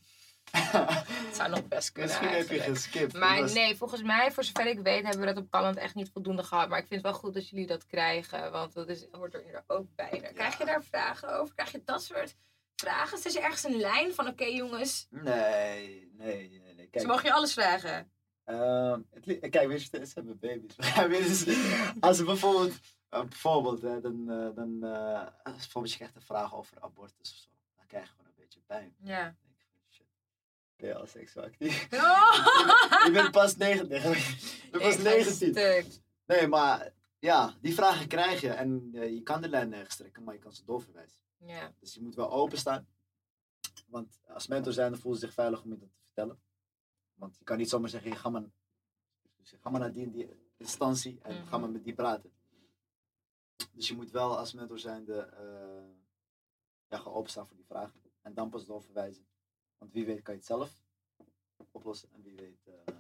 Het 1.27 1.37
zou 1.37 1.51
nog 1.51 1.69
best 1.69 1.93
kunnen 1.93 2.11
misschien 2.11 2.37
heb 2.37 2.49
je 2.51 2.61
geskipt. 2.61 3.13
Maar 3.13 3.41
was- 3.41 3.53
nee, 3.53 3.77
volgens 3.77 4.03
mij, 4.03 4.33
voor 4.33 4.45
zover 4.45 4.67
ik 4.67 4.79
weet, 4.81 5.03
hebben 5.03 5.21
we 5.21 5.27
dat 5.27 5.37
op 5.45 5.51
Calland 5.51 5.77
echt 5.77 5.95
niet 5.95 6.11
voldoende 6.13 6.43
gehad. 6.45 6.69
Maar 6.69 6.79
ik 6.79 6.87
vind 6.87 7.03
het 7.03 7.11
wel 7.11 7.21
goed 7.21 7.35
dat 7.35 7.49
jullie 7.49 7.67
dat 7.67 7.87
krijgen, 7.87 8.53
want 8.53 8.73
dat 8.73 8.89
is, 8.89 9.07
hoort 9.11 9.35
er 9.35 9.65
ook 9.67 9.87
bij. 9.95 10.31
Krijg 10.35 10.59
je 10.59 10.65
daar 10.65 10.83
vragen 10.83 11.39
over? 11.39 11.55
Krijg 11.55 11.73
je 11.73 11.83
dat 11.85 12.03
soort 12.03 12.35
vragen? 12.77 13.19
Zet 13.19 13.33
je 13.33 13.41
ergens 13.41 13.65
een 13.65 13.77
lijn 13.77 14.15
van, 14.15 14.27
oké 14.29 14.45
jongens, 14.45 15.07
Nee, 15.11 16.11
nee, 16.17 16.49
nee. 16.49 16.75
nee. 16.75 16.87
Kijk, 16.87 17.01
ze 17.01 17.07
mogen 17.07 17.25
je 17.25 17.33
alles 17.33 17.53
vragen. 17.53 18.11
Ehm, 18.45 19.01
het 19.11 19.51
kijk, 19.51 19.69
weet 19.69 19.83
je, 19.91 20.07
ze 20.07 20.13
hebben 20.15 20.39
baby's. 20.39 21.47
Als 22.01 22.17
ze 22.17 22.25
bijvoorbeeld, 22.25 22.73
eh, 23.09 23.21
bijvoorbeeld, 23.21 23.83
hè, 23.83 24.01
dan, 24.01 24.27
dan 24.55 24.83
als 25.43 25.55
bijvoorbeeld 25.57 25.91
je 25.93 25.99
krijgt 25.99 26.17
een 26.17 26.23
vraag 26.23 26.55
over 26.55 26.77
abortus 26.81 27.31
of 27.31 27.37
zo, 27.37 27.49
dan 27.77 27.87
krijg 27.87 28.05
je 28.05 28.11
gewoon 28.11 28.27
een 28.27 28.33
beetje 28.37 28.61
pijn. 28.67 28.95
Ja. 29.03 29.23
Dan 29.25 29.35
denk 29.43 29.61
ik 29.61 29.67
van, 29.73 29.83
shit, 29.91 30.07
ben 30.81 30.89
je 30.89 30.95
al 30.95 31.07
seksueel 31.07 31.47
actief? 31.47 31.89
Oh! 31.93 33.05
je 33.05 33.11
bent 33.13 33.31
pas 33.31 33.57
19. 33.57 33.89
je 33.89 34.01
bent 34.71 34.83
pas 34.83 34.95
Ik 34.95 35.01
ga 35.01 35.03
19. 35.03 35.33
stuk. 35.33 35.87
Nee, 36.27 36.47
maar 36.47 36.93
ja, 37.19 37.55
die 37.61 37.75
vragen 37.75 38.09
krijg 38.09 38.41
je 38.41 38.51
en 38.51 38.91
eh, 38.95 39.11
je 39.11 39.23
kan 39.23 39.41
de 39.43 39.49
lijn 39.49 39.69
nergens 39.69 39.97
trekken, 39.97 40.23
maar 40.23 40.35
je 40.35 40.41
kan 40.41 40.53
ze 40.53 40.65
doorverwijzen. 40.65 41.19
Ja. 41.37 41.73
Dus 41.81 41.95
je 41.95 42.03
moet 42.03 42.15
wel 42.15 42.31
openstaan. 42.31 42.87
Want 43.87 44.21
als 44.27 44.47
mentor 44.47 44.73
zijn, 44.73 44.91
dan 44.91 45.01
voelen 45.01 45.21
ze 45.21 45.27
zich 45.27 45.35
veilig 45.35 45.63
om 45.63 45.71
je 45.71 45.79
dat 45.79 45.89
te 45.89 46.01
vertellen. 46.05 46.41
Want 47.15 47.37
je 47.39 47.45
kan 47.45 47.57
niet 47.57 47.69
zomaar 47.69 47.89
zeggen, 47.89 48.17
ga 48.17 48.29
maar, 48.29 48.43
ga 49.43 49.71
maar 49.71 49.81
naar 49.81 49.93
die 49.93 50.11
die 50.11 50.29
instantie 50.57 51.19
en 51.23 51.35
ga 51.35 51.41
Mhm. 51.43 51.61
maar 51.61 51.71
met 51.71 51.85
die 51.85 51.95
praten. 51.95 52.31
Dus 53.73 53.89
je 53.89 53.95
moet 53.95 54.11
wel 54.11 54.39
als 54.39 54.53
mentor 54.53 54.79
zijnde 54.79 55.19
eh 55.21 55.95
ja, 56.89 56.99
gaan 56.99 57.13
openstaan 57.13 57.47
voor 57.47 57.57
die 57.57 57.65
vragen. 57.67 58.01
En 58.23 58.35
dan 58.35 58.51
pas 58.51 58.65
doorverwijzen. 58.67 59.27
Want 59.79 59.93
wie 59.93 60.07
weet 60.07 60.23
kan 60.23 60.35
je 60.35 60.39
het 60.41 60.49
zelf 60.49 60.71
oplossen 61.71 62.09
en 62.13 62.23
wie 62.23 62.35
weet... 62.37 62.67
eh, 62.67 62.95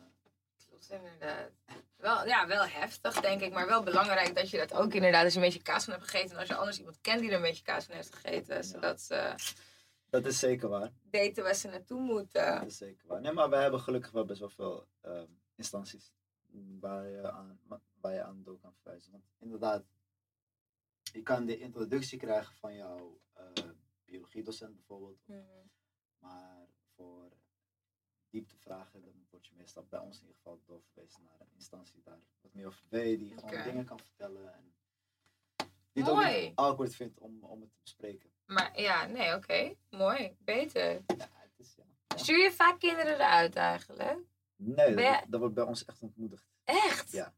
Klopt, 0.68 0.90
inderdaad. 0.90 1.50
Wel, 1.96 2.26
ja, 2.26 2.46
wel 2.46 2.64
heftig, 2.66 3.20
denk 3.20 3.40
ik. 3.40 3.52
Maar 3.52 3.66
wel 3.66 3.82
belangrijk 3.82 4.34
dat 4.34 4.50
je 4.50 4.56
dat 4.58 4.72
ook 4.74 4.94
inderdaad 4.94 5.24
als 5.24 5.32
je 5.32 5.38
een 5.38 5.44
beetje 5.44 5.62
kaas 5.62 5.84
van 5.84 5.92
hebt 5.92 6.04
gegeten. 6.08 6.30
En 6.30 6.38
als 6.38 6.48
je 6.48 6.54
anders 6.54 6.78
iemand 6.78 7.00
kent 7.00 7.20
die 7.20 7.30
er 7.30 7.36
een 7.36 7.42
beetje 7.42 7.62
kaas 7.62 7.84
van 7.84 7.94
heeft 7.94 8.14
gegeten. 8.14 8.64
Zodat 8.64 9.00
ze 9.00 9.34
dat 10.10 10.26
is 10.26 10.38
zeker 10.38 10.68
waar. 10.68 10.92
weten 11.10 11.42
waar 11.42 11.54
ze 11.54 11.68
naartoe 11.68 12.00
moeten. 12.00 12.54
Dat 12.54 12.66
is 12.66 12.76
zeker 12.76 13.06
waar. 13.06 13.20
Nee, 13.20 13.32
maar 13.32 13.50
wij 13.50 13.62
hebben 13.62 13.80
gelukkig 13.80 14.10
wel 14.10 14.24
best 14.24 14.40
wel 14.40 14.48
veel 14.50 14.86
ehm, 15.00 15.26
instanties 15.54 16.12
waar 16.80 17.08
je, 17.08 17.30
aan, 17.30 17.60
waar 18.00 18.12
je 18.14 18.22
aan 18.22 18.42
door 18.42 18.58
kan 18.60 18.74
verwijzen. 18.74 19.12
Want 19.12 19.24
inderdaad, 19.38 19.84
je 21.12 21.22
kan 21.22 21.46
de 21.46 21.58
introductie 21.58 22.18
krijgen 22.18 22.54
van 22.54 22.74
jouw 22.74 23.20
eh, 23.32 23.44
biologiedocent 24.04 24.74
bijvoorbeeld. 24.74 25.18
Mhm. 25.24 25.40
Maar 26.18 26.66
voor 26.94 27.30
dieptevragen, 28.30 29.02
dan 29.04 29.26
word 29.30 29.46
je 29.46 29.54
meestal 29.54 29.84
bij 29.88 29.98
ons 30.00 30.16
in 30.16 30.20
ieder 30.22 30.36
geval 30.36 30.60
doorverwezen 30.66 31.22
naar 31.22 31.40
een 31.40 31.52
instantie 31.54 32.00
daar 32.02 32.18
wat 32.40 32.52
meer 32.54 32.66
over 32.66 32.86
weet, 32.88 33.18
die 33.18 33.38
gewoon 33.38 33.62
dingen 33.64 33.84
kan 33.84 33.98
vertellen. 34.00 34.54
En 34.54 34.74
die 35.92 36.02
het 36.02 36.12
ook 36.12 36.24
niet 36.24 36.52
awkward 36.56 36.94
vindt 36.94 37.18
om, 37.18 37.44
om 37.44 37.60
het 37.60 37.70
te 37.70 37.78
bespreken. 37.82 38.30
Maar 38.46 38.80
ja, 38.80 39.06
nee, 39.06 39.34
oké. 39.34 39.74
Mooi. 39.90 40.36
Beter. 40.38 40.90
Ja, 40.92 41.02
het 41.32 41.52
is, 41.56 41.74
ja. 41.74 41.84
Stuur 42.16 42.38
je 42.42 42.52
vaak 42.52 42.78
kinderen 42.80 43.14
eruit 43.14 43.54
eigenlijk? 43.56 44.18
Nee, 44.56 44.94
Ben 44.94 45.04
je- 45.04 45.10
dat, 45.20 45.24
dat 45.30 45.40
wordt 45.40 45.54
bij 45.54 45.64
ons 45.64 45.84
echt 45.84 46.02
ontmoedigd. 46.02 46.46
Echt? 46.64 47.10
Ja. 47.10 47.34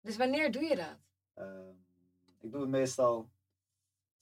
Dus 0.00 0.16
wanneer 0.16 0.52
doe 0.52 0.62
je 0.62 0.76
dat? 0.76 0.98
Ehm, 1.34 1.74
ik 2.40 2.50
doe 2.52 2.60
het 2.60 2.70
meestal. 2.70 3.30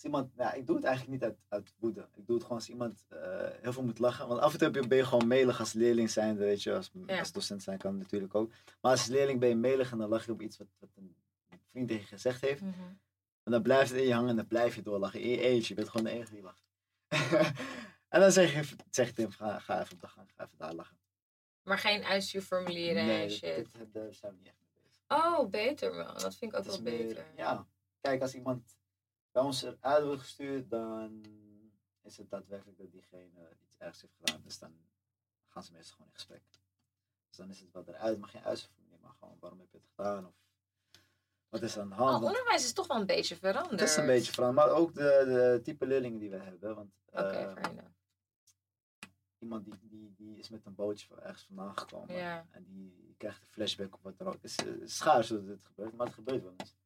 Als 0.03 0.11
iemand, 0.13 0.33
ja, 0.37 0.53
ik 0.53 0.67
doe 0.67 0.77
het 0.77 0.85
eigenlijk 0.85 1.15
niet 1.21 1.31
uit, 1.31 1.39
uit 1.49 1.75
woede. 1.79 2.09
Ik 2.15 2.27
doe 2.27 2.35
het 2.35 2.43
gewoon 2.45 2.59
als 2.59 2.69
iemand 2.69 3.05
eh, 3.09 3.19
heel 3.61 3.73
veel 3.73 3.83
moet 3.83 3.99
lachen. 3.99 4.29
Want 4.29 4.41
af 4.41 4.53
en 4.53 4.59
toe 4.73 4.87
ben 4.89 4.99
je 4.99 5.05
gewoon 5.05 5.27
melig 5.27 5.59
als 5.61 5.73
leerling 5.73 6.11
zijn, 6.11 6.37
weet 6.37 6.63
je. 6.63 6.75
Als, 6.75 6.91
Ja. 7.07 7.19
als 7.19 7.33
docent 7.33 7.63
zijn 7.63 7.79
kan 7.79 7.99
natuurlijk 7.99 8.35
ook. 8.35 8.51
Maar 8.81 8.91
als 8.91 9.07
leerling 9.07 9.41
ben 9.41 9.49
je 9.49 9.55
melig 9.55 9.93
en 9.93 9.99
dan 9.99 10.09
lach 10.09 10.25
je 10.27 10.33
op 10.33 10.41
iets 10.41 10.59
wat, 10.59 10.67
wat 10.79 10.89
een 10.97 11.15
vriend 11.71 11.89
tegen 11.89 12.03
je 12.03 12.09
gezegd 12.09 12.41
heeft. 12.41 12.61
En 13.43 13.53
dan 13.53 13.63
blijft 13.63 13.91
het 13.91 14.01
in 14.01 14.07
je 14.07 14.13
hangen 14.15 14.29
en 14.31 14.37
dan 14.37 14.47
blijf 14.47 14.75
je 14.75 14.83
doorlachen. 14.83 15.21
In 15.21 15.29
je 15.29 15.41
eentje, 15.41 15.69
je 15.69 15.75
bent 15.75 15.89
gewoon 15.89 16.07
de 16.07 16.13
enige 16.13 16.33
die 16.33 16.43
lacht. 16.43 16.63
en 18.15 18.21
dan 18.21 18.33
zeg 18.33 18.53
je, 18.55 18.77
zeg 18.91 19.07
je 19.07 19.13
tegen 19.13 19.23
hem, 19.23 19.31
ga, 19.31 19.59
ga 19.59 19.81
even 19.81 19.93
op 19.95 20.01
de 20.01 20.09
gang, 20.09 20.29
ga 20.37 20.45
even 20.45 20.59
daar 20.59 20.75
lachen. 20.75 20.97
Maar 21.63 21.79
geen 21.79 22.05
uitstuurformulieren 22.05 23.07
nee, 23.07 23.23
en 23.23 23.31
shit. 23.31 23.69
dat- 23.79 23.93
daar 23.93 24.15
zijn 24.15 24.33
we 24.33 24.39
niet 24.39 24.47
echt 24.47 24.57
mee 24.61 24.83
bezig. 24.83 25.03
Oh, 25.09 25.49
beter 25.51 25.95
man. 25.95 26.15
Dat 26.19 26.37
vind 26.37 26.53
ik 26.53 26.59
ook 26.59 26.65
wel 26.65 26.83
meer- 26.83 27.07
beter. 27.07 27.25
ja, 27.37 27.67
kijk, 28.01 28.23
als 28.23 28.35
iemand 28.35 28.77
bij 29.33 29.43
ons 29.43 29.63
eruit 29.63 30.05
wordt 30.05 30.21
gestuurd, 30.21 30.71
dan 30.71 31.25
is 32.03 32.17
het 32.17 32.31
daadwerkelijk 32.31 32.79
dat 32.79 32.93
diegene 32.93 33.57
iets 33.63 33.75
ergs 33.79 34.01
heeft 34.01 34.15
gedaan. 34.15 34.43
Dus 34.43 34.59
dan 34.59 34.75
gaan 35.49 35.63
ze 35.63 35.73
meestal 35.73 35.95
gewoon 35.97 36.09
in 36.09 36.15
gesprek. 36.15 36.43
Dus 37.29 37.37
dan 37.37 37.51
is 37.51 37.61
het 37.61 37.73
wel 37.73 37.85
eruit, 37.87 38.19
maar 38.19 38.29
geen 38.29 38.45
uitvoering, 38.45 39.01
maar 39.01 39.15
gewoon 39.19 39.37
waarom 39.41 39.59
heb 39.59 39.71
je 39.71 39.77
het 39.77 39.87
gedaan? 39.95 40.27
Of 40.27 40.35
wat 41.49 41.63
is 41.63 41.75
er 41.75 41.81
aan 41.81 41.89
de 41.89 41.95
hand? 41.95 42.23
Oh, 42.23 42.27
onderwijs 42.27 42.65
is 42.65 42.73
toch 42.73 42.87
wel 42.87 42.97
een 42.97 43.07
beetje 43.07 43.37
veranderd. 43.37 43.81
het 43.81 43.89
is 43.89 43.97
een 43.97 44.07
beetje 44.07 44.33
veranderd, 44.33 44.67
maar 44.67 44.77
ook 44.77 44.95
de, 44.95 45.23
de 45.27 45.61
type 45.63 45.87
leerlingen 45.87 46.19
die 46.19 46.31
we 46.31 46.37
hebben. 46.37 46.75
Want 46.75 46.93
eh, 47.05 47.31
fair 47.31 47.59
enough. 47.59 47.91
iemand 49.39 49.65
die, 49.65 49.75
die, 49.81 50.15
die 50.17 50.39
is 50.39 50.49
met 50.49 50.67
een 50.67 50.75
bootje 50.75 51.07
van 51.07 51.21
ergens 51.21 51.45
vandaan 51.45 51.79
gekomen. 51.79 52.47
En 52.51 52.65
die 52.65 53.15
krijgt 53.17 53.43
een 53.43 53.49
flashback 53.49 53.95
of 53.95 54.03
wat 54.03 54.19
dan 54.19 54.27
ook. 54.27 54.33
Het 54.33 54.45
is 54.45 54.57
eh, 54.57 54.73
schaars 54.85 55.29
dat 55.29 55.47
het 55.47 55.65
gebeurt, 55.65 55.97
maar 55.97 56.07
het 56.07 56.15
gebeurt 56.15 56.43
wel 56.43 56.55
eens. 56.57 56.77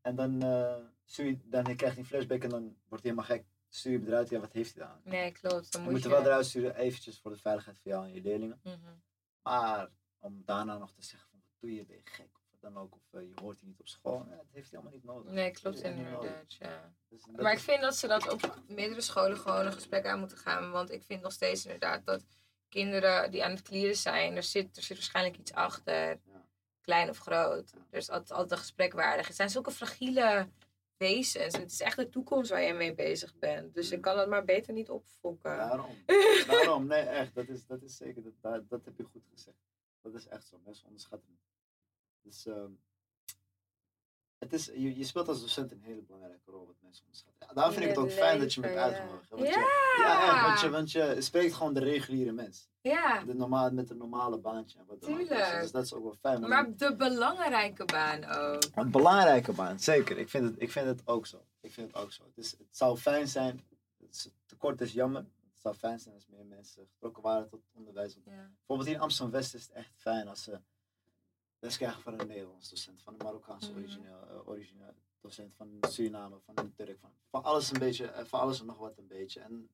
En 0.00 0.16
dan, 0.16 0.42
eh, 0.42 0.84
je, 1.16 1.38
dan 1.44 1.62
krijgt 1.62 1.80
hij 1.82 1.96
een 1.96 2.04
flashback 2.04 2.42
en 2.42 2.48
dan 2.48 2.62
wordt 2.62 3.04
hij 3.04 3.12
helemaal 3.12 3.24
gek. 3.24 3.44
Stuur 3.68 3.92
je 3.92 3.98
hem 3.98 4.06
eruit, 4.06 4.28
ja, 4.28 4.40
wat 4.40 4.52
heeft 4.52 4.74
hij 4.74 4.84
daar 4.84 4.92
aan? 4.92 5.00
Nee, 5.04 5.32
klopt. 5.32 5.72
Dan 5.72 5.80
Je 5.80 5.86
moet 5.86 5.92
moet 5.92 6.02
je... 6.02 6.08
er 6.08 6.14
wel 6.14 6.24
eruit 6.24 6.46
sturen, 6.46 6.76
eventjes 6.76 7.20
voor 7.20 7.30
de 7.30 7.36
veiligheid 7.36 7.78
van 7.78 7.90
jou 7.90 8.06
en 8.06 8.14
je 8.14 8.20
leerlingen. 8.20 8.60
Mhm. 8.62 8.76
Maar 9.42 9.90
om 10.18 10.42
daarna 10.44 10.78
nog 10.78 10.92
te 10.92 11.02
zeggen 11.02 11.28
van, 11.30 11.38
wat 11.46 11.60
doe 11.60 11.74
je, 11.74 11.84
ben 11.84 11.96
je 11.96 12.02
gek? 12.04 12.28
Of 12.34 12.42
wat 12.50 12.60
dan 12.60 12.82
ook, 12.82 12.94
of 12.94 13.12
eh, 13.12 13.20
je 13.20 13.32
hoort 13.40 13.60
hier 13.60 13.68
niet 13.68 13.80
op 13.80 13.88
school. 13.88 14.18
Nee, 14.18 14.36
dat 14.36 14.46
heeft 14.50 14.70
hij 14.70 14.78
allemaal 14.78 14.98
niet 14.98 15.04
nodig. 15.04 15.32
Nee, 15.32 15.50
klopt 15.50 15.82
hij 15.82 15.90
inderdaad, 15.90 16.54
ja. 16.54 16.94
Dus 17.08 17.26
Maar 17.26 17.52
ik 17.52 17.58
vind 17.58 17.80
dat 17.80 17.96
ze 17.96 18.06
dat 18.06 18.32
op 18.32 18.58
meerdere 18.68 19.00
scholen 19.00 19.38
gewoon 19.38 19.66
een 19.66 19.72
gesprek 19.72 20.06
aan 20.06 20.18
moeten 20.18 20.38
gaan. 20.38 20.70
Want 20.70 20.90
ik 20.90 21.02
vind 21.02 21.22
nog 21.22 21.32
steeds 21.32 21.64
inderdaad 21.64 22.06
dat 22.06 22.24
kinderen 22.68 23.30
die 23.30 23.44
aan 23.44 23.50
het 23.50 23.62
klieren 23.62 23.96
zijn, 23.96 24.36
er 24.36 24.42
zit, 24.42 24.76
er 24.76 24.82
zit 24.82 24.96
waarschijnlijk 24.96 25.36
iets 25.36 25.52
achter. 25.52 26.08
Ja. 26.08 26.46
Klein 26.80 27.08
of 27.08 27.18
groot. 27.18 27.70
Ja. 27.74 27.86
Er 27.90 27.98
is 27.98 28.10
altijd, 28.10 28.30
altijd 28.30 28.50
een 28.50 28.58
gesprek 28.58 28.92
waardig. 28.92 29.26
Het 29.26 29.36
zijn 29.36 29.50
zulke 29.50 29.70
fragiele 29.70 30.48
wezens. 31.02 31.56
Het 31.56 31.70
is 31.70 31.80
echt 31.80 31.96
de 31.96 32.08
toekomst 32.08 32.50
waar 32.50 32.62
je 32.62 32.72
mee 32.72 32.94
bezig 32.94 33.34
bent. 33.38 33.74
Dus 33.74 33.90
ik 33.90 34.00
kan 34.00 34.16
dat 34.16 34.28
maar 34.28 34.44
beter 34.44 34.72
niet 34.72 34.90
opfokken. 34.90 35.56
Daarom. 35.56 35.94
Daarom, 36.50 36.86
nee, 36.86 37.00
echt. 37.00 37.34
Dat 37.34 37.48
is, 37.48 37.66
dat 37.66 37.82
is 37.82 37.96
zeker, 37.96 38.22
dat, 38.22 38.32
dat, 38.40 38.68
dat 38.68 38.84
heb 38.84 38.96
je 38.96 39.04
goed 39.04 39.26
gezegd. 39.30 39.56
Dat 40.00 40.14
is 40.14 40.26
echt 40.26 40.46
zo. 40.46 40.60
Mensen 40.64 40.86
onderschatten 40.86 41.28
het. 41.30 41.40
Dus, 42.22 42.46
ehm, 42.46 42.70
het 44.38 44.52
is, 44.52 44.66
je, 44.66 44.96
je 44.96 45.04
speelt 45.04 45.28
als 45.28 45.40
docent 45.40 45.72
een 45.72 45.82
hele 45.82 46.02
belangrijke 46.02 46.50
rol 46.50 46.61
mensen 46.92 47.04
onderschatten. 47.04 47.46
Ja, 47.48 47.54
daarom 47.54 47.72
vind 47.74 47.84
ik 47.84 47.90
het 47.96 48.04
ook 48.04 48.10
fijn 48.10 48.38
dat 48.40 48.54
je 48.54 48.60
me 48.60 48.66
hebt 48.66 48.78
uitgenodigd. 48.78 49.28
ja. 49.30 49.36
Want 49.36 49.48
je, 49.48 50.00
ja, 50.02 50.42
want 50.46 50.60
je, 50.60 50.70
want 50.70 50.92
je 50.92 51.16
spreekt 51.20 51.54
gewoon 51.54 51.74
de 51.74 51.80
reguliere 51.80 52.32
mens. 52.32 52.70
Ja, 52.80 53.24
De 53.24 53.34
normaal, 53.34 53.70
met 53.70 53.90
een 53.90 53.96
normale 53.96 54.38
baantje 54.38 54.78
wat. 54.86 55.00
Dus- 55.00 55.08
Tuurlijk. 55.08 55.60
Dus 55.60 55.70
dat 55.70 55.84
is 55.84 55.92
ook 55.94 56.02
wel 56.02 56.14
fijn. 56.20 56.48
maar 56.48 56.76
de 56.76 56.96
belangrijke 56.96 57.84
baan 57.84 58.24
ook. 58.24 58.62
Een 58.74 58.90
belangrijke 58.90 59.52
baan, 59.52 59.80
zeker. 59.80 60.18
Ik 60.18 60.28
vind 60.28 60.44
het, 60.44 60.54
ik 60.62 60.70
vind 60.70 60.86
het 60.86 61.02
ook 61.04 61.26
zo. 61.26 61.44
Ik 61.60 61.72
vind 61.72 61.86
het 61.92 62.02
ook 62.02 62.12
zo. 62.12 62.22
Het, 62.24 62.38
is, 62.44 62.50
het 62.50 62.66
zou 62.76 62.96
fijn 62.96 63.28
zijn, 63.28 63.64
het 63.98 64.10
is, 64.14 64.28
tekort 64.46 64.80
is 64.80 64.92
jammer. 64.92 65.20
Het 65.52 65.60
zou 65.60 65.74
fijn 65.74 66.00
zijn 66.00 66.14
als 66.14 66.26
meer 66.26 66.44
mensen 66.46 66.86
getrokken 66.92 67.22
waren 67.22 67.48
tot 67.48 67.60
onderwijs. 67.72 68.14
Ja. 68.24 68.50
Bijvoorbeeld 68.56 68.88
hier 68.88 68.96
in 68.96 69.02
Amsterdam-West 69.02 69.54
is 69.54 69.62
het 69.62 69.72
echt 69.72 69.90
fijn 69.96 70.28
als 70.28 70.42
ze 70.42 70.58
les 71.58 71.76
krijgen 71.76 72.02
van 72.02 72.20
een 72.20 72.26
Nederlands 72.26 72.70
docent, 72.70 73.02
van 73.02 73.12
een 73.18 73.24
Marokkaanse 73.24 73.70
Mhm. 73.70 73.78
origineel, 73.80 74.26
eh, 74.30 74.48
origineel 74.48 74.94
docent, 75.22 75.54
van 75.54 75.78
Suriname, 75.88 76.40
van 76.44 76.58
een 76.58 76.74
Turk, 76.74 76.98
van, 77.00 77.10
van 77.30 77.42
alles 77.42 77.72
een 77.72 77.78
beetje, 77.78 78.06
eh, 78.06 78.24
van 78.24 78.40
alles 78.40 78.60
en 78.60 78.66
nog 78.66 78.78
wat 78.78 78.98
een 78.98 79.06
beetje. 79.06 79.40
En 79.40 79.70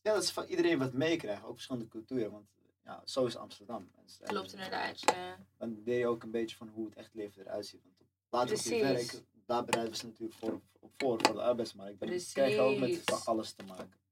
ja, 0.00 0.12
dat 0.12 0.22
is 0.22 0.30
van 0.30 0.44
iedereen 0.44 0.78
wat 0.78 0.92
meekrijgt, 0.92 1.44
ook 1.44 1.54
verschillende 1.54 1.88
culturen, 1.88 2.30
want 2.30 2.48
ja, 2.84 3.02
zo 3.04 3.26
is 3.26 3.36
Amsterdam. 3.36 3.90
En 3.94 4.26
Klopt 4.26 4.52
inderdaad, 4.52 5.00
ja. 5.00 5.38
Dan 5.56 5.82
leer 5.84 5.98
je 5.98 6.06
ook 6.06 6.22
een 6.22 6.30
beetje 6.30 6.56
van 6.56 6.68
hoe 6.68 6.84
het 6.84 6.94
echt 6.94 7.14
leven 7.14 7.42
eruit 7.42 7.66
ziet. 7.66 7.82
Want 7.82 7.96
later 8.30 8.56
op 8.56 8.62
je 8.62 8.82
werk, 8.82 9.22
daar 9.46 9.64
bereiden 9.64 9.96
ze 9.96 10.06
natuurlijk 10.06 10.38
voor, 10.38 10.60
voor, 10.96 11.20
voor 11.20 11.34
de 11.34 11.42
arbeidsmarkt. 11.42 12.00
Dan 12.00 12.08
krijg 12.08 12.54
je 12.54 12.60
ook 12.60 12.78
met 12.78 13.02
van 13.04 13.24
alles 13.24 13.52
te 13.52 13.64
maken. 13.64 14.04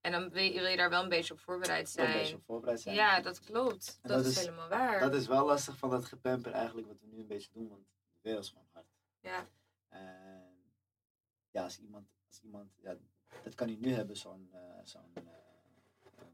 En 0.00 0.12
dan 0.12 0.30
wil 0.30 0.42
je, 0.42 0.76
daar 0.76 0.90
wel 0.90 1.02
een 1.02 1.08
beetje 1.08 1.32
op 1.32 1.40
voorbereid 1.40 1.94
Wel 1.94 2.06
Een 2.06 2.12
beetje 2.12 2.26
zijn. 2.26 2.38
op 2.38 2.44
voorbereid 2.44 2.80
zijn. 2.80 2.94
Ja, 2.94 3.20
dat 3.20 3.40
klopt. 3.40 3.98
Dat, 4.02 4.10
dat 4.10 4.26
is, 4.26 4.38
helemaal 4.38 4.68
waar. 4.68 5.00
Dat 5.00 5.14
is 5.14 5.26
wel 5.26 5.46
lastig 5.46 5.76
van 5.76 5.90
dat 5.90 6.04
gepamper 6.04 6.52
eigenlijk 6.52 6.86
wat 6.86 7.00
we 7.00 7.06
nu 7.06 7.18
een 7.18 7.26
beetje 7.26 7.50
doen, 7.52 7.68
want 7.68 7.80
de 7.82 8.18
wereld 8.20 8.44
is 8.44 8.50
gewoon 8.50 8.66
hard. 8.72 8.86
Ja. 9.20 9.46
En 9.88 10.72
ja, 11.50 11.62
als 11.62 11.78
iemand, 11.78 12.08
als 12.28 12.40
iemand 12.40 12.70
ja, 12.82 12.96
dat 13.42 13.54
kan 13.54 13.66
hij 13.68 13.76
nu 13.80 13.92
hebben, 13.94 14.16
zo'n, 14.16 14.48
eh, 14.52 14.60
zo'n, 14.84 15.12
eh, 15.14 15.22
ehm, 15.24 16.32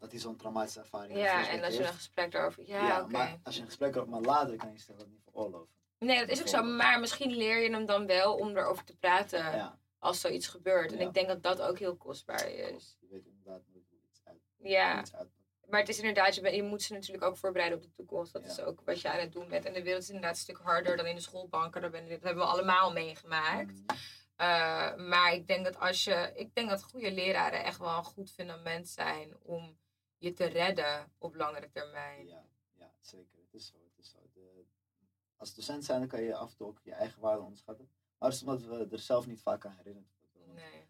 dat 0.00 0.10
hij 0.10 0.20
zo'n 0.20 0.36
traumatische 0.36 0.80
ervaring 0.80 1.18
Ja, 1.18 1.32
flashback 1.32 1.56
en 1.58 1.64
als 1.64 1.72
je 1.72 1.78
een 1.78 1.84
heeft. 1.84 1.96
gesprek 1.96 2.30
daarover... 2.30 2.66
Ja, 2.66 2.86
Ja, 2.86 3.00
oké. 3.02 3.10
maar 3.12 3.40
als 3.42 3.54
je 3.54 3.60
een 3.60 3.66
gesprek 3.66 3.94
hebt, 3.94 4.06
maar 4.06 4.20
later 4.20 4.56
kan 4.56 4.72
je 4.72 4.78
zich 4.78 4.96
dat 4.96 5.08
niet 5.08 5.22
veroorloven. 5.22 5.74
Nee, 5.98 6.18
dat 6.18 6.28
is 6.28 6.40
ook 6.40 6.48
zo. 6.48 6.62
Maar 6.62 7.00
misschien 7.00 7.30
leer 7.36 7.58
je 7.62 7.70
hem 7.70 7.86
dan 7.86 8.06
wel 8.06 8.34
om 8.36 8.56
erover 8.56 8.84
te 8.84 8.96
praten 8.96 9.38
Ja, 9.38 9.78
als 9.98 10.20
zoiets 10.20 10.46
gebeurt. 10.46 10.92
En 10.92 10.98
Ja. 10.98 11.06
ik 11.06 11.14
denk 11.14 11.28
dat 11.28 11.42
dat 11.42 11.60
ook 11.60 11.78
heel 11.78 11.96
kostbaar 11.96 12.48
is. 12.48 12.96
je 13.00 13.06
weet 13.08 13.26
inderdaad 13.26 13.62
nooit 13.68 13.86
hoe 13.90 13.98
iets 14.10 14.20
uit, 14.24 14.40
Ja, 14.56 15.00
iets 15.00 15.14
uitpakt. 15.14 15.41
Maar 15.72 15.80
het 15.80 15.88
is 15.88 15.98
inderdaad, 15.98 16.34
je, 16.34 16.50
je 16.54 16.62
moet 16.62 16.82
ze 16.82 16.92
natuurlijk 16.92 17.24
ook 17.24 17.36
voorbereiden 17.36 17.78
op 17.78 17.84
de 17.84 17.92
toekomst. 17.92 18.32
Dat 18.32 18.42
Ja. 18.42 18.48
is 18.48 18.60
ook 18.60 18.80
wat 18.84 19.00
je 19.00 19.10
aan 19.10 19.18
het 19.18 19.32
doen 19.32 19.48
bent. 19.48 19.64
En 19.64 19.72
de 19.72 19.82
wereld 19.82 20.02
is 20.02 20.08
inderdaad 20.08 20.34
een 20.34 20.40
stuk 20.40 20.56
harder 20.58 20.96
dan 20.96 21.06
in 21.06 21.14
de 21.14 21.20
schoolbanken. 21.20 21.80
Daar 21.80 21.90
ben, 21.90 22.08
dat 22.08 22.22
hebben 22.22 22.44
we 22.44 22.50
allemaal 22.50 22.92
meegemaakt. 22.92 23.72
Mm, 23.72 23.84
Uh, 24.32 24.94
maar 24.96 25.32
ik 25.32 25.46
denk 25.46 25.64
dat 25.64 25.78
als 25.78 26.04
je. 26.04 26.32
Ik 26.34 26.54
denk 26.54 26.68
dat 26.68 26.82
goede 26.82 27.12
leraren 27.12 27.64
echt 27.64 27.78
wel 27.78 27.96
een 27.96 28.04
goed 28.04 28.30
fundament 28.30 28.88
zijn 28.88 29.36
om 29.42 29.78
je 30.18 30.32
te 30.32 30.44
redden 30.44 31.12
op 31.18 31.34
langere 31.34 31.70
termijn. 31.70 32.26
Ja, 32.26 32.44
ja, 32.72 32.92
zeker. 33.00 33.38
Het 33.44 33.54
is 33.54 33.66
zo. 33.66 33.76
Het 33.76 34.04
is 34.04 34.10
zo. 34.10 34.18
De, 34.34 34.64
als 35.36 35.54
docent 35.54 35.84
zijn, 35.84 35.98
dan 35.98 36.08
kan 36.08 36.22
je 36.22 36.34
af 36.36 36.50
en 36.50 36.56
toe 36.56 36.66
ook 36.66 36.78
je 36.82 36.92
eigen 36.92 37.20
waarde 37.20 37.42
onderschatten. 37.42 37.90
Maar 38.18 38.30
dat 38.30 38.38
is 38.38 38.44
omdat 38.46 38.62
we 38.62 38.88
er 38.92 38.98
zelf 38.98 39.26
niet 39.26 39.42
vaak 39.42 39.66
aan 39.66 39.76
herinnerd 39.76 40.06
worden. 40.20 40.46
Want 40.46 40.58
Nee. 40.72 40.84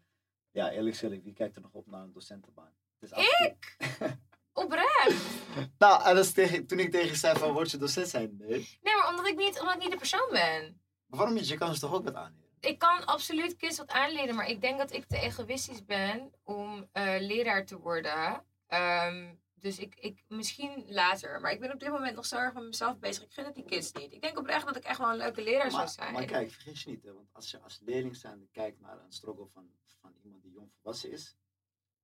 Ja, 0.51 0.71
eerlijk 0.71 0.95
gezegd, 0.97 1.23
wie 1.23 1.33
kijkt 1.33 1.55
er 1.55 1.61
nog 1.61 1.73
op 1.73 1.87
naar 1.87 2.01
een 2.01 2.11
docentenbaan? 2.11 2.73
Het 2.99 3.11
is 3.11 3.17
toe- 3.37 3.55
Oprecht! 4.53 5.15
Nou, 5.77 6.03
en 6.03 6.15
dat 6.15 6.25
is 6.25 6.31
tegen, 6.31 6.65
toen 6.67 6.79
ik 6.79 6.91
tegen 6.91 7.07
je 7.07 7.15
zei 7.15 7.39
van, 7.39 7.51
word 7.53 7.71
je 7.71 7.77
docent 7.77 8.07
zijn? 8.07 8.35
Nee. 8.37 8.77
Nee, 8.81 8.95
maar 8.95 9.09
omdat 9.09 9.27
ik 9.27 9.35
niet, 9.37 9.59
omdat 9.59 9.75
ik 9.75 9.81
niet 9.81 9.91
de 9.91 9.97
persoon 9.97 10.27
ben. 10.31 10.81
Maar 11.05 11.19
waarom 11.19 11.35
niet? 11.35 11.47
Je 11.47 11.57
kan 11.57 11.73
ze 11.73 11.79
toch 11.79 11.93
ook 11.93 12.03
wat 12.03 12.15
aanleren? 12.15 12.49
Ik 12.59 12.79
kan 12.79 13.05
absoluut 13.05 13.55
kids 13.55 13.77
wat 13.77 13.89
aanleren, 13.89 14.35
maar 14.35 14.47
ik 14.47 14.61
denk 14.61 14.77
dat 14.77 14.93
ik 14.93 15.05
te 15.05 15.17
egoïstisch 15.19 15.85
ben 15.85 16.31
om 16.43 16.89
eh, 16.91 17.15
leraar 17.19 17.65
te 17.65 17.77
worden. 17.79 18.43
Ehm, 18.67 19.33
dus 19.53 19.79
ik, 19.79 19.95
ik, 19.95 20.23
misschien 20.27 20.85
later. 20.87 21.41
Maar 21.41 21.51
ik 21.51 21.59
ben 21.59 21.71
op 21.73 21.79
dit 21.79 21.89
moment 21.89 22.15
nog 22.15 22.25
zo 22.25 22.35
erg 22.37 22.53
met 22.53 22.63
mezelf 22.63 22.97
bezig. 22.99 23.23
Ik 23.23 23.33
gun 23.33 23.45
het 23.45 23.55
die 23.55 23.65
kids 23.65 23.91
niet. 23.91 24.11
Ik 24.13 24.21
denk 24.21 24.37
oprecht 24.39 24.65
dat 24.65 24.75
ik 24.75 24.83
echt 24.83 24.97
wel 24.97 25.09
een 25.09 25.17
leuke 25.17 25.43
leraar 25.43 25.71
zou 25.71 25.87
zijn. 25.87 26.13
maar 26.13 26.25
kijk, 26.25 26.51
vergis 26.51 26.83
je 26.83 26.89
niet, 26.89 27.03
hè, 27.03 27.13
want 27.13 27.27
als 27.31 27.51
je 27.51 27.59
als 27.59 27.79
leerling 27.85 28.15
zijnde 28.15 28.47
kijkt 28.51 28.79
naar 28.79 28.97
een 28.99 29.11
struggle 29.11 29.47
van, 29.53 29.69
van 30.01 30.13
iemand 30.23 30.43
die 30.43 30.51
jong 30.51 30.71
volwassen 30.81 31.11
is, 31.11 31.35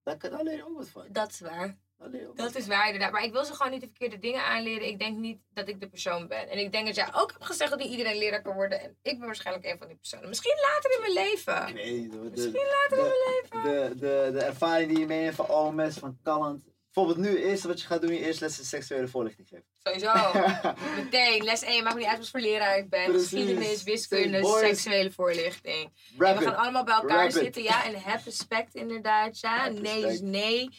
daar, 0.04 0.18
kan- 0.18 0.30
daar 0.32 0.44
leer 0.44 0.56
je 0.56 0.66
ook 0.68 0.78
wat 0.78 0.90
van. 0.90 1.08
Dat 1.12 1.30
is 1.32 1.40
waar. 1.40 1.78
Je 2.12 2.28
ook 2.28 2.38
Dat 2.38 2.56
is 2.56 2.68
waar 2.68 2.86
inderdaad. 2.86 3.12
Maar 3.12 3.24
ik 3.24 3.32
wil 3.32 3.46
ze 3.46 3.54
gewoon 3.54 3.72
niet 3.72 3.82
de 3.82 3.88
verkeerde 3.88 4.20
dingen 4.20 4.44
aanleren. 4.44 4.88
Ik 4.88 5.00
denk 5.00 5.18
niet 5.18 5.40
dat 5.54 5.68
ik 5.68 5.80
de 5.80 5.90
persoon 5.90 6.28
ben. 6.28 6.50
En 6.50 6.58
ik 6.58 6.72
denk 6.72 6.86
dat 6.86 6.96
jij 6.96 7.08
ook 7.14 7.32
hebt 7.32 7.46
gezegd 7.46 7.70
dat 7.70 7.80
niet 7.80 7.92
iedereen 7.92 8.18
leraar 8.18 8.42
kan 8.42 8.56
worden. 8.56 8.82
En 8.82 8.98
ik 9.02 9.18
ben 9.18 9.26
waarschijnlijk 9.26 9.66
een 9.66 9.78
van 9.78 9.88
die 9.88 9.96
personen. 9.96 10.28
Misschien 10.28 10.58
later 10.62 10.92
in 10.92 11.02
mijn 11.02 11.28
leven. 11.28 11.66
De, 11.66 12.30
Misschien 12.32 12.68
later 12.80 12.98
in 12.98 13.04
de, 13.04 13.48
mijn 13.52 13.64
de, 13.64 13.70
leven. 13.80 13.98
de, 14.00 14.32
de 14.32 14.44
ervaring 14.46 14.90
die 14.90 15.00
je 15.00 15.06
meeneemt 15.06 15.36
van 15.36 15.50
OMS, 15.50 15.98
van 15.98 16.18
Calland. 16.24 16.64
Bijvoorbeeld 16.94 17.28
nu, 17.28 17.44
eerst 17.44 17.64
wat 17.64 17.82
je 17.82 17.88
gaat 17.88 18.02
doen, 18.02 18.14
je 18.14 18.20
eerst 18.20 18.40
les 18.40 18.70
seksuele 18.70 19.08
voorlichting 19.08 19.48
geven. 19.48 19.66
Sowieso. 19.84 20.14
Meteen. 21.04 21.44
Les 21.44 21.62
1. 21.62 21.84
Maakt 21.84 21.96
niet 21.96 22.06
uit 22.06 22.18
wat 22.18 22.30
voor 22.30 22.40
leraar 22.40 22.78
ik 22.78 22.90
ben. 22.90 23.06
Precies. 23.06 23.30
Geschiedenis, 23.30 23.84
wiskunde, 23.84 24.40
boys. 24.40 24.60
seksuele 24.60 25.12
voorlichting. 25.12 25.92
We 26.18 26.26
gaan 26.26 26.56
allemaal 26.56 26.84
bij 26.84 26.94
elkaar 26.94 27.18
Rap 27.18 27.28
it. 27.28 27.34
zitten. 27.34 27.64
Ja, 27.64 27.86
en 27.86 27.96
heb 27.96 28.22
respect 28.26 28.76
inderdaad. 28.76 29.40
Ja, 29.40 29.68
nee 29.68 30.06
is 30.06 30.22
nee. 30.22 30.70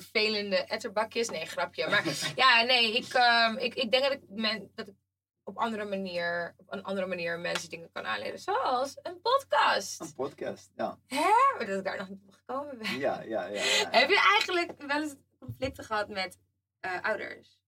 Vervelende 0.00 0.56
etterbakjes. 0.56 1.28
Nee, 1.28 1.46
grapje. 1.46 1.88
Maar 1.88 2.04
ja, 2.36 2.62
nee, 2.62 2.96
ik, 2.96 3.12
ehm, 3.12 3.56
ik, 3.56 3.74
ik 3.74 3.90
denk 3.90 4.02
dat 4.02 4.12
ik, 4.12 4.20
men, 4.28 4.70
dat 4.74 4.88
ik 4.88 4.94
op 5.42 5.58
andere 5.58 5.84
manier, 5.84 6.54
op 6.56 6.72
een 6.72 6.82
andere 6.82 7.06
manier 7.06 7.38
mensen 7.38 7.68
dingen 7.68 7.90
kan 7.92 8.06
aanleren. 8.06 8.38
Zoals 8.38 8.98
een 9.02 9.20
podcast. 9.20 10.00
Een 10.00 10.14
podcast, 10.14 10.70
ja. 10.76 10.98
Hè? 11.06 11.56
Maar 11.56 11.66
dat 11.66 11.78
ik 11.78 11.84
daar 11.84 11.96
nog 11.98 12.08
niet 12.08 12.22
op 12.26 12.34
gekomen 12.34 12.78
ben. 12.78 12.98
Ja, 12.98 13.20
ja, 13.20 13.46
ja. 13.46 13.62
ja. 13.62 13.90
Heb 13.90 14.08
je 14.08 14.20
eigenlijk 14.32 14.82
wel 14.86 15.02
eens 15.02 15.14
conflicten 15.38 15.84
gehad 15.84 16.08
met 16.08 16.38
eh, 16.80 17.00
ouders? 17.02 17.58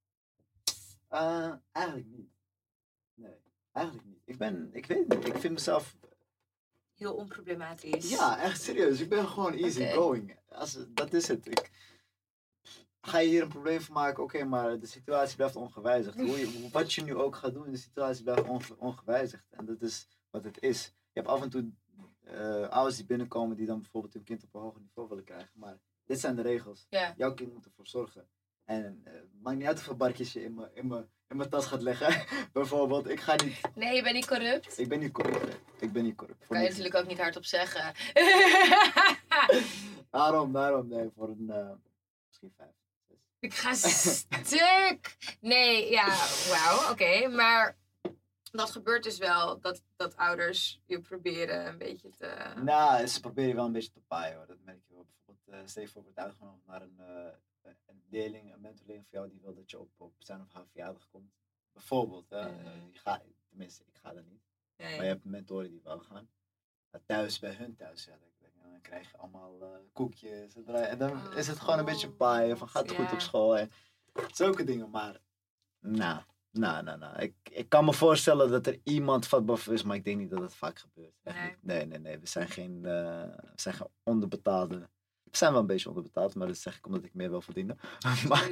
Eh, 1.08 1.52
eigenlijk 1.72 2.06
niet. 2.08 2.30
Nee, 3.14 3.36
eigenlijk 3.72 4.06
niet. 4.06 4.20
Ik 4.24 4.38
ben, 4.38 4.70
ik 4.72 4.86
weet 4.86 5.08
niet, 5.08 5.26
ik 5.26 5.36
vind 5.36 5.52
mezelf, 5.52 5.96
Heel 6.94 7.14
onproblematisch. 7.14 8.10
ja, 8.10 8.40
echt 8.40 8.62
serieus. 8.62 9.00
Ik 9.00 9.08
ben 9.08 9.28
gewoon 9.28 9.52
easy 9.54 9.82
Oké. 9.82 9.92
going. 9.92 10.38
Als, 10.48 10.76
dat 10.88 11.12
is 11.12 11.28
het. 11.28 11.46
Ik, 11.46 11.70
ga 13.06 13.18
je 13.18 13.28
hier 13.28 13.42
een 13.42 13.48
probleem 13.48 13.80
van 13.80 13.94
maken? 13.94 14.22
Oké, 14.22 14.44
maar 14.44 14.78
de 14.78 14.86
situatie 14.86 15.36
blijft 15.36 15.56
ongewijzigd. 15.56 16.16
Hoe 16.20 16.38
je, 16.38 16.68
wat 16.72 16.92
je 16.92 17.02
nu 17.02 17.14
ook 17.14 17.36
gaat 17.36 17.52
doen, 17.54 17.70
de 17.70 17.76
situatie 17.76 18.24
blijft 18.24 18.48
onge- 18.48 18.76
ongewijzigd. 18.78 19.44
En 19.50 19.64
dat 19.66 19.82
is 19.82 20.08
wat 20.30 20.44
het 20.44 20.62
is. 20.62 20.84
Je 21.12 21.20
hebt 21.20 21.28
af 21.28 21.42
en 21.42 21.50
toe 21.50 21.70
eh, 22.24 22.68
ouders 22.68 22.96
die 22.96 23.06
binnenkomen 23.06 23.56
die 23.56 23.66
dan 23.66 23.80
bijvoorbeeld 23.80 24.12
hun 24.14 24.24
kind 24.24 24.42
op 24.44 24.54
een 24.54 24.60
hoger 24.60 24.80
niveau 24.80 25.08
willen 25.08 25.24
krijgen. 25.24 25.50
Maar 25.54 25.78
dit 26.04 26.20
zijn 26.20 26.36
de 26.36 26.42
regels. 26.42 26.86
Ja. 26.90 27.14
Jouw 27.16 27.34
kind 27.34 27.52
moet 27.52 27.64
ervoor 27.64 27.86
zorgen. 27.86 28.28
En 28.64 29.00
het 29.04 29.28
maakt 29.42 29.56
niet 29.56 29.66
uit 29.66 29.76
hoeveel 29.76 29.96
barkjes 29.96 30.32
je 30.32 30.42
in 30.44 30.54
mijn- 30.54 30.70
in 30.74 31.08
in 31.28 31.48
tas 31.48 31.66
gaat 31.66 31.82
leggen. 31.82 32.24
bijvoorbeeld, 32.52 33.08
ik 33.08 33.20
ga 33.20 33.34
niet 33.44 33.60
Nee, 33.74 33.94
je 33.96 34.02
bent 34.02 34.14
niet 34.14 34.26
corrupt. 34.26 34.78
ik 34.78 34.88
ben 34.88 34.98
niet 34.98 35.12
corrupt. 35.12 35.56
Ik 35.78 35.92
ben 35.92 36.02
niet 36.02 36.14
corrupt. 36.16 36.44
Voor 36.44 36.54
kan 36.54 36.64
je 36.64 36.68
natuurlijk 36.70 36.96
ook 36.96 37.06
niet 37.06 37.18
hardop 37.20 37.44
zeggen. 37.44 37.94
Daarom, 40.10 40.52
daarom, 40.52 40.88
nee, 40.88 41.10
voor 41.16 41.28
een, 41.28 41.50
eh, 41.50 41.70
misschien 42.26 42.52
vijf. 42.56 42.70
Ik 43.46 43.54
ga 43.54 43.74
stuk. 43.74 45.16
Nee, 45.40 45.90
ja, 45.90 46.06
wauw, 46.48 46.90
oké. 46.90 47.28
Maar 47.28 47.76
dat 48.50 48.70
gebeurt 48.70 49.02
dus 49.02 49.18
wel, 49.18 49.60
dat, 49.60 49.82
dat 49.96 50.16
ouders 50.16 50.80
je 50.86 51.00
proberen 51.00 51.66
een 51.66 51.78
beetje 51.78 52.10
te... 52.10 52.52
Nou, 52.62 53.06
ze 53.06 53.20
proberen 53.20 53.48
je 53.48 53.54
wel 53.54 53.66
een 53.66 53.72
beetje 53.72 53.90
te 53.90 54.00
paaien 54.00 54.36
hoor. 54.36 54.46
Dat 54.46 54.60
merk 54.64 54.82
je 54.86 54.94
wel. 54.94 55.06
Bijvoorbeeld, 55.06 55.48
eh 55.48 55.68
stel 55.68 55.82
je 55.82 55.88
voor, 55.88 56.02
wordt 56.02 56.18
uitgenodigd 56.18 56.66
naar 56.66 56.82
een, 56.82 56.98
eh, 57.00 57.72
een 57.86 58.02
leerling, 58.08 58.54
een 58.54 58.60
mentorleerling 58.60 59.06
van 59.08 59.18
jou 59.18 59.30
die 59.30 59.40
wil 59.40 59.54
dat 59.54 59.70
je 59.70 59.78
op, 59.78 59.90
op 59.96 60.14
zijn 60.18 60.40
of 60.40 60.52
haar 60.52 60.66
verjaardag 60.66 61.08
komt. 61.08 61.32
Bijvoorbeeld, 61.72 62.30
hè. 62.30 62.40
Eh, 62.40 62.92
je 62.92 62.98
gaat, 62.98 63.22
tenminste, 63.48 63.82
ik 63.84 63.96
ga 64.02 64.14
er 64.14 64.24
niet. 64.24 64.42
Nee. 64.76 64.96
Maar 64.96 65.04
je 65.04 65.10
hebt 65.10 65.24
mentoren 65.24 65.70
die 65.70 65.80
wel 65.82 65.98
gaan. 65.98 66.28
Maar 66.90 67.04
thuis, 67.04 67.38
bij 67.38 67.54
hun 67.54 67.76
thuis, 67.76 68.04
ja, 68.04 68.18
dan, 68.82 68.90
krijg 68.90 69.10
je 69.10 69.16
allemaal 69.16 69.56
eh, 69.60 69.68
koekjes. 69.92 70.54
En 70.54 70.64
dan- 70.64 70.74
en 70.74 70.98
dan 70.98 71.10
Oh, 71.10 71.36
is 71.36 71.46
het 71.46 71.58
gewoon 71.60 71.78
een 71.78 71.84
beetje 71.84 72.10
paaien 72.10 72.58
van 72.58 72.68
gaat 72.68 72.88
het 72.88 72.96
goed 72.98 73.12
op 73.12 73.20
school 73.20 73.56
en 73.58 73.70
zulke 74.32 74.64
dingen. 74.64 74.90
Maar, 74.90 75.20
nou, 75.80 76.22
nou, 76.50 76.82
nou, 76.82 76.98
nou. 76.98 77.18
Ik, 77.22 77.34
ik 77.50 77.68
kan 77.68 77.84
me 77.84 77.92
voorstellen 77.92 78.50
dat 78.50 78.66
er 78.66 78.80
iemand 78.84 79.26
vatbaar 79.26 79.56
voor 79.58 79.72
is, 79.72 79.82
maar 79.82 79.96
ik 79.96 80.04
denk 80.04 80.18
niet 80.18 80.30
dat 80.30 80.40
het 80.40 80.54
vaak 80.54 80.78
gebeurt. 80.78 81.12
Echt 81.22 81.36
Nee. 81.36 81.48
niet. 81.50 81.62
Nee, 81.62 81.86
nee, 81.86 81.98
nee. 81.98 82.18
We 82.18 82.26
zijn 82.26 82.48
geen, 82.48 82.76
eh, 82.84 82.92
we 83.22 83.52
zijn 83.54 83.74
geen 83.74 83.88
onderbetaalde. 84.02 84.88
We 85.22 85.36
zijn 85.36 85.52
wel 85.52 85.60
een 85.60 85.66
beetje 85.66 85.88
onderbetaald, 85.88 86.34
maar 86.34 86.46
dat 86.46 86.56
zeg 86.56 86.76
ik 86.76 86.86
omdat 86.86 87.04
ik 87.04 87.14
meer 87.14 87.30
wil 87.30 87.40
verdienen. 87.40 87.78
maar, 88.28 88.48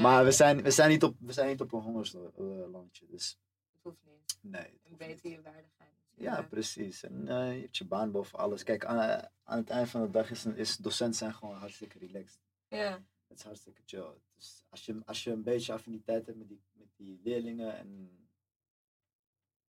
maar 0.00 0.24
we 0.24 0.32
zijn, 0.32 0.62
we, 0.62 0.70
zijn 0.70 0.90
niet 0.90 1.02
op, 1.04 1.16
we 1.20 1.32
zijn 1.32 1.48
niet 1.48 1.60
op 1.60 1.72
een 1.72 1.80
hongerslandje. 1.80 3.06
Dus 3.06 3.38
Dat 3.72 3.80
hoeft 3.82 3.98
niet. 4.04 4.38
nee. 4.40 4.62
het 4.62 4.80
niet. 4.88 4.98
beter 4.98 5.30
je 5.30 5.42
waardigheid. 5.42 5.90
Ja, 6.26 6.42
precies. 6.42 7.02
En 7.02 7.28
eh, 7.28 7.54
je 7.54 7.60
hebt 7.60 7.76
je 7.76 7.84
baan 7.84 8.10
boven 8.10 8.38
alles. 8.38 8.62
Kijk, 8.62 8.84
aan, 8.84 9.28
aan 9.42 9.58
het 9.58 9.70
eind 9.70 9.88
van 9.88 10.02
de 10.02 10.10
dag 10.10 10.30
is, 10.30 10.46
is 10.46 10.76
docent 10.76 11.16
zijn 11.16 11.34
gewoon 11.34 11.56
hartstikke 11.56 11.98
relaxed. 11.98 12.40
Ja. 12.68 13.04
Het 13.26 13.38
is 13.38 13.44
hartstikke 13.44 13.82
chill. 13.84 14.14
Dus 14.34 14.64
als 14.68 14.84
je, 14.86 15.02
als 15.04 15.24
je 15.24 15.30
een 15.30 15.42
beetje 15.42 15.72
affiniteit 15.72 16.26
hebt 16.26 16.38
met 16.38 16.48
die, 16.48 16.62
met 16.72 16.88
die 16.96 17.20
leerlingen 17.22 17.76
en 17.76 18.18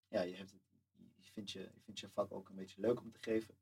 ja, 0.08 0.22
je, 0.22 0.36
hebt 0.36 0.52
het, 0.52 0.62
je, 1.16 1.32
vindt 1.32 1.52
je, 1.52 1.60
je 1.60 1.82
vindt 1.84 2.00
je 2.00 2.10
vak 2.10 2.32
ook 2.32 2.50
een 2.50 2.56
beetje 2.56 2.82
leuk 2.82 3.02
om 3.02 3.12
te 3.12 3.20
geven, 3.20 3.58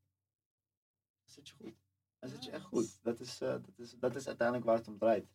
dan 1.24 1.34
zit 1.34 1.48
je 1.48 1.56
goed. 1.56 1.76
Dan 2.20 2.30
zit 2.30 2.44
je 2.44 2.52
echt 2.52 2.66
goed. 2.66 3.04
Dat 3.04 3.20
is, 3.20 3.42
eh, 3.42 3.50
dat, 3.50 3.78
is, 3.78 3.92
dat 4.00 4.16
is 4.16 4.28
uiteindelijk 4.28 4.68
waar 4.68 4.78
het 4.78 4.88
om 4.88 4.98
draait. 4.98 5.28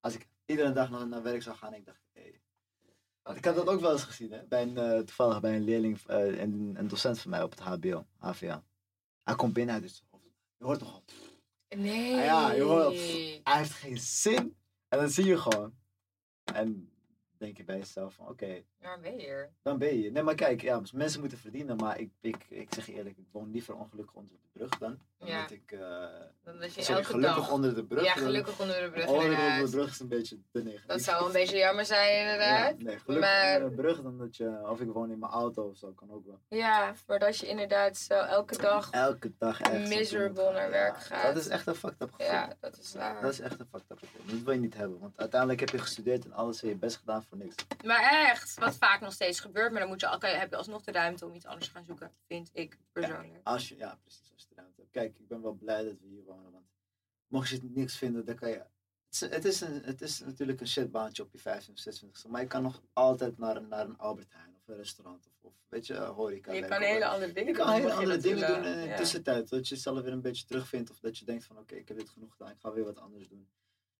Als 0.00 0.14
ik 0.14 0.28
iedere 0.44 0.72
dag 0.72 0.90
naar, 0.90 1.08
naar 1.08 1.22
werk 1.22 1.42
zou 1.42 1.56
gaan 1.56 1.72
en 1.72 1.78
ik 1.78 1.84
dacht, 1.84 2.02
hé, 2.12 2.40
ik 3.36 3.44
heb 3.44 3.54
dat 3.54 3.66
ook 3.68 3.80
wel 3.80 3.92
eens 3.92 4.04
gezien, 4.04 4.32
hè? 4.32 4.44
Bij 4.44 4.62
een, 4.62 4.76
eh, 4.78 4.98
toevallig 4.98 5.40
bij 5.40 5.56
een 5.56 5.64
leerling, 5.64 5.98
eh, 6.06 6.40
een, 6.40 6.74
een 6.78 6.88
docent 6.88 7.18
van 7.18 7.30
mij 7.30 7.42
op 7.42 7.50
het 7.50 7.60
HBO, 7.60 8.06
HVA. 8.18 8.64
Hij 9.22 9.34
komt 9.34 9.52
binnen 9.52 9.74
uit 9.74 9.84
het 9.84 10.02
hoofd. 10.10 10.24
Je 10.56 10.64
hoort 10.64 10.78
toch 10.78 10.92
al, 10.92 11.02
Nee. 11.76 12.14
Ah 12.18 12.24
ja, 12.24 12.52
je 12.52 12.62
hoort, 12.62 12.96
hij 13.44 13.56
heeft 13.58 13.72
geen 13.72 13.98
zin. 13.98 14.56
En 14.88 14.98
dan 14.98 15.08
zie 15.10 15.24
je 15.24 15.38
gewoon. 15.38 15.74
En 16.54 16.90
denk 17.38 17.56
je 17.56 17.64
bij 17.64 17.78
jezelf 17.78 18.14
van, 18.14 18.28
oké, 18.28 18.46
Ja, 18.46 18.64
waar 18.78 19.00
ben 19.00 19.16
je 19.16 19.20
hier? 19.20 19.52
dan 19.62 19.78
ben 19.78 19.98
je. 19.98 20.10
Nee, 20.10 20.22
maar 20.22 20.34
kijk, 20.34 20.62
ja, 20.62 20.82
mensen 20.92 21.20
moeten 21.20 21.38
verdienen, 21.38 21.76
maar 21.76 22.00
ik, 22.00 22.10
ik, 22.20 22.46
ik 22.48 22.74
zeg 22.74 22.86
je 22.86 22.92
eerlijk, 22.92 23.16
ik 23.16 23.26
woon 23.30 23.50
liever 23.50 23.74
ongelukkig 23.74 24.14
onder 24.14 24.36
de 24.40 24.48
brug 24.52 24.78
dan. 24.78 24.98
Dan 25.18 25.28
Ja. 25.28 25.48
ik, 25.48 25.72
eh, 25.72 25.80
Dan 26.44 26.58
dat 26.60 26.74
je 26.74 26.82
sorry, 26.82 26.98
elke 27.00 27.12
gelukkig 27.12 27.36
dag... 27.36 27.50
onder 27.50 27.74
de 27.74 27.84
brug. 27.84 28.04
ja, 28.04 28.12
gelukkig 28.12 28.60
onder 28.60 28.80
de 28.82 28.90
brug 28.90 29.06
onder 29.06 29.30
de 29.30 29.66
brug 29.70 29.90
is 29.90 30.00
een 30.00 30.08
beetje 30.08 30.38
te 30.52 30.62
negatief. 30.62 30.86
Dat 30.86 31.02
zou 31.02 31.16
wel 31.18 31.26
een 31.26 31.32
beetje 31.32 31.56
jammer 31.56 31.84
zijn 31.84 32.20
inderdaad. 32.20 32.74
Ja, 32.78 32.84
nee, 32.84 32.98
gelukkig 32.98 33.30
Maar- 33.30 33.54
onder 33.54 33.70
de 33.70 33.76
brug 33.82 34.02
dan 34.02 34.18
dat 34.18 34.36
je, 34.36 34.60
of 34.70 34.80
ik 34.80 34.88
woon 34.88 35.10
in 35.10 35.18
mijn 35.18 35.32
auto 35.32 35.68
of 35.68 35.76
zo, 35.76 35.92
kan 35.92 36.10
ook 36.10 36.26
wel. 36.26 36.40
Ja, 36.48 36.94
maar 37.06 37.18
dat 37.18 37.38
je 37.38 37.46
inderdaad 37.46 37.96
zo 37.96 38.14
elke 38.14 38.56
dag... 38.58 38.90
Elke 38.90 39.32
dag 39.38 39.60
naartoe 39.60 39.88
Miserable 39.88 40.52
naar 40.52 40.70
werk 40.70 40.98
gaat. 41.02 41.34
Dat 41.34 41.36
is 41.44 41.48
echt 41.48 41.66
een 41.66 41.74
fucked 41.74 42.00
up 42.02 42.12
gevoel. 42.12 42.34
Ja, 42.34 42.52
dat 42.60 42.78
is 42.78 42.94
waar. 42.94 43.20
Dat 43.22 43.32
is 43.32 43.40
echt 43.40 43.60
een 43.60 43.68
fucked 43.72 43.90
up 43.90 43.98
gevoel. 43.98 44.20
Dat 44.26 44.42
wil 44.44 44.52
je 44.54 44.60
niet 44.60 44.74
hebben, 44.74 44.98
want 44.98 45.16
uiteindelijk 45.16 45.60
heb 45.60 45.68
je 45.70 45.78
gestudeerd 45.78 46.24
en 46.24 46.32
alles 46.32 46.62
en 46.62 46.68
je 46.68 46.74
best 46.76 46.96
gedaan 46.96 47.24
voor 47.28 47.38
niks. 47.38 47.54
Maar 47.84 48.26
echt, 48.30 48.54
wat 48.58 48.76
vaak 48.76 49.00
nog 49.00 49.12
steeds 49.12 49.40
gebeurt, 49.40 49.70
maar 49.70 49.80
dan 49.80 49.88
moet 49.88 50.00
je, 50.00 50.06
al- 50.08 50.18
heb 50.20 50.50
je 50.50 50.56
alsnog 50.56 50.82
de 50.82 50.92
ruimte 50.92 51.26
om 51.26 51.34
iets 51.34 51.46
anders 51.46 51.66
te 51.66 51.72
gaan 51.72 51.84
zoeken, 51.84 52.10
vind 52.26 52.50
ik 52.52 52.78
persoonlijk. 52.92 53.40
Als 53.42 53.68
je, 53.68 53.76
ja, 53.76 53.98
precies, 54.02 54.32
Kijk, 54.90 55.18
ik 55.18 55.28
ben 55.28 55.42
wel 55.42 55.52
blij 55.52 55.84
dat 55.84 55.98
we 56.00 56.06
hier 56.06 56.22
wonen, 56.24 56.52
want 56.52 56.66
mocht 57.26 57.48
je 57.48 57.54
het 57.54 57.74
niks 57.74 57.96
vinden, 57.96 58.24
dan 58.24 58.34
kan 58.34 58.48
je... 58.50 58.56
Het 59.08 59.14
is, 59.14 59.20
het 59.20 59.44
is, 59.44 59.60
een, 59.60 59.82
het 59.84 60.00
is 60.00 60.20
natuurlijk 60.20 60.60
een 60.60 60.68
shitbaantje 60.68 61.22
op 61.22 61.32
je 61.32 61.38
25, 61.38 61.84
26 61.84 62.30
maar 62.30 62.40
je 62.40 62.46
kan 62.46 62.62
nog 62.62 62.82
altijd 62.92 63.38
naar, 63.38 63.56
een- 63.56 63.68
naar 63.68 63.84
een 63.84 63.98
Albert 63.98 64.32
Heijn 64.32 64.54
of 64.56 64.68
een 64.68 64.76
restaurant 64.76 65.26
of, 65.26 65.32
of 65.40 65.52
weet 65.68 65.86
je, 65.86 65.94
horeca. 65.96 66.52
je 66.52 66.66
kan 66.66 66.82
hele 66.82 67.06
andere 67.06 67.32
dingen 67.32 67.52
Je 67.52 67.58
kan 67.58 67.66
doen, 67.66 67.74
hele 67.76 67.92
andere 67.92 68.16
dingen 68.18 68.38
doen 68.38 68.48
natuurlijk. 68.48 68.74
in 68.76 68.82
de 68.82 68.88
Ja. 68.88 68.96
tussentijd, 68.96 69.48
dat 69.48 69.68
je 69.68 69.74
jezelf 69.74 70.00
weer 70.02 70.12
een 70.12 70.20
beetje 70.20 70.44
terugvindt 70.46 70.90
of 70.90 70.98
dat 71.00 71.18
je 71.18 71.24
denkt 71.24 71.44
van 71.44 71.58
oké, 71.58 71.74
ik 71.74 71.88
heb 71.88 71.96
dit 71.98 72.08
genoeg 72.08 72.30
gedaan, 72.32 72.50
ik 72.50 72.58
ga 72.60 72.72
weer 72.72 72.84
wat 72.84 72.98
anders 72.98 73.28
doen. 73.28 73.48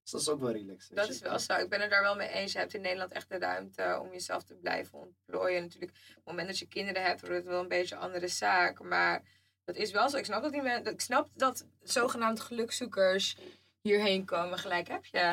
Dus 0.03 0.11
dat 0.11 0.21
is 0.21 0.29
ook 0.29 0.41
wel 0.41 0.53
relaxed. 0.53 0.97
Dat 0.97 1.07
je. 1.07 1.13
is 1.13 1.21
wel 1.21 1.39
zo. 1.39 1.55
Ik 1.55 1.69
ben 1.69 1.81
het 1.81 1.91
daar 1.91 2.03
wel 2.03 2.17
mee 2.17 2.29
eens. 2.29 2.53
Je 2.53 2.59
hebt 2.59 2.75
in 2.75 2.81
Nederland 2.81 3.13
echt 3.13 3.29
de 3.29 3.39
ruimte 3.39 3.99
om 4.03 4.13
jezelf 4.13 4.45
te 4.45 4.55
blijven 4.55 4.99
ontplooien. 4.99 5.63
Natuurlijk, 5.63 5.93
op 5.93 6.15
het 6.15 6.25
moment 6.25 6.47
dat 6.49 6.59
je 6.59 6.67
kinderen 6.69 7.03
hebt, 7.03 7.21
wordt 7.21 7.35
het 7.37 7.45
wel 7.45 7.61
een 7.63 7.69
beetje 7.69 7.95
een 7.95 8.01
andere 8.01 8.29
zaak. 8.29 8.83
Maar 8.83 9.23
dat 9.69 9.77
is 9.77 9.91
wel 9.91 10.09
zo. 10.09 10.17
Ik 10.17 10.25
snap 10.25 10.43
dat, 10.43 10.53
die 10.53 10.63
men, 10.63 10.85
ik 10.85 11.01
snap 11.01 11.29
dat 11.35 11.67
zogenaamd 11.83 12.41
gelukzoekers 12.41 13.37
hierheen 13.81 14.25
komen. 14.25 14.59
Gelijk 14.59 14.89
heb 14.89 15.05
je. 15.05 15.33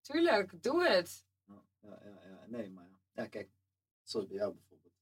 Tuurlijk, 0.00 0.62
doe 0.62 0.86
het. 0.88 1.24
Ja, 1.46 1.62
ja, 1.82 1.98
ja, 2.04 2.20
ja, 2.28 2.44
nee, 2.46 2.70
maar 2.70 2.84
ja. 2.84 3.22
ja, 3.22 3.28
kijk, 3.28 3.48
zoals 4.02 4.26
bij 4.26 4.36
jou 4.36 4.52
bijvoorbeeld. 4.54 4.94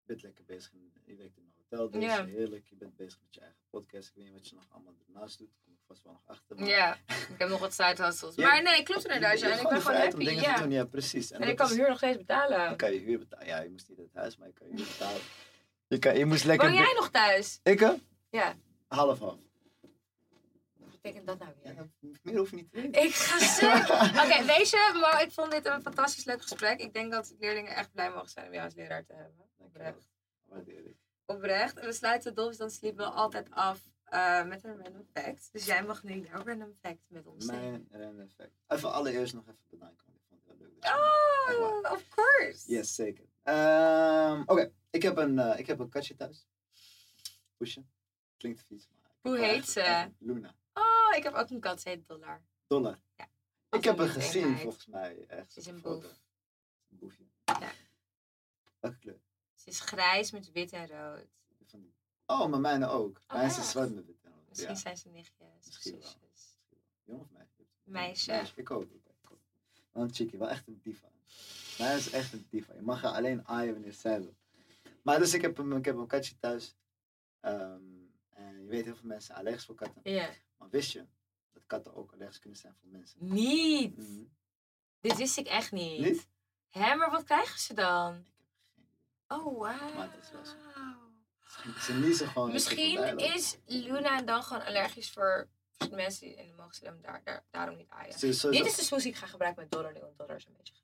Je 0.00 0.06
bent 0.06 0.22
lekker 0.22 0.44
bezig, 0.44 0.72
in, 0.72 0.92
je 1.04 1.14
werkt 1.16 1.36
in 1.36 1.42
een 1.42 1.52
hotel, 1.56 1.90
dus 1.90 2.02
Ja. 2.02 2.24
heerlijk. 2.24 2.66
Je 2.68 2.76
bent 2.76 2.96
bezig 2.96 3.20
met 3.22 3.34
je 3.34 3.40
eigen 3.40 3.58
podcast. 3.70 4.08
Ik 4.08 4.14
weet 4.14 4.24
niet 4.24 4.32
wat 4.32 4.48
je 4.48 4.54
nog 4.54 4.66
allemaal 4.70 4.94
ernaast 5.06 5.38
doet, 5.38 5.48
daar 5.50 5.58
kom 5.64 5.72
ik 5.72 5.80
vast 5.86 6.02
wel 6.02 6.12
nog 6.12 6.22
achter. 6.26 6.56
maar 6.56 6.68
Ja, 6.68 6.94
ik 7.08 7.34
heb 7.38 7.48
nog 7.48 7.60
wat 7.60 7.72
side 7.72 8.02
hustles. 8.04 8.34
Ja. 8.34 8.46
Maar 8.48 8.62
nee, 8.62 8.82
klopt 8.82 9.04
inderdaad. 9.04 9.38
Ja, 9.40 9.50
en 9.50 9.60
ik 9.60 9.68
ben 9.68 9.80
gewoon 9.82 10.00
happy. 10.00 10.24
dingen 10.24 10.42
Ja. 10.42 10.54
te 10.54 10.62
doen, 10.62 10.70
ja, 10.70 10.84
precies. 10.84 11.30
En 11.30 11.40
ik 11.40 11.46
dat 11.46 11.56
kan 11.56 11.64
is- 11.66 11.70
mijn 11.72 11.80
huur 11.80 11.88
nog 11.88 11.98
steeds 11.98 12.16
betalen. 12.18 12.58
Dan 12.68 12.76
kan 12.76 12.92
je 12.92 12.98
huur 12.98 13.18
betalen. 13.18 13.46
Ja, 13.46 13.60
je 13.60 13.70
moest 13.70 13.88
niet 13.88 13.98
uit 13.98 14.14
huis, 14.14 14.36
maar 14.36 14.48
je 14.48 14.54
kan 14.54 14.66
je 14.68 14.74
huur 14.76 14.86
betalen. 14.86 15.20
Je, 15.88 15.98
kan, 15.98 16.18
je 16.18 16.24
moest 16.24 16.44
lekker... 16.44 16.68
Woon 16.68 16.76
jij 16.76 16.92
nog 16.94 17.10
thuis? 17.10 17.60
Ik, 17.62 17.80
hè? 17.80 17.92
Ja. 18.30 18.54
Half 18.88 19.18
half. 19.18 19.38
Wat 20.76 20.90
betekent 20.90 21.26
dat 21.26 21.38
nou 21.38 21.52
weer? 21.62 21.90
meer 22.22 22.36
hoef 22.36 22.50
je 22.50 22.56
niet. 22.56 22.96
Ik 22.96 23.14
ga 23.14 23.38
stuk. 23.38 23.88
Oké, 24.24 24.44
weet 24.44 24.70
je, 24.70 24.98
maar 25.00 25.22
ik 25.22 25.32
vond 25.32 25.50
dit 25.50 25.66
een 25.66 25.82
fantastisch 25.82 26.24
leuk 26.24 26.42
gesprek. 26.42 26.80
Ik 26.80 26.92
denk 26.92 27.12
dat 27.12 27.34
leerlingen 27.38 27.74
echt 27.74 27.92
blij 27.92 28.10
mogen 28.10 28.28
zijn 28.28 28.46
om 28.46 28.52
jou 28.52 28.64
als 28.64 28.74
leraar 28.74 29.04
te 29.04 29.14
hebben. 29.14 29.48
Oprecht. 29.56 30.08
Waardeer 30.44 30.86
ik. 30.86 30.96
Oprecht. 31.26 31.78
En 31.78 31.86
we 31.86 31.92
sluiten 31.92 32.34
Dolphins 32.34 32.58
dan 32.58 32.70
Sleep 32.70 32.96
wel 32.96 33.10
altijd 33.10 33.50
af 33.50 33.80
eh, 34.04 34.44
met 34.44 34.64
een 34.64 34.82
random 34.82 35.06
fact. 35.12 35.48
Dus 35.52 35.64
jij 35.64 35.82
mag 35.82 36.02
nu 36.02 36.14
jouw 36.14 36.44
random 36.44 36.74
fact 36.80 37.04
met 37.06 37.26
ons. 37.26 37.46
Mijn 37.46 37.88
random 37.90 38.28
fact. 38.36 38.50
Even 38.66 38.92
allereerst 38.92 39.34
nog 39.34 39.42
even 39.42 39.66
bedanken, 39.70 40.06
want 40.06 40.18
ik 40.18 40.24
vond 40.28 40.40
het 40.48 40.58
wel 40.58 40.68
leuk. 40.68 41.84
Oh, 41.84 41.92
of 41.92 42.08
course. 42.08 42.72
Yes, 42.72 42.94
zeker. 42.94 43.24
Ehm, 43.48 44.42
Oké, 44.46 44.72
ik, 44.90 45.02
heb 45.02 45.16
een, 45.16 45.38
eh, 45.38 45.58
ik 45.58 45.66
heb 45.66 45.78
een 45.78 45.88
katje 45.88 46.14
thuis. 46.14 46.46
Poesje. 47.56 47.84
Klinkt 48.36 48.64
vies, 48.66 48.88
maar... 48.88 49.10
Hoe 49.20 49.38
heet 49.38 49.68
ze? 49.68 50.12
Luna. 50.18 50.54
Oh, 50.72 51.16
ik 51.16 51.22
heb 51.22 51.34
ook 51.34 51.50
een 51.50 51.60
kat, 51.60 51.80
ze 51.80 51.88
heet 51.88 52.06
Dollar. 52.08 52.42
Dollar. 52.66 53.00
Ja. 53.16 53.28
Ik 53.70 53.84
heb 53.84 53.98
haar 53.98 54.06
een 54.06 54.12
gezien, 54.12 54.42
eenheid. 54.42 54.62
volgens 54.62 54.86
mij. 54.86 55.24
Echt 55.26 55.52
Ze 55.52 55.58
is 55.60 55.66
een 55.66 55.80
boef. 55.80 56.04
Een 56.90 56.98
boefje. 56.98 57.24
Ja. 57.44 57.70
Welke 58.80 58.98
kleur? 58.98 59.20
Ze 59.54 59.68
is 59.68 59.80
grijs 59.80 60.30
met 60.30 60.52
wit 60.52 60.72
en 60.72 60.86
rood. 60.86 61.26
Oh, 62.26 62.46
maar 62.46 62.60
mijne 62.60 62.86
ook. 62.86 63.20
Oh, 63.28 63.36
Mijn 63.36 63.46
is 63.48 63.70
zwart 63.70 63.94
met 63.94 64.06
wit 64.06 64.22
en 64.22 64.30
rood. 64.32 64.48
Misschien 64.48 64.74
Ja. 64.74 64.78
zijn 64.80 64.96
ze 64.96 65.08
nichtjes 65.08 65.48
Misschien 65.66 66.02
zusjes. 66.02 66.56
Jong 67.04 67.20
of 67.20 67.30
meisje? 67.30 67.62
Meisje. 67.82 68.52
Ik 68.56 68.70
ook. 68.70 68.86
een 69.92 70.14
chickie, 70.14 70.38
wel 70.38 70.48
echt 70.48 70.66
een 70.66 70.80
diva. 70.82 71.08
Mij 71.78 71.96
is 71.96 72.10
echt 72.10 72.32
een 72.32 72.46
diva. 72.50 72.74
Je 72.74 72.82
mag 72.82 73.02
haar 73.02 73.12
alleen 73.12 73.48
aaien 73.48 73.72
wanneer 73.72 73.92
zij 73.92 74.20
wil. 74.20 74.36
Maar 75.02 75.18
dus 75.18 75.34
ik 75.34 75.42
heb, 75.42 75.58
een, 75.58 75.72
ik 75.72 75.84
heb 75.84 75.96
een 75.96 76.06
katje 76.06 76.38
thuis. 76.38 76.76
Ehm, 77.40 77.82
en 78.28 78.62
je 78.62 78.66
weet 78.68 78.84
heel 78.84 78.96
veel 78.96 79.08
mensen 79.08 79.34
allergisch 79.34 79.64
voor 79.64 79.74
katten. 79.74 80.00
Ja. 80.04 80.30
Maar 80.56 80.68
wist 80.70 80.92
je 80.92 81.06
dat 81.52 81.62
katten 81.66 81.94
ook 81.94 82.12
allergisch 82.12 82.38
kunnen 82.38 82.58
zijn 82.58 82.74
voor 82.80 82.88
mensen? 82.88 83.18
Niet. 83.20 83.96
Mhm. 83.96 84.24
Dit 85.00 85.16
wist 85.16 85.38
ik 85.38 85.46
echt 85.46 85.72
niet. 85.72 86.00
Niet? 86.00 86.28
Hè, 86.68 86.94
maar 86.94 87.10
wat 87.10 87.24
krijgen 87.24 87.60
ze 87.60 87.74
dan? 87.74 88.14
Ik 88.14 88.32
heb 88.36 88.46
geen 88.74 88.84
idee. 88.84 89.38
Oh, 89.38 89.58
wauw. 89.58 89.94
Maar 89.94 90.12
het 90.12 90.24
is 90.24 90.30
wel 90.30 90.44
zo. 90.44 90.56
Ze 91.80 91.92
niezen 91.94 92.28
gewoon. 92.28 92.52
Misschien 92.52 93.18
is 93.18 93.58
Luna 93.66 94.22
dan 94.22 94.42
gewoon 94.42 94.64
allergisch 94.64 95.10
voor 95.10 95.48
mensen 95.90 96.26
die 96.26 96.36
in 96.36 96.46
de 96.46 96.54
mogen 96.54 97.02
daar, 97.02 97.20
daar, 97.24 97.44
daarom 97.50 97.76
niet 97.76 97.88
aaien. 97.88 98.20
Dit 98.20 98.66
is 98.66 98.76
de 98.76 98.82
smoes 98.82 99.02
die 99.02 99.12
ik 99.12 99.18
ga 99.18 99.26
gebruiken 99.26 99.62
met 99.62 99.70
Dollar, 99.70 99.92
want 100.00 100.18
Dollar 100.18 100.36
is 100.36 100.46
een 100.46 100.54
beetje. 100.56 100.74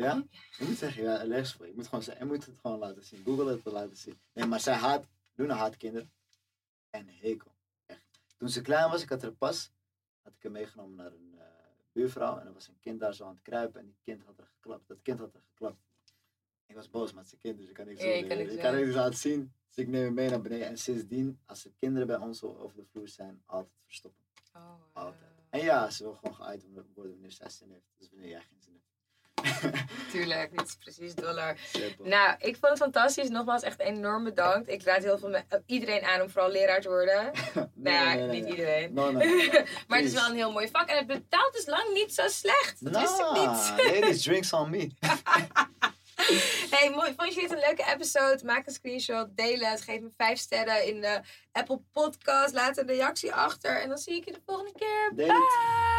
Ja? 0.00 0.24
Je 0.58 0.64
moet 0.64 0.76
zeggen, 0.76 1.02
ja, 1.02 1.16
allergisch 1.20 1.52
voor. 1.52 1.66
Je 1.66 1.72
moet, 1.74 1.86
gewoon 1.88 2.04
je 2.18 2.24
moet 2.24 2.46
het 2.46 2.58
gewoon 2.60 2.78
laten 2.78 3.04
zien. 3.04 3.24
Google 3.24 3.50
het 3.50 3.64
laten 3.64 3.96
zien. 3.96 4.20
Nee, 4.32 4.46
maar 4.46 4.60
zij 4.60 4.74
haat, 4.74 5.06
Luna 5.34 5.54
haat 5.54 5.76
kinderen. 5.76 6.12
En 6.90 7.08
hekel. 7.08 7.54
Echt. 7.86 8.06
Toen 8.36 8.48
ze 8.48 8.60
klein 8.60 8.90
was, 8.90 9.02
ik 9.02 9.08
had 9.08 9.22
er 9.22 9.32
pas, 9.32 9.72
had 10.22 10.32
ik 10.34 10.42
haar 10.42 10.52
meegenomen 10.52 10.96
naar 10.96 11.12
een 11.12 11.34
eh, 11.38 11.44
buurvrouw. 11.92 12.38
En 12.38 12.46
er 12.46 12.52
was 12.52 12.68
een 12.68 12.78
kind 12.80 13.00
daar 13.00 13.14
zo 13.14 13.24
aan 13.24 13.34
het 13.34 13.42
kruipen. 13.42 13.80
En 13.80 13.86
die 13.86 13.98
kind 14.02 14.22
had 14.24 14.38
er 14.38 14.46
geklapt. 14.46 14.88
Dat 14.88 15.02
kind 15.02 15.18
had 15.18 15.34
er 15.34 15.42
geklapt. 15.48 15.78
Ik 16.66 16.74
was 16.76 16.90
boos, 16.90 17.12
is 17.14 17.32
een 17.32 17.38
kind, 17.38 17.58
dus 17.58 17.68
ik 17.68 17.74
kan 17.74 17.86
niks 17.86 18.02
Ja, 18.02 18.06
doen. 18.06 18.28
kan 18.28 18.30
Ik 18.30 18.38
niks 18.38 18.52
ik 18.52 18.60
kan 18.60 18.74
niks 18.74 18.94
laten 18.94 19.18
zien. 19.18 19.52
Dus 19.66 19.76
ik 19.76 19.88
neem 19.88 20.04
hem 20.04 20.14
mee 20.14 20.30
naar 20.30 20.40
beneden. 20.40 20.66
En 20.66 20.78
sindsdien, 20.78 21.40
als 21.46 21.64
er 21.64 21.72
kinderen 21.78 22.06
bij 22.06 22.16
ons 22.16 22.42
over 22.42 22.76
de 22.76 22.84
vloer 22.84 23.08
zijn, 23.08 23.42
altijd 23.46 23.74
verstoppen. 23.84 24.24
Oh, 24.52 24.74
Altijd. 24.92 25.30
En 25.50 25.60
ja, 25.60 25.90
ze 25.90 26.02
wil 26.02 26.14
gewoon 26.14 26.34
geaaid 26.34 26.66
worden 26.72 27.12
wanneer 27.12 27.32
zij 27.32 27.48
zin 27.48 27.70
heeft. 27.70 27.92
Dus 27.96 28.10
wanneer 28.10 28.28
jij 28.28 28.40
geen 28.40 28.62
zin 28.62 28.72
hebt. 28.72 28.89
Tuurlijk, 30.12 30.50
dit 30.56 30.66
is 30.66 30.74
precies 30.74 31.14
Dollar. 31.14 31.56
Simpel. 31.72 32.04
Nou, 32.06 32.34
ik 32.38 32.56
vond 32.56 32.72
het 32.72 32.78
fantastisch. 32.78 33.28
Nogmaals, 33.28 33.62
echt 33.62 33.80
enorm 33.80 34.24
bedankt. 34.24 34.68
Ik 34.68 34.82
raad 34.82 35.02
heel 35.02 35.18
veel 35.18 35.34
eh, 35.34 35.42
iedereen 35.66 36.02
aan 36.04 36.20
om 36.20 36.30
vooral 36.30 36.50
leraar 36.50 36.80
te 36.80 36.88
worden. 36.88 37.30
Nee, 37.74 37.94
nou 37.94 38.08
ja, 38.08 38.14
nee, 38.14 38.26
nee, 38.26 38.40
niet 38.40 38.50
iedereen. 38.50 38.94
No, 38.94 39.10
no, 39.10 39.18
no. 39.18 39.26
maar 39.88 39.98
het 39.98 40.06
is 40.06 40.12
wel 40.12 40.28
een 40.28 40.34
heel 40.34 40.52
mooi 40.52 40.68
vak 40.68 40.88
en 40.88 40.96
het 40.96 41.06
betaalt 41.06 41.52
dus 41.52 41.66
lang 41.66 41.92
niet 41.92 42.14
zo 42.14 42.28
slecht. 42.28 42.84
Dat 42.84 43.00
wist 43.00 43.18
ik 43.18 43.18
Nah, 43.18 43.76
niet. 43.76 43.84
Ladies, 44.00 44.22
drinks 44.22 44.52
on 44.52 44.70
me. 44.70 44.90
Hey, 46.70 46.90
mooi. 46.90 47.14
Vond 47.16 47.34
je 47.34 47.40
dit 47.40 47.50
een 47.50 47.58
leuke 47.58 47.84
episode? 47.94 48.40
Maak 48.44 48.66
een 48.66 48.72
screenshot, 48.72 49.36
deel 49.36 49.58
het, 49.58 49.80
geef 49.80 50.00
me 50.00 50.10
5 50.16 50.38
sterren 50.38 50.86
in 50.86 51.00
de 51.00 51.20
Apple 51.52 51.80
Podcast. 51.92 52.54
Laat 52.54 52.78
een 52.78 52.86
reactie 52.86 53.32
achter 53.32 53.80
en 53.82 53.88
dan 53.88 53.98
zie 53.98 54.16
ik 54.16 54.24
je 54.24 54.32
de 54.32 54.40
volgende 54.46 54.72
keer. 54.78 55.12
Bye! 55.14 55.89